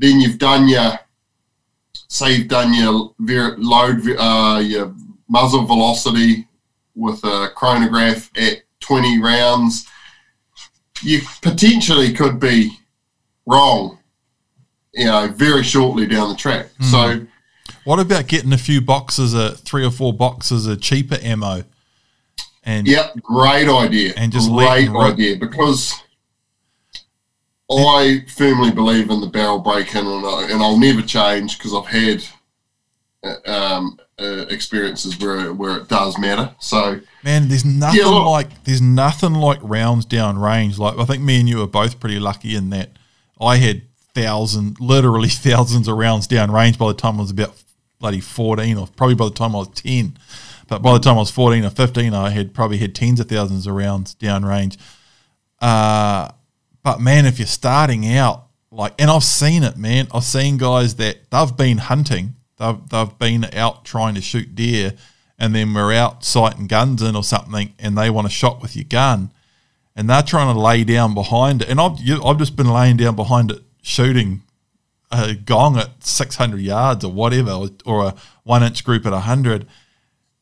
then 0.00 0.20
you've 0.20 0.38
done 0.38 0.68
your, 0.68 0.98
say 2.08 2.34
you've 2.34 2.48
done 2.48 2.74
your 2.74 3.12
load, 3.58 4.02
uh, 4.18 4.60
your 4.64 4.94
muzzle 5.28 5.64
velocity 5.64 6.46
with 6.94 7.22
a 7.24 7.48
chronograph 7.54 8.30
at 8.36 8.62
20 8.80 9.20
rounds 9.20 9.86
you 11.02 11.20
potentially 11.42 12.12
could 12.12 12.38
be 12.38 12.78
wrong, 13.46 13.98
you 14.92 15.06
know, 15.06 15.28
very 15.28 15.62
shortly 15.62 16.06
down 16.06 16.28
the 16.28 16.36
track. 16.36 16.66
Mm. 16.80 16.84
So, 16.90 17.26
what 17.84 17.98
about 17.98 18.26
getting 18.26 18.52
a 18.52 18.58
few 18.58 18.80
boxes, 18.80 19.34
of 19.34 19.60
three 19.60 19.84
or 19.84 19.90
four 19.90 20.12
boxes 20.12 20.66
of 20.66 20.80
cheaper 20.80 21.18
ammo? 21.22 21.64
And 22.62 22.86
yeah, 22.86 23.08
great 23.22 23.68
idea. 23.68 24.12
And 24.16 24.30
just 24.30 24.50
great 24.50 24.90
idea 24.90 25.36
because 25.36 25.94
I 27.70 28.24
firmly 28.26 28.72
believe 28.72 29.10
in 29.10 29.20
the 29.20 29.28
barrel 29.28 29.58
break 29.58 29.94
in, 29.94 30.06
and, 30.06 30.26
I, 30.26 30.48
and 30.50 30.62
I'll 30.62 30.78
never 30.78 31.02
change 31.02 31.56
because 31.56 31.72
I've 31.72 31.86
had 31.86 32.24
uh, 33.22 33.36
um, 33.46 33.98
uh, 34.18 34.46
experiences 34.48 35.18
where 35.18 35.52
where 35.52 35.76
it 35.76 35.88
does 35.88 36.18
matter. 36.18 36.54
So 36.58 37.00
man, 37.22 37.48
there's 37.48 37.64
nothing 37.64 38.00
yeah, 38.00 38.06
like 38.06 38.64
there's 38.64 38.82
nothing 38.82 39.34
like 39.34 39.58
rounds 39.62 40.04
down 40.04 40.38
range. 40.38 40.78
Like 40.78 40.98
I 40.98 41.04
think 41.04 41.22
me 41.22 41.40
and 41.40 41.48
you 41.48 41.62
are 41.62 41.66
both 41.66 42.00
pretty 42.00 42.18
lucky 42.18 42.56
in 42.56 42.70
that 42.70 42.90
I 43.40 43.56
had 43.56 43.82
thousand, 44.14 44.80
literally 44.80 45.28
thousands 45.30 45.86
of 45.86 45.96
rounds 45.96 46.26
down 46.26 46.50
range 46.50 46.78
by 46.78 46.88
the 46.88 46.94
time 46.94 47.16
I 47.16 47.20
was 47.20 47.30
about 47.30 47.54
bloody 47.98 48.20
fourteen, 48.20 48.76
or 48.76 48.88
probably 48.88 49.14
by 49.14 49.26
the 49.26 49.34
time 49.34 49.54
I 49.54 49.58
was 49.58 49.68
ten. 49.68 50.18
But 50.68 50.82
by 50.82 50.92
the 50.92 51.00
time 51.00 51.16
I 51.16 51.20
was 51.20 51.30
fourteen 51.30 51.64
or 51.64 51.70
fifteen, 51.70 52.14
I 52.14 52.30
had 52.30 52.52
probably 52.54 52.78
had 52.78 52.94
tens 52.94 53.20
of 53.20 53.28
thousands 53.28 53.66
of 53.66 53.74
rounds 53.74 54.14
down 54.14 54.44
range. 54.44 54.78
Uh, 55.60 56.30
but 56.82 57.00
man, 57.00 57.26
if 57.26 57.38
you're 57.38 57.46
starting 57.46 58.06
out, 58.14 58.46
like, 58.70 58.94
and 58.98 59.10
I've 59.10 59.24
seen 59.24 59.62
it, 59.64 59.76
man. 59.76 60.06
I've 60.14 60.24
seen 60.24 60.56
guys 60.56 60.94
that 60.96 61.30
they've 61.30 61.56
been 61.56 61.78
hunting 61.78 62.36
They've, 62.60 62.88
they've 62.90 63.18
been 63.18 63.46
out 63.54 63.84
trying 63.84 64.14
to 64.14 64.20
shoot 64.20 64.54
deer 64.54 64.92
and 65.38 65.54
then 65.54 65.72
we're 65.72 65.94
out 65.94 66.22
sighting 66.22 66.66
guns 66.66 67.00
in 67.02 67.16
or 67.16 67.24
something 67.24 67.74
and 67.78 67.96
they 67.96 68.10
want 68.10 68.26
a 68.26 68.30
shot 68.30 68.60
with 68.60 68.76
your 68.76 68.84
gun 68.84 69.30
and 69.96 70.08
they're 70.08 70.22
trying 70.22 70.54
to 70.54 70.60
lay 70.60 70.84
down 70.84 71.14
behind 71.14 71.62
it. 71.62 71.70
And 71.70 71.80
I've, 71.80 71.98
you, 71.98 72.22
I've 72.22 72.38
just 72.38 72.56
been 72.56 72.70
laying 72.70 72.98
down 72.98 73.16
behind 73.16 73.50
it 73.50 73.62
shooting 73.80 74.42
a 75.10 75.34
gong 75.34 75.78
at 75.78 76.04
600 76.04 76.60
yards 76.60 77.02
or 77.02 77.10
whatever, 77.10 77.50
or, 77.50 77.70
or 77.86 78.04
a 78.08 78.14
one 78.44 78.62
inch 78.62 78.84
group 78.84 79.06
at 79.06 79.12
100, 79.12 79.66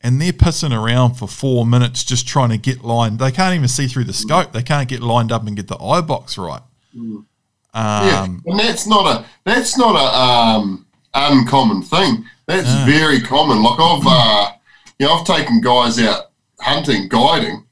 and 0.01 0.21
they're 0.21 0.31
pissing 0.31 0.77
around 0.77 1.15
for 1.15 1.27
four 1.27 1.65
minutes 1.65 2.03
just 2.03 2.27
trying 2.27 2.49
to 2.49 2.57
get 2.57 2.83
lined. 2.83 3.19
They 3.19 3.31
can't 3.31 3.55
even 3.55 3.67
see 3.67 3.87
through 3.87 4.05
the 4.05 4.13
scope. 4.13 4.53
They 4.53 4.63
can't 4.63 4.87
get 4.87 5.01
lined 5.01 5.31
up 5.31 5.45
and 5.45 5.55
get 5.55 5.67
the 5.67 5.77
eye 5.77 6.01
box 6.01 6.37
right. 6.37 6.61
Mm. 6.95 7.25
Um, 7.71 8.07
yeah, 8.07 8.23
and 8.23 8.59
that's 8.59 8.87
not 8.87 9.05
a 9.05 9.25
that's 9.43 9.77
not 9.77 9.95
a 9.95 10.59
um, 10.59 10.87
uncommon 11.13 11.83
thing. 11.83 12.25
That's 12.47 12.73
very 12.85 13.21
common. 13.21 13.61
Like 13.61 13.79
I've 13.79 14.03
uh, 14.05 14.51
you 14.97 15.05
know 15.05 15.13
I've 15.13 15.25
taken 15.25 15.61
guys 15.61 15.99
out 15.99 16.31
hunting, 16.59 17.07
guiding, 17.09 17.67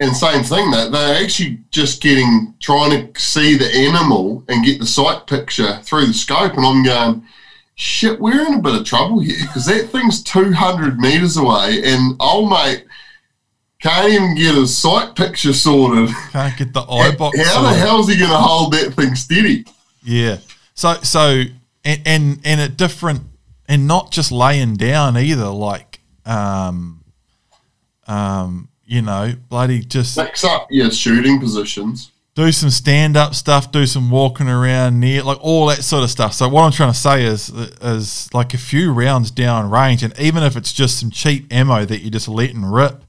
and 0.00 0.16
same 0.16 0.42
thing 0.42 0.70
that 0.70 0.90
they're 0.90 1.22
actually 1.22 1.58
just 1.70 2.00
getting 2.00 2.54
trying 2.60 3.12
to 3.12 3.20
see 3.20 3.58
the 3.58 3.70
animal 3.70 4.42
and 4.48 4.64
get 4.64 4.80
the 4.80 4.86
sight 4.86 5.26
picture 5.26 5.78
through 5.82 6.06
the 6.06 6.14
scope, 6.14 6.56
and 6.56 6.64
I'm 6.64 6.82
going, 6.82 7.22
shit, 7.80 8.20
we're 8.20 8.46
in 8.46 8.54
a 8.54 8.62
bit 8.62 8.74
of 8.74 8.84
trouble 8.84 9.20
here 9.20 9.38
because 9.40 9.66
that 9.66 9.88
thing's 9.88 10.22
200 10.22 10.98
meters 10.98 11.36
away, 11.36 11.80
and 11.84 12.14
old 12.20 12.50
mate 12.50 12.84
can't 13.80 14.12
even 14.12 14.34
get 14.36 14.54
his 14.54 14.76
sight 14.76 15.16
picture 15.16 15.54
sorted. 15.54 16.14
Can't 16.30 16.56
get 16.56 16.74
the 16.74 16.82
eye 16.82 17.14
box. 17.16 17.38
How 17.38 17.62
sorted. 17.62 17.70
the 17.70 17.78
hell's 17.78 18.08
he 18.08 18.18
going 18.18 18.30
to 18.30 18.36
hold 18.36 18.74
that 18.74 18.92
thing 18.92 19.14
steady? 19.14 19.64
Yeah. 20.04 20.38
So 20.74 20.94
so 21.02 21.42
and 21.84 22.02
and 22.04 22.40
and 22.44 22.60
at 22.60 22.76
different 22.76 23.22
and 23.66 23.86
not 23.86 24.12
just 24.12 24.30
laying 24.30 24.74
down 24.74 25.16
either. 25.16 25.48
Like 25.48 26.00
um 26.26 27.02
um 28.06 28.68
you 28.84 29.02
know, 29.02 29.34
bloody 29.48 29.80
just 29.80 30.16
mix 30.16 30.44
up 30.44 30.66
your 30.70 30.90
shooting 30.90 31.40
positions. 31.40 32.10
Do 32.40 32.50
some 32.52 32.70
stand 32.70 33.18
up 33.18 33.34
stuff, 33.34 33.70
do 33.70 33.84
some 33.84 34.10
walking 34.10 34.48
around 34.48 34.98
near, 34.98 35.22
like 35.22 35.36
all 35.42 35.66
that 35.66 35.84
sort 35.84 36.04
of 36.04 36.10
stuff. 36.10 36.32
So 36.32 36.48
what 36.48 36.62
I'm 36.62 36.72
trying 36.72 36.90
to 36.90 36.98
say 36.98 37.24
is, 37.24 37.50
is 37.50 38.32
like 38.32 38.54
a 38.54 38.56
few 38.56 38.94
rounds 38.94 39.30
down 39.30 39.70
range, 39.70 40.02
and 40.02 40.18
even 40.18 40.42
if 40.42 40.56
it's 40.56 40.72
just 40.72 40.98
some 40.98 41.10
cheap 41.10 41.52
ammo 41.52 41.84
that 41.84 42.00
you're 42.00 42.10
just 42.10 42.28
let 42.28 42.54
and 42.54 42.72
rip, 42.72 43.04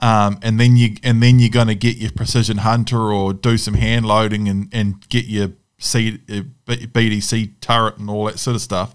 um, 0.00 0.38
and 0.42 0.60
then 0.60 0.76
you 0.76 0.94
and 1.02 1.20
then 1.20 1.40
you're 1.40 1.48
going 1.48 1.66
to 1.66 1.74
get 1.74 1.96
your 1.96 2.12
precision 2.12 2.58
hunter 2.58 3.12
or 3.12 3.32
do 3.32 3.58
some 3.58 3.74
hand 3.74 4.06
loading 4.06 4.48
and 4.48 4.68
and 4.72 5.08
get 5.08 5.24
your 5.24 5.48
C, 5.78 6.18
BDC 6.66 7.60
turret 7.60 7.98
and 7.98 8.08
all 8.08 8.26
that 8.26 8.38
sort 8.38 8.54
of 8.54 8.62
stuff. 8.62 8.94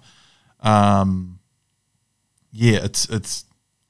Um, 0.62 1.40
yeah, 2.54 2.86
it's 2.86 3.10
it's 3.10 3.44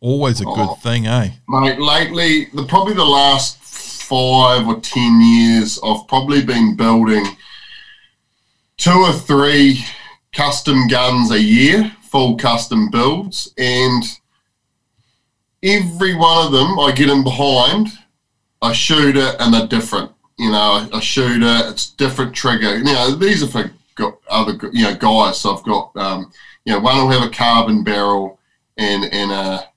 Always 0.03 0.41
a 0.41 0.45
good 0.45 0.67
oh, 0.67 0.75
thing, 0.81 1.05
eh? 1.05 1.29
Mate, 1.47 1.79
lately, 1.79 2.45
the 2.55 2.63
probably 2.63 2.95
the 2.95 3.05
last 3.05 3.60
five 4.11 4.67
or 4.67 4.77
ten 4.81 5.21
years, 5.21 5.79
I've 5.81 6.05
probably 6.09 6.43
been 6.43 6.75
building 6.75 7.25
two 8.75 8.91
or 8.91 9.13
three 9.13 9.85
custom 10.33 10.89
guns 10.89 11.31
a 11.31 11.41
year, 11.41 11.95
full 12.01 12.35
custom 12.35 12.91
builds, 12.91 13.53
and 13.57 14.03
every 15.63 16.13
one 16.13 16.45
of 16.45 16.51
them 16.51 16.77
I 16.77 16.91
get 16.93 17.09
in 17.09 17.23
behind, 17.23 17.87
I 18.61 18.73
shoot 18.73 19.15
it, 19.15 19.35
and 19.39 19.53
they're 19.53 19.67
different. 19.67 20.11
You 20.37 20.51
know, 20.51 20.89
I, 20.91 20.99
shoot 20.99 21.41
it, 21.41 21.69
it's 21.69 21.91
different 21.91 22.35
trigger. 22.35 22.79
You 22.79 22.83
know, 22.83 23.15
these 23.15 23.41
are 23.43 23.47
for 23.47 23.71
other 24.29 24.59
you 24.73 24.83
know 24.83 24.95
guys. 24.95 25.39
So 25.39 25.55
I've 25.55 25.63
got 25.63 25.95
um, 25.95 26.33
you 26.65 26.73
know 26.73 26.79
one 26.79 26.97
will 26.97 27.09
have 27.11 27.25
a 27.25 27.31
carbon 27.31 27.85
barrel 27.85 28.39
and 28.77 29.05
and 29.05 29.31
a 29.31 29.69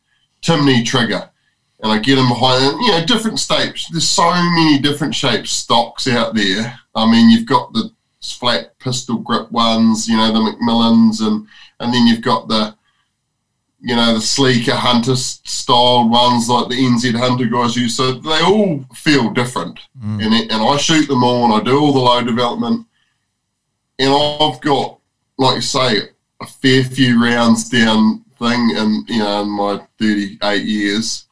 Timney 0.42 0.84
trigger. 0.84 1.30
And 1.84 1.92
I 1.92 1.98
get 1.98 2.16
them 2.16 2.28
behind, 2.28 2.80
you 2.80 2.92
know, 2.92 3.04
different 3.04 3.38
shapes. 3.38 3.88
There's 3.90 4.08
so 4.08 4.30
many 4.32 4.78
different 4.78 5.14
shapes 5.14 5.50
stocks 5.50 6.08
out 6.08 6.34
there. 6.34 6.80
I 6.94 7.10
mean, 7.10 7.28
you've 7.28 7.46
got 7.46 7.74
the 7.74 7.90
flat 8.22 8.78
pistol 8.78 9.18
grip 9.18 9.52
ones, 9.52 10.08
you 10.08 10.16
know, 10.16 10.32
the 10.32 10.38
McMillans, 10.38 11.20
and 11.20 11.46
and 11.80 11.92
then 11.92 12.06
you've 12.06 12.22
got 12.22 12.48
the, 12.48 12.74
you 13.80 13.94
know, 13.94 14.14
the 14.14 14.20
sleeker 14.22 14.74
hunter 14.74 15.14
style 15.14 16.08
ones 16.08 16.48
like 16.48 16.70
the 16.70 16.74
NZ 16.74 17.18
Hunter 17.18 17.44
guys 17.44 17.76
use. 17.76 17.94
So 17.94 18.12
they 18.12 18.40
all 18.40 18.82
feel 18.94 19.30
different, 19.30 19.78
mm. 20.02 20.24
and 20.24 20.32
and 20.32 20.62
I 20.62 20.78
shoot 20.78 21.06
them 21.06 21.22
all, 21.22 21.44
and 21.44 21.52
I 21.52 21.62
do 21.62 21.78
all 21.78 21.92
the 21.92 22.00
load 22.00 22.26
development, 22.26 22.86
and 23.98 24.10
I've 24.10 24.60
got, 24.62 24.98
like 25.36 25.56
you 25.56 25.60
say, 25.60 25.98
a 26.40 26.46
fair 26.46 26.82
few 26.82 27.22
rounds 27.22 27.68
down 27.68 28.24
thing 28.38 28.70
in 28.70 29.04
you 29.06 29.18
know 29.18 29.42
in 29.42 29.48
my 29.48 29.80
38 29.98 30.64
years 30.64 31.26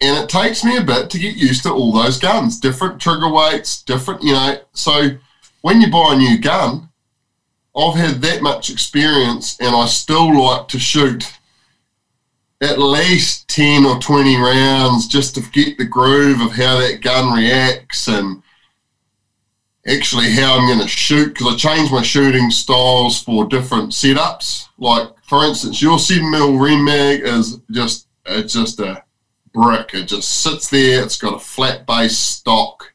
and 0.00 0.16
it 0.22 0.28
takes 0.28 0.64
me 0.64 0.76
a 0.76 0.82
bit 0.82 1.10
to 1.10 1.18
get 1.18 1.36
used 1.36 1.62
to 1.62 1.72
all 1.72 1.92
those 1.92 2.18
guns 2.18 2.58
different 2.58 3.00
trigger 3.00 3.30
weights 3.30 3.82
different 3.82 4.22
you 4.22 4.32
know 4.32 4.58
so 4.72 5.10
when 5.62 5.80
you 5.80 5.90
buy 5.90 6.14
a 6.14 6.16
new 6.16 6.38
gun 6.38 6.88
i've 7.76 7.94
had 7.94 8.20
that 8.22 8.42
much 8.42 8.70
experience 8.70 9.58
and 9.60 9.74
i 9.74 9.86
still 9.86 10.32
like 10.40 10.68
to 10.68 10.78
shoot 10.78 11.38
at 12.60 12.78
least 12.78 13.48
10 13.48 13.84
or 13.84 13.98
20 13.98 14.36
rounds 14.36 15.06
just 15.06 15.34
to 15.34 15.40
get 15.52 15.78
the 15.78 15.84
groove 15.84 16.40
of 16.40 16.52
how 16.52 16.78
that 16.78 17.00
gun 17.00 17.32
reacts 17.32 18.08
and 18.08 18.42
actually 19.86 20.30
how 20.30 20.58
I'm 20.58 20.66
going 20.66 20.80
to 20.80 20.88
shoot 20.88 21.28
because 21.28 21.54
I 21.54 21.56
change 21.56 21.90
my 21.90 22.02
shooting 22.02 22.50
styles 22.50 23.22
for 23.22 23.46
different 23.46 23.92
setups. 23.92 24.68
Like 24.78 25.08
for 25.22 25.44
instance, 25.44 25.80
your 25.80 25.98
seven 25.98 26.30
mil 26.30 26.58
Rem 26.58 26.84
mag 26.84 27.20
is 27.20 27.60
just 27.70 28.08
it's 28.26 28.54
just 28.54 28.80
a 28.80 29.04
brick. 29.52 29.94
It 29.94 30.04
just 30.04 30.42
sits 30.42 30.68
there. 30.68 31.02
It's 31.02 31.18
got 31.18 31.34
a 31.34 31.38
flat 31.38 31.86
base 31.86 32.18
stock. 32.18 32.92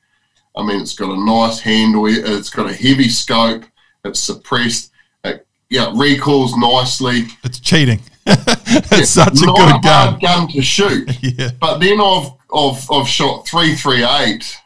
I 0.56 0.66
mean, 0.66 0.82
it's 0.82 0.96
got 0.96 1.12
a 1.12 1.26
nice 1.26 1.60
handle. 1.60 2.06
It's 2.08 2.50
got 2.50 2.70
a 2.70 2.74
heavy 2.74 3.10
scope. 3.10 3.64
It's 4.06 4.20
suppressed. 4.20 4.92
It, 5.24 5.48
yeah, 5.70 5.92
it 5.92 5.98
recoils 5.98 6.56
nicely. 6.56 7.28
It's 7.44 7.60
cheating. 7.60 8.02
it's 8.26 8.92
yeah, 8.92 9.26
such 9.26 9.42
a 9.42 9.46
good 9.46 9.82
gun. 9.82 10.20
gun 10.20 10.48
to 10.50 10.62
shoot. 10.62 11.10
yeah. 11.22 11.52
But 11.60 11.80
then 11.80 12.00
I've 12.00 12.32
I've 12.56 12.92
I've 12.92 13.08
shot 13.08 13.48
three 13.48 13.76
three 13.76 14.04
eight. 14.04 14.58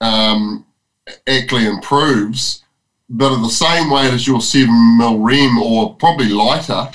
Um, 0.00 0.66
actually 1.28 1.66
improves, 1.66 2.64
but 3.08 3.32
at 3.32 3.42
the 3.42 3.48
same 3.48 3.90
weight 3.90 4.12
as 4.12 4.26
your 4.26 4.40
seven 4.40 4.98
mil 4.98 5.18
Rem 5.18 5.58
or 5.58 5.94
probably 5.96 6.28
lighter. 6.28 6.90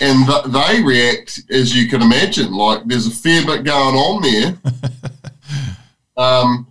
And 0.00 0.26
th- 0.26 0.44
they 0.44 0.82
react, 0.82 1.42
as 1.50 1.76
you 1.76 1.88
can 1.88 2.00
imagine, 2.00 2.52
like 2.52 2.84
there's 2.86 3.06
a 3.06 3.10
fair 3.10 3.44
bit 3.44 3.64
going 3.64 3.94
on 3.94 4.22
there. 4.22 4.58
um, 6.16 6.66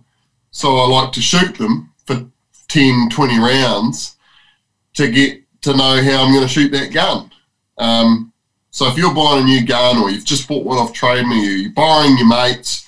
so 0.50 0.76
I 0.76 0.86
like 0.86 1.12
to 1.12 1.20
shoot 1.20 1.56
them 1.56 1.92
for 2.06 2.26
10, 2.68 3.08
20 3.10 3.38
rounds 3.38 4.16
to 4.94 5.10
get 5.10 5.42
to 5.62 5.76
know 5.76 6.02
how 6.02 6.24
I'm 6.24 6.32
going 6.32 6.46
to 6.46 6.48
shoot 6.48 6.72
that 6.72 6.92
gun. 6.92 7.30
Um, 7.78 8.32
so 8.70 8.88
if 8.88 8.96
you're 8.96 9.14
buying 9.14 9.42
a 9.42 9.46
new 9.46 9.66
gun 9.66 9.98
or 9.98 10.10
you've 10.10 10.24
just 10.24 10.48
bought 10.48 10.64
one 10.64 10.78
off 10.78 10.92
Trade 10.92 11.26
Me, 11.26 11.62
you're 11.62 11.72
borrowing 11.72 12.16
your 12.16 12.28
mates, 12.28 12.86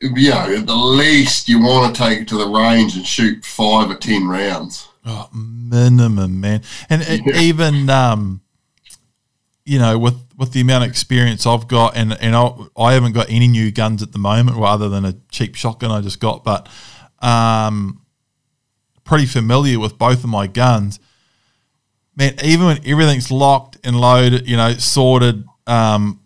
you 0.00 0.30
know, 0.30 0.54
at 0.54 0.66
the 0.66 0.74
least 0.74 1.48
you 1.48 1.60
want 1.60 1.94
to 1.94 2.02
take 2.02 2.20
it 2.20 2.28
to 2.28 2.36
the 2.36 2.46
range 2.46 2.96
and 2.96 3.06
shoot 3.06 3.44
five 3.44 3.90
or 3.90 3.96
ten 3.96 4.26
rounds. 4.28 4.88
Oh, 5.04 5.28
minimum, 5.32 6.40
man. 6.40 6.62
And 6.90 7.02
yeah. 7.02 7.40
even, 7.40 7.88
um, 7.90 8.42
you 9.66 9.80
know, 9.80 9.98
with 9.98 10.14
with 10.38 10.52
the 10.52 10.60
amount 10.60 10.84
of 10.84 10.90
experience 10.90 11.44
I've 11.44 11.66
got, 11.66 11.96
and 11.96 12.16
and 12.22 12.34
I, 12.34 12.52
I 12.78 12.94
haven't 12.94 13.12
got 13.12 13.28
any 13.28 13.48
new 13.48 13.72
guns 13.72 14.02
at 14.02 14.12
the 14.12 14.18
moment, 14.18 14.56
rather 14.56 14.88
than 14.88 15.04
a 15.04 15.14
cheap 15.30 15.56
shotgun 15.56 15.90
I 15.90 16.00
just 16.00 16.20
got, 16.20 16.44
but 16.44 16.68
um, 17.20 18.00
pretty 19.04 19.26
familiar 19.26 19.80
with 19.80 19.98
both 19.98 20.22
of 20.22 20.30
my 20.30 20.46
guns. 20.46 21.00
Man, 22.14 22.34
even 22.42 22.66
when 22.66 22.86
everything's 22.86 23.30
locked 23.30 23.76
and 23.84 24.00
loaded, 24.00 24.48
you 24.48 24.56
know, 24.56 24.72
sorted, 24.74 25.44
um, 25.66 26.20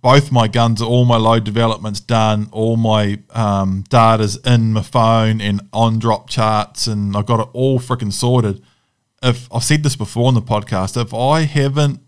both 0.00 0.30
my 0.30 0.46
guns, 0.46 0.80
all 0.80 1.06
my 1.06 1.16
load 1.16 1.44
developments 1.44 2.00
done, 2.00 2.48
all 2.52 2.76
my 2.76 3.18
um, 3.30 3.82
data's 3.88 4.36
in 4.44 4.74
my 4.74 4.82
phone 4.82 5.40
and 5.40 5.62
on 5.72 5.98
drop 5.98 6.28
charts, 6.28 6.86
and 6.86 7.16
I've 7.16 7.26
got 7.26 7.40
it 7.40 7.48
all 7.54 7.80
freaking 7.80 8.12
sorted. 8.12 8.62
If 9.22 9.52
I've 9.52 9.64
said 9.64 9.82
this 9.82 9.96
before 9.96 10.28
on 10.28 10.34
the 10.34 10.42
podcast, 10.42 11.00
if 11.00 11.12
I 11.14 11.40
haven't 11.40 12.00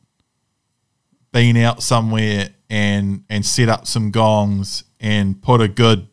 been 1.32 1.56
out 1.56 1.82
somewhere 1.82 2.50
and 2.68 3.24
and 3.28 3.44
set 3.44 3.68
up 3.68 3.86
some 3.86 4.10
gongs 4.10 4.84
and 5.00 5.42
put 5.42 5.60
a 5.60 5.68
good 5.68 6.06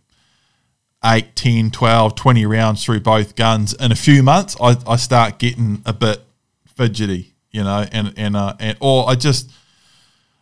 8, 1.03 1.35
10, 1.35 1.71
12, 1.71 2.15
20 2.15 2.45
rounds 2.45 2.83
through 2.83 2.99
both 3.01 3.35
guns 3.35 3.73
in 3.73 3.91
a 3.91 3.95
few 3.95 4.23
months, 4.23 4.55
I, 4.59 4.75
I 4.87 4.95
start 4.95 5.37
getting 5.37 5.81
a 5.85 5.93
bit 5.93 6.21
fidgety, 6.75 7.33
you 7.51 7.63
know, 7.63 7.85
and 7.91 8.13
and 8.17 8.35
uh, 8.35 8.55
and 8.59 8.77
or 8.79 9.09
I 9.09 9.15
just 9.15 9.51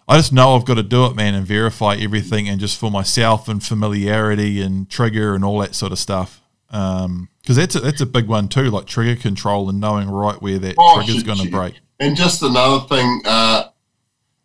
I 0.08 0.18
just 0.18 0.32
know 0.32 0.56
I've 0.56 0.66
got 0.66 0.76
to 0.76 0.84
do 0.84 1.06
it, 1.06 1.16
man, 1.16 1.34
and 1.34 1.46
verify 1.46 1.96
everything, 1.96 2.48
and 2.48 2.60
just 2.60 2.80
for 2.80 2.90
myself 2.90 3.48
and 3.48 3.64
familiarity 3.64 4.62
and 4.62 4.90
trigger 4.90 5.36
and 5.36 5.44
all 5.44 5.60
that 5.60 5.76
sort 5.76 5.92
of 5.92 6.00
stuff. 6.00 6.42
Because 6.68 7.06
um, 7.06 7.30
that's 7.48 7.76
a, 7.76 7.80
that's 7.80 8.02
a 8.02 8.06
big 8.06 8.28
one 8.28 8.48
too, 8.48 8.70
like 8.70 8.86
trigger 8.86 9.20
control 9.20 9.70
and 9.70 9.80
knowing 9.80 10.10
right 10.10 10.42
where 10.42 10.60
that 10.60 10.76
oh, 10.78 10.96
trigger's 10.96 11.24
going 11.24 11.40
to 11.40 11.50
break. 11.50 11.80
And 12.00 12.16
just 12.16 12.42
another 12.42 12.86
thing, 12.88 13.22
uh, 13.26 13.70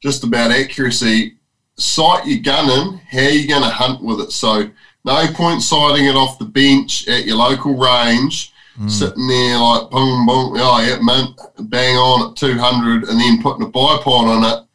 just 0.00 0.24
about 0.24 0.50
accuracy, 0.50 1.36
sight 1.76 2.26
your 2.26 2.40
gun 2.40 2.70
in. 2.70 2.98
How 2.98 3.28
you 3.28 3.48
going 3.48 3.62
to 3.62 3.68
hunt 3.68 4.02
with 4.02 4.20
it? 4.20 4.32
So 4.32 4.70
no 5.04 5.26
point 5.32 5.62
sighting 5.62 6.06
it 6.06 6.16
off 6.16 6.38
the 6.38 6.44
bench 6.44 7.08
at 7.08 7.24
your 7.24 7.36
local 7.36 7.76
range 7.76 8.52
mm. 8.80 8.90
sitting 8.90 9.26
there 9.26 9.58
like 9.58 9.90
boom, 9.90 10.26
boom, 10.26 10.54
oh 10.56 10.80
yeah, 10.80 10.98
man, 11.02 11.34
bang 11.68 11.96
on 11.96 12.30
at 12.30 12.36
200, 12.36 13.08
and 13.08 13.20
then 13.20 13.42
putting 13.42 13.66
a 13.66 13.70
bipod 13.70 14.06
on 14.06 14.44
it, 14.44 14.66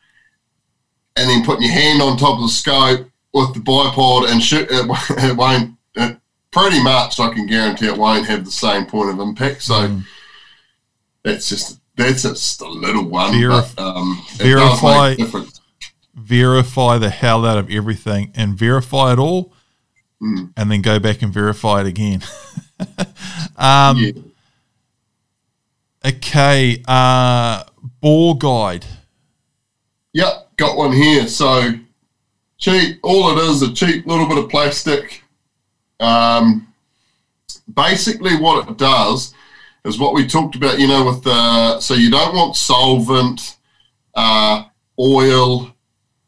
and 1.17 1.29
then 1.29 1.45
putting 1.45 1.63
your 1.63 1.71
hand 1.71 2.01
on 2.01 2.17
top 2.17 2.37
of 2.37 2.43
the 2.43 2.49
scope 2.49 3.07
with 3.33 3.53
the 3.53 3.59
bipod 3.59 4.31
and 4.31 4.41
shoot, 4.41 4.67
it, 4.69 4.85
it 5.23 5.35
won't, 5.35 5.77
it, 5.95 6.17
pretty 6.51 6.81
much 6.83 7.19
I 7.19 7.33
can 7.33 7.47
guarantee 7.47 7.87
it 7.87 7.97
won't 7.97 8.27
have 8.27 8.45
the 8.45 8.51
same 8.51 8.85
point 8.85 9.09
of 9.09 9.19
impact. 9.19 9.63
So 9.63 9.73
mm. 9.73 10.03
that's 11.23 11.49
just, 11.49 11.79
that's 11.95 12.23
just 12.23 12.61
a 12.61 12.67
little 12.67 13.05
one. 13.05 13.33
Verif- 13.33 13.75
but, 13.75 13.81
um, 13.81 14.21
verify, 14.33 15.15
verify 16.13 16.97
the 16.97 17.09
hell 17.09 17.45
out 17.45 17.57
of 17.57 17.69
everything 17.69 18.31
and 18.35 18.57
verify 18.57 19.13
it 19.13 19.19
all. 19.19 19.53
Mm. 20.21 20.53
And 20.55 20.71
then 20.71 20.81
go 20.81 20.99
back 20.99 21.21
and 21.21 21.33
verify 21.33 21.81
it 21.81 21.87
again. 21.87 22.21
um, 23.57 23.97
yeah. 23.97 24.11
Okay, 26.05 26.83
uh, 26.87 27.63
bore 27.99 28.37
guide. 28.37 28.85
Yep, 30.13 30.55
got 30.55 30.77
one 30.77 30.93
here. 30.93 31.27
So 31.27 31.73
cheap. 32.57 32.99
All 33.03 33.37
it 33.37 33.41
is 33.49 33.61
a 33.61 33.73
cheap 33.73 34.05
little 34.05 34.27
bit 34.27 34.37
of 34.37 34.49
plastic. 34.49 35.23
Um, 35.99 36.67
basically, 37.73 38.37
what 38.37 38.69
it 38.69 38.77
does 38.77 39.34
is 39.85 39.99
what 39.99 40.13
we 40.13 40.27
talked 40.27 40.55
about. 40.55 40.79
You 40.79 40.87
know, 40.87 41.05
with 41.05 41.23
the 41.23 41.79
so 41.79 41.93
you 41.93 42.09
don't 42.11 42.35
want 42.35 42.55
solvent, 42.55 43.57
uh, 44.15 44.65
oil, 44.99 45.73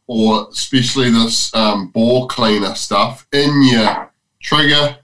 or 0.05 0.47
especially 0.49 1.09
this 1.09 1.53
um, 1.53 1.89
bore 1.89 2.27
cleaner 2.27 2.75
stuff 2.75 3.27
in 3.33 3.63
your 3.63 4.11
trigger 4.41 4.97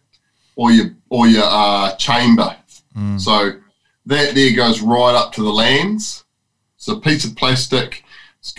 or 0.56 0.72
your 0.72 0.96
or 1.10 1.28
your 1.28 1.46
uh, 1.46 1.96
chamber. 1.96 2.56
Mm. 2.96 3.20
So 3.20 3.60
that 4.06 4.36
there 4.36 4.56
goes 4.56 4.82
right 4.82 5.16
up 5.16 5.34
to 5.34 5.44
the 5.44 5.52
lands. 5.52 6.24
It's 6.78 6.88
a 6.88 6.96
piece 6.96 7.26
of 7.26 7.36
plastic, 7.36 8.04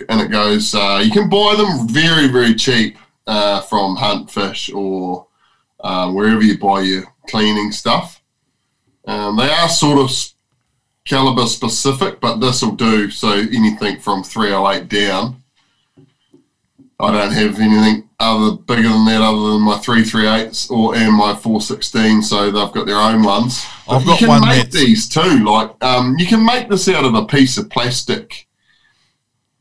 and 0.09 0.21
it 0.21 0.31
goes. 0.31 0.75
Uh, 0.75 1.03
you 1.05 1.11
can 1.11 1.29
buy 1.29 1.55
them 1.57 1.89
very 1.89 2.29
very 2.29 2.55
cheap 2.55 2.99
uh, 3.27 3.61
from 3.63 3.97
Hunt 3.97 4.31
Fish 4.31 4.71
or 4.73 5.27
uh, 5.81 6.11
wherever 6.11 6.43
you 6.43 6.59
buy 6.59 6.81
your 6.81 7.05
cleaning 7.29 7.71
stuff. 7.71 8.14
Um, 9.07 9.37
they 9.37 9.51
are 9.51 9.69
sort 9.69 9.99
of 9.99 10.11
caliber 11.05 11.47
specific, 11.47 12.21
but 12.21 12.39
this 12.39 12.63
will 12.63 12.73
do. 12.73 13.11
So 13.11 13.33
anything 13.33 14.01
from 14.01 14.23
308 14.23 14.89
down. 14.89 15.43
I 17.01 17.11
don't 17.11 17.33
have 17.33 17.59
anything 17.59 18.09
other 18.21 18.57
bigger 18.57 18.89
than 18.89 19.05
that, 19.07 19.21
other 19.21 19.53
than 19.53 19.63
my 19.63 19.79
three 19.79 20.05
three 20.05 20.29
eights 20.29 20.71
or 20.71 20.95
and 20.95 21.13
my 21.13 21.35
four 21.35 21.61
sixteen. 21.61 22.23
So 22.23 22.51
they've 22.51 22.73
got 22.73 22.87
their 22.87 22.99
own 22.99 23.23
ones. 23.23 23.65
But 23.87 23.97
I've 23.97 24.07
got 24.07 24.21
you 24.21 24.27
can 24.27 24.41
one 24.41 24.49
make 24.49 24.71
these 24.71 25.09
too. 25.09 25.45
Like 25.45 25.83
um, 25.83 26.17
you 26.19 26.27
can 26.27 26.45
make 26.45 26.69
this 26.69 26.89
out 26.89 27.05
of 27.05 27.15
a 27.15 27.27
piece 27.27 27.59
of 27.59 27.69
plastic, 27.69 28.47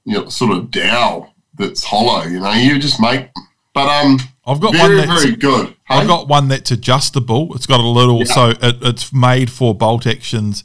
you 0.06 0.14
know, 0.14 0.30
sort 0.30 0.56
of 0.56 0.70
dowel 0.70 1.34
that's 1.56 1.84
hollow. 1.84 2.24
You 2.24 2.40
know, 2.40 2.52
you 2.54 2.80
just 2.80 3.02
make. 3.02 3.30
But 3.74 3.88
um, 3.88 4.20
I've 4.46 4.60
got 4.60 4.74
very, 4.74 4.98
one 4.98 5.08
that's 5.08 5.24
very 5.24 5.36
good. 5.36 5.68
Hey? 5.68 5.96
I've 5.96 6.08
got 6.08 6.28
one 6.28 6.50
that's 6.50 6.72
adjustable. 6.72 7.56
It's 7.56 7.66
got 7.66 7.80
a 7.80 7.88
little, 7.88 8.20
yeah. 8.20 8.26
so 8.26 8.50
it, 8.50 8.78
it's 8.82 9.14
made 9.14 9.50
for 9.50 9.74
bolt 9.74 10.06
actions, 10.06 10.64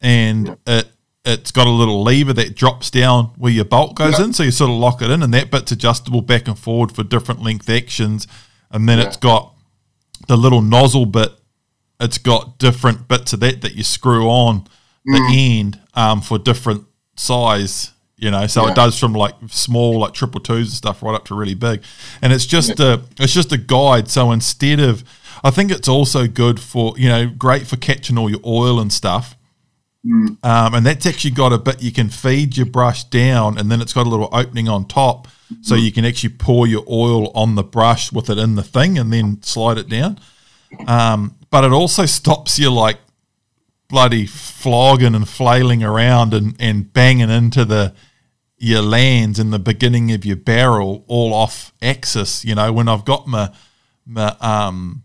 and 0.00 0.48
yeah. 0.48 0.78
it 0.78 0.92
it's 1.24 1.50
got 1.50 1.66
a 1.66 1.70
little 1.70 2.02
lever 2.02 2.32
that 2.32 2.56
drops 2.56 2.90
down 2.90 3.26
where 3.36 3.52
your 3.52 3.64
bolt 3.64 3.94
goes 3.94 4.18
in, 4.18 4.32
so 4.32 4.42
you 4.42 4.50
sort 4.50 4.70
of 4.70 4.76
lock 4.76 5.02
it 5.02 5.10
in, 5.10 5.22
and 5.22 5.34
that 5.34 5.50
bit's 5.50 5.70
adjustable 5.70 6.22
back 6.22 6.48
and 6.48 6.58
forward 6.58 6.92
for 6.92 7.02
different 7.02 7.42
length 7.42 7.68
actions. 7.68 8.26
And 8.70 8.88
then 8.88 8.98
yeah. 8.98 9.06
it's 9.06 9.16
got 9.16 9.54
the 10.28 10.36
little 10.36 10.62
nozzle 10.62 11.06
bit. 11.06 11.32
It's 12.00 12.18
got 12.18 12.58
different 12.58 13.06
bits 13.06 13.34
of 13.34 13.40
that 13.40 13.60
that 13.60 13.74
you 13.74 13.84
screw 13.84 14.28
on 14.28 14.64
the 15.04 15.18
mm. 15.18 15.60
end 15.60 15.80
um, 15.92 16.22
for 16.22 16.38
different 16.38 16.86
size. 17.16 17.92
You 18.20 18.30
know, 18.30 18.46
so 18.46 18.64
yeah. 18.64 18.72
it 18.72 18.74
does 18.74 18.98
from 18.98 19.14
like 19.14 19.34
small, 19.48 19.98
like 19.98 20.12
triple 20.12 20.40
twos 20.40 20.68
and 20.68 20.76
stuff, 20.76 21.02
right 21.02 21.14
up 21.14 21.24
to 21.26 21.34
really 21.34 21.54
big. 21.54 21.82
And 22.20 22.32
it's 22.32 22.46
just 22.46 22.78
yeah. 22.78 22.94
a 22.94 23.00
it's 23.18 23.32
just 23.32 23.52
a 23.52 23.58
guide. 23.58 24.08
So 24.08 24.30
instead 24.30 24.78
of, 24.80 25.04
I 25.42 25.50
think 25.50 25.70
it's 25.70 25.88
also 25.88 26.26
good 26.26 26.60
for 26.60 26.94
you 26.98 27.08
know, 27.08 27.28
great 27.28 27.66
for 27.66 27.76
catching 27.76 28.18
all 28.18 28.28
your 28.28 28.40
oil 28.44 28.80
and 28.80 28.92
stuff 28.92 29.36
Mm. 30.06 30.42
Um, 30.44 30.74
and 30.74 30.86
that's 30.86 31.04
actually 31.04 31.32
got 31.32 31.52
a 31.52 31.58
bit 31.58 31.82
you 31.82 31.92
can 31.92 32.08
feed 32.08 32.56
your 32.56 32.66
brush 32.66 33.04
down, 33.04 33.58
and 33.58 33.70
then 33.70 33.80
it's 33.80 33.92
got 33.92 34.06
a 34.06 34.08
little 34.08 34.30
opening 34.32 34.68
on 34.68 34.86
top, 34.86 35.28
mm. 35.52 35.64
so 35.64 35.74
you 35.74 35.92
can 35.92 36.04
actually 36.04 36.30
pour 36.30 36.66
your 36.66 36.84
oil 36.88 37.30
on 37.32 37.54
the 37.54 37.62
brush 37.62 38.10
with 38.10 38.30
it 38.30 38.38
in 38.38 38.54
the 38.54 38.62
thing, 38.62 38.98
and 38.98 39.12
then 39.12 39.42
slide 39.42 39.76
it 39.76 39.88
down. 39.88 40.18
Um, 40.86 41.36
but 41.50 41.64
it 41.64 41.72
also 41.72 42.06
stops 42.06 42.58
you 42.58 42.70
like 42.70 42.98
bloody 43.88 44.24
flogging 44.24 45.14
and 45.14 45.28
flailing 45.28 45.82
around 45.82 46.32
and, 46.32 46.54
and 46.60 46.92
banging 46.92 47.28
into 47.28 47.64
the 47.64 47.92
your 48.60 48.82
lands 48.82 49.40
in 49.40 49.50
the 49.50 49.58
beginning 49.58 50.12
of 50.12 50.24
your 50.24 50.36
barrel 50.36 51.04
all 51.08 51.34
off 51.34 51.72
axis. 51.82 52.44
You 52.44 52.54
know, 52.54 52.72
when 52.72 52.88
I've 52.88 53.04
got 53.04 53.26
my 53.26 53.50
my 54.06 54.36
um, 54.40 55.02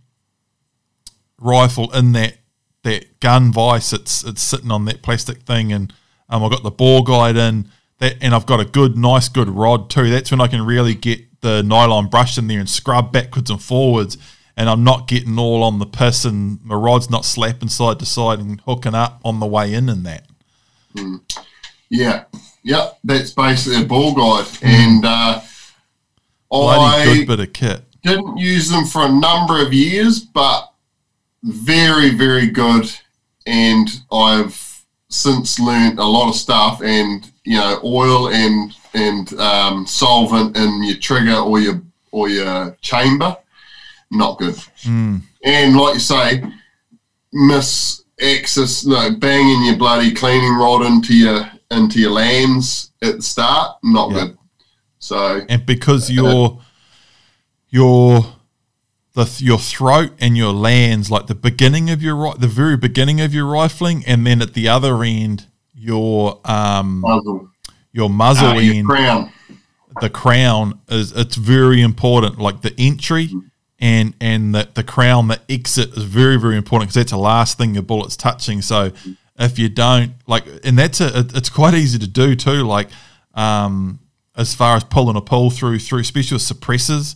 rifle 1.40 1.91
in 1.94 2.11
that 2.11 2.38
that 2.86 3.19
gun 3.19 3.52
vice. 3.52 3.91
It's 3.91 4.23
it's 4.23 4.41
sitting 4.41 4.72
on 4.72 4.86
that 4.86 5.02
plastic 5.02 5.41
thing, 5.41 5.73
and 5.73 5.91
um, 6.30 6.44
I've 6.44 6.52
got 6.52 6.64
the 6.64 6.72
bore 6.72 7.03
guide 7.03 7.36
in 7.36 7.69
that, 7.99 8.15
and 8.22 8.34
I've 8.34 8.45
got 8.45 8.61
a 8.61 8.65
good, 8.65 8.98
nice, 8.98 9.27
good 9.27 9.49
rod 9.49 9.90
too. 9.90 10.10
That's 10.10 10.32
when 10.32 10.40
I 10.40 10.48
can 10.48 10.61
really 10.61 10.94
get 10.94 11.41
the 11.41 11.61
nylon 11.64 12.07
brush 12.07 12.38
in 12.38 12.48
there 12.48 12.60
and 12.60 12.69
scrub 12.69 13.11
backwards 13.11 13.49
and 13.49 13.61
forwards, 13.61 14.18
and 14.56 14.69
I'm 14.69 14.84
not 14.84 15.07
getting 15.07 15.38
all 15.38 15.64
on 15.64 15.80
the 15.80 15.86
piss, 15.86 16.23
and 16.23 16.64
my 16.64 16.76
rod's 16.76 17.10
not 17.10 17.26
slapping 17.26 17.69
side 17.69 17.99
to 17.99 18.06
side 18.06 18.40
and 18.40 18.61
hooking 18.61 18.95
up 18.95 19.19
on 19.26 19.40
the 19.40 19.48
way 19.48 19.73
in 19.73 19.90
and 19.90 20.06
that. 20.06 20.27
Mm. 20.95 21.38
Yeah, 21.90 22.26
yep, 22.66 23.00
that's 23.06 23.32
basically 23.32 23.84
a 23.84 23.86
bore 23.86 24.14
guide, 24.14 24.50
and 24.62 25.06
uh, 25.06 25.40
Bloody 26.50 26.82
I 26.82 27.06
good 27.06 27.28
bit 27.28 27.40
of 27.40 27.54
kit. 27.54 27.82
Didn't 28.04 28.38
use 28.38 28.70
them 28.70 28.86
for 28.86 29.06
a 29.06 29.12
number 29.12 29.66
of 29.66 29.74
years, 29.74 30.20
but 30.20 30.72
very, 31.44 32.12
very 32.12 32.48
good. 32.48 32.90
And 33.48 33.90
I've 34.12 34.86
since 35.10 35.60
learned 35.60 36.00
a 36.00 36.04
lot 36.04 36.30
of 36.30 36.36
stuff 36.36 36.82
and, 36.82 37.32
you 37.44 37.58
know, 37.58 37.80
oil 37.84 38.30
and, 38.30 38.76
and 38.94 39.34
um, 39.40 39.86
solvent 39.88 40.58
in 40.58 40.84
your 40.84 40.98
trigger 40.98 41.36
or 41.36 41.60
your, 41.60 41.82
or 42.12 42.30
your 42.30 42.78
chamber, 42.82 43.36
not 44.12 44.38
good. 44.38 44.56
Mm. 44.84 45.22
And 45.44 45.78
like 45.78 45.96
you 45.96 46.00
say, 46.00 46.44
miss 47.34 48.04
access, 48.22 48.86
no, 48.86 49.16
banging 49.16 49.66
your 49.66 49.78
bloody 49.78 50.14
cleaning 50.14 50.54
rod 50.54 50.86
into 50.86 51.16
your, 51.16 51.52
into 51.72 52.00
your 52.00 52.12
lands 52.12 52.92
at 53.02 53.18
the 53.18 53.22
start, 53.22 53.78
not 53.84 54.12
yep. 54.12 54.20
good. 54.20 54.38
So, 55.00 55.42
and 55.50 55.66
because 55.66 56.10
you're, 56.10 56.60
you're, 57.70 58.26
the 59.16 59.40
your 59.40 59.58
throat 59.58 60.12
and 60.20 60.38
your 60.38 60.52
lands, 60.52 61.10
like 61.10 61.28
the 61.28 61.36
beginning 61.36 61.90
of 61.90 62.04
your 62.04 62.36
the 62.36 62.48
very 62.48 62.78
beginning 62.78 63.22
of 63.22 63.34
your 63.34 63.46
rifling, 63.46 64.04
and 64.06 64.28
then 64.28 64.42
at 64.42 64.54
the 64.54 64.68
other 64.68 65.04
end 65.04 65.48
your 65.74 66.40
um 66.46 67.00
muzzle. 67.00 67.50
your 67.92 68.10
muzzle 68.10 68.50
uh, 68.50 68.60
end, 68.60 68.88
crown. 68.88 69.32
the 70.02 70.10
crown 70.10 70.80
is 70.90 71.14
it's 71.14 71.38
very 71.38 71.82
important. 71.82 72.40
Like 72.40 72.62
the 72.62 72.76
entry 72.78 73.30
and 73.80 74.14
and 74.20 74.54
the 74.54 74.68
the 74.74 74.84
crown, 74.84 75.30
the 75.30 75.40
exit 75.48 75.96
is 75.96 76.04
very 76.04 76.38
very 76.38 76.58
important 76.58 76.90
because 76.90 76.96
that's 76.96 77.12
the 77.12 77.18
last 77.18 77.58
thing 77.58 77.74
your 77.74 77.84
bullet's 77.84 78.18
touching. 78.18 78.62
So 78.62 78.92
if 79.38 79.60
you 79.60 79.70
don't 79.70 80.14
like, 80.28 80.45
and 80.64 80.78
that's 80.78 81.02
a 81.02 81.20
it's 81.34 81.49
quite 81.49 81.74
easy 81.74 81.99
to 81.99 82.07
do 82.07 82.36
too. 82.36 82.64
Like 82.64 82.90
um 83.34 83.99
as 84.36 84.53
far 84.53 84.76
as 84.76 84.84
pulling 84.84 85.16
a 85.16 85.22
pull 85.22 85.49
through 85.49 85.80
through, 85.80 85.99
especially 85.99 86.36
with 86.36 86.44
suppressors. 86.44 87.16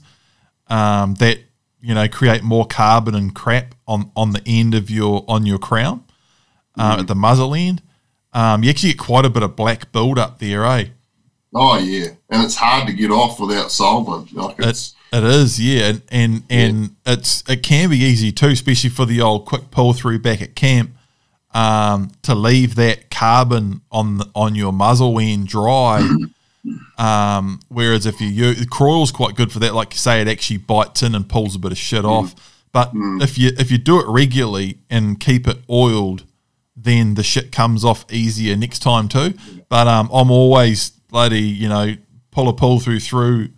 Um, 0.67 1.15
that 1.15 1.39
you 1.81 1.95
know 1.95 2.07
create 2.07 2.43
more 2.43 2.65
carbon 2.65 3.15
and 3.15 3.33
crap 3.33 3.73
on 3.87 4.11
on 4.15 4.31
the 4.31 4.41
end 4.45 4.75
of 4.75 4.89
your 4.89 5.25
on 5.27 5.45
your 5.45 5.57
crown 5.57 6.03
uh, 6.77 6.95
mm. 6.95 6.99
at 6.99 7.07
the 7.07 7.15
muzzle 7.15 7.55
end. 7.55 7.81
Um, 8.33 8.63
you 8.63 8.69
actually 8.69 8.91
get 8.91 8.99
quite 8.99 9.25
a 9.25 9.29
bit 9.29 9.43
of 9.43 9.55
black 9.55 9.91
build 9.91 10.19
up 10.19 10.39
there, 10.39 10.65
eh? 10.65 10.85
Oh 11.53 11.77
yeah, 11.79 12.09
and 12.29 12.43
it's 12.43 12.55
hard 12.55 12.87
to 12.87 12.93
get 12.93 13.09
off 13.09 13.39
without 13.39 13.71
solvent. 13.71 14.31
Like 14.33 14.57
it's, 14.59 14.93
it, 15.11 15.17
it 15.17 15.23
is, 15.23 15.59
yeah, 15.59 15.87
and 15.87 16.01
and, 16.11 16.43
and 16.49 16.95
yeah. 17.05 17.13
it's 17.13 17.43
it 17.49 17.63
can 17.63 17.89
be 17.89 17.97
easy 17.97 18.31
too, 18.31 18.49
especially 18.49 18.91
for 18.91 19.05
the 19.05 19.21
old 19.21 19.45
quick 19.45 19.71
pull 19.71 19.93
through 19.93 20.19
back 20.19 20.41
at 20.41 20.55
camp. 20.55 20.91
Um, 21.51 22.11
to 22.21 22.35
leave 22.35 22.75
that 22.75 23.09
carbon 23.09 23.81
on 23.91 24.19
the, 24.19 24.29
on 24.35 24.53
your 24.53 24.71
muzzle 24.71 25.19
end 25.19 25.47
dry 25.47 26.07
Um, 26.97 27.61
whereas 27.69 28.05
if 28.05 28.19
you 28.19 28.27
use 28.27 28.65
Kroil's 28.65 29.11
quite 29.11 29.35
good 29.35 29.51
for 29.51 29.59
that, 29.59 29.73
like 29.73 29.93
you 29.93 29.99
say, 29.99 30.21
it 30.21 30.27
actually 30.27 30.57
bites 30.57 31.01
in 31.01 31.15
and 31.15 31.27
pulls 31.27 31.55
a 31.55 31.59
bit 31.59 31.71
of 31.71 31.77
shit 31.77 32.03
mm. 32.03 32.09
off. 32.09 32.35
But 32.71 32.93
mm. 32.93 33.21
if 33.23 33.37
you 33.37 33.51
if 33.57 33.71
you 33.71 33.77
do 33.77 33.99
it 33.99 34.07
regularly 34.07 34.79
and 34.89 35.19
keep 35.19 35.47
it 35.47 35.59
oiled, 35.69 36.25
then 36.75 37.15
the 37.15 37.23
shit 37.23 37.51
comes 37.51 37.85
off 37.85 38.05
easier 38.11 38.55
next 38.55 38.79
time 38.79 39.07
too. 39.07 39.33
But 39.69 39.87
um, 39.87 40.09
I'm 40.13 40.29
always 40.29 40.89
bloody, 40.89 41.41
you 41.41 41.69
know, 41.69 41.95
pull 42.31 42.49
a 42.49 42.53
pull 42.53 42.79
through 42.79 42.99
through, 42.99 43.49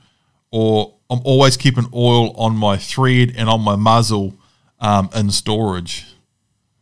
or 0.51 0.93
I'm 1.09 1.21
always 1.23 1.57
keeping 1.57 1.87
oil 1.93 2.31
on 2.37 2.55
my 2.55 2.77
thread 2.77 3.33
and 3.35 3.49
on 3.49 3.61
my 3.61 3.75
muzzle 3.75 4.35
um, 4.79 5.09
in 5.15 5.31
storage. 5.31 6.05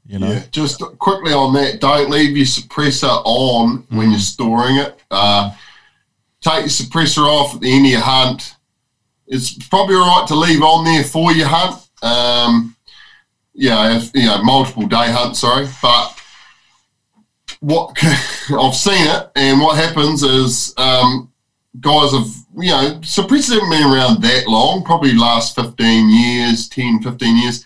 You 0.10 0.18
know, 0.18 0.32
yeah. 0.32 0.44
just 0.50 0.80
quickly 0.98 1.34
on 1.34 1.54
that, 1.54 1.80
don't 1.80 2.10
leave 2.10 2.36
your 2.36 2.48
suppressor 2.48 3.22
on 3.26 3.84
mm. 3.84 3.96
when 3.96 4.10
you're 4.10 4.20
storing 4.20 4.78
it. 4.78 5.00
Uh, 5.12 5.52
take 6.42 6.62
your 6.62 6.70
suppressor 6.70 7.28
off 7.28 7.54
at 7.54 7.62
the 7.62 7.72
end 7.72 7.86
of 7.86 7.92
your 7.92 8.02
hunt. 8.02 8.56
It's 9.28 9.54
probably 9.68 9.98
all 9.98 10.20
right 10.20 10.28
to 10.28 10.34
leave 10.34 10.64
on 10.64 10.84
there 10.84 11.04
for 11.04 11.32
your 11.32 11.46
hunt. 11.48 11.88
Um, 12.02 12.76
yeah, 13.54 13.98
if, 13.98 14.10
you 14.16 14.26
know, 14.26 14.42
multiple 14.42 14.88
day 14.88 15.12
hunt, 15.12 15.36
sorry. 15.36 15.68
But 15.80 16.20
what 17.60 17.96
I've 18.04 18.74
seen 18.74 19.06
it, 19.08 19.30
and 19.36 19.62
what 19.62 19.78
happens 19.78 20.24
is 20.24 20.74
um, 20.78 21.32
guys 21.80 22.14
have, 22.14 22.34
you 22.58 22.72
know, 22.72 23.00
suppressors 23.04 23.54
haven't 23.54 23.70
been 23.70 23.84
around 23.84 24.24
that 24.24 24.48
long, 24.48 24.84
probably 24.84 25.14
last 25.14 25.54
15 25.54 26.10
years, 26.10 26.68
10, 26.68 27.04
15 27.04 27.38
years. 27.38 27.64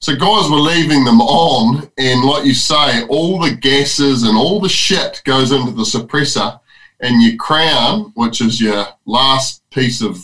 So 0.00 0.14
guys 0.14 0.50
were 0.50 0.58
leaving 0.58 1.04
them 1.04 1.20
on, 1.20 1.90
and 1.96 2.24
like 2.24 2.44
you 2.44 2.54
say, 2.54 3.06
all 3.06 3.38
the 3.38 3.54
gases 3.54 4.22
and 4.22 4.36
all 4.36 4.60
the 4.60 4.68
shit 4.68 5.22
goes 5.24 5.50
into 5.50 5.72
the 5.72 5.82
suppressor, 5.82 6.60
and 7.00 7.22
your 7.22 7.36
crown, 7.36 8.12
which 8.14 8.40
is 8.40 8.60
your 8.60 8.86
last 9.06 9.62
piece 9.70 10.02
of 10.02 10.18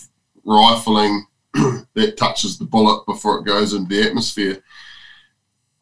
rifling 0.45 1.27
that 1.95 2.17
touches 2.17 2.59
the 2.59 2.65
bullet 2.65 3.05
before 3.07 3.39
it 3.39 3.47
goes 3.47 3.73
into 3.73 3.89
the 3.89 4.07
atmosphere, 4.07 4.63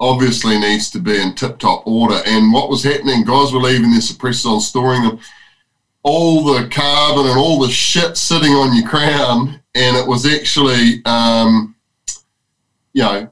obviously 0.01 0.59
needs 0.59 0.91
to 0.91 1.01
be 1.01 1.21
in 1.21 1.35
tip 1.35 1.59
top 1.59 1.87
order. 1.87 2.21
And 2.27 2.53
what 2.53 2.71
was 2.71 2.85
happening, 2.85 3.25
guys 3.25 3.53
were 3.53 3.61
leaving 3.61 3.91
their 3.91 4.01
suppressors 4.01 4.47
on, 4.47 4.61
storing 4.61 5.03
them, 5.03 5.19
all 6.03 6.45
the 6.45 6.69
carbon 6.69 7.27
and 7.27 7.39
all 7.39 7.59
the 7.59 7.69
shit 7.69 8.17
sitting 8.17 8.53
on 8.53 8.75
your 8.77 8.89
crown, 8.89 9.61
and 9.75 9.97
it 9.97 10.07
was 10.07 10.25
actually, 10.25 11.03
um, 11.05 11.75
you 12.93 13.03
know, 13.03 13.31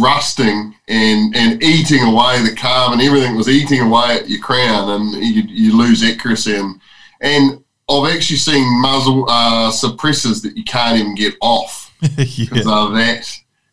rusting 0.00 0.74
and 0.88 1.36
and 1.36 1.62
eating 1.62 2.02
away 2.02 2.42
the 2.42 2.54
carbon. 2.54 3.00
Everything 3.00 3.36
was 3.36 3.48
eating 3.48 3.80
away 3.80 4.18
at 4.20 4.28
your 4.28 4.40
crown, 4.40 4.90
and 4.90 5.12
you, 5.24 5.42
you 5.42 5.76
lose 5.76 6.04
accuracy. 6.04 6.56
And 6.56 6.80
and 7.20 7.64
I've 7.88 8.14
actually 8.14 8.36
seen 8.36 8.80
muzzle 8.82 9.26
uh, 9.28 9.70
suppressors 9.70 10.42
that 10.42 10.56
you 10.56 10.64
can't 10.64 10.98
even 10.98 11.14
get 11.14 11.34
off 11.40 11.94
because 12.00 12.38
yeah. 12.38 12.46
they're 12.64 13.06
that 13.06 13.30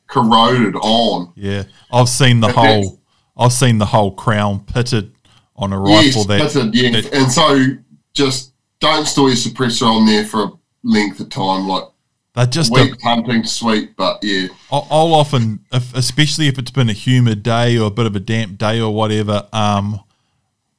corroded 0.07 0.75
on. 0.75 1.33
Yeah, 1.35 1.63
I've 1.91 2.09
seen 2.09 2.39
the 2.39 2.51
whole. 2.51 2.99
I've 3.35 3.53
seen 3.53 3.79
the 3.79 3.85
whole 3.85 4.11
crown 4.11 4.63
pitted 4.63 5.11
on 5.55 5.73
a 5.73 5.79
rifle. 5.79 6.25
Yes, 6.27 6.53
that, 6.53 6.71
pitted, 6.71 6.75
yeah. 6.75 7.01
That, 7.01 7.13
and 7.13 7.31
so 7.31 7.77
just 8.13 8.53
don't 8.79 9.05
store 9.05 9.29
your 9.29 9.37
suppressor 9.37 9.87
on 9.87 10.05
there 10.05 10.25
for 10.25 10.43
a 10.43 10.51
length 10.83 11.19
of 11.19 11.29
time. 11.29 11.67
Like 11.67 11.85
they're 12.35 12.45
just 12.45 12.71
weak 12.71 12.93
a, 12.93 12.97
pumping 12.97 13.43
sweet, 13.43 13.95
but 13.95 14.19
yeah. 14.23 14.47
I'll, 14.71 14.87
I'll 14.89 15.13
often, 15.13 15.65
if, 15.71 15.93
especially 15.95 16.47
if 16.47 16.57
it's 16.57 16.71
been 16.71 16.89
a 16.89 16.93
humid 16.93 17.43
day 17.43 17.77
or 17.77 17.87
a 17.87 17.91
bit 17.91 18.05
of 18.05 18.15
a 18.15 18.19
damp 18.19 18.57
day 18.57 18.79
or 18.79 18.93
whatever, 18.93 19.47
um, 19.53 19.99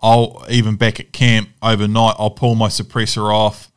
I'll 0.00 0.44
even 0.50 0.76
back 0.76 1.00
at 1.00 1.12
camp 1.12 1.48
overnight. 1.62 2.16
I'll 2.18 2.30
pull 2.30 2.54
my 2.54 2.68
suppressor 2.68 3.32
off 3.32 3.70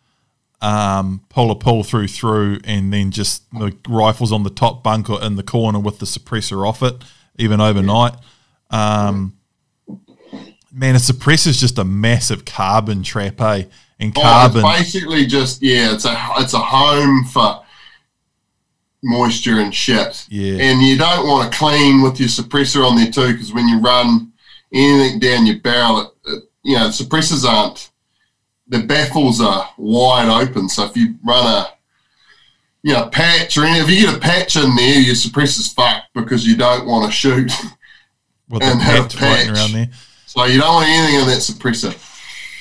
um, 0.62 1.22
pull 1.30 1.52
a 1.52 1.56
pull 1.56 1.84
through 1.84 2.08
through, 2.08 2.60
and 2.64 2.92
then 2.92 3.12
just 3.12 3.50
the 3.52 3.76
rifles 3.88 4.32
on 4.32 4.44
the 4.44 4.50
top 4.50 4.84
bunk 4.84 5.10
or 5.10 5.24
in 5.24 5.36
the 5.36 5.44
corner 5.44 5.80
with 5.80 6.00
the 6.00 6.06
suppressor 6.06 6.68
off 6.68 6.82
it, 6.82 6.96
even 7.38 7.62
overnight. 7.62 8.14
Um, 8.72 9.38
man, 10.72 10.96
a 10.96 11.00
suppressor 11.00 11.48
is 11.48 11.60
just 11.60 11.78
a 11.78 11.84
massive 11.84 12.46
carbon 12.46 13.04
trap, 13.04 13.40
eh? 13.42 13.64
And 14.00 14.14
carbon 14.14 14.64
oh, 14.64 14.78
basically 14.78 15.26
just 15.26 15.62
yeah, 15.62 15.94
it's 15.94 16.06
a 16.06 16.16
it's 16.38 16.54
a 16.54 16.60
home 16.60 17.26
for 17.26 17.64
moisture 19.04 19.60
and 19.60 19.74
shit. 19.74 20.26
Yeah, 20.30 20.62
and 20.62 20.82
you 20.82 20.98
don't 20.98 21.28
want 21.28 21.52
to 21.52 21.58
clean 21.58 22.02
with 22.02 22.20
your 22.20 22.30
suppressor 22.30 22.88
on 22.88 22.96
there 22.96 23.12
too, 23.12 23.34
because 23.34 23.54
when 23.54 23.68
you 23.68 23.80
run 23.80 24.32
anything 24.74 25.20
down 25.20 25.46
your 25.46 25.60
barrel, 25.60 26.02
it, 26.02 26.32
it, 26.32 26.44
you 26.64 26.76
know 26.76 26.88
suppressors 26.88 27.48
aren't 27.48 27.92
the 28.70 28.84
baffles 28.84 29.42
are 29.42 29.70
wide 29.78 30.30
open. 30.30 30.70
So 30.70 30.86
if 30.86 30.96
you 30.96 31.16
run 31.26 31.46
a 31.46 31.72
you 32.84 32.94
know 32.94 33.08
patch 33.10 33.58
or 33.58 33.66
any, 33.66 33.80
if 33.80 33.90
you 33.90 34.06
get 34.06 34.16
a 34.16 34.20
patch 34.20 34.56
in 34.56 34.76
there, 34.76 35.00
your 35.00 35.16
suppressor's 35.16 35.72
fucked 35.72 36.14
because 36.14 36.46
you 36.46 36.56
don't 36.56 36.86
want 36.86 37.06
to 37.06 37.12
shoot 37.12 37.52
and 38.52 38.82
have 38.82 39.06
a 39.06 39.18
patch 39.18 39.48
around 39.48 39.74
there. 39.74 39.90
So 40.26 40.44
you 40.46 40.60
don't 40.60 40.74
want 40.76 40.90
anything 40.90 41.22
in 41.22 41.28
that 41.28 41.40
suppressor. 41.40 41.96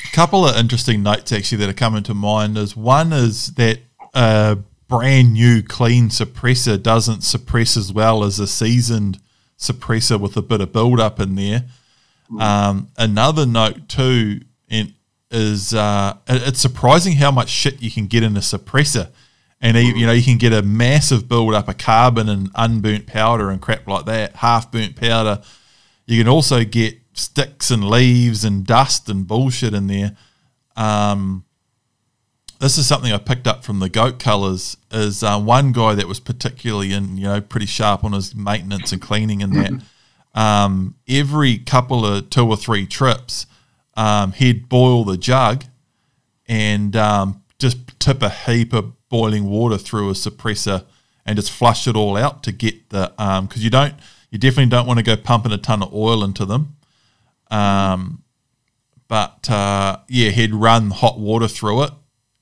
A 0.04 0.12
couple 0.14 0.46
of 0.46 0.56
interesting 0.56 1.02
notes 1.02 1.32
actually 1.32 1.58
that 1.58 1.68
are 1.68 1.74
coming 1.74 2.02
to 2.04 2.14
mind 2.14 2.56
is 2.56 2.76
one 2.76 3.12
is 3.12 3.48
that 3.54 3.80
a 4.14 4.58
brand 4.88 5.32
new 5.32 5.62
clean 5.62 6.08
suppressor 6.08 6.80
doesn't 6.80 7.22
suppress 7.22 7.76
as 7.76 7.92
well 7.92 8.22
as 8.22 8.38
a 8.38 8.46
seasoned 8.46 9.18
suppressor 9.58 10.20
with 10.20 10.36
a 10.36 10.42
bit 10.42 10.60
of 10.60 10.72
build 10.72 11.00
up 11.00 11.18
in 11.20 11.34
there. 11.34 11.64
Mm. 12.30 12.40
Um, 12.40 12.88
another 12.96 13.46
note 13.46 13.88
too, 13.88 14.40
is 15.30 15.74
uh, 15.74 16.16
it's 16.28 16.60
surprising 16.60 17.14
how 17.16 17.30
much 17.30 17.48
shit 17.48 17.82
you 17.82 17.90
can 17.90 18.06
get 18.06 18.22
in 18.22 18.36
a 18.36 18.40
suppressor. 18.40 19.10
And 19.60 19.76
you 19.76 20.06
know 20.06 20.12
you 20.12 20.22
can 20.22 20.36
get 20.36 20.52
a 20.52 20.62
massive 20.62 21.28
build 21.28 21.54
up 21.54 21.68
of 21.68 21.78
carbon 21.78 22.28
and 22.28 22.50
unburnt 22.54 23.06
powder 23.06 23.50
and 23.50 23.60
crap 23.60 23.88
like 23.88 24.04
that, 24.04 24.36
half 24.36 24.70
burnt 24.70 24.96
powder. 24.96 25.40
You 26.04 26.22
can 26.22 26.28
also 26.28 26.62
get 26.62 26.98
sticks 27.14 27.70
and 27.70 27.88
leaves 27.88 28.44
and 28.44 28.66
dust 28.66 29.08
and 29.08 29.26
bullshit 29.26 29.72
in 29.72 29.86
there. 29.86 30.16
Um, 30.76 31.45
this 32.58 32.78
is 32.78 32.86
something 32.86 33.12
I 33.12 33.18
picked 33.18 33.46
up 33.46 33.64
from 33.64 33.80
the 33.80 33.88
goat 33.88 34.18
cullers. 34.18 34.76
Is 34.90 35.22
uh, 35.22 35.38
one 35.40 35.72
guy 35.72 35.94
that 35.94 36.08
was 36.08 36.20
particularly 36.20 36.92
in 36.92 37.16
you 37.16 37.24
know 37.24 37.40
pretty 37.40 37.66
sharp 37.66 38.04
on 38.04 38.12
his 38.12 38.34
maintenance 38.34 38.92
and 38.92 39.00
cleaning 39.00 39.42
and 39.42 39.52
that. 39.54 39.82
Um, 40.34 40.96
every 41.08 41.58
couple 41.58 42.04
of 42.04 42.28
two 42.28 42.46
or 42.46 42.56
three 42.56 42.86
trips, 42.86 43.46
um, 43.96 44.32
he'd 44.32 44.68
boil 44.68 45.04
the 45.04 45.16
jug 45.16 45.64
and 46.46 46.94
um, 46.94 47.42
just 47.58 47.98
tip 47.98 48.22
a 48.22 48.28
heap 48.28 48.72
of 48.74 48.92
boiling 49.08 49.44
water 49.44 49.78
through 49.78 50.10
a 50.10 50.12
suppressor 50.12 50.84
and 51.24 51.36
just 51.36 51.50
flush 51.50 51.88
it 51.88 51.96
all 51.96 52.16
out 52.16 52.42
to 52.42 52.52
get 52.52 52.90
the 52.90 53.08
because 53.16 53.38
um, 53.38 53.48
you 53.62 53.70
don't 53.70 53.94
you 54.30 54.38
definitely 54.38 54.70
don't 54.70 54.86
want 54.86 54.98
to 54.98 55.04
go 55.04 55.16
pumping 55.16 55.52
a 55.52 55.58
ton 55.58 55.82
of 55.82 55.92
oil 55.94 56.22
into 56.22 56.44
them. 56.44 56.76
Um, 57.50 58.22
but 59.08 59.48
uh, 59.48 59.98
yeah, 60.08 60.30
he'd 60.30 60.52
run 60.52 60.90
hot 60.90 61.18
water 61.18 61.48
through 61.48 61.84
it 61.84 61.90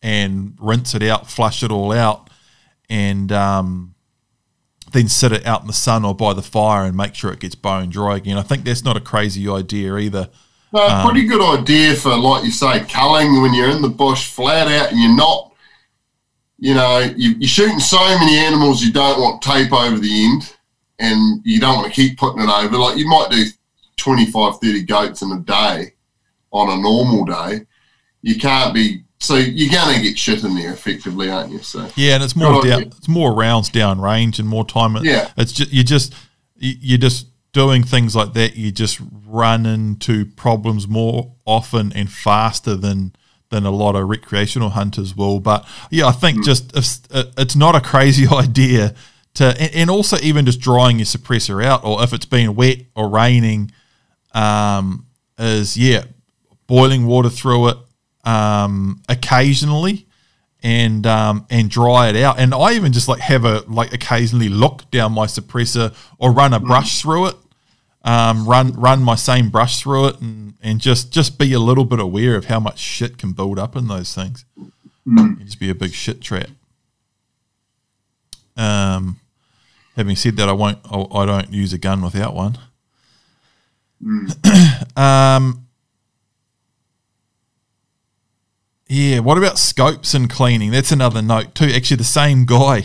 and 0.05 0.55
rinse 0.61 0.95
it 0.95 1.03
out, 1.03 1.31
flush 1.31 1.63
it 1.63 1.73
all 1.73 1.91
out, 1.91 2.29
and 2.91 3.33
um, 3.33 3.95
then 4.93 5.09
sit 5.09 5.33
it 5.33 5.47
out 5.47 5.63
in 5.63 5.67
the 5.67 5.73
sun 5.73 6.05
or 6.05 6.15
by 6.15 6.35
the 6.35 6.43
fire 6.43 6.85
and 6.85 6.95
make 6.95 7.15
sure 7.15 7.33
it 7.33 7.41
gets 7.41 7.55
bone 7.55 7.89
dry 7.89 8.19
again. 8.19 8.37
I 8.37 8.43
think 8.43 8.65
that's 8.65 8.85
not 8.85 8.99
a 8.99 9.01
crazy 9.01 9.49
idea 9.49 9.97
either. 9.97 10.29
No, 10.75 10.87
um, 10.87 11.09
pretty 11.09 11.27
good 11.27 11.41
idea 11.41 11.95
for, 11.95 12.15
like 12.15 12.45
you 12.45 12.51
say, 12.51 12.85
culling 12.85 13.41
when 13.41 13.55
you're 13.55 13.71
in 13.71 13.81
the 13.81 13.89
bush 13.89 14.31
flat 14.31 14.69
out 14.69 14.93
and 14.93 15.01
you're 15.01 15.17
not, 15.17 15.55
you 16.59 16.75
know, 16.75 16.99
you, 17.17 17.43
are 17.43 17.49
shooting 17.49 17.81
so 17.81 17.99
many 18.19 18.37
animals 18.37 18.83
you 18.83 18.93
don't 18.93 19.19
want 19.19 19.41
tape 19.41 19.73
over 19.73 19.99
the 19.99 20.25
end 20.27 20.55
and 20.99 21.41
you 21.47 21.61
don't 21.61 21.77
want 21.77 21.87
to 21.87 21.95
keep 21.95 22.19
putting 22.19 22.43
it 22.43 22.51
over. 22.51 22.77
Like 22.77 22.99
you 22.99 23.09
might 23.09 23.29
do 23.31 23.45
25, 23.97 24.59
30 24.59 24.83
goats 24.83 25.23
in 25.23 25.33
a 25.33 25.41
day 25.41 25.95
on 26.53 26.79
a 26.79 26.83
normal 26.83 27.25
day. 27.25 27.67
You 28.21 28.37
can't 28.39 28.75
be, 28.75 29.04
so 29.25 29.37
you're 29.37 29.71
going 29.71 29.97
to 29.97 30.03
get 30.03 30.19
shit 30.19 30.45
in 30.45 30.55
there 30.55 30.73
effectively, 30.73 31.31
aren't 31.31 31.53
you? 31.53 31.61
So 31.61 31.89
Yeah, 31.97 32.15
and 32.15 32.25
it's 32.25 32.37
more 32.37 32.63
down, 32.63 32.83
it's 32.83 33.09
more 33.09 33.33
rounds 33.33 33.69
down 33.69 34.01
range 34.01 34.39
and 34.39 34.49
more 34.49 34.65
time. 34.65 34.97
Yeah. 35.03 35.31
It's 35.37 35.53
just, 35.53 35.73
you 35.73 35.83
just, 35.85 36.15
you, 36.57 36.75
you 36.81 36.99
just, 36.99 37.27
doing 37.55 37.85
things 37.85 38.15
like 38.15 38.35
that, 38.35 38.57
you 38.57 38.71
just 38.71 39.01
run 39.27 39.65
into 39.65 40.27
problems 40.27 40.87
more 40.87 41.33
often 41.47 41.93
and 41.95 42.11
faster 42.11 42.75
than 42.75 43.15
than 43.51 43.65
a 43.65 43.71
lot 43.71 43.95
of 43.95 44.09
recreational 44.09 44.71
hunters 44.71 45.17
will. 45.17 45.39
But 45.39 45.65
yeah, 45.89 46.07
I 46.09 46.13
think 46.13 46.39
mm. 46.39 46.45
just 46.45 46.77
if, 46.77 46.99
it's 47.39 47.55
not 47.55 47.77
a 47.77 47.81
crazy 47.81 48.27
idea 48.31 48.95
to, 49.35 49.45
and, 49.61 49.75
and, 49.75 49.91
also 49.91 50.17
even 50.23 50.45
just 50.45 50.61
drying 50.61 50.99
your 50.99 51.07
suppressor 51.07 51.65
out, 51.65 51.85
or 51.85 52.03
if 52.03 52.13
it's 52.13 52.27
been 52.27 52.57
wet 52.57 52.79
or 52.97 53.09
raining, 53.09 53.71
um, 54.33 55.07
is 55.39 55.77
yeah, 55.77 56.05
boiling 56.67 57.07
water 57.07 57.31
through 57.31 57.69
it 57.69 57.77
um, 58.25 59.03
occasionally 59.09 60.07
and 60.63 61.07
um, 61.07 61.47
and 61.51 61.71
dry 61.71 62.09
it 62.09 62.17
out. 62.17 62.39
And 62.39 62.55
I 62.55 62.75
even 62.75 62.93
just 62.93 63.09
like 63.09 63.21
have 63.21 63.45
a 63.45 63.61
like 63.69 63.93
occasionally 63.93 64.49
look 64.49 64.91
down 64.91 65.13
my 65.13 65.27
suppressor 65.27 65.95
or 66.19 66.33
run 66.33 66.53
a 66.53 66.61
brush 66.61 67.03
through 67.03 67.27
it 67.27 67.37
um, 68.05 68.47
run 68.47 68.73
run 68.75 69.03
my 69.03 69.15
same 69.15 69.49
brush 69.49 69.81
through 69.81 70.09
it 70.09 70.21
and, 70.21 70.55
and 70.63 70.81
just 70.81 71.11
just 71.11 71.39
be 71.39 71.53
a 71.55 71.59
little 71.59 71.87
bit 71.87 71.99
aware 71.99 72.37
of 72.37 72.47
how 72.47 72.61
much 72.61 72.79
shit 72.79 73.17
can 73.17 73.33
build 73.33 73.59
up 73.59 73.75
in 73.75 73.89
those 73.89 74.15
things. 74.15 74.45
Mm. 75.07 75.43
Just 75.45 75.59
be 75.59 75.71
a 75.71 75.75
big 75.75 75.93
shit 75.93 76.21
trap. 76.21 76.51
Um, 78.57 79.21
having 79.97 80.17
said 80.17 80.37
that, 80.37 80.49
I 80.49 80.53
won't. 80.53 80.79
I, 80.85 81.07
I 81.13 81.27
don't 81.27 81.53
use 81.53 81.73
a 81.73 81.79
gun 81.79 82.03
without 82.03 82.35
one. 82.35 82.59
Mm. 84.03 84.97
um, 84.99 85.64
yeah. 88.95 89.19
What 89.19 89.39
about 89.39 89.59
scopes 89.59 90.15
and 90.15 90.31
cleaning? 90.31 90.71
That's 90.71 90.93
another 90.93 91.21
note 91.21 91.55
too. 91.55 91.71
Actually, 91.75 91.97
the 91.97 92.05
same 92.05 92.45
guy 92.45 92.85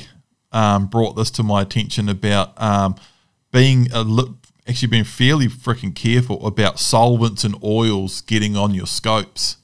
um, 0.51 0.87
brought 0.87 1.15
this 1.15 1.29
to 1.31 1.43
my 1.43 1.61
attention 1.61 2.09
about 2.09 2.59
um, 2.61 2.95
being 3.51 3.91
a 3.91 4.01
li- 4.01 4.33
actually 4.67 4.87
being 4.87 5.03
fairly 5.03 5.47
freaking 5.47 5.95
careful 5.95 6.45
about 6.47 6.79
solvents 6.79 7.43
and 7.43 7.55
oils 7.63 8.21
getting 8.21 8.57
on 8.57 8.73
your 8.73 8.87
scopes. 8.87 9.57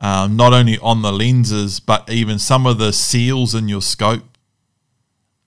Um, 0.00 0.34
not 0.34 0.54
only 0.54 0.78
on 0.78 1.02
the 1.02 1.12
lenses, 1.12 1.78
but 1.78 2.08
even 2.08 2.38
some 2.38 2.66
of 2.66 2.78
the 2.78 2.90
seals 2.90 3.54
in 3.54 3.68
your 3.68 3.82
scope. 3.82 4.24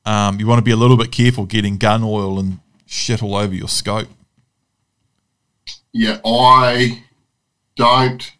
Um, 0.05 0.39
you 0.39 0.45
want 0.45 0.59
to 0.59 0.63
be 0.63 0.71
a 0.71 0.75
little 0.75 0.97
bit 0.97 1.11
careful 1.11 1.45
getting 1.45 1.77
gun 1.77 2.03
oil 2.03 2.37
and 2.37 2.59
shit 2.85 3.23
all 3.23 3.35
over 3.35 3.55
your 3.55 3.69
scope. 3.69 4.09
Yeah, 5.91 6.19
I 6.23 7.03
don't 7.75 8.31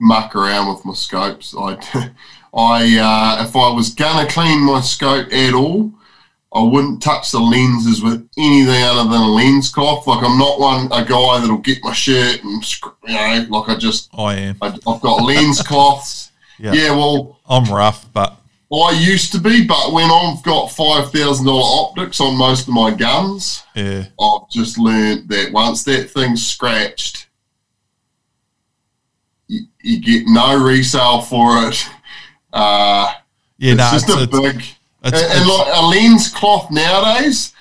muck 0.00 0.34
around 0.34 0.74
with 0.74 0.84
my 0.84 0.94
scopes. 0.94 1.54
I, 1.56 1.76
I 2.54 2.98
uh, 2.98 3.44
if 3.44 3.56
I 3.56 3.70
was 3.70 3.94
gonna 3.94 4.28
clean 4.28 4.64
my 4.64 4.80
scope 4.80 5.32
at 5.32 5.54
all, 5.54 5.92
I 6.52 6.62
wouldn't 6.62 7.02
touch 7.02 7.30
the 7.30 7.40
lenses 7.40 8.02
with 8.02 8.26
anything 8.38 8.82
other 8.82 9.08
than 9.10 9.20
a 9.20 9.28
lens 9.28 9.70
cloth. 9.70 10.06
Like 10.06 10.24
I'm 10.24 10.38
not 10.38 10.58
one 10.58 10.86
a 10.86 11.04
guy 11.04 11.40
that'll 11.40 11.58
get 11.58 11.82
my 11.82 11.92
shirt 11.92 12.42
and 12.42 12.80
you 13.06 13.14
know, 13.14 13.46
like 13.50 13.68
I 13.68 13.76
just 13.76 14.08
I 14.16 14.34
am. 14.34 14.56
I, 14.62 14.70
have 14.70 15.00
got 15.00 15.22
lens 15.22 15.62
cloths. 15.62 16.32
yeah. 16.58 16.72
yeah, 16.72 16.90
well, 16.90 17.38
I'm 17.48 17.64
rough, 17.64 18.10
but 18.12 18.38
I 18.72 18.98
used 18.98 19.32
to 19.32 19.38
be, 19.38 19.66
but 19.66 19.92
when 19.92 20.10
I've 20.10 20.42
got 20.42 20.72
five 20.72 21.10
thousand 21.12 21.46
dollar 21.46 21.82
optics 21.82 22.20
on 22.20 22.36
most 22.36 22.68
of 22.68 22.74
my 22.74 22.92
guns, 22.92 23.62
yeah, 23.74 24.06
I've 24.20 24.48
just 24.50 24.78
learned 24.78 25.28
that 25.28 25.52
once 25.52 25.84
that 25.84 26.10
thing's 26.10 26.46
scratched, 26.46 27.27
you, 29.48 29.66
you 29.82 30.00
get 30.00 30.24
no 30.26 30.62
resale 30.62 31.22
for 31.22 31.68
it. 31.68 31.88
Uh, 32.52 33.12
yeah, 33.58 33.72
it's 33.72 33.78
no, 33.78 33.90
just 33.90 34.08
it's, 34.08 34.18
a 34.18 34.22
it's, 34.22 34.56
big 34.56 34.64
and, 35.02 35.14
and 35.14 35.48
like 35.48 35.68
a 35.72 35.86
lens 35.86 36.28
cloth 36.28 36.70
nowadays, 36.70 37.52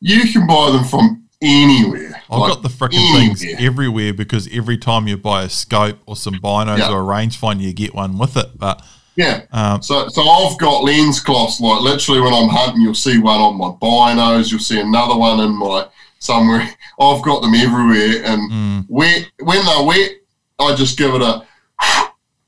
you 0.00 0.30
can 0.32 0.46
buy 0.46 0.70
them 0.70 0.84
from 0.84 1.24
anywhere. 1.40 2.22
I've 2.30 2.40
like 2.40 2.52
got 2.52 2.62
the 2.62 2.68
freaking 2.68 3.12
things 3.14 3.44
everywhere 3.58 4.12
because 4.12 4.48
every 4.52 4.78
time 4.78 5.06
you 5.08 5.16
buy 5.16 5.44
a 5.44 5.48
scope 5.48 5.98
or 6.06 6.16
some 6.16 6.34
binos 6.34 6.78
yeah. 6.78 6.90
or 6.90 7.00
a 7.00 7.04
rangefinder, 7.04 7.60
you 7.60 7.72
get 7.72 7.94
one 7.94 8.18
with 8.18 8.36
it. 8.36 8.58
But 8.58 8.82
yeah, 9.16 9.44
um, 9.52 9.82
so 9.82 10.08
so 10.08 10.22
I've 10.22 10.58
got 10.58 10.84
lens 10.84 11.20
cloths. 11.20 11.60
Like 11.60 11.82
literally, 11.82 12.20
when 12.20 12.34
I'm 12.34 12.48
hunting, 12.48 12.82
you'll 12.82 12.94
see 12.94 13.18
one 13.18 13.40
on 13.40 13.56
my 13.56 13.68
binos. 13.68 14.50
You'll 14.50 14.60
see 14.60 14.80
another 14.80 15.16
one 15.16 15.40
in 15.40 15.54
my 15.56 15.86
somewhere. 16.18 16.68
I've 17.00 17.22
got 17.22 17.42
them 17.42 17.54
everywhere, 17.54 18.24
and 18.24 18.50
mm. 18.50 18.86
wet 18.88 19.30
when 19.40 19.64
they're 19.64 19.84
wet, 19.84 20.10
I 20.58 20.74
just 20.74 20.98
give 20.98 21.14
it 21.14 21.22
a 21.22 21.46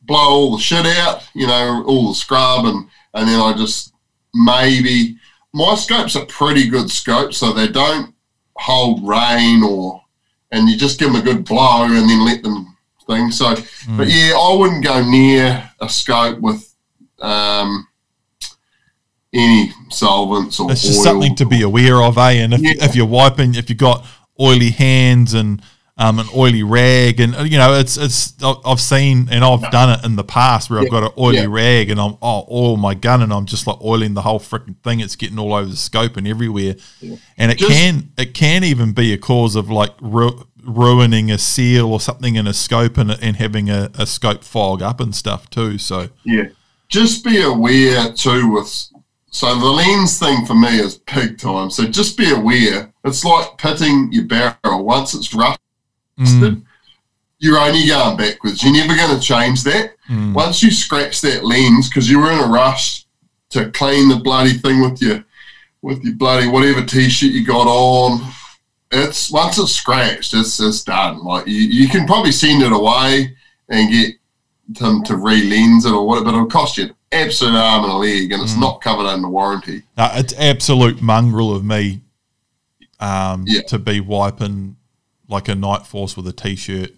blow 0.02 0.18
all 0.18 0.56
the 0.56 0.62
shit 0.62 0.86
out. 0.86 1.28
You 1.34 1.46
know, 1.46 1.84
all 1.86 2.08
the 2.08 2.14
scrub, 2.14 2.66
and 2.66 2.88
and 3.14 3.28
then 3.28 3.40
I 3.40 3.52
just 3.56 3.92
maybe 4.34 5.16
my 5.52 5.74
scopes 5.74 6.16
are 6.16 6.26
pretty 6.26 6.68
good 6.68 6.90
scopes, 6.90 7.38
so 7.38 7.52
they 7.52 7.68
don't 7.68 8.14
hold 8.56 9.06
rain 9.06 9.62
or, 9.62 10.02
and 10.52 10.68
you 10.68 10.76
just 10.76 10.98
give 10.98 11.12
them 11.12 11.20
a 11.20 11.24
good 11.24 11.44
blow 11.44 11.84
and 11.84 12.08
then 12.08 12.24
let 12.24 12.42
them 12.42 12.76
thing. 13.06 13.30
So, 13.30 13.54
mm. 13.54 13.96
but 13.96 14.08
yeah, 14.08 14.34
I 14.38 14.56
wouldn't 14.56 14.84
go 14.84 15.02
near 15.02 15.70
a 15.80 15.88
scope 15.88 16.38
with 16.40 16.74
um, 17.20 17.88
any 19.32 19.72
solvents 19.90 20.60
or. 20.60 20.70
It's 20.70 20.82
just 20.82 21.02
something 21.02 21.34
to 21.36 21.46
be 21.46 21.62
aware 21.62 22.02
of, 22.02 22.18
eh? 22.18 22.32
And 22.32 22.54
if, 22.54 22.60
yeah. 22.60 22.84
if 22.84 22.94
you're 22.94 23.06
wiping, 23.06 23.54
if 23.54 23.68
you've 23.68 23.78
got 23.78 24.06
oily 24.38 24.70
hands 24.70 25.34
and 25.34 25.62
um, 26.00 26.18
an 26.18 26.26
oily 26.34 26.62
rag, 26.62 27.20
and 27.20 27.34
you 27.50 27.58
know, 27.58 27.74
it's 27.74 27.98
it's 27.98 28.32
I've 28.42 28.80
seen 28.80 29.28
and 29.30 29.44
I've 29.44 29.70
done 29.70 29.98
it 29.98 30.04
in 30.04 30.16
the 30.16 30.24
past 30.24 30.70
where 30.70 30.80
yeah. 30.80 30.86
I've 30.86 30.90
got 30.90 31.02
an 31.02 31.10
oily 31.18 31.36
yeah. 31.36 31.46
rag 31.48 31.90
and 31.90 32.00
I'm 32.00 32.16
oh 32.22 32.46
oil 32.50 32.78
my 32.78 32.94
gun 32.94 33.20
and 33.20 33.30
I'm 33.30 33.44
just 33.44 33.66
like 33.66 33.78
oiling 33.82 34.14
the 34.14 34.22
whole 34.22 34.40
freaking 34.40 34.76
thing. 34.82 35.00
It's 35.00 35.14
getting 35.14 35.38
all 35.38 35.52
over 35.52 35.68
the 35.68 35.76
scope 35.76 36.16
and 36.16 36.26
everywhere, 36.26 36.76
yeah. 37.00 37.16
and 37.36 37.52
it 37.52 37.58
just, 37.58 37.70
can 37.70 38.12
it 38.16 38.32
can 38.32 38.64
even 38.64 38.92
be 38.92 39.12
a 39.12 39.18
cause 39.18 39.56
of 39.56 39.68
like 39.68 39.92
ru- 40.00 40.46
ruining 40.64 41.30
a 41.30 41.36
seal 41.36 41.92
or 41.92 42.00
something 42.00 42.34
in 42.34 42.46
a 42.46 42.54
scope 42.54 42.96
and, 42.96 43.10
and 43.10 43.36
having 43.36 43.68
a, 43.68 43.90
a 43.98 44.06
scope 44.06 44.42
fog 44.42 44.80
up 44.80 45.00
and 45.00 45.14
stuff 45.14 45.50
too. 45.50 45.76
So 45.76 46.08
yeah, 46.24 46.48
just 46.88 47.22
be 47.22 47.42
aware 47.42 48.10
too 48.14 48.50
with 48.50 48.88
so 49.30 49.54
the 49.54 49.66
lens 49.66 50.18
thing 50.18 50.46
for 50.46 50.54
me 50.54 50.80
is 50.80 50.96
big 50.96 51.36
time. 51.36 51.68
So 51.70 51.86
just 51.86 52.16
be 52.16 52.32
aware. 52.32 52.90
It's 53.04 53.22
like 53.22 53.58
pitting 53.58 54.08
your 54.12 54.24
barrel. 54.24 54.82
Once 54.82 55.14
it's 55.14 55.34
rough 55.34 55.58
mm. 56.20 56.62
you're 57.38 57.58
only 57.58 57.86
going 57.86 58.16
backwards. 58.16 58.62
You're 58.62 58.72
never 58.72 58.94
going 58.94 59.18
to 59.18 59.20
change 59.20 59.62
that. 59.64 59.94
Mm. 60.08 60.34
Once 60.34 60.62
you 60.62 60.70
scratch 60.70 61.20
that 61.22 61.44
lens, 61.44 61.88
because 61.88 62.10
you 62.10 62.18
were 62.20 62.30
in 62.30 62.38
a 62.38 62.46
rush 62.46 63.06
to 63.50 63.70
clean 63.70 64.08
the 64.08 64.16
bloody 64.16 64.52
thing 64.52 64.80
with 64.80 65.00
your 65.02 65.24
with 65.82 66.04
your 66.04 66.14
bloody 66.14 66.46
whatever 66.46 66.84
t-shirt 66.84 67.32
you 67.32 67.44
got 67.44 67.66
on, 67.66 68.30
it's 68.90 69.30
once 69.30 69.58
it's 69.58 69.72
scratched, 69.72 70.34
it's 70.34 70.60
it's 70.60 70.82
done. 70.82 71.24
Like 71.24 71.46
you, 71.46 71.54
you 71.54 71.88
can 71.88 72.06
probably 72.06 72.32
send 72.32 72.62
it 72.62 72.72
away 72.72 73.36
and 73.68 73.90
get 73.90 74.14
them 74.68 75.02
to 75.04 75.16
re-lens 75.16 75.84
it 75.84 75.92
or 75.92 76.06
whatever, 76.06 76.26
but 76.26 76.34
it'll 76.34 76.46
cost 76.46 76.76
you 76.76 76.84
an 76.84 76.94
absolute 77.12 77.56
arm 77.56 77.84
and 77.84 77.92
a 77.92 77.96
leg, 77.96 78.32
and 78.32 78.42
it's 78.42 78.54
mm. 78.54 78.60
not 78.60 78.80
covered 78.80 79.06
under 79.06 79.28
warranty. 79.28 79.82
No, 79.96 80.10
it's 80.14 80.34
absolute 80.38 81.00
mongrel 81.00 81.54
of 81.54 81.64
me 81.64 82.02
um, 83.00 83.44
yeah. 83.46 83.62
to 83.62 83.78
be 83.78 84.00
wiping 84.00 84.76
like 85.30 85.48
a 85.48 85.52
Nightforce 85.52 86.16
with 86.16 86.26
a 86.26 86.32
t-shirt. 86.32 86.90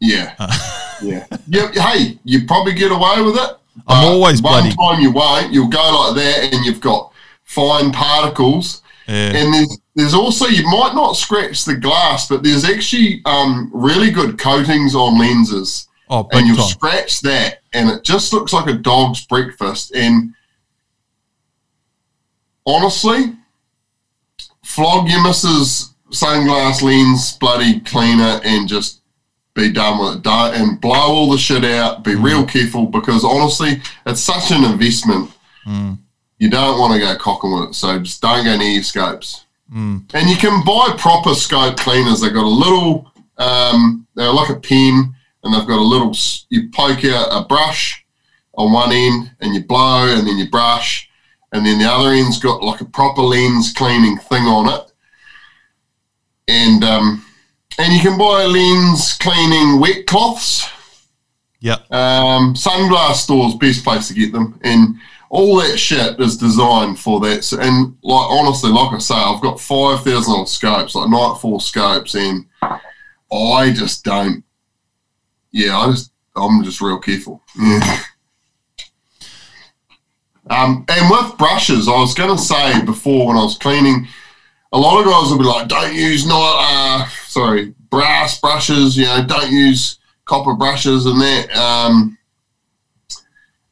Yeah, 0.00 0.34
uh, 0.38 0.98
yeah, 1.02 1.26
yeah. 1.48 1.70
Hey, 1.72 2.18
you 2.24 2.46
probably 2.46 2.74
get 2.74 2.92
away 2.92 3.22
with 3.22 3.36
it. 3.36 3.56
I'm 3.86 4.04
always 4.04 4.40
one 4.40 4.62
bloody. 4.62 4.76
time 4.76 5.00
you 5.00 5.10
won't. 5.10 5.52
You'll 5.52 5.68
go 5.68 5.78
like 5.78 6.16
that, 6.16 6.54
and 6.54 6.64
you've 6.64 6.80
got 6.80 7.12
fine 7.42 7.92
particles. 7.92 8.82
Yeah. 9.08 9.34
And 9.34 9.52
there's 9.52 9.78
there's 9.94 10.14
also 10.14 10.46
you 10.46 10.64
might 10.64 10.94
not 10.94 11.16
scratch 11.16 11.64
the 11.64 11.76
glass, 11.76 12.28
but 12.28 12.42
there's 12.42 12.64
actually 12.64 13.20
um, 13.24 13.70
really 13.74 14.10
good 14.10 14.38
coatings 14.38 14.94
on 14.94 15.18
lenses. 15.18 15.88
Oh, 16.10 16.28
and 16.32 16.46
you'll 16.46 16.56
time. 16.56 16.68
scratch 16.68 17.20
that, 17.22 17.60
and 17.72 17.88
it 17.88 18.04
just 18.04 18.32
looks 18.32 18.52
like 18.52 18.68
a 18.68 18.74
dog's 18.74 19.26
breakfast. 19.26 19.94
And 19.94 20.34
honestly, 22.66 23.34
flog 24.62 25.08
your 25.08 25.22
missus 25.22 25.93
sunglass 26.14 26.80
lens, 26.82 27.36
bloody 27.36 27.80
cleaner, 27.80 28.40
and 28.44 28.68
just 28.68 29.02
be 29.54 29.70
done 29.70 29.98
with 29.98 30.18
it. 30.24 30.26
And 30.26 30.80
blow 30.80 30.94
all 30.94 31.30
the 31.30 31.38
shit 31.38 31.64
out. 31.64 32.04
Be 32.04 32.12
mm. 32.12 32.24
real 32.24 32.46
careful 32.46 32.86
because 32.86 33.24
honestly, 33.24 33.82
it's 34.06 34.20
such 34.20 34.50
an 34.50 34.64
investment. 34.64 35.30
Mm. 35.66 35.98
You 36.38 36.50
don't 36.50 36.78
want 36.78 36.94
to 36.94 37.00
go 37.00 37.16
cocking 37.16 37.52
with 37.52 37.70
it. 37.70 37.74
So 37.74 37.98
just 37.98 38.22
don't 38.22 38.44
go 38.44 38.56
near 38.56 38.82
scopes. 38.82 39.44
Mm. 39.72 40.12
And 40.14 40.30
you 40.30 40.36
can 40.36 40.64
buy 40.64 40.94
proper 40.98 41.34
scope 41.34 41.76
cleaners. 41.76 42.20
They've 42.20 42.32
got 42.32 42.44
a 42.44 42.48
little, 42.48 43.10
um, 43.38 44.06
they're 44.14 44.32
like 44.32 44.50
a 44.50 44.60
pen, 44.60 45.14
and 45.42 45.54
they've 45.54 45.66
got 45.66 45.78
a 45.78 45.82
little. 45.82 46.14
You 46.50 46.70
poke 46.72 47.04
out 47.04 47.28
a 47.30 47.46
brush 47.46 48.04
on 48.54 48.72
one 48.72 48.92
end, 48.92 49.32
and 49.40 49.54
you 49.54 49.64
blow, 49.64 50.06
and 50.16 50.26
then 50.26 50.38
you 50.38 50.48
brush, 50.48 51.08
and 51.52 51.66
then 51.66 51.78
the 51.78 51.86
other 51.86 52.10
end's 52.10 52.38
got 52.38 52.62
like 52.62 52.80
a 52.80 52.84
proper 52.84 53.22
lens 53.22 53.72
cleaning 53.72 54.18
thing 54.18 54.44
on 54.44 54.72
it 54.72 54.93
and 56.48 56.84
um, 56.84 57.24
and 57.78 57.92
you 57.92 58.00
can 58.00 58.18
buy 58.18 58.44
lens 58.44 59.14
cleaning 59.14 59.80
wet 59.80 60.06
cloths. 60.06 60.68
Yeah. 61.60 61.78
Um, 61.90 62.54
sunglass 62.54 63.14
stores 63.14 63.54
best 63.54 63.84
place 63.84 64.08
to 64.08 64.14
get 64.14 64.32
them, 64.32 64.60
and 64.62 64.96
all 65.30 65.56
that 65.56 65.78
shit 65.78 66.20
is 66.20 66.36
designed 66.36 66.98
for 66.98 67.20
that. 67.20 67.42
So, 67.42 67.58
and 67.58 67.96
like 68.02 68.30
honestly, 68.30 68.70
like 68.70 68.92
I 68.92 68.98
say, 68.98 69.14
I've 69.14 69.40
got 69.40 69.60
five 69.60 70.04
thousand 70.04 70.46
scopes, 70.46 70.94
like 70.94 71.08
Nightforce 71.08 71.62
scopes, 71.62 72.14
and 72.14 72.46
I 73.32 73.72
just 73.72 74.04
don't. 74.04 74.44
Yeah, 75.52 75.78
I 75.78 75.90
just 75.90 76.12
I'm 76.36 76.62
just 76.64 76.80
real 76.80 76.98
careful. 76.98 77.42
Yeah. 77.58 78.00
Um, 80.50 80.84
and 80.88 81.10
with 81.10 81.38
brushes, 81.38 81.88
I 81.88 81.92
was 81.92 82.14
going 82.14 82.36
to 82.36 82.42
say 82.42 82.84
before 82.84 83.28
when 83.28 83.36
I 83.36 83.42
was 83.42 83.56
cleaning 83.56 84.06
a 84.74 84.78
lot 84.78 84.98
of 84.98 85.06
guys 85.06 85.30
will 85.30 85.38
be 85.38 85.44
like, 85.44 85.68
don't 85.68 85.94
use 85.94 86.26
not 86.26 86.56
uh, 86.58 87.08
sorry 87.26 87.72
brass 87.90 88.40
brushes. 88.40 88.96
You 88.96 89.04
know, 89.04 89.24
don't 89.24 89.52
use 89.52 89.98
copper 90.24 90.54
brushes 90.54 91.06
and 91.06 91.20
that 91.20 91.56
um, 91.56 92.18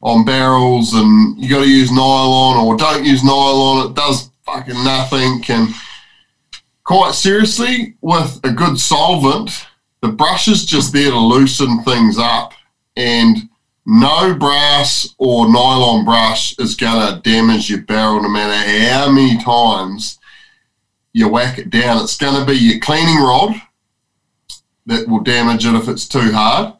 on 0.01 0.23
barrels, 0.23 0.93
and 0.93 1.37
you 1.37 1.49
got 1.49 1.63
to 1.63 1.69
use 1.69 1.91
nylon 1.91 2.65
or 2.65 2.77
don't 2.77 3.05
use 3.05 3.23
nylon. 3.23 3.89
It 3.89 3.95
does 3.95 4.31
fucking 4.45 4.81
nothing. 4.83 5.43
And 5.49 5.75
quite 6.85 7.13
seriously, 7.13 7.95
with 8.01 8.39
a 8.45 8.51
good 8.51 8.79
solvent, 8.79 9.67
the 10.01 10.09
brush 10.09 10.47
is 10.47 10.65
just 10.65 10.93
there 10.93 11.11
to 11.11 11.19
loosen 11.19 11.83
things 11.83 12.17
up, 12.17 12.53
and 12.95 13.37
no 13.85 14.33
brass 14.33 15.13
or 15.17 15.51
nylon 15.51 16.05
brush 16.05 16.57
is 16.59 16.77
going 16.77 17.13
to 17.13 17.29
damage 17.29 17.69
your 17.69 17.81
barrel 17.81 18.21
no 18.21 18.29
matter 18.29 18.53
how 18.89 19.11
many 19.11 19.37
times 19.43 20.17
you 21.13 21.29
whack 21.29 21.59
it 21.59 21.69
down. 21.69 22.03
It's 22.03 22.17
going 22.17 22.39
to 22.39 22.45
be 22.45 22.57
your 22.57 22.79
cleaning 22.79 23.17
rod 23.17 23.61
that 24.87 25.07
will 25.07 25.21
damage 25.21 25.65
it 25.65 25.75
if 25.75 25.87
it's 25.87 26.07
too 26.07 26.31
hard. 26.31 26.73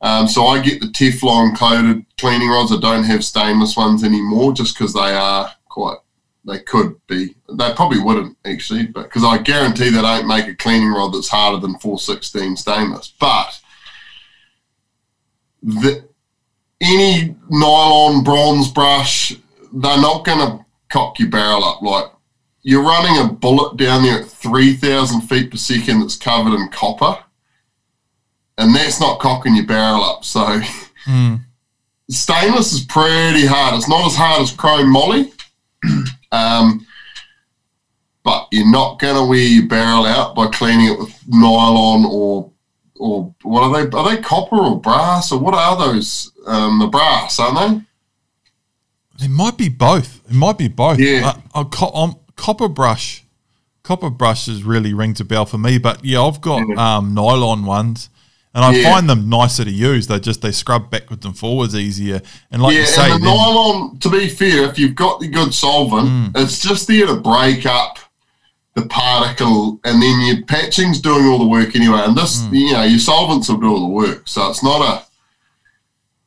Um, 0.00 0.28
so 0.28 0.46
I 0.46 0.60
get 0.60 0.80
the 0.80 0.88
Teflon 0.88 1.56
coated 1.56 2.04
cleaning 2.18 2.48
rods. 2.48 2.72
I 2.72 2.78
don't 2.78 3.04
have 3.04 3.24
stainless 3.24 3.76
ones 3.76 4.04
anymore 4.04 4.52
just 4.52 4.76
because 4.76 4.92
they 4.92 5.00
are 5.14 5.52
quite 5.68 5.98
they 6.44 6.58
could 6.58 7.00
be. 7.06 7.34
They 7.52 7.72
probably 7.74 8.00
wouldn't 8.00 8.36
actually, 8.44 8.86
but 8.86 9.04
because 9.04 9.24
I 9.24 9.38
guarantee 9.38 9.90
they 9.90 10.02
don't 10.02 10.26
make 10.26 10.48
a 10.48 10.54
cleaning 10.54 10.92
rod 10.92 11.14
that's 11.14 11.28
harder 11.28 11.58
than 11.58 11.78
416 11.78 12.56
stainless. 12.56 13.12
But 13.20 13.60
the, 15.62 16.04
any 16.80 17.36
nylon 17.48 18.24
bronze 18.24 18.72
brush, 18.72 19.30
they're 19.72 20.00
not 20.00 20.24
going 20.24 20.38
to 20.38 20.64
cock 20.90 21.20
your 21.20 21.30
barrel 21.30 21.64
up. 21.64 21.80
Like 21.80 22.06
you're 22.62 22.82
running 22.82 23.24
a 23.24 23.32
bullet 23.32 23.76
down 23.76 24.02
there 24.02 24.20
at 24.20 24.26
3,000 24.26 25.22
feet 25.22 25.50
per 25.50 25.56
second 25.56 26.00
that's 26.00 26.16
covered 26.16 26.54
in 26.54 26.68
copper, 26.70 27.22
and 28.58 28.74
that's 28.74 29.00
not 29.00 29.20
cocking 29.20 29.56
your 29.56 29.66
barrel 29.66 30.02
up. 30.02 30.24
So 30.24 30.60
mm. 31.06 31.40
stainless 32.08 32.72
is 32.72 32.84
pretty 32.84 33.46
hard. 33.46 33.74
It's 33.74 33.88
not 33.88 34.06
as 34.06 34.16
hard 34.16 34.42
as 34.42 34.52
chrome 34.52 34.90
moly. 34.90 35.32
Um, 36.34 36.86
but 38.24 38.48
you're 38.52 38.70
not 38.70 38.98
going 38.98 39.16
to 39.16 39.28
wear 39.28 39.38
your 39.38 39.66
barrel 39.66 40.06
out 40.06 40.34
by 40.34 40.46
cleaning 40.46 40.86
it 40.86 40.98
with 40.98 41.14
nylon 41.28 42.06
or 42.06 42.50
or 43.02 43.34
what 43.42 43.62
are 43.62 43.84
they? 43.84 43.96
Are 43.96 44.16
they 44.16 44.22
copper 44.22 44.56
or 44.56 44.80
brass 44.80 45.32
or 45.32 45.40
what 45.40 45.54
are 45.54 45.76
those? 45.76 46.30
Um, 46.46 46.78
the 46.78 46.86
brass, 46.86 47.38
aren't 47.38 47.84
they? 49.18 49.26
It 49.26 49.30
might 49.30 49.58
be 49.58 49.68
both. 49.68 50.22
It 50.28 50.34
might 50.34 50.56
be 50.56 50.68
both. 50.68 51.00
Yeah. 51.00 51.34
Uh, 51.54 51.64
um, 51.94 52.16
copper 52.36 52.68
brush, 52.68 53.24
copper 53.82 54.10
brushes 54.10 54.64
really 54.64 54.94
rings 54.94 55.20
a 55.20 55.24
bell 55.24 55.46
for 55.46 55.58
me. 55.58 55.78
But 55.78 56.04
yeah, 56.04 56.22
I've 56.22 56.40
got 56.40 56.66
yeah. 56.68 56.96
um, 56.96 57.14
nylon 57.14 57.64
ones 57.64 58.08
and 58.54 58.64
I 58.64 58.72
yeah. 58.72 58.90
find 58.90 59.08
them 59.08 59.28
nicer 59.28 59.64
to 59.64 59.70
use. 59.70 60.06
They 60.06 60.20
just 60.20 60.42
they 60.42 60.52
scrub 60.52 60.90
backwards 60.90 61.24
and 61.24 61.36
forwards 61.36 61.74
easier. 61.74 62.20
And 62.50 62.62
like 62.62 62.74
yeah, 62.74 62.80
you 62.80 62.86
say, 62.86 63.10
and 63.10 63.22
the 63.22 63.26
nylon. 63.26 63.98
To 63.98 64.10
be 64.10 64.28
fair, 64.28 64.68
if 64.68 64.78
you've 64.78 64.94
got 64.94 65.20
the 65.20 65.28
good 65.28 65.54
solvent, 65.54 66.08
mm. 66.08 66.32
it's 66.36 66.60
just 66.60 66.86
there 66.86 67.06
to 67.06 67.16
break 67.16 67.64
up 67.64 67.98
the 68.74 68.86
particle, 68.86 69.80
and 69.84 70.02
then 70.02 70.20
your 70.20 70.44
patching's 70.44 71.00
doing 71.00 71.26
all 71.26 71.38
the 71.38 71.46
work 71.46 71.74
anyway. 71.76 72.00
And 72.00 72.16
this, 72.16 72.40
mm. 72.40 72.52
you 72.52 72.72
know, 72.72 72.82
your 72.82 72.98
solvents 72.98 73.48
will 73.48 73.58
do 73.58 73.68
all 73.68 73.80
the 73.80 73.94
work. 73.94 74.28
So 74.28 74.48
it's 74.50 74.62
not 74.62 74.80
a. 74.80 75.06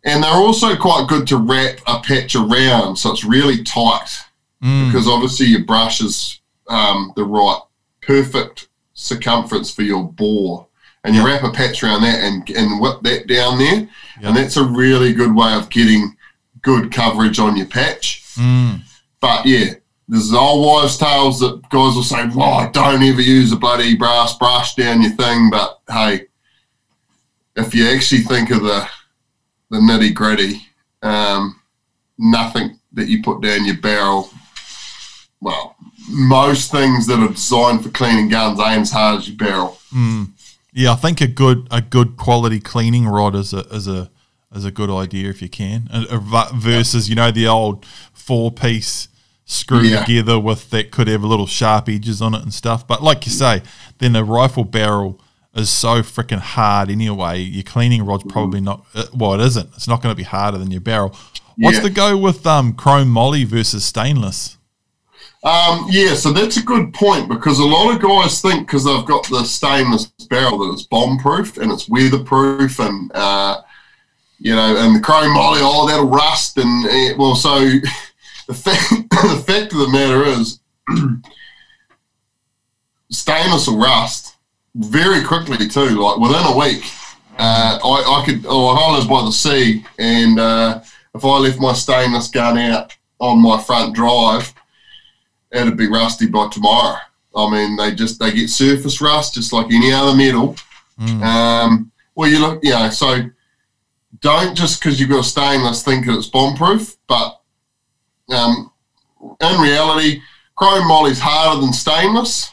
And 0.08 0.24
they're 0.24 0.32
also 0.32 0.76
quite 0.76 1.08
good 1.08 1.28
to 1.28 1.38
wrap 1.38 1.80
a 1.88 2.00
patch 2.00 2.36
around, 2.36 2.98
so 2.98 3.12
it's 3.12 3.24
really 3.24 3.64
tight 3.64 4.20
mm. 4.66 4.88
because 4.88 5.08
obviously 5.08 5.46
your 5.48 5.64
brush 5.64 6.02
is 6.02 6.40
um, 6.68 7.14
the 7.16 7.24
right 7.24 7.60
perfect 8.02 8.68
circumference 8.94 9.74
for 9.74 9.84
your 9.84 10.04
bore 10.04 10.68
and 11.06 11.16
you 11.16 11.26
wrap 11.26 11.44
a 11.44 11.52
patch 11.52 11.84
around 11.84 12.02
that 12.02 12.20
and, 12.20 12.50
and 12.50 12.82
whip 12.82 13.00
that 13.04 13.28
down 13.28 13.60
there. 13.60 13.76
Yep. 13.76 13.90
And 14.24 14.36
that's 14.36 14.58
a 14.58 14.64
really 14.64 15.14
good 15.14 15.36
way 15.36 15.54
of 15.54 15.70
getting 15.70 16.18
good 16.62 16.92
coverage 16.92 17.38
on 17.38 17.56
your 17.56 17.68
patch. 17.68 18.24
Mm. 18.36 18.82
But 19.20 19.46
yeah, 19.46 19.76
there's 20.08 20.34
old 20.34 20.66
wives' 20.66 20.98
tales 20.98 21.40
that 21.40 21.62
guys 21.70 21.96
will 21.96 22.04
say, 22.04 22.28
oh, 22.36 22.70
don't 22.74 23.04
ever 23.04 23.22
use 23.22 23.52
a 23.52 23.56
bloody 23.56 23.96
brass 23.96 24.36
brush 24.38 24.74
down 24.74 25.02
your 25.02 25.12
thing. 25.12 25.52
But 25.52 25.80
hey, 25.88 26.26
if 27.56 27.76
you 27.76 27.88
actually 27.88 28.22
think 28.22 28.50
of 28.50 28.64
the, 28.64 28.88
the 29.70 29.78
nitty 29.78 30.14
gritty, 30.14 30.62
um, 31.04 31.62
nothing 32.18 32.80
that 32.94 33.08
you 33.08 33.22
put 33.22 33.42
down 33.42 33.66
your 33.66 33.78
barrel, 33.78 34.30
well, 35.42 35.76
most 36.10 36.72
things 36.72 37.08
that 37.08 37.20
are 37.20 37.30
designed 37.30 37.84
for 37.84 37.90
cleaning 37.90 38.30
guns 38.30 38.60
ain't 38.60 38.82
as 38.82 38.92
hard 38.92 39.20
as 39.20 39.28
your 39.28 39.38
barrel. 39.38 39.78
Mm. 39.94 40.32
Yeah, 40.74 40.92
I 40.92 40.96
think 40.96 41.22
a 41.22 41.28
good 41.28 41.68
a 41.72 41.82
good 41.82 42.18
quality 42.18 42.60
cleaning 42.60 43.08
rod 43.08 43.36
is 43.36 43.54
a 43.54 43.60
is 43.74 43.88
a 43.88 44.10
is 44.54 44.66
a 44.66 44.72
good 44.72 44.90
idea 44.90 45.30
if 45.30 45.42
you 45.42 45.50
can. 45.50 45.88
Versus 46.54 47.10
you 47.10 47.16
know 47.16 47.32
the 47.32 47.48
old 47.48 47.86
four 48.14 48.52
piece 48.52 49.08
screw 49.46 49.82
yeah. 49.82 50.04
together 50.04 50.40
with 50.40 50.72
that 50.72 50.92
could 50.92 51.08
have 51.08 51.24
a 51.24 51.28
little 51.28 51.48
sharp 51.48 51.88
edges 51.88 52.22
on 52.22 52.34
it 52.34 52.42
and 52.42 52.54
stuff. 52.54 52.88
But 52.88 53.02
like 53.04 53.26
you 53.26 53.32
say, 53.32 53.62
then 54.00 54.16
a 54.16 54.24
rifle 54.24 54.64
barrel 54.64 55.22
is 55.56 55.70
so 55.70 56.02
freaking 56.02 56.40
hard 56.40 56.90
anyway. 56.90 57.40
Your 57.40 57.64
cleaning 57.64 58.06
rod's 58.06 58.26
probably 58.26 58.60
not. 58.60 58.86
Uh, 58.94 59.06
well, 59.14 59.40
it 59.40 59.46
isn't. 59.46 59.70
It's 59.76 59.88
not 59.88 60.02
going 60.02 60.12
to 60.12 60.18
be 60.18 60.24
harder 60.24 60.58
than 60.58 60.72
your 60.72 60.82
barrel. 60.82 61.16
What's 61.58 61.78
yeah. 61.78 61.84
the 61.84 61.90
go 61.90 62.18
with 62.18 62.46
um, 62.46 62.74
chrome 62.74 63.08
moly 63.10 63.46
versus 63.46 63.86
stainless? 63.86 64.55
Um, 65.46 65.86
yeah, 65.92 66.16
so 66.16 66.34
that's 66.34 66.58
a 66.58 66.64
good 66.64 66.92
point 66.92 67.30
because 67.30 67.60
a 67.60 67.66
lot 67.66 67.94
of 67.94 68.02
guys 68.02 68.42
think 68.42 68.66
because 68.66 68.84
they've 68.84 69.06
got 69.06 69.30
the 69.30 69.44
stainless 69.44 70.08
barrel 70.28 70.58
that 70.58 70.74
it's 70.74 70.88
bomb 70.88 71.20
proof 71.20 71.58
and 71.58 71.72
it's 71.72 71.88
weatherproof 71.88 72.80
and 72.80 73.12
uh, 73.14 73.62
you 74.40 74.56
know, 74.56 74.76
and 74.76 74.96
the 74.96 75.00
chrome 75.00 75.36
moly, 75.36 75.60
oh, 75.62 75.88
that'll 75.88 76.10
rust 76.10 76.58
and 76.58 76.88
uh, 76.88 77.16
well, 77.20 77.36
so 77.36 77.60
the 78.48 78.56
fact 78.56 78.90
the 79.12 79.44
fact 79.46 79.72
of 79.72 79.80
the 79.80 79.90
matter 79.90 80.24
is, 80.24 80.60
stainless 83.12 83.68
will 83.68 83.78
rust 83.78 84.38
very 84.74 85.24
quickly 85.24 85.68
too. 85.68 86.02
Like 86.02 86.18
within 86.18 86.44
a 86.44 86.58
week, 86.58 86.92
uh, 87.38 87.78
I, 87.84 88.22
I 88.22 88.26
could. 88.26 88.48
Oh, 88.48 88.70
I 88.70 88.98
live 88.98 89.08
by 89.08 89.22
the 89.22 89.32
sea, 89.32 89.86
and 90.00 90.40
uh, 90.40 90.82
if 91.14 91.24
I 91.24 91.38
left 91.38 91.60
my 91.60 91.74
stainless 91.74 92.30
gun 92.30 92.58
out 92.58 92.98
on 93.20 93.44
my 93.44 93.62
front 93.62 93.96
drive 93.96 94.52
it'd 95.56 95.78
be 95.78 95.88
rusty 95.88 96.28
by 96.28 96.50
tomorrow. 96.50 96.98
I 97.36 97.52
mean, 97.52 97.76
they 97.76 97.94
just 97.94 98.20
they 98.20 98.32
get 98.32 98.50
surface 98.50 99.02
rust 99.02 99.34
just 99.34 99.54
like 99.54 99.68
any 99.68 99.92
other 99.92 100.16
metal. 100.16 100.56
Mm. 101.00 101.22
Um, 101.22 101.92
well, 102.16 102.30
you 102.30 102.40
look, 102.40 102.64
you 102.64 102.72
know, 102.72 102.90
so 102.90 103.30
don't 104.22 104.56
just 104.56 104.80
because 104.80 105.00
you've 105.00 105.10
got 105.10 105.20
a 105.20 105.24
stainless 105.24 105.84
think 105.84 106.06
that 106.06 106.18
it's 106.18 106.28
bomb 106.28 106.56
proof, 106.56 106.96
but 107.08 107.42
um, 108.30 108.72
in 109.22 109.62
reality, 109.62 110.22
chrome 110.56 110.88
moly's 110.88 111.20
harder 111.20 111.62
than 111.62 111.74
stainless. 111.74 112.52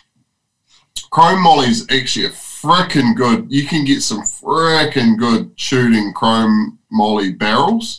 Chrome 1.10 1.42
moly's 1.42 1.90
actually 1.92 2.26
a 2.26 2.30
freaking 2.30 3.14
good. 3.14 3.46
You 3.50 3.66
can 3.66 3.84
get 3.84 4.02
some 4.02 4.22
freaking 4.22 5.18
good 5.18 5.52
shooting 5.56 6.12
chrome 6.12 6.78
moly 6.90 7.32
barrels. 7.32 7.98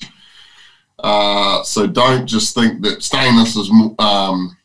Uh, 0.99 1.61
so 1.63 1.85
don't 1.85 2.25
just 2.25 2.55
think 2.55 2.81
that 2.81 3.03
stainless 3.03 3.55
is 3.55 3.69
um, 3.99 4.57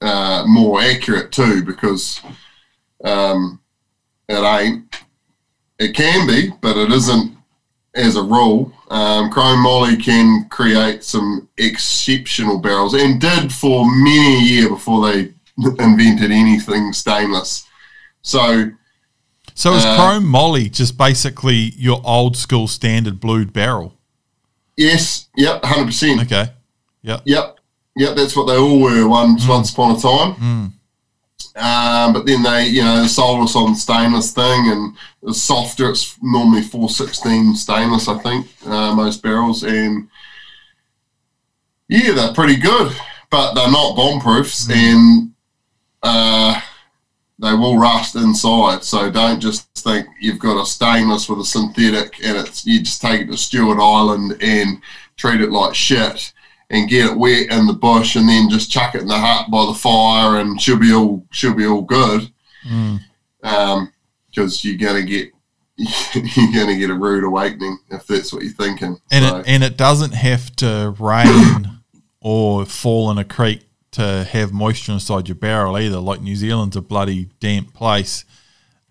uh, 0.00 0.44
more 0.46 0.80
accurate 0.80 1.32
too 1.32 1.64
because 1.64 2.20
um, 3.04 3.60
it 4.28 4.42
ain't. 4.42 4.96
It 5.78 5.94
can 5.94 6.26
be, 6.26 6.50
but 6.60 6.76
it 6.76 6.92
isn't 6.92 7.36
as 7.94 8.16
a 8.16 8.22
rule. 8.22 8.72
Um, 8.90 9.30
Chrome 9.30 9.62
Moly 9.62 9.96
can 9.96 10.48
create 10.48 11.04
some 11.04 11.48
exceptional 11.56 12.58
barrels 12.58 12.94
and 12.94 13.20
did 13.20 13.52
for 13.52 13.84
many 13.86 14.36
a 14.36 14.40
year 14.40 14.68
before 14.68 15.10
they 15.10 15.32
invented 15.58 16.30
anything 16.30 16.92
stainless. 16.92 17.66
So, 18.22 18.70
so 19.54 19.72
is 19.74 19.84
uh, 19.84 19.96
Chrome 19.96 20.26
Moly 20.26 20.68
just 20.68 20.98
basically 20.98 21.72
your 21.76 22.02
old 22.04 22.36
school 22.36 22.68
standard 22.68 23.20
blued 23.20 23.52
barrel? 23.52 23.94
Yes. 24.76 25.28
Yep. 25.36 25.64
Hundred 25.64 25.86
percent. 25.86 26.22
Okay. 26.22 26.52
Yep. 27.02 27.22
Yep. 27.24 27.59
Yep, 27.96 28.16
that's 28.16 28.36
what 28.36 28.46
they 28.46 28.56
all 28.56 28.80
were 28.80 29.08
once, 29.08 29.44
mm. 29.44 29.48
once 29.48 29.72
upon 29.72 29.96
a 29.96 30.00
time. 30.00 30.34
Mm. 30.34 30.72
Um, 31.56 32.12
but 32.12 32.24
then 32.24 32.42
they, 32.42 32.68
you 32.68 32.82
know, 32.82 33.06
sold 33.06 33.42
us 33.42 33.56
on 33.56 33.74
stainless 33.74 34.32
thing, 34.32 34.70
and 34.70 34.96
it's 35.24 35.42
softer. 35.42 35.90
It's 35.90 36.16
normally 36.22 36.62
four 36.62 36.88
sixteen 36.88 37.54
stainless, 37.54 38.08
I 38.08 38.18
think, 38.18 38.46
uh, 38.64 38.94
most 38.94 39.22
barrels, 39.22 39.64
and 39.64 40.08
yeah, 41.88 42.12
they're 42.12 42.32
pretty 42.32 42.56
good, 42.56 42.92
but 43.30 43.54
they're 43.54 43.70
not 43.70 43.96
bomb 43.96 44.20
proofs, 44.20 44.68
mm. 44.68 44.74
and 44.74 45.32
uh, 46.04 46.60
they 47.40 47.52
will 47.52 47.76
rust 47.76 48.14
inside. 48.14 48.84
So 48.84 49.10
don't 49.10 49.40
just 49.40 49.68
think 49.74 50.06
you've 50.20 50.38
got 50.38 50.62
a 50.62 50.64
stainless 50.64 51.28
with 51.28 51.40
a 51.40 51.44
synthetic, 51.44 52.24
and 52.24 52.38
it's 52.38 52.64
you 52.64 52.80
just 52.80 53.02
take 53.02 53.22
it 53.22 53.26
to 53.26 53.36
Stewart 53.36 53.80
Island 53.80 54.38
and 54.40 54.80
treat 55.16 55.40
it 55.40 55.50
like 55.50 55.74
shit 55.74 56.32
and 56.70 56.88
get 56.88 57.10
it 57.10 57.18
wet 57.18 57.50
in 57.50 57.66
the 57.66 57.72
bush 57.72 58.16
and 58.16 58.28
then 58.28 58.48
just 58.48 58.70
chuck 58.70 58.94
it 58.94 59.02
in 59.02 59.08
the 59.08 59.18
hut 59.18 59.50
by 59.50 59.66
the 59.66 59.74
fire 59.74 60.40
and 60.40 60.60
she'll 60.60 60.78
be 60.78 60.92
all 60.92 61.26
she'll 61.32 61.54
be 61.54 61.66
all 61.66 61.82
good. 61.82 62.30
Mm. 62.66 63.00
Um, 63.42 63.92
because 64.30 64.64
you're 64.64 64.78
gonna 64.78 65.02
get 65.02 65.30
you're 65.76 66.52
gonna 66.52 66.76
get 66.76 66.90
a 66.90 66.94
rude 66.94 67.24
awakening 67.24 67.78
if 67.90 68.06
that's 68.06 68.32
what 68.32 68.42
you're 68.42 68.52
thinking. 68.52 68.98
And 69.10 69.24
so. 69.24 69.36
it 69.38 69.48
and 69.48 69.64
it 69.64 69.76
doesn't 69.76 70.14
have 70.14 70.54
to 70.56 70.94
rain 70.98 71.80
or 72.20 72.64
fall 72.64 73.10
in 73.10 73.18
a 73.18 73.24
creek 73.24 73.62
to 73.92 74.24
have 74.30 74.52
moisture 74.52 74.92
inside 74.92 75.28
your 75.28 75.34
barrel 75.34 75.76
either. 75.76 75.98
Like 75.98 76.20
New 76.20 76.36
Zealand's 76.36 76.76
a 76.76 76.82
bloody 76.82 77.30
damp 77.40 77.74
place. 77.74 78.24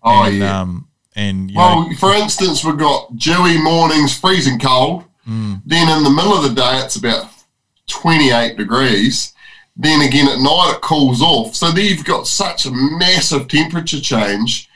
Oh 0.02 0.24
and, 0.24 0.36
yeah. 0.36 0.60
Um, 0.60 0.88
and 1.16 1.50
well, 1.54 1.88
know, 1.88 1.96
for 1.96 2.12
instance, 2.12 2.64
we've 2.64 2.78
got 2.78 3.16
dewy 3.16 3.60
mornings, 3.60 4.16
freezing 4.16 4.58
cold. 4.58 5.04
Mm. 5.28 5.62
Then 5.64 5.96
in 5.96 6.04
the 6.04 6.10
middle 6.10 6.34
of 6.34 6.42
the 6.42 6.54
day, 6.54 6.78
it's 6.78 6.96
about 6.96 7.29
28 7.90 8.56
degrees. 8.56 9.34
Then 9.76 10.02
again 10.02 10.28
at 10.28 10.38
night 10.38 10.74
it 10.76 10.82
cools 10.82 11.22
off. 11.22 11.54
So 11.54 11.70
there 11.70 11.84
you've 11.84 12.04
got 12.04 12.26
such 12.26 12.66
a 12.66 12.70
massive 12.70 13.48
temperature 13.48 14.00
change. 14.00 14.68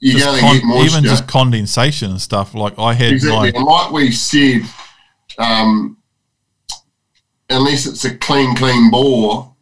You're 0.00 0.20
going 0.20 0.34
to 0.36 0.40
con- 0.40 0.54
get 0.54 0.64
moisture. 0.64 0.98
Even 0.98 1.04
just 1.04 1.26
condensation 1.26 2.10
and 2.12 2.20
stuff. 2.20 2.54
Like 2.54 2.78
I 2.78 2.94
had 2.94 3.12
exactly. 3.12 3.52
My- 3.52 3.60
like 3.60 3.92
we 3.92 4.12
said, 4.12 4.62
um, 5.38 5.96
unless 7.50 7.86
it's 7.86 8.04
a 8.04 8.16
clean, 8.16 8.54
clean 8.54 8.90
bore, 8.90 9.52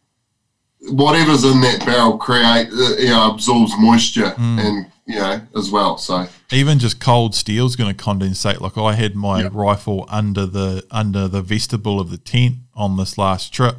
whatever's 0.89 1.43
in 1.43 1.61
that 1.61 1.85
barrel 1.85 2.17
create 2.17 2.69
uh, 2.71 2.95
you 2.97 3.09
know, 3.09 3.31
absorbs 3.31 3.73
moisture 3.77 4.31
mm. 4.31 4.59
and 4.59 4.91
you 5.07 5.19
know 5.19 5.41
as 5.55 5.71
well. 5.71 5.97
So 5.97 6.27
even 6.51 6.79
just 6.79 6.99
cold 6.99 7.33
steel 7.33 7.65
is 7.65 7.75
going 7.75 7.95
to 7.95 8.03
condensate. 8.03 8.59
Like 8.59 8.77
I 8.77 8.93
had 8.93 9.15
my 9.15 9.43
yep. 9.43 9.53
rifle 9.55 10.05
under 10.09 10.45
the 10.45 10.85
under 10.91 11.27
the 11.27 11.41
vestibule 11.41 11.99
of 11.99 12.11
the 12.11 12.17
tent 12.17 12.57
on 12.75 12.97
this 12.97 13.17
last 13.17 13.53
trip, 13.53 13.77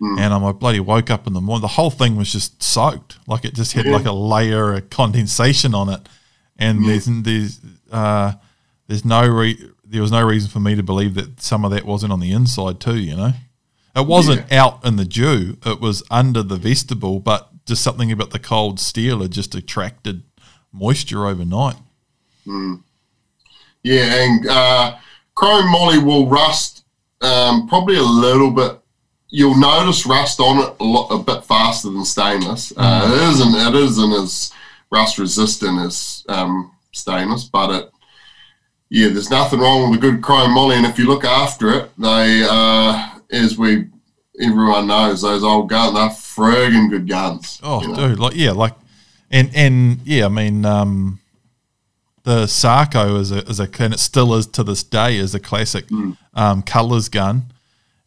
mm. 0.00 0.18
and 0.18 0.32
I 0.32 0.52
bloody 0.52 0.80
woke 0.80 1.10
up 1.10 1.26
in 1.26 1.32
the 1.32 1.40
morning. 1.40 1.62
The 1.62 1.68
whole 1.68 1.90
thing 1.90 2.16
was 2.16 2.32
just 2.32 2.62
soaked. 2.62 3.18
Like 3.26 3.44
it 3.44 3.54
just 3.54 3.72
had 3.72 3.86
yeah. 3.86 3.92
like 3.92 4.06
a 4.06 4.12
layer 4.12 4.74
of 4.74 4.88
condensation 4.90 5.74
on 5.74 5.88
it, 5.88 6.08
and 6.56 6.82
yeah. 6.82 6.88
there's 6.88 7.06
there's 7.06 7.60
uh, 7.90 8.32
there's 8.86 9.04
no 9.04 9.26
re- 9.26 9.70
there 9.84 10.02
was 10.02 10.12
no 10.12 10.24
reason 10.24 10.50
for 10.50 10.60
me 10.60 10.76
to 10.76 10.84
believe 10.84 11.14
that 11.14 11.42
some 11.42 11.64
of 11.64 11.72
that 11.72 11.84
wasn't 11.84 12.12
on 12.12 12.20
the 12.20 12.32
inside 12.32 12.80
too. 12.80 12.98
You 12.98 13.16
know. 13.16 13.32
It 13.96 14.06
wasn't 14.06 14.46
yeah. 14.52 14.64
out 14.64 14.84
in 14.84 14.94
the 14.94 15.04
dew; 15.04 15.58
it 15.66 15.80
was 15.80 16.04
under 16.12 16.44
the 16.44 16.54
vestibule, 16.54 17.18
but 17.18 17.50
just 17.66 17.82
something 17.82 18.12
about 18.12 18.30
the 18.30 18.38
cold 18.38 18.78
steel 18.78 19.20
had 19.20 19.32
just 19.32 19.54
attracted 19.56 20.22
moisture 20.72 21.26
overnight. 21.26 21.76
Mm. 22.46 22.82
Yeah, 23.82 24.22
and 24.22 24.46
uh, 24.48 24.96
chrome 25.34 25.70
moly 25.70 25.98
will 25.98 26.28
rust 26.28 26.84
um, 27.20 27.68
probably 27.68 27.96
a 27.96 28.02
little 28.02 28.50
bit. 28.50 28.78
You'll 29.28 29.58
notice 29.58 30.06
rust 30.06 30.40
on 30.40 30.58
it 30.58 30.76
a, 30.80 30.84
lot, 30.84 31.08
a 31.08 31.18
bit 31.18 31.44
faster 31.44 31.88
than 31.88 32.04
stainless. 32.04 32.72
Uh, 32.76 33.02
mm. 33.02 33.12
it 33.12 33.28
isn't. 33.30 33.54
It 33.54 33.74
isn't 33.74 34.12
as 34.12 34.52
rust 34.90 35.18
resistant 35.18 35.78
as 35.80 36.24
um, 36.28 36.72
stainless, 36.92 37.44
but 37.44 37.70
it. 37.70 37.90
Yeah, 38.92 39.08
there's 39.08 39.30
nothing 39.30 39.60
wrong 39.60 39.88
with 39.88 40.00
a 40.00 40.02
good 40.02 40.20
chrome 40.20 40.52
moly, 40.52 40.74
and 40.74 40.84
if 40.84 40.98
you 40.98 41.06
look 41.06 41.24
after 41.24 41.70
it, 41.70 41.90
they 41.96 42.44
uh, 42.48 43.10
as 43.30 43.56
we 43.56 43.86
everyone 44.40 44.86
knows, 44.88 45.22
those 45.22 45.44
old 45.44 45.68
guns 45.68 45.94
they're 45.94 46.08
frigging 46.08 46.90
good 46.90 47.08
guns. 47.08 47.60
Oh, 47.62 47.82
you 47.82 47.88
know? 47.88 48.08
dude, 48.08 48.18
like 48.18 48.34
yeah, 48.34 48.50
like 48.50 48.74
and 49.30 49.50
and 49.54 50.00
yeah, 50.04 50.26
I 50.26 50.28
mean, 50.28 50.64
um, 50.64 51.20
the 52.24 52.46
Sako 52.46 53.16
is 53.16 53.30
a 53.30 53.38
is 53.48 53.60
a 53.60 53.68
and 53.78 53.94
it 53.94 54.00
still 54.00 54.34
is 54.34 54.46
to 54.48 54.64
this 54.64 54.82
day 54.82 55.16
is 55.16 55.34
a 55.34 55.40
classic 55.40 55.86
mm. 55.88 56.16
um, 56.34 56.62
cullers 56.62 57.08
gun, 57.08 57.52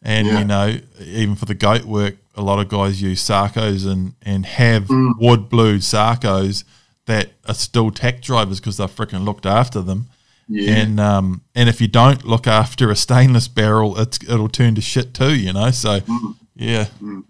and 0.02 0.26
yeah. 0.26 0.38
you 0.38 0.44
know 0.44 0.78
even 1.00 1.34
for 1.34 1.46
the 1.46 1.54
goat 1.54 1.84
work, 1.84 2.16
a 2.34 2.42
lot 2.42 2.58
of 2.58 2.68
guys 2.68 3.00
use 3.00 3.22
Sakos 3.22 3.90
and 3.90 4.14
and 4.22 4.46
have 4.46 4.84
mm. 4.84 5.12
wood 5.18 5.48
blue 5.48 5.78
Sakos 5.78 6.64
that 7.06 7.30
are 7.46 7.54
still 7.54 7.90
tack 7.90 8.20
drivers 8.20 8.60
because 8.60 8.76
they've 8.76 8.90
freaking 8.90 9.24
looked 9.24 9.46
after 9.46 9.80
them. 9.80 10.08
Yeah. 10.48 10.74
And 10.74 11.00
um, 11.00 11.40
and 11.54 11.68
if 11.68 11.80
you 11.80 11.88
don't 11.88 12.24
look 12.24 12.46
after 12.46 12.90
a 12.90 12.96
stainless 12.96 13.48
barrel, 13.48 13.98
it's 13.98 14.18
it'll 14.22 14.48
turn 14.48 14.74
to 14.74 14.82
shit 14.82 15.14
too, 15.14 15.34
you 15.34 15.52
know. 15.54 15.70
So 15.70 16.00
mm. 16.00 16.36
yeah, 16.54 16.86
mm. 17.02 17.24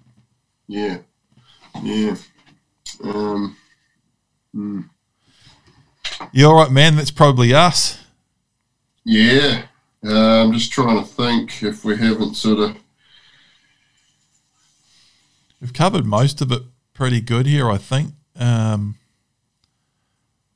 yeah, 0.66 0.99
yeah. 1.83 2.16
Um, 3.05 3.57
mm. 4.55 4.89
You 6.32 6.47
all 6.47 6.55
right, 6.55 6.70
man? 6.70 6.97
That's 6.97 7.10
probably 7.10 7.55
us. 7.55 7.98
Yeah, 9.05 9.66
uh, 10.05 10.43
I'm 10.43 10.52
just 10.52 10.72
trying 10.72 10.98
to 10.98 11.05
think 11.05 11.62
if 11.62 11.85
we 11.85 11.97
haven't 11.97 12.35
sort 12.35 12.59
of. 12.59 12.76
We've 15.60 15.72
covered 15.72 16.05
most 16.05 16.40
of 16.40 16.52
it 16.52 16.62
pretty 16.93 17.20
good 17.20 17.47
here, 17.47 17.70
I 17.70 17.78
think. 17.78 18.12
Um, 18.36 18.97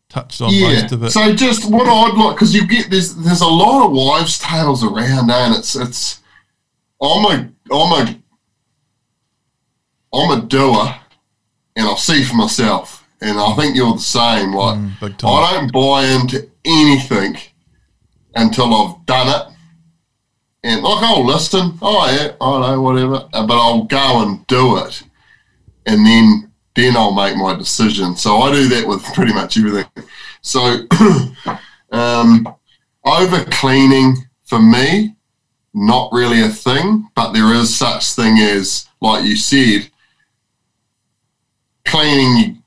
touched 0.08 0.40
on 0.40 0.52
yeah. 0.52 0.68
most 0.68 0.92
of 0.92 1.02
it. 1.02 1.10
So 1.10 1.34
just 1.34 1.70
what 1.70 1.86
I'd 1.86 2.16
like 2.16 2.36
because 2.36 2.54
you 2.54 2.66
get 2.66 2.90
there's 2.90 3.14
there's 3.14 3.40
a 3.40 3.46
lot 3.46 3.86
of 3.86 3.92
wives' 3.92 4.38
tales 4.38 4.82
around, 4.82 5.30
and 5.30 5.54
it's 5.54 5.74
it's 5.74 6.20
I'm 7.02 7.24
a 7.24 7.50
I'm 7.72 7.92
a 7.92 8.18
I'm 10.12 10.38
a 10.38 10.46
doer, 10.46 10.94
and 11.76 11.86
I'll 11.86 11.96
see 11.96 12.22
for 12.24 12.36
myself, 12.36 12.97
and 13.20 13.38
I 13.38 13.54
think 13.54 13.76
you're 13.76 13.94
the 13.94 13.98
same. 13.98 14.52
Like 14.52 14.78
mm, 14.78 15.24
I 15.24 15.52
don't 15.52 15.72
buy 15.72 16.04
into 16.04 16.48
anything 16.64 17.36
until 18.34 18.74
I've 18.74 19.06
done 19.06 19.28
it. 19.28 19.54
And 20.64 20.82
like 20.82 21.02
I'll 21.02 21.24
listen, 21.24 21.78
oh 21.82 22.10
yeah, 22.10 22.32
I 22.40 22.60
know, 22.60 22.80
whatever, 22.80 23.28
but 23.32 23.50
I'll 23.50 23.84
go 23.84 24.22
and 24.22 24.46
do 24.46 24.78
it, 24.78 25.02
and 25.86 26.04
then 26.04 26.52
then 26.74 26.96
I'll 26.96 27.12
make 27.12 27.36
my 27.36 27.54
decision. 27.56 28.16
So 28.16 28.38
I 28.38 28.52
do 28.52 28.68
that 28.68 28.86
with 28.86 29.02
pretty 29.14 29.32
much 29.32 29.58
everything. 29.58 29.86
So 30.42 30.86
um, 31.92 32.48
over 33.04 33.44
cleaning 33.50 34.16
for 34.44 34.60
me, 34.60 35.16
not 35.74 36.12
really 36.12 36.40
a 36.40 36.48
thing, 36.48 37.08
but 37.14 37.32
there 37.32 37.52
is 37.52 37.76
such 37.76 38.12
thing 38.12 38.38
as, 38.38 38.88
like 39.00 39.24
you 39.24 39.36
said, 39.36 39.90
cleaning 41.84 42.57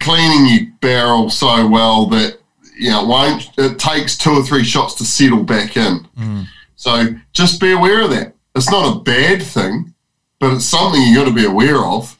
cleaning 0.00 0.46
your 0.46 0.72
barrel 0.80 1.30
so 1.30 1.66
well 1.68 2.06
that 2.06 2.38
you 2.76 2.90
know 2.90 3.02
it 3.02 3.08
won't 3.08 3.50
it 3.58 3.78
takes 3.78 4.16
two 4.16 4.30
or 4.30 4.42
three 4.42 4.64
shots 4.64 4.94
to 4.94 5.04
settle 5.04 5.42
back 5.42 5.76
in. 5.76 6.06
Mm. 6.18 6.46
So 6.76 7.14
just 7.32 7.60
be 7.60 7.72
aware 7.72 8.02
of 8.02 8.10
that. 8.10 8.34
It's 8.54 8.70
not 8.70 8.96
a 8.96 9.00
bad 9.00 9.42
thing, 9.42 9.94
but 10.38 10.54
it's 10.54 10.64
something 10.64 11.00
you 11.00 11.16
got 11.16 11.24
to 11.24 11.34
be 11.34 11.46
aware 11.46 11.84
of. 11.84 12.16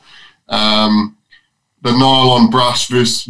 Um, 0.48 1.16
the 1.82 1.92
nylon 1.92 2.50
brush 2.50 2.88
versus 2.88 3.28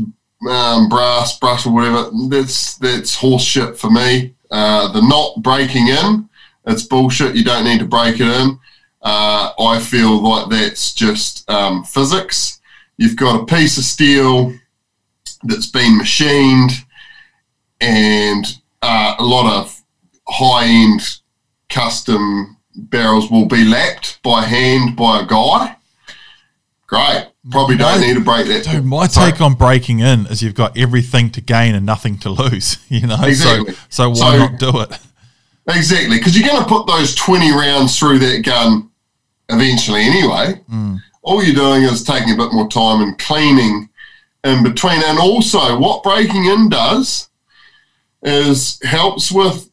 um, 0.48 0.88
brass 0.88 1.38
brush 1.38 1.66
or 1.66 1.72
whatever, 1.72 2.10
that's 2.28 2.76
that's 2.78 3.14
horse 3.14 3.42
shit 3.42 3.76
for 3.76 3.90
me. 3.90 4.34
Uh, 4.50 4.92
the 4.92 5.00
not 5.00 5.42
breaking 5.42 5.88
in, 5.88 6.28
it's 6.66 6.84
bullshit. 6.84 7.34
You 7.34 7.44
don't 7.44 7.64
need 7.64 7.80
to 7.80 7.86
break 7.86 8.20
it 8.20 8.28
in. 8.28 8.58
Uh, 9.02 9.52
I 9.58 9.80
feel 9.80 10.22
like 10.22 10.48
that's 10.48 10.94
just 10.94 11.48
um, 11.50 11.84
physics. 11.84 12.60
You've 12.96 13.16
got 13.16 13.42
a 13.42 13.46
piece 13.46 13.76
of 13.78 13.84
steel 13.84 14.54
that's 15.42 15.66
been 15.66 15.98
machined, 15.98 16.72
and 17.80 18.44
uh, 18.82 19.16
a 19.18 19.24
lot 19.24 19.52
of 19.52 19.82
high 20.28 20.66
end 20.66 21.00
custom 21.68 22.56
barrels 22.76 23.30
will 23.30 23.46
be 23.46 23.64
lapped 23.64 24.22
by 24.22 24.42
hand 24.42 24.96
by 24.96 25.20
a 25.20 25.26
guy. 25.26 25.76
Great. 26.86 27.28
Probably 27.50 27.76
don't 27.76 28.00
need 28.00 28.14
to 28.14 28.20
break 28.20 28.46
that. 28.46 28.64
Dude, 28.64 28.84
my 28.84 29.06
take 29.06 29.40
on 29.40 29.54
breaking 29.54 30.00
in 30.00 30.26
is 30.26 30.42
you've 30.42 30.54
got 30.54 30.76
everything 30.78 31.30
to 31.30 31.40
gain 31.40 31.74
and 31.74 31.84
nothing 31.84 32.18
to 32.18 32.30
lose. 32.30 32.78
You 32.88 33.06
know, 33.06 33.18
exactly. 33.22 33.74
so 33.74 33.80
so 33.88 34.08
why 34.10 34.16
so, 34.16 34.38
not 34.38 34.58
do 34.58 34.80
it? 34.80 34.98
Exactly, 35.68 36.18
because 36.18 36.38
you're 36.38 36.48
going 36.48 36.62
to 36.62 36.68
put 36.68 36.86
those 36.86 37.14
twenty 37.14 37.50
rounds 37.50 37.98
through 37.98 38.20
that 38.20 38.44
gun 38.44 38.90
eventually 39.48 40.02
anyway. 40.02 40.60
Mm. 40.70 40.98
All 41.24 41.42
you're 41.42 41.54
doing 41.54 41.82
is 41.82 42.04
taking 42.04 42.32
a 42.32 42.36
bit 42.36 42.52
more 42.52 42.68
time 42.68 43.02
and 43.02 43.18
cleaning 43.18 43.88
in 44.44 44.62
between. 44.62 45.02
And 45.02 45.18
also, 45.18 45.78
what 45.78 46.02
breaking 46.02 46.44
in 46.44 46.68
does 46.68 47.28
is 48.22 48.78
helps 48.82 49.32
with 49.32 49.70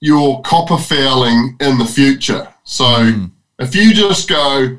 your 0.00 0.42
copper 0.42 0.76
fouling 0.76 1.56
in 1.60 1.78
the 1.78 1.84
future. 1.84 2.52
So 2.64 2.84
mm. 2.84 3.30
if 3.58 3.74
you 3.74 3.94
just 3.94 4.28
go 4.28 4.76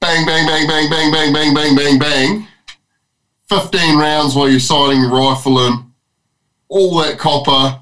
bang, 0.00 0.26
bang, 0.26 0.46
bang, 0.46 0.68
bang, 0.68 0.90
bang, 0.90 1.12
bang, 1.12 1.32
bang, 1.32 1.54
bang, 1.54 1.76
bang, 1.76 1.98
bang. 1.98 2.46
15 3.48 3.98
rounds 3.98 4.34
while 4.34 4.48
you're 4.48 4.60
sighting 4.60 5.00
your 5.00 5.10
rifle 5.10 5.66
in, 5.66 5.90
all 6.68 6.98
that 6.98 7.18
copper 7.18 7.80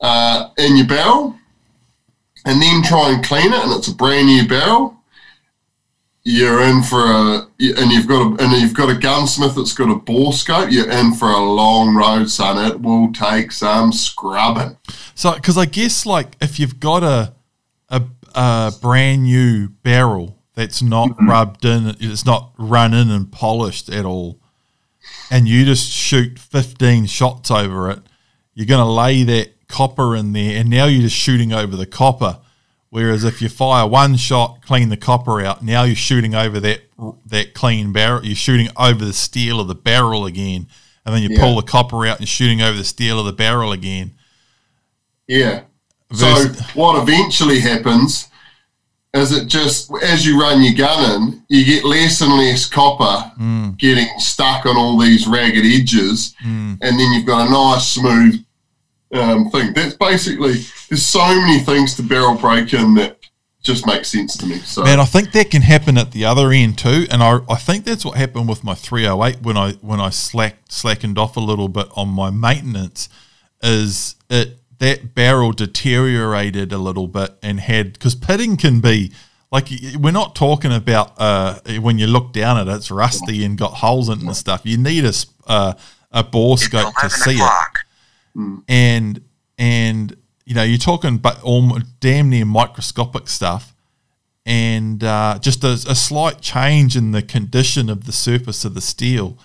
uh, 0.00 0.50
in 0.58 0.76
your 0.76 0.86
barrel, 0.86 1.34
and 2.44 2.60
then 2.60 2.82
try 2.82 3.10
and 3.10 3.24
clean 3.24 3.52
it, 3.52 3.64
and 3.64 3.72
it's 3.72 3.88
a 3.88 3.94
brand 3.94 4.26
new 4.26 4.46
barrel. 4.46 4.97
You're 6.30 6.60
in 6.60 6.82
for 6.82 7.06
a, 7.06 7.48
and 7.58 7.90
you've 7.90 8.06
got 8.06 8.20
a, 8.20 8.44
and 8.44 8.52
you've 8.60 8.74
got 8.74 8.90
a 8.90 8.94
gunsmith 8.94 9.54
that's 9.54 9.72
got 9.72 9.88
a 9.90 9.94
bore 9.94 10.34
scope. 10.34 10.70
You're 10.70 10.90
in 10.90 11.14
for 11.14 11.30
a 11.30 11.42
long 11.42 11.96
road, 11.96 12.28
son. 12.28 12.70
It 12.70 12.82
will 12.82 13.10
take 13.14 13.50
some 13.50 13.92
scrubbing. 13.92 14.76
So, 15.14 15.32
because 15.32 15.56
I 15.56 15.64
guess 15.64 16.04
like 16.04 16.36
if 16.42 16.60
you've 16.60 16.80
got 16.80 17.02
a, 17.02 17.34
a, 17.88 18.02
a 18.34 18.72
brand 18.78 19.22
new 19.22 19.70
barrel 19.70 20.36
that's 20.52 20.82
not 20.82 21.08
mm-hmm. 21.08 21.30
rubbed 21.30 21.64
in, 21.64 21.96
it's 21.98 22.26
not 22.26 22.52
run 22.58 22.92
in 22.92 23.10
and 23.10 23.32
polished 23.32 23.88
at 23.88 24.04
all, 24.04 24.38
and 25.30 25.48
you 25.48 25.64
just 25.64 25.90
shoot 25.90 26.38
15 26.38 27.06
shots 27.06 27.50
over 27.50 27.90
it, 27.90 28.00
you're 28.52 28.66
going 28.66 28.84
to 28.84 28.92
lay 28.92 29.22
that 29.22 29.66
copper 29.66 30.14
in 30.14 30.34
there, 30.34 30.60
and 30.60 30.68
now 30.68 30.84
you're 30.84 31.00
just 31.00 31.16
shooting 31.16 31.54
over 31.54 31.74
the 31.74 31.86
copper. 31.86 32.40
Whereas 32.90 33.22
if 33.22 33.42
you 33.42 33.48
fire 33.48 33.86
one 33.86 34.16
shot, 34.16 34.62
clean 34.62 34.88
the 34.88 34.96
copper 34.96 35.42
out, 35.42 35.62
now 35.62 35.82
you're 35.82 35.94
shooting 35.94 36.34
over 36.34 36.58
that 36.60 36.80
that 37.26 37.54
clean 37.54 37.92
barrel. 37.92 38.24
You're 38.24 38.34
shooting 38.34 38.68
over 38.76 39.04
the 39.04 39.12
steel 39.12 39.60
of 39.60 39.68
the 39.68 39.74
barrel 39.74 40.24
again, 40.24 40.66
and 41.04 41.14
then 41.14 41.22
you 41.22 41.28
yeah. 41.30 41.40
pull 41.40 41.56
the 41.56 41.62
copper 41.62 42.06
out 42.06 42.18
and 42.18 42.28
shooting 42.28 42.62
over 42.62 42.76
the 42.76 42.84
steel 42.84 43.20
of 43.20 43.26
the 43.26 43.32
barrel 43.32 43.72
again. 43.72 44.12
Yeah. 45.26 45.64
So 46.12 46.46
what 46.72 47.02
eventually 47.02 47.60
happens 47.60 48.28
is 49.12 49.32
it 49.32 49.48
just 49.48 49.92
as 50.02 50.26
you 50.26 50.40
run 50.40 50.62
your 50.62 50.74
gun 50.74 51.22
in, 51.22 51.42
you 51.48 51.66
get 51.66 51.84
less 51.84 52.22
and 52.22 52.32
less 52.32 52.66
copper 52.66 53.30
mm. 53.38 53.76
getting 53.76 54.08
stuck 54.18 54.64
on 54.64 54.78
all 54.78 54.98
these 54.98 55.26
ragged 55.26 55.66
edges, 55.66 56.34
mm. 56.42 56.78
and 56.80 56.98
then 56.98 57.12
you've 57.12 57.26
got 57.26 57.46
a 57.46 57.50
nice 57.50 57.86
smooth 57.86 58.42
um, 59.12 59.50
thing. 59.50 59.72
That's 59.72 59.94
basically 59.94 60.54
there's 60.88 61.06
so 61.06 61.26
many 61.26 61.60
things 61.60 61.94
to 61.96 62.02
barrel 62.02 62.36
break 62.36 62.72
in 62.72 62.94
that 62.94 63.18
just 63.62 63.86
makes 63.86 64.08
sense 64.08 64.36
to 64.38 64.46
me. 64.46 64.58
So 64.58 64.84
man, 64.84 65.00
I 65.00 65.04
think 65.04 65.32
that 65.32 65.50
can 65.50 65.62
happen 65.62 65.98
at 65.98 66.12
the 66.12 66.24
other 66.24 66.50
end 66.52 66.78
too, 66.78 67.06
and 67.10 67.22
I, 67.22 67.40
I 67.48 67.56
think 67.56 67.84
that's 67.84 68.04
what 68.04 68.16
happened 68.16 68.48
with 68.48 68.64
my 68.64 68.74
308 68.74 69.42
when 69.42 69.56
I 69.56 69.72
when 69.80 70.00
I 70.00 70.10
slack 70.10 70.56
slackened 70.68 71.18
off 71.18 71.36
a 71.36 71.40
little 71.40 71.68
bit 71.68 71.88
on 71.96 72.08
my 72.08 72.30
maintenance. 72.30 73.08
Is 73.62 74.16
it 74.30 74.58
that 74.78 75.14
barrel 75.14 75.52
deteriorated 75.52 76.72
a 76.72 76.78
little 76.78 77.08
bit 77.08 77.36
and 77.42 77.60
had 77.60 77.94
because 77.94 78.14
pitting 78.14 78.56
can 78.56 78.80
be 78.80 79.12
like 79.50 79.68
we're 79.98 80.12
not 80.12 80.34
talking 80.34 80.72
about 80.72 81.12
uh, 81.18 81.58
when 81.80 81.98
you 81.98 82.06
look 82.06 82.32
down 82.32 82.58
at 82.58 82.68
it, 82.68 82.76
it's 82.76 82.90
rusty 82.90 83.44
and 83.44 83.58
got 83.58 83.74
holes 83.74 84.08
in 84.08 84.18
it 84.18 84.24
and 84.24 84.36
stuff. 84.36 84.62
You 84.64 84.78
need 84.78 85.04
a 85.04 85.12
uh, 85.46 85.74
a 86.12 86.22
bore 86.22 86.58
scope 86.58 86.94
to 87.00 87.10
see 87.10 87.34
o'clock. 87.34 87.80
it, 87.80 87.87
mm. 88.38 88.62
and 88.68 89.20
and 89.58 90.16
you 90.46 90.54
know 90.54 90.62
you're 90.62 90.78
talking 90.78 91.18
but 91.18 91.42
almost 91.42 91.86
damn 92.00 92.30
near 92.30 92.44
microscopic 92.44 93.28
stuff, 93.28 93.74
and 94.46 95.02
uh, 95.02 95.38
just 95.40 95.64
a, 95.64 95.72
a, 95.72 95.94
slight 95.94 96.40
change 96.40 96.96
in 96.96 97.10
the 97.10 97.22
condition 97.22 97.90
of 97.90 98.06
the 98.06 98.12
surface 98.12 98.64
of 98.64 98.74
the 98.74 98.80
steel, 98.80 99.36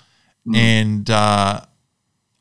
mm. 0.48 0.56
and 0.56 1.10
uh, 1.10 1.62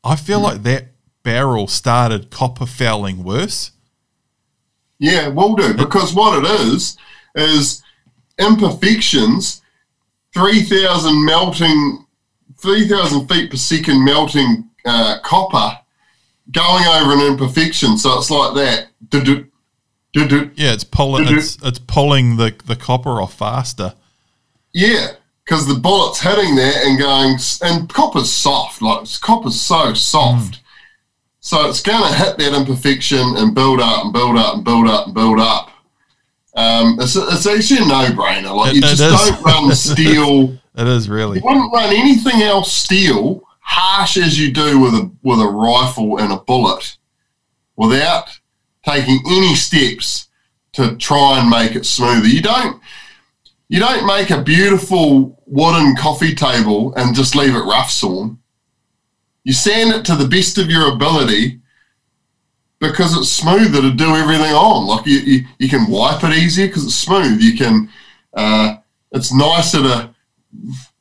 I 0.03 0.15
feel 0.15 0.39
mm. 0.39 0.43
like 0.43 0.63
that 0.63 0.85
barrel 1.23 1.67
started 1.67 2.29
copper 2.29 2.65
fouling 2.65 3.23
worse. 3.23 3.71
Yeah, 4.99 5.27
will 5.29 5.55
do 5.55 5.73
because 5.73 6.13
what 6.13 6.43
it 6.43 6.49
is 6.67 6.95
is 7.35 7.81
imperfections, 8.37 9.61
three 10.33 10.61
thousand 10.61 11.25
melting, 11.25 12.05
three 12.57 12.87
thousand 12.87 13.27
feet 13.27 13.49
per 13.49 13.57
second 13.57 14.05
melting 14.05 14.69
uh, 14.85 15.17
copper 15.23 15.79
going 16.51 16.85
over 16.85 17.13
an 17.13 17.31
imperfection. 17.31 17.97
So 17.97 18.17
it's 18.17 18.29
like 18.29 18.55
that. 18.55 18.87
Yeah, 20.55 20.73
it's 20.73 20.83
pulling. 20.83 21.27
It's, 21.27 21.57
it's 21.63 21.79
pulling 21.79 22.37
the 22.37 22.55
the 22.65 22.75
copper 22.75 23.21
off 23.21 23.33
faster. 23.33 23.93
Yeah, 24.73 25.13
because 25.43 25.67
the 25.67 25.75
bullet's 25.75 26.21
hitting 26.21 26.55
there 26.55 26.73
and 26.85 26.99
going, 26.99 27.37
and 27.61 27.89
copper's 27.89 28.31
soft. 28.31 28.81
Like 28.81 29.07
copper's 29.21 29.59
so 29.59 29.93
soft. 29.93 30.55
Mm. 30.55 30.59
So 31.39 31.69
it's 31.69 31.81
going 31.81 32.01
to 32.01 32.17
hit 32.17 32.37
that 32.37 32.53
imperfection 32.53 33.35
and 33.35 33.53
build 33.53 33.81
up 33.81 34.05
and 34.05 34.13
build 34.13 34.37
up 34.37 34.55
and 34.55 34.63
build 34.63 34.87
up 34.87 35.07
and 35.07 35.13
build 35.13 35.39
up. 35.39 35.71
Um, 36.55 36.97
it's, 37.01 37.17
it's 37.17 37.45
actually 37.45 37.83
a 37.83 37.87
no-brainer. 37.87 38.55
Like 38.55 38.71
it, 38.71 38.75
you 38.75 38.81
just 38.81 39.01
don't 39.01 39.43
run 39.43 39.75
steel. 39.75 40.57
it 40.77 40.87
is 40.87 41.09
really. 41.09 41.39
You 41.39 41.43
wouldn't 41.43 41.73
run 41.73 41.93
anything 41.93 42.41
else 42.41 42.71
steel 42.71 43.43
harsh 43.63 44.17
as 44.17 44.39
you 44.39 44.51
do 44.51 44.79
with 44.79 44.93
a 44.93 45.11
with 45.23 45.39
a 45.39 45.47
rifle 45.47 46.19
and 46.19 46.31
a 46.31 46.37
bullet, 46.37 46.97
without 47.75 48.39
taking 48.85 49.19
any 49.27 49.55
steps 49.55 50.27
to 50.73 50.95
try 50.97 51.39
and 51.39 51.49
make 51.49 51.75
it 51.75 51.85
smoother. 51.85 52.27
You 52.27 52.41
don't 52.41 52.81
you 53.69 53.79
don't 53.79 54.05
make 54.05 54.29
a 54.29 54.41
beautiful 54.41 55.41
wooden 55.45 55.95
coffee 55.95 56.35
table 56.35 56.93
and 56.95 57.15
just 57.15 57.35
leave 57.35 57.55
it 57.55 57.59
rough 57.59 57.89
sawn. 57.89 58.39
You 59.43 59.53
sand 59.53 59.91
it 59.93 60.05
to 60.05 60.15
the 60.15 60.27
best 60.27 60.57
of 60.57 60.69
your 60.69 60.93
ability 60.93 61.59
because 62.79 63.17
it's 63.17 63.29
smoother 63.29 63.81
to 63.81 63.91
do 63.91 64.15
everything 64.15 64.53
on. 64.53 64.85
Like 64.85 65.05
you, 65.05 65.19
you, 65.19 65.45
you 65.57 65.69
can 65.69 65.89
wipe 65.89 66.23
it 66.23 66.33
easier 66.33 66.67
because 66.67 66.85
it's 66.85 66.95
smooth. 66.95 67.41
You 67.41 67.57
can, 67.57 67.89
uh, 68.33 68.75
it's 69.11 69.33
nicer 69.33 69.81
to 69.81 70.15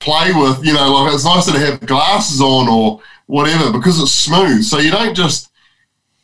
play 0.03 0.33
with, 0.33 0.65
you 0.65 0.73
know, 0.73 0.93
like 0.93 1.15
it's 1.15 1.25
nicer 1.25 1.53
to 1.53 1.59
have 1.59 1.81
glasses 1.87 2.41
on 2.41 2.69
or 2.69 3.01
whatever 3.27 3.73
because 3.73 4.01
it's 4.01 4.13
smooth. 4.13 4.63
So 4.65 4.79
you 4.79 4.91
don't 4.91 5.15
just, 5.15 5.51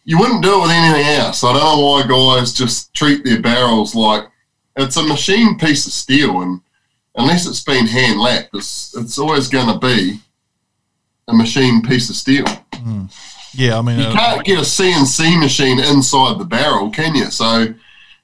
you 0.04 0.18
wouldn't 0.18 0.42
do 0.42 0.58
it 0.58 0.62
with 0.62 0.70
anything 0.70 1.06
else. 1.16 1.44
I 1.44 1.52
don't 1.52 1.62
know 1.62 1.86
why 1.86 2.06
guys 2.06 2.52
just 2.52 2.92
treat 2.94 3.24
their 3.24 3.40
barrels 3.40 3.94
like 3.94 4.24
it's 4.76 4.96
a 4.96 5.02
machine 5.02 5.58
piece 5.58 5.86
of 5.86 5.92
steel 5.92 6.42
and 6.42 6.60
unless 7.16 7.46
it's 7.46 7.62
been 7.62 7.86
hand 7.86 8.20
lapped, 8.20 8.50
it's, 8.54 8.96
it's 8.96 9.18
always 9.18 9.48
going 9.48 9.72
to 9.72 9.78
be 9.78 10.20
a 11.28 11.34
machine 11.34 11.82
piece 11.82 12.10
of 12.10 12.16
steel. 12.16 12.44
Mm. 12.72 13.12
Yeah, 13.54 13.78
I 13.78 13.82
mean, 13.82 13.98
you 13.98 14.06
uh, 14.06 14.12
can't 14.12 14.44
get 14.44 14.58
a 14.58 14.62
CNC 14.62 15.40
machine 15.40 15.78
inside 15.78 16.38
the 16.38 16.44
barrel, 16.44 16.90
can 16.90 17.14
you? 17.14 17.26
So 17.26 17.74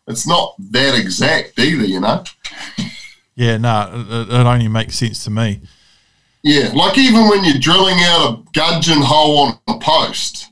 it's 0.06 0.26
not 0.26 0.54
that 0.70 0.98
exact 0.98 1.58
either, 1.58 1.84
you 1.84 2.00
know. 2.00 2.22
Yeah, 3.34 3.56
no, 3.56 4.06
it, 4.08 4.28
it 4.28 4.46
only 4.46 4.68
makes 4.68 4.96
sense 4.96 5.24
to 5.24 5.30
me. 5.30 5.60
Yeah, 6.42 6.70
like 6.74 6.98
even 6.98 7.28
when 7.28 7.42
you're 7.44 7.58
drilling 7.58 7.96
out 8.00 8.38
a 8.38 8.42
gudgeon 8.52 9.00
hole 9.00 9.38
on 9.38 9.58
a 9.66 9.78
post, 9.78 10.50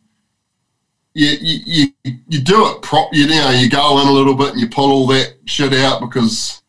you 1.15 1.29
you, 1.41 1.87
you, 2.03 2.19
you 2.29 2.41
do 2.41 2.67
it 2.69 2.83
prop. 2.83 3.11
You, 3.13 3.29
know, 3.29 3.51
you 3.51 3.69
go 3.69 4.01
in 4.01 4.09
a 4.09 4.13
little 4.13 4.35
bit 4.35 4.53
and 4.53 4.61
you 4.61 4.69
pull 4.69 4.91
all 4.91 5.07
that 5.09 5.35
shit 5.45 5.75
out 5.75 6.01
because 6.01 6.63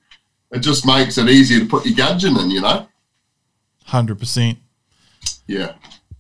it 0.51 0.59
just 0.59 0.85
makes 0.85 1.17
it 1.17 1.29
easier 1.29 1.59
to 1.59 1.65
put 1.65 1.85
your 1.85 1.95
gudgeon 1.95 2.37
in. 2.37 2.51
You 2.51 2.61
know. 2.61 2.87
Hundred 3.85 4.19
percent. 4.19 4.57
Yeah. 5.47 5.73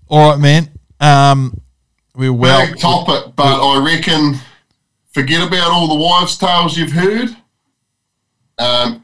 All 0.07 0.31
right, 0.31 0.39
man. 0.39 0.69
Um, 0.99 1.59
we're 2.15 2.31
well. 2.31 2.65
Big 2.65 2.79
topic, 2.79 3.35
but 3.35 3.61
I 3.61 3.83
reckon 3.85 4.35
forget 5.11 5.45
about 5.45 5.71
all 5.71 5.87
the 5.87 6.01
wives' 6.01 6.37
tales 6.37 6.77
you've 6.77 6.91
heard. 6.93 7.35
Um, 8.57 9.02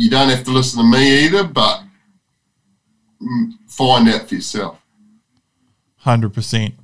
you 0.00 0.08
don't 0.08 0.30
have 0.30 0.44
to 0.44 0.50
listen 0.50 0.78
to 0.78 0.86
me 0.86 1.26
either, 1.26 1.44
but 1.44 1.82
find 3.66 4.08
out 4.08 4.26
for 4.26 4.34
yourself. 4.34 4.80
Hundred 5.96 6.32
percent. 6.32 6.74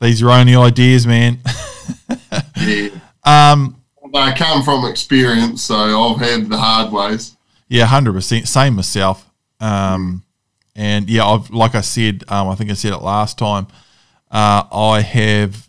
These 0.00 0.22
are 0.22 0.30
only 0.30 0.54
ideas, 0.54 1.08
man. 1.08 1.40
yeah. 2.56 2.90
Um, 3.24 3.82
they 4.14 4.32
come 4.34 4.62
from 4.62 4.84
experience, 4.84 5.64
so 5.64 5.74
I've 5.74 6.20
had 6.20 6.48
the 6.48 6.56
hard 6.56 6.92
ways. 6.92 7.36
Yeah, 7.66 7.86
hundred 7.86 8.12
percent. 8.12 8.46
Same 8.46 8.76
myself. 8.76 9.28
Um, 9.58 10.22
and 10.76 11.10
yeah, 11.10 11.26
I've 11.26 11.50
like 11.50 11.74
I 11.74 11.80
said, 11.80 12.22
um, 12.28 12.46
I 12.46 12.54
think 12.54 12.70
I 12.70 12.74
said 12.74 12.92
it 12.92 13.02
last 13.02 13.38
time. 13.38 13.66
Uh, 14.30 14.62
I 14.70 15.00
have 15.00 15.68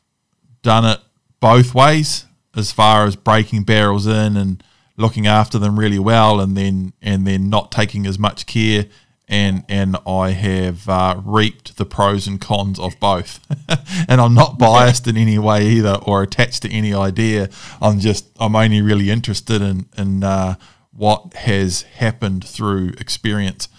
done 0.61 0.85
it 0.85 0.99
both 1.39 1.73
ways, 1.73 2.25
as 2.55 2.71
far 2.71 3.05
as 3.05 3.15
breaking 3.15 3.63
barrels 3.63 4.05
in 4.05 4.37
and 4.37 4.63
looking 4.99 5.25
after 5.25 5.57
them 5.57 5.79
really 5.79 5.97
well, 5.97 6.39
and 6.39 6.55
then 6.55 6.93
and 7.01 7.25
then 7.25 7.49
not 7.49 7.71
taking 7.71 8.05
as 8.05 8.19
much 8.19 8.45
care. 8.45 8.85
And 9.27 9.63
and 9.69 9.95
I 10.07 10.31
have 10.31 10.89
uh, 10.89 11.21
reaped 11.23 11.77
the 11.77 11.85
pros 11.85 12.27
and 12.27 12.41
cons 12.41 12.79
of 12.79 12.99
both. 12.99 13.39
and 14.07 14.19
I'm 14.19 14.33
not 14.33 14.57
biased 14.59 15.07
in 15.07 15.17
any 15.17 15.39
way 15.39 15.67
either, 15.67 15.95
or 16.03 16.23
attached 16.23 16.63
to 16.63 16.71
any 16.71 16.93
idea. 16.93 17.49
I'm 17.81 17.99
just 17.99 18.25
I'm 18.39 18.55
only 18.55 18.81
really 18.81 19.09
interested 19.09 19.61
in 19.61 19.87
in 19.97 20.23
uh, 20.23 20.55
what 20.91 21.33
has 21.35 21.83
happened 21.83 22.45
through 22.45 22.93
experience. 22.99 23.69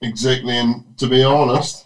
Exactly, 0.00 0.56
and 0.56 0.96
to 0.98 1.06
be 1.06 1.22
honest, 1.22 1.84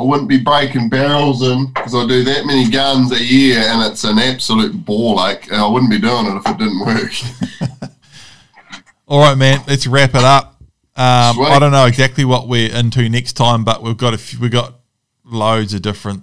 I 0.00 0.02
wouldn't 0.02 0.30
be 0.30 0.38
breaking 0.38 0.88
barrels 0.88 1.42
in 1.42 1.66
because 1.66 1.94
I 1.94 2.06
do 2.06 2.24
that 2.24 2.46
many 2.46 2.70
guns 2.70 3.12
a 3.12 3.22
year, 3.22 3.58
and 3.58 3.92
it's 3.92 4.04
an 4.04 4.18
absolute 4.18 4.72
ball 4.86 5.22
ache. 5.26 5.52
I 5.52 5.66
wouldn't 5.66 5.90
be 5.90 5.98
doing 5.98 6.24
it 6.24 6.36
if 6.36 6.46
it 6.46 6.56
didn't 6.56 6.80
work. 6.80 7.92
All 9.06 9.20
right, 9.20 9.36
man. 9.36 9.62
Let's 9.68 9.86
wrap 9.86 10.14
it 10.14 10.24
up. 10.24 10.56
Um, 10.96 11.38
I 11.40 11.58
don't 11.60 11.72
know 11.72 11.84
exactly 11.84 12.24
what 12.24 12.48
we're 12.48 12.74
into 12.74 13.06
next 13.10 13.34
time, 13.34 13.62
but 13.62 13.82
we've 13.82 13.96
got 13.96 14.14
a 14.14 14.18
few, 14.18 14.40
we've 14.40 14.50
got 14.50 14.74
loads 15.22 15.74
of 15.74 15.82
different 15.82 16.22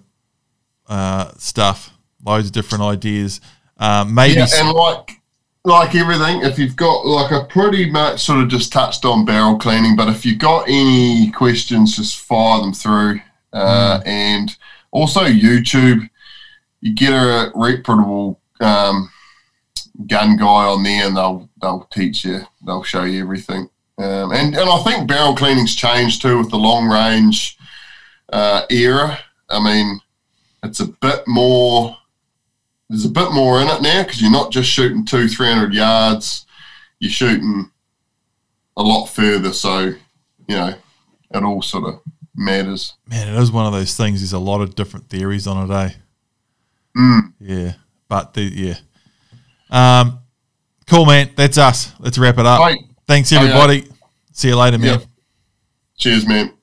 uh, 0.87 1.31
stuff, 1.37 1.91
loads 2.25 2.47
of 2.47 2.53
different 2.53 2.83
ideas. 2.83 3.41
Um, 3.77 4.15
maybe 4.15 4.39
yeah, 4.39 4.47
and 4.55 4.71
like 4.71 5.21
like 5.65 5.93
everything, 5.93 6.41
if 6.41 6.57
you've 6.57 6.75
got 6.75 7.05
like 7.05 7.31
I 7.31 7.43
pretty 7.43 7.91
much 7.91 8.23
sort 8.23 8.41
of 8.41 8.47
just 8.47 8.73
touched 8.73 9.05
on 9.05 9.23
barrel 9.23 9.59
cleaning, 9.59 9.95
but 9.95 10.07
if 10.07 10.25
you've 10.25 10.39
got 10.39 10.67
any 10.67 11.29
questions, 11.29 11.95
just 11.95 12.17
fire 12.21 12.59
them 12.59 12.73
through. 12.73 13.19
Uh, 13.53 13.99
mm. 13.99 14.07
And 14.07 14.57
also 14.91 15.21
YouTube, 15.25 16.09
you 16.81 16.93
get 16.93 17.11
a 17.11 17.51
reputable 17.55 18.39
um, 18.59 19.09
gun 20.05 20.37
guy 20.37 20.65
on 20.65 20.83
there, 20.83 21.07
and 21.07 21.17
they'll 21.17 21.49
they'll 21.61 21.87
teach 21.91 22.25
you, 22.25 22.41
they'll 22.65 22.83
show 22.83 23.03
you 23.03 23.21
everything. 23.21 23.69
Um, 23.97 24.31
and 24.31 24.55
and 24.55 24.69
I 24.69 24.83
think 24.83 25.07
barrel 25.07 25.35
cleaning's 25.35 25.75
changed 25.75 26.21
too 26.21 26.37
with 26.37 26.49
the 26.49 26.57
long 26.57 26.87
range 26.87 27.57
uh, 28.31 28.63
era. 28.69 29.19
I 29.49 29.63
mean, 29.63 30.01
it's 30.63 30.79
a 30.79 30.87
bit 30.87 31.23
more 31.27 31.97
there's 32.89 33.05
a 33.05 33.09
bit 33.09 33.31
more 33.33 33.61
in 33.61 33.67
it 33.67 33.81
now 33.81 34.03
because 34.03 34.21
you're 34.21 34.31
not 34.31 34.51
just 34.51 34.69
shooting 34.69 35.05
two, 35.05 35.27
three 35.27 35.47
hundred 35.47 35.73
yards. 35.73 36.45
You're 36.99 37.11
shooting 37.11 37.69
a 38.77 38.83
lot 38.83 39.07
further, 39.07 39.53
so 39.53 39.93
you 40.47 40.55
know 40.55 40.73
it 41.31 41.43
all 41.43 41.61
sort 41.61 41.85
of 41.85 42.01
matters. 42.37 42.93
Man, 43.09 43.27
it 43.27 43.41
is 43.41 43.51
one 43.51 43.65
of 43.65 43.73
those 43.73 43.95
things. 43.95 44.21
There's 44.21 44.33
a 44.33 44.39
lot 44.39 44.61
of 44.61 44.75
different 44.75 45.09
theories 45.09 45.47
on 45.47 45.69
it, 45.69 45.73
eh? 45.73 45.89
Mm. 46.95 47.33
Yeah, 47.39 47.73
but 48.07 48.33
the 48.33 48.41
yeah. 48.41 48.75
Um, 49.69 50.19
cool, 50.87 51.05
man. 51.05 51.31
That's 51.35 51.57
us. 51.57 51.93
Let's 51.99 52.17
wrap 52.17 52.37
it 52.37 52.45
up. 52.45 52.75
Thanks, 53.07 53.31
everybody. 53.31 53.87
See 54.31 54.49
you 54.49 54.55
later, 54.55 54.77
man. 54.77 54.99
Yep. 54.99 55.03
Cheers, 55.97 56.27
man. 56.27 56.53